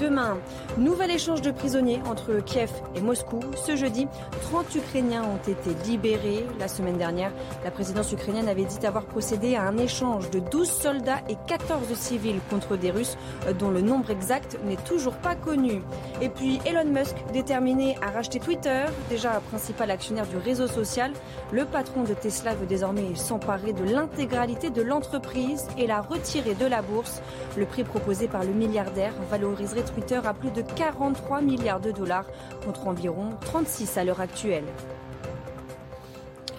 demain. 0.00 0.38
Nouvel 0.78 1.10
échange 1.10 1.42
de 1.42 1.50
prisonniers 1.50 2.00
entre 2.08 2.34
Kiev 2.44 2.70
et 2.94 3.00
Moscou. 3.00 3.40
Ce 3.56 3.74
jeudi, 3.74 4.06
30 4.44 4.74
Ukrainiens 4.74 5.24
ont 5.24 5.50
été 5.50 5.70
libérés. 5.88 6.44
La 6.60 6.68
semaine 6.68 6.98
dernière, 6.98 7.32
la 7.64 7.70
présidence 7.70 8.12
ukrainienne 8.12 8.46
avait 8.46 8.66
dit 8.66 8.86
avoir 8.86 9.06
procédé 9.06 9.56
à 9.56 9.62
un 9.62 9.78
échange 9.78 10.28
de 10.30 10.38
12 10.38 10.70
soldats 10.70 11.22
et 11.30 11.36
14 11.46 11.94
civils 11.94 12.40
contre 12.50 12.76
des 12.76 12.90
Russes 12.90 13.16
dont 13.58 13.70
le 13.70 13.80
nombre 13.80 14.10
exact 14.10 14.58
n'est 14.66 14.76
toujours 14.76 15.14
pas 15.14 15.34
connu. 15.34 15.80
Et 16.20 16.28
puis 16.28 16.60
Elon 16.66 16.84
Musk, 16.84 17.14
déterminé 17.32 17.96
à 18.02 18.10
racheter 18.10 18.38
Twitter, 18.38 18.84
déjà 19.08 19.40
principal 19.48 19.90
actionnaire 19.90 20.26
du 20.26 20.36
réseau 20.36 20.66
social. 20.66 21.12
Le 21.50 21.64
patron 21.64 22.02
de 22.02 22.12
Tesla 22.12 22.54
veut 22.54 22.66
désormais 22.66 23.14
s'emparer 23.14 23.72
de 23.72 23.84
l'intégralité 23.84 24.68
de 24.68 24.82
l'entreprise 24.82 25.66
et 25.78 25.86
la 25.86 26.02
retirer 26.02 26.54
de 26.54 26.66
la 26.66 26.82
bourse. 26.82 27.22
Le 27.56 27.64
prix 27.64 27.82
proposé 27.82 28.28
par 28.28 28.44
le 28.44 28.52
milliardaire 28.52 29.14
valoriserait 29.30 29.84
Twitter 29.84 30.20
à 30.22 30.34
plus 30.34 30.50
de 30.50 30.60
43 30.60 31.40
milliards 31.40 31.80
de 31.80 31.92
dollars 31.92 32.26
contre 32.62 32.86
environ 32.88 33.30
36 33.40 33.96
à 33.96 34.04
l'heure 34.04 34.20
actuelle. 34.20 34.33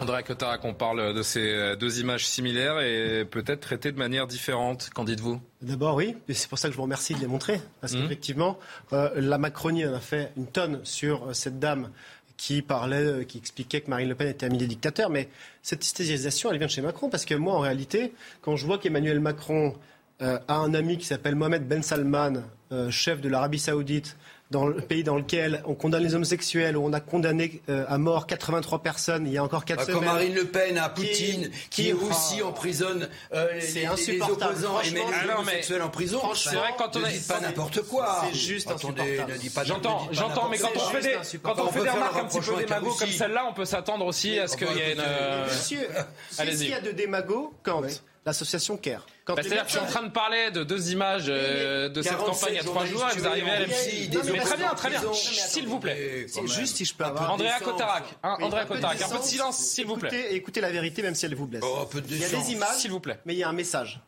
André 0.01 0.23
Cotarac, 0.23 0.63
on 0.65 0.73
parle 0.73 1.13
de 1.13 1.21
ces 1.23 1.75
deux 1.79 2.01
images 2.01 2.27
similaires 2.27 2.81
et 2.81 3.23
peut-être 3.23 3.61
traitées 3.61 3.93
de 3.93 3.97
manière 3.97 4.27
différente. 4.27 4.89
Qu'en 4.93 5.05
dites-vous? 5.05 5.39
D'abord, 5.61 5.95
oui, 5.95 6.17
et 6.27 6.33
c'est 6.33 6.49
pour 6.49 6.59
ça 6.59 6.67
que 6.67 6.73
je 6.73 6.77
vous 6.77 6.83
remercie 6.83 7.15
de 7.15 7.19
les 7.19 7.27
montrer. 7.27 7.61
Parce 7.79 7.93
mmh. 7.93 8.01
qu'effectivement, 8.01 8.59
euh, 8.91 9.09
la 9.15 9.37
Macronie 9.37 9.85
en 9.85 9.93
a 9.93 10.01
fait 10.01 10.33
une 10.35 10.47
tonne 10.47 10.81
sur 10.83 11.33
cette 11.33 11.59
dame 11.59 11.89
qui 12.37 12.61
parlait, 12.61 12.97
euh, 12.97 13.23
qui 13.23 13.37
expliquait 13.37 13.81
que 13.81 13.89
Marine 13.89 14.09
Le 14.09 14.15
Pen 14.15 14.27
était 14.27 14.45
amie 14.45 14.57
des 14.57 14.67
dictateurs. 14.67 15.09
Mais 15.09 15.29
cette 15.61 15.85
hystérisation, 15.85 16.51
elle 16.51 16.57
vient 16.57 16.67
de 16.67 16.71
chez 16.71 16.81
Macron. 16.81 17.09
Parce 17.09 17.25
que 17.25 17.35
moi, 17.35 17.55
en 17.55 17.59
réalité, 17.59 18.13
quand 18.41 18.55
je 18.55 18.65
vois 18.65 18.77
qu'Emmanuel 18.77 19.19
Macron 19.19 19.75
euh, 20.21 20.39
a 20.47 20.55
un 20.55 20.73
ami 20.73 20.97
qui 20.97 21.05
s'appelle 21.05 21.35
Mohamed 21.35 21.67
Ben 21.67 21.83
Salman, 21.83 22.43
euh, 22.71 22.89
chef 22.89 23.21
de 23.21 23.29
l'Arabie 23.29 23.59
Saoudite, 23.59 24.17
dans 24.55 24.67
le 24.67 24.75
pays 24.75 25.03
dans 25.03 25.17
lequel 25.17 25.61
on 25.65 25.75
condamne 25.75 26.01
les 26.01 26.15
homosexuels, 26.15 26.77
où 26.77 26.85
on 26.85 26.93
a 26.93 27.01
condamné 27.01 27.61
euh, 27.67 27.83
à 27.89 27.97
mort 27.97 28.25
83 28.25 28.81
personnes, 28.81 29.27
il 29.27 29.33
y 29.33 29.37
a 29.37 29.43
encore 29.43 29.65
4 29.65 29.77
bah, 29.77 29.83
semaines. 29.83 29.97
Comme 29.97 30.05
Marine 30.05 30.33
Le 30.33 30.45
Pen 30.45 30.77
à 30.77 30.87
Poutine, 30.87 31.51
qui, 31.69 31.91
aussi 31.91 32.41
emprisonne 32.41 33.09
euh, 33.33 33.47
les, 33.53 33.81
les, 33.81 34.21
opposants 34.21 34.79
et 34.79 34.91
met 34.91 35.01
les 35.01 35.29
homosexuels 35.29 35.81
en 35.81 35.89
prison. 35.89 36.21
C'est 36.33 36.55
vrai 36.55 36.69
quand 36.77 36.95
on 36.95 36.99
ne 36.99 37.05
dit 37.07 37.27
pas 37.27 37.41
n'importe 37.41 37.81
quoi. 37.81 38.23
C'est 38.23 38.37
juste 38.37 38.71
insupportable. 38.71 39.33
J'entends, 39.65 40.07
j'entends, 40.11 40.47
mais 40.49 40.57
quand 40.57 40.69
on 40.73 40.79
fait 40.79 41.01
des, 41.01 41.37
quand 41.43 41.59
on 41.59 41.71
fait 41.71 41.83
des 41.83 41.89
remarques 41.89 42.17
un 42.17 42.25
petit 42.25 42.39
peu 42.39 42.55
démago 42.55 42.95
comme 42.97 43.09
celle-là, 43.09 43.45
on 43.49 43.53
peut 43.53 43.65
s'attendre 43.65 44.05
aussi 44.05 44.39
à 44.39 44.47
ce 44.47 44.55
qu'il 44.55 44.67
y 44.67 44.79
ait 44.79 44.93
une. 44.93 45.03
Monsieur, 45.47 45.87
s'il 46.29 46.69
y 46.69 46.73
a 46.73 46.79
de 46.79 46.91
démago, 46.91 47.53
quand 47.61 47.81
l'association 48.25 48.77
CARE. 48.77 49.05
Bah, 49.27 49.35
C'est-à-dire 49.37 49.63
que 49.63 49.71
je 49.71 49.77
suis 49.77 49.85
en 49.85 49.87
train 49.87 50.03
de 50.03 50.11
parler 50.11 50.51
de 50.51 50.63
deux 50.63 50.91
images 50.91 51.25
euh, 51.27 51.89
de 51.89 52.01
cette 52.01 52.17
campagne 52.17 52.57
à 52.57 52.63
trois 52.63 52.85
jours 52.85 53.05
et 53.11 53.17
vous 53.17 53.27
arrivez 53.27 53.49
à 53.49 53.59
l'MC. 53.59 54.09
Mais 54.31 54.39
très 54.39 54.57
bien, 54.57 54.73
très 54.73 54.89
bien. 54.89 55.01
S'il 55.13 55.67
vous 55.67 55.79
plaît. 55.79 56.27
Juste 56.45 56.77
si 56.77 56.85
je 56.85 56.95
peux 56.95 57.05
avoir. 57.05 57.33
Andrea 57.33 57.59
Cotarac. 57.63 58.03
Andrea 58.23 58.65
Cotarac. 58.65 59.01
Un 59.01 59.09
peu 59.09 59.19
de 59.19 59.23
silence, 59.23 59.57
s'il 59.57 59.85
vous 59.85 59.97
plaît. 59.97 60.33
Écoutez 60.35 60.61
la 60.61 60.71
vérité, 60.71 61.01
même 61.01 61.15
si 61.15 61.25
elle 61.25 61.35
vous 61.35 61.47
blesse. 61.47 61.63
Oh, 61.65 61.87
il 61.93 62.17
y 62.17 62.25
a 62.25 62.29
des 62.29 62.51
images, 62.51 62.77
s'il 62.77 62.91
vous 62.91 62.99
plaît. 62.99 63.19
Mais 63.25 63.33
il 63.33 63.37
y 63.39 63.43
a 63.43 63.49
un 63.49 63.53
message. 63.53 64.01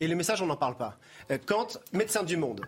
Et 0.00 0.06
le 0.06 0.14
message, 0.14 0.40
on 0.42 0.46
n'en 0.46 0.56
parle 0.56 0.76
pas. 0.76 0.96
Euh, 1.30 1.38
quand 1.44 1.78
Médecins 1.92 2.22
du 2.22 2.36
Monde, 2.36 2.60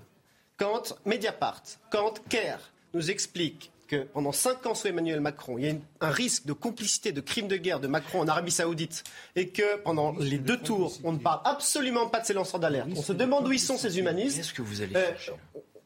quand 0.57 0.99
Mediapart, 1.05 1.63
quand 1.91 2.21
CARE 2.29 2.61
nous 2.93 3.11
explique 3.11 3.71
que 3.91 4.05
pendant 4.05 4.31
cinq 4.31 4.67
ans 4.67 4.75
sous 4.77 4.87
Emmanuel 4.87 5.21
Macron, 5.21 5.59
il 5.59 5.65
y 5.65 5.69
a 5.69 5.75
un 6.01 6.11
risque 6.11 6.47
de 6.47 6.53
complicité 6.53 7.11
de 7.11 7.21
crimes 7.21 7.49
de 7.49 7.57
guerre 7.57 7.81
de 7.81 7.89
Macron 7.89 8.21
en 8.21 8.29
Arabie 8.29 8.53
Saoudite 8.53 9.03
et 9.35 9.49
que 9.49 9.79
pendant 9.79 10.15
les 10.21 10.39
deux 10.39 10.59
tours, 10.59 10.97
on 11.03 11.13
ne 11.13 11.19
parle 11.19 11.41
absolument 11.45 12.09
pas 12.09 12.21
de 12.21 12.27
ces 12.27 12.33
lanceurs 12.33 12.61
d'alerte. 12.61 12.89
On 12.97 13.03
se 13.03 13.13
demande 13.13 13.49
où 13.49 13.53
ils 13.53 13.59
sont 13.59 13.77
ces 13.77 13.99
humanistes. 13.99 14.37
Qu'est-ce 14.37 14.55
que 14.55 14.63
vous 14.63 14.81
allez 14.81 14.93
euh, 14.95 15.11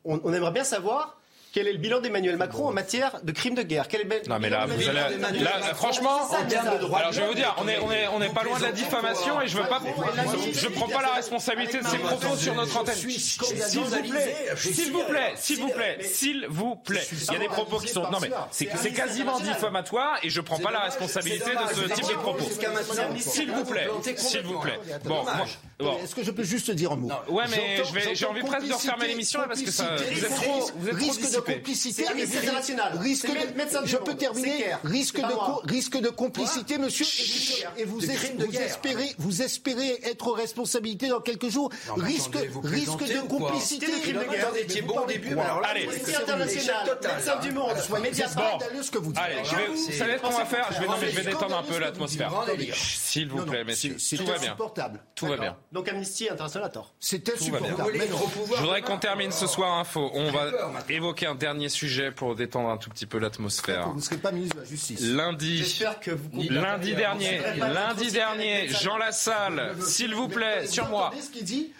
on, 0.05 0.35
aimerait 0.35 0.53
bien 0.53 0.65
savoir 0.65 1.19
quel 1.55 1.69
est 1.69 1.73
le 1.73 1.79
bilan 1.79 2.01
d'Emmanuel 2.01 2.37
Macron 2.37 2.67
en 2.67 2.73
matière 2.73 3.21
de 3.23 3.31
crimes 3.31 3.55
de 3.55 3.63
guerre? 3.63 3.87
Quel 3.87 4.01
est 4.01 4.29
Non 4.29 4.41
mais 4.41 4.51
là, 4.51 4.67
vous 4.67 4.89
allez, 4.89 5.41
là 5.41 5.61
franchement, 5.75 6.23
en 6.29 6.45
termes 6.47 6.75
de 6.75 6.81
droit 6.81 6.99
alors 6.99 7.13
je 7.13 7.21
vais 7.21 7.29
vous 7.29 7.35
dire, 7.35 7.55
on 7.59 7.69
est, 7.69 7.79
on 7.79 7.93
est, 7.93 8.09
on 8.09 8.21
est 8.21 8.35
pas 8.35 8.43
loin 8.43 8.59
de 8.59 8.65
la 8.65 8.73
diffamation 8.73 9.41
et 9.41 9.47
je 9.47 9.57
veux 9.57 9.69
pas, 9.69 9.81
je 10.53 10.69
prends 10.69 10.89
pas 10.89 11.03
la 11.03 11.13
responsabilité 11.13 11.79
de 11.79 11.87
ces 11.87 11.99
propos 11.99 12.37
sur 12.37 12.57
notre 12.57 12.77
antenne. 12.77 12.97
S'il 12.97 13.81
vous 13.81 13.95
plaît, 13.95 14.35
s'il 14.77 14.91
vous 14.91 15.05
plaît, 15.05 15.33
s'il 15.37 15.61
vous 15.61 15.69
plaît, 15.69 15.99
s'il 16.03 16.47
vous 16.49 16.77
plaît. 16.77 17.07
Il 17.29 17.33
y 17.33 17.37
a 17.37 17.39
des 17.39 17.47
propos 17.47 17.79
qui 17.79 17.89
sont, 17.89 18.11
non 18.11 18.19
mais 18.21 18.31
c'est 18.51 18.93
quasiment 18.93 19.39
diffamatoire 19.39 20.19
et 20.25 20.31
je 20.31 20.41
prends 20.41 20.59
pas 20.59 20.73
la 20.73 20.81
responsabilité 20.81 21.51
de 21.53 21.75
ce 21.75 21.95
type 21.95 22.09
de 22.09 22.15
propos. 22.15 22.45
S'il 23.21 23.53
vous 23.53 23.65
plaît, 23.65 23.87
s'il 24.17 24.43
vous 24.43 24.59
plaît. 24.59 24.81
Bon, 25.05 25.23
moi, 25.23 25.47
Est-ce 25.81 26.15
que 26.15 26.23
je 26.23 26.31
peux 26.31 26.45
juste 26.45 26.71
dire 26.71 26.93
un 26.93 26.97
mot 26.97 27.11
Ouais, 27.29 27.45
mais 27.51 27.83
j'ai 28.15 28.27
envie 28.27 28.43
presque 28.43 28.67
de 28.69 28.73
refermer 28.73 29.09
l'émission 29.09 29.41
parce 29.47 29.63
que 29.63 29.71
ça, 29.71 29.97
vous 29.97 30.25
êtes 30.25 30.35
trop, 30.35 30.71
vous 30.77 30.89
êtes 30.89 30.95
risque 30.95 31.23
trop 31.23 31.41
de 31.41 31.55
complicité. 31.55 32.05
international. 32.09 32.99
Risque 32.99 33.29
de, 33.29 33.87
je 33.87 33.97
peux 33.97 34.15
terminer. 34.15 34.67
Risque 34.85 35.19
de, 35.21 35.69
risque 35.71 35.99
de 35.99 36.09
complicité, 36.09 36.79
monsieur. 36.79 37.07
Et 37.77 37.85
vous, 37.85 37.99
vous 37.99 38.61
espérez, 38.61 39.15
vous 39.19 39.43
espérez 39.43 40.01
être 40.05 40.29
aux 40.29 40.33
responsabilités 40.33 41.09
dans 41.09 41.21
quelques 41.21 41.49
jours. 41.49 41.71
Risque, 41.97 42.37
risque 42.63 43.05
de 43.05 43.21
complicité. 43.29 43.87
Attendez, 43.87 44.83
bon 44.83 45.01
au 45.01 45.07
début. 45.07 45.37
Allez, 45.65 45.89
international. 45.89 46.99
Médecins 47.03 47.41
du 47.41 47.53
monde. 47.53 47.77
Soyez 47.79 48.13
ce 48.83 48.91
que 48.91 48.99
vous 48.99 49.13
dites. 49.13 49.23
Allez, 49.23 49.43
vous 49.69 49.93
savez 49.93 50.17
ce 50.17 50.23
qu'on 50.23 50.31
va 50.31 50.45
faire 50.45 50.69
Je 50.73 50.81
vais, 50.81 50.87
non, 50.87 50.95
mais 51.01 51.11
je 51.11 51.17
vais 51.17 51.25
détendre 51.25 51.57
un 51.59 51.63
peu 51.63 51.79
l'atmosphère. 51.79 52.33
S'il 52.75 53.29
vous 53.29 53.45
plaît, 53.45 53.65
messieurs. 53.65 53.97
Tout 54.17 54.27
va 54.27 54.39
bien. 54.39 54.57
Tout 55.15 55.27
va 55.27 55.37
bien. 55.37 55.57
Donc 55.75 55.89
Amnesty 55.89 56.29
International 56.29 56.69
a 56.69 56.71
tort. 56.71 56.95
C'est 57.01 57.29
insupportable. 57.29 57.93
Je 58.55 58.61
voudrais 58.61 58.83
qu'on 58.83 58.97
termine 58.97 59.33
ce 59.33 59.49
soir 59.49 59.77
info. 59.81 60.09
On 60.15 60.31
va 60.31 60.53
évoquer 60.89 61.27
un 61.27 61.35
dernier 61.35 61.69
sujet 61.69 62.13
pour 62.13 62.37
détendre 62.37 62.69
un 62.69 62.77
tout 62.77 62.91
petit 62.91 63.07
peu 63.07 63.19
l'atmosphère. 63.19 63.89
Vous 63.89 63.97
ne 63.97 64.01
serez 64.01 64.19
pas 64.19 64.31
ministre 64.31 64.55
de 64.55 64.61
la 64.61 64.69
Justice. 64.69 65.01
Lundi, 65.01 65.85
lundi 66.49 66.95
dernier, 66.95 67.41
lundi 67.57 68.13
dernier, 68.13 68.69
Jean 68.69 68.99
Lassalle, 68.99 69.75
s'il 69.85 70.15
vous 70.15 70.29
plaît, 70.29 70.69
sur 70.69 70.89
moi. 70.89 71.11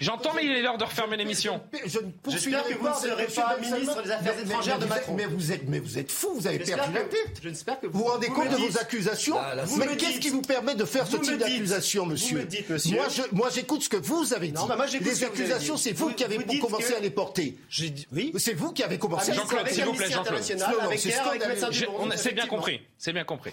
J'entends, 0.01 0.33
mais 0.35 0.45
il 0.45 0.51
est 0.51 0.63
l'heure 0.63 0.77
de 0.77 0.85
refermer 0.85 1.17
l'émission. 1.17 1.63
J'espère 2.27 2.65
que 2.65 2.75
vous 2.75 2.89
ne 2.89 2.95
serez 2.95 3.27
pas 3.27 3.57
ministre 3.61 4.03
des 4.03 4.11
Affaires 4.11 4.41
étrangères 4.41 4.79
de 4.81 4.87
Macron. 4.87 5.15
Mais 5.15 5.27
vous 5.27 5.53
êtes, 5.53 5.69
mais 5.69 5.79
vous 5.79 5.99
êtes 5.99 6.11
fou, 6.11 6.35
vous 6.35 6.49
avez 6.49 6.59
perdu 6.59 6.93
la 6.93 7.03
tête. 7.03 7.41
Vous 7.85 8.01
vous 8.01 8.05
rendez 8.07 8.27
compte 8.27 8.51
de 8.51 8.57
vos 8.57 8.77
accusations 8.77 9.37
Mais 9.79 9.97
qu'est-ce 9.97 10.19
qui 10.19 10.31
vous 10.31 10.43
permet 10.43 10.75
de 10.75 10.85
faire 10.85 11.07
ce 11.07 11.17
type 11.17 11.39
d'accusation, 11.39 12.07
monsieur 12.07 12.49
Moi, 13.31 13.51
j'écoute 13.55 13.84
ce 13.85 13.89
que 13.89 13.97
vous 13.97 14.35
avez 14.35 14.49
dit. 14.49 14.61
Les 15.01 15.25
accusations, 15.25 15.77
c'est 15.77 15.93
vous 15.93 16.13
qui 16.13 16.25
avez 16.25 16.59
commencé 16.59 16.95
à 16.95 17.01
les 17.01 17.11
porter. 17.11 17.57
Oui. 18.13 18.33
C'est 18.39 18.55
vous 18.55 18.73
qui 18.73 18.83
avez 18.83 18.99
commencé. 18.99 19.31
à 19.31 19.35
Jean-Claude, 19.35 19.69
s'il 19.69 19.85
vous 19.85 19.93
plaît, 19.93 20.11
Jean-Claude. 20.11 20.43
C'est 22.17 22.33
bien 22.33 22.47
compris. 22.47 22.81
C'est 22.99 23.13
bien 23.13 23.25
compris. 23.25 23.53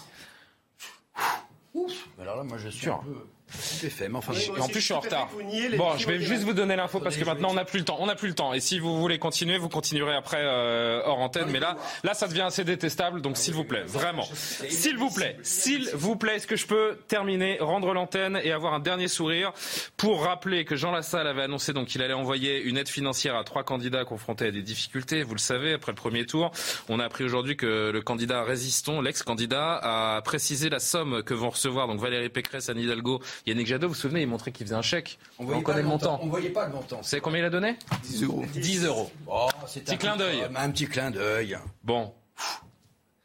Alors 2.20 2.38
là, 2.38 2.44
moi, 2.44 2.58
je 2.58 2.70
suis 2.70 2.90
un 2.90 2.98
peu 2.98 3.26
fait, 3.52 4.10
mais 4.10 4.18
enfin, 4.18 4.34
en 4.60 4.68
plus, 4.68 4.80
je 4.80 4.86
suis 4.86 4.94
en 4.94 5.00
retard. 5.00 5.30
Bon, 5.78 5.98
je 5.98 6.08
vais 6.08 6.20
juste 6.20 6.44
vous 6.44 6.54
donner 6.54 6.76
l'info 6.76 7.00
parce 7.00 7.18
que 7.18 7.26
maintenant, 7.26 7.50
on 7.52 7.56
n'a 7.56 7.66
plus 7.66 7.80
le 7.80 7.86
temps. 7.86 7.98
On 8.00 8.08
n'a 8.08 8.16
plus 8.16 8.30
le 8.30 8.36
temps. 8.36 8.54
Et 8.54 8.60
si 8.60 8.80
vous 8.80 9.00
voulez 9.00 9.20
continuer, 9.20 9.58
vous 9.58 9.70
continuerez 9.70 10.16
après 10.16 10.42
euh, 10.42 11.02
hors 11.06 11.20
antenne. 11.20 11.50
Mais 11.52 11.60
là, 11.60 11.78
là, 12.04 12.14
ça 12.14 12.28
devient 12.28 12.42
assez 12.42 12.64
détestable. 12.64 13.22
Donc, 13.22 13.38
s'il 13.38 13.54
vous 13.54 13.64
plaît, 13.64 13.84
vraiment, 13.86 14.28
s'il 14.70 14.98
vous 14.98 15.10
plaît, 15.10 15.38
s'il 15.44 15.90
vous 15.94 16.16
plaît, 16.16 16.38
est-ce 16.38 16.48
que 16.48 16.56
je 16.56 16.66
peux 16.66 16.98
terminer, 17.08 17.58
rendre 17.60 17.94
l'antenne 17.94 18.40
et 18.44 18.52
avoir 18.52 18.74
un 18.74 18.80
dernier 18.80 19.08
sourire 19.08 19.52
pour 19.98 20.24
rappeler 20.24 20.66
que 20.66 20.76
Jean 20.76 20.92
Lassalle 20.92 21.28
avait 21.28 21.44
annoncé 21.44 21.74
donc 21.74 21.88
qu'il 21.88 22.02
allait 22.02 22.14
envoyer 22.14 22.62
une 22.62 22.78
aide 22.78 22.90
financière 22.90 23.36
à 23.36 23.44
trois 23.44 23.64
candidats 23.64 24.06
confrontés 24.06 24.48
à 24.48 24.52
des 24.52 24.62
difficultés. 24.62 25.24
Vous 25.24 25.36
le 25.36 25.40
savez, 25.40 25.74
après 25.74 25.92
le 25.92 25.98
premier 25.98 26.26
tour, 26.26 26.52
on 26.90 27.00
a 27.00 27.06
appris 27.06 27.24
aujourd'hui 27.24 27.58
que 27.58 27.92
le 27.92 28.02
candidat 28.02 28.44
résistant, 28.44 29.02
l'ex-candidat, 29.02 29.80
a 29.82 30.22
précisé 30.22 30.70
la 30.70 30.80
somme 30.80 31.24
que 31.24 31.34
vont 31.34 31.50
recevoir 31.50 31.88
donc 31.88 32.00
Valérie 32.00 32.30
Pécresse, 32.30 32.70
Anne 32.70 32.80
Hidalgo 32.80 33.22
Yannick 33.46 33.68
Jadot, 33.68 33.88
vous 33.88 33.94
vous 33.94 34.00
souvenez, 34.00 34.22
il 34.22 34.28
montrait 34.28 34.52
qu'il 34.52 34.66
faisait 34.66 34.76
un 34.76 34.82
chèque. 34.82 35.18
On, 35.40 35.50
on 35.50 35.62
connaît 35.62 35.82
le 35.82 35.88
montant. 35.88 36.20
On 36.22 36.28
voyait 36.28 36.50
pas 36.50 36.68
le 36.68 36.74
montant. 36.74 36.98
Vous 36.98 37.04
savez 37.04 37.22
combien 37.22 37.40
il 37.40 37.46
a 37.46 37.50
donné 37.50 37.76
10 38.04 38.24
euros. 38.24 38.46
10 38.54 38.86
euros. 38.86 39.12
Oh, 39.28 39.48
petit 39.66 39.98
clin 39.98 40.16
d'œil. 40.18 40.44
Un 40.56 40.70
petit 40.72 40.88
clin 40.88 41.12
d'œil. 41.12 41.58
Bon. 41.84 42.14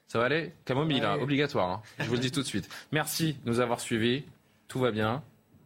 Ça 0.09 0.19
va 0.19 0.27
aller 0.27 0.53
Camomille, 0.65 1.01
là, 1.01 1.19
obligatoire. 1.19 1.69
Hein. 1.71 1.83
Je 1.99 2.05
vous 2.05 2.15
le 2.15 2.21
dis 2.21 2.31
tout 2.31 2.41
de 2.41 2.47
suite. 2.47 2.69
Merci 2.93 3.37
de 3.45 3.51
nous 3.51 3.61
avoir 3.61 3.81
suivis. 3.81 4.25
Tout 4.69 4.79
va 4.79 4.91
bien. 4.91 5.23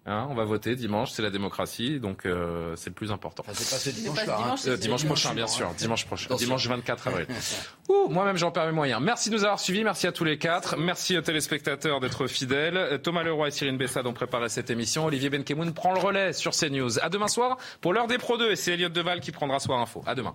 Hein, 0.07 0.27
on 0.31 0.35
va 0.35 0.45
voter 0.45 0.77
dimanche, 0.77 1.11
c'est 1.11 1.21
la 1.21 1.29
démocratie, 1.29 2.01
donc 2.01 2.25
euh, 2.25 2.75
c'est 2.77 2.89
le 2.89 2.95
plus 2.95 3.13
important. 3.13 3.43
Enfin, 3.47 3.53
c'est 3.55 3.71
pas 3.71 3.79
ce 3.79 3.91
dimanche, 3.91 4.27
là, 4.27 4.39
hein. 4.41 4.55
euh, 4.67 4.77
dimanche 4.79 5.05
prochain, 5.05 5.35
bien 5.35 5.47
sûr. 5.47 5.71
Dimanche 5.77 6.07
prochain, 6.07 6.35
dimanche 6.37 6.67
24 6.67 7.09
avril. 7.09 7.27
Ouh, 7.91 8.09
moi-même, 8.09 8.39
j'en 8.39 8.51
perds 8.51 8.67
mes 8.67 8.73
moyens. 8.73 9.03
Merci 9.03 9.29
de 9.29 9.35
nous 9.35 9.45
avoir 9.45 9.61
suivis, 9.61 9.85
merci 9.85 10.07
à 10.07 10.13
tous 10.13 10.25
les 10.25 10.39
quatre, 10.39 10.79
merci 10.79 11.19
aux 11.19 11.21
téléspectateurs 11.21 12.01
d'être 12.01 12.27
fidèles. 12.29 12.99
Thomas 13.03 13.23
Leroy 13.23 13.49
et 13.49 13.51
Cyrine 13.51 13.77
Bessade 13.77 14.07
ont 14.07 14.15
préparé 14.15 14.49
cette 14.49 14.71
émission. 14.71 15.05
Olivier 15.05 15.29
Benkemoun 15.29 15.75
prend 15.75 15.93
le 15.93 16.01
relais 16.01 16.33
sur 16.33 16.53
CNews. 16.53 16.99
À 17.01 17.11
demain 17.11 17.29
soir 17.29 17.59
pour 17.83 17.93
l'heure 17.93 18.07
des 18.07 18.17
Pro 18.17 18.39
2 18.39 18.53
et 18.53 18.57
c'est 18.57 18.73
Elliot 18.73 18.89
Deval 18.89 19.21
qui 19.21 19.33
prendra 19.33 19.61
Soir 19.61 19.81
Info. 19.81 20.03
À 20.07 20.15
demain. 20.15 20.35